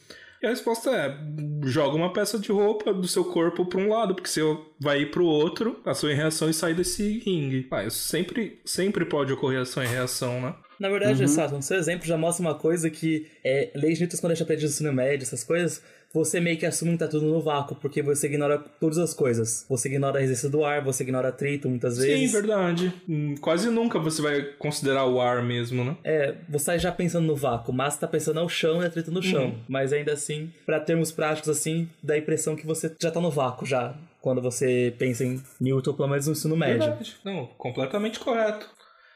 E 0.42 0.46
a 0.46 0.50
resposta 0.50 0.90
é: 0.90 1.16
joga 1.64 1.96
uma 1.96 2.12
peça 2.12 2.38
de 2.38 2.50
roupa 2.50 2.92
do 2.92 3.06
seu 3.06 3.24
corpo 3.24 3.64
para 3.64 3.80
um 3.80 3.88
lado, 3.88 4.14
porque 4.14 4.28
você 4.28 4.40
vai 4.80 5.02
ir 5.02 5.10
para 5.10 5.22
o 5.22 5.26
outro, 5.26 5.80
ação 5.84 6.10
e 6.10 6.14
reação 6.14 6.50
e 6.50 6.54
sai 6.54 6.74
desse 6.74 7.20
ringue. 7.20 7.68
Ah, 7.70 7.84
isso 7.84 7.98
sempre, 7.98 8.60
sempre 8.64 9.04
pode 9.04 9.32
ocorrer 9.32 9.60
ação 9.60 9.84
e 9.84 9.86
reação, 9.86 10.40
né? 10.40 10.54
Na 10.80 10.88
verdade, 10.88 11.22
uhum. 11.22 11.28
Sato, 11.28 11.54
no 11.54 11.62
seu 11.62 11.76
exemplo 11.76 12.04
já 12.04 12.18
mostra 12.18 12.44
uma 12.44 12.56
coisa 12.56 12.90
que 12.90 13.28
é, 13.44 13.70
leis 13.72 14.00
Newton 14.00 14.16
quando 14.16 14.32
a 14.32 14.34
gente 14.34 14.42
aprende 14.42 14.64
no 14.64 14.68
ensino 14.68 14.92
médio, 14.92 15.22
essas 15.22 15.44
coisas, 15.44 15.80
você 16.12 16.40
meio 16.40 16.58
que 16.58 16.66
assume 16.66 16.92
que 16.92 16.98
tá 16.98 17.08
tudo 17.08 17.26
no 17.26 17.40
vácuo, 17.40 17.76
porque 17.76 18.02
você 18.02 18.26
ignora 18.26 18.58
todas 18.58 18.98
as 18.98 19.14
coisas. 19.14 19.64
Você 19.68 19.88
ignora 19.88 20.18
a 20.18 20.20
resistência 20.20 20.50
do 20.50 20.64
ar, 20.64 20.82
você 20.82 21.02
ignora 21.02 21.28
atrito 21.28 21.68
muitas 21.68 21.96
vezes. 21.96 22.30
Sim, 22.30 22.38
verdade. 22.38 22.92
Hum, 23.08 23.34
quase 23.40 23.70
nunca 23.70 23.98
você 23.98 24.20
vai 24.20 24.42
considerar 24.58 25.06
o 25.06 25.20
ar 25.20 25.42
mesmo, 25.42 25.84
né? 25.84 25.96
É, 26.04 26.34
você 26.48 26.66
tá 26.66 26.78
já 26.78 26.92
pensando 26.92 27.26
no 27.26 27.36
vácuo, 27.36 27.72
mas 27.72 27.96
tá 27.96 28.06
pensando 28.06 28.40
no 28.40 28.48
chão 28.48 28.82
e 28.82 28.86
atrito 28.86 29.10
no 29.10 29.22
chão. 29.22 29.46
Uhum. 29.46 29.58
Mas 29.68 29.92
ainda 29.92 30.12
assim, 30.12 30.52
para 30.66 30.80
termos 30.80 31.10
práticos 31.10 31.48
assim, 31.48 31.88
dá 32.02 32.14
a 32.14 32.18
impressão 32.18 32.54
que 32.54 32.66
você 32.66 32.94
já 33.00 33.10
tá 33.10 33.20
no 33.20 33.30
vácuo 33.30 33.66
já. 33.66 33.94
Quando 34.20 34.40
você 34.40 34.94
pensa 34.98 35.24
em 35.24 35.42
Newton, 35.60 35.94
pelo 35.94 36.08
menos 36.08 36.26
no 36.26 36.32
ensino 36.32 36.56
médio. 36.56 36.78
Verdade. 36.78 37.16
Não, 37.24 37.46
completamente 37.58 38.20
correto. 38.20 38.68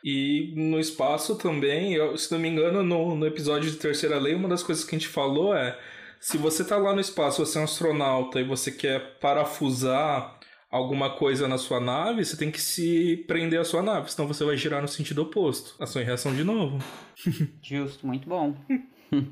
E 0.02 0.52
no 0.56 0.78
espaço 0.78 1.36
também, 1.36 1.94
eu, 1.94 2.16
se 2.16 2.30
não 2.32 2.38
me 2.38 2.48
engano, 2.48 2.82
no, 2.82 3.16
no 3.16 3.26
episódio 3.26 3.70
de 3.70 3.76
Terceira 3.76 4.18
Lei, 4.18 4.34
uma 4.34 4.48
das 4.48 4.62
coisas 4.62 4.84
que 4.84 4.94
a 4.94 4.98
gente 4.98 5.08
falou 5.08 5.54
é: 5.54 5.76
se 6.26 6.36
você 6.36 6.64
tá 6.64 6.76
lá 6.76 6.92
no 6.92 7.00
espaço, 7.00 7.46
você 7.46 7.56
é 7.56 7.60
um 7.60 7.64
astronauta 7.64 8.40
e 8.40 8.44
você 8.44 8.72
quer 8.72 9.16
parafusar 9.20 10.40
alguma 10.68 11.16
coisa 11.16 11.46
na 11.46 11.56
sua 11.56 11.78
nave, 11.78 12.24
você 12.24 12.36
tem 12.36 12.50
que 12.50 12.60
se 12.60 13.24
prender 13.28 13.60
à 13.60 13.64
sua 13.64 13.80
nave, 13.80 14.10
senão 14.10 14.26
você 14.26 14.44
vai 14.44 14.56
girar 14.56 14.82
no 14.82 14.88
sentido 14.88 15.22
oposto. 15.22 15.80
Ação 15.80 16.02
e 16.02 16.04
reação 16.04 16.34
de 16.34 16.42
novo. 16.42 16.78
Justo, 17.62 18.04
muito 18.04 18.28
bom. 18.28 18.56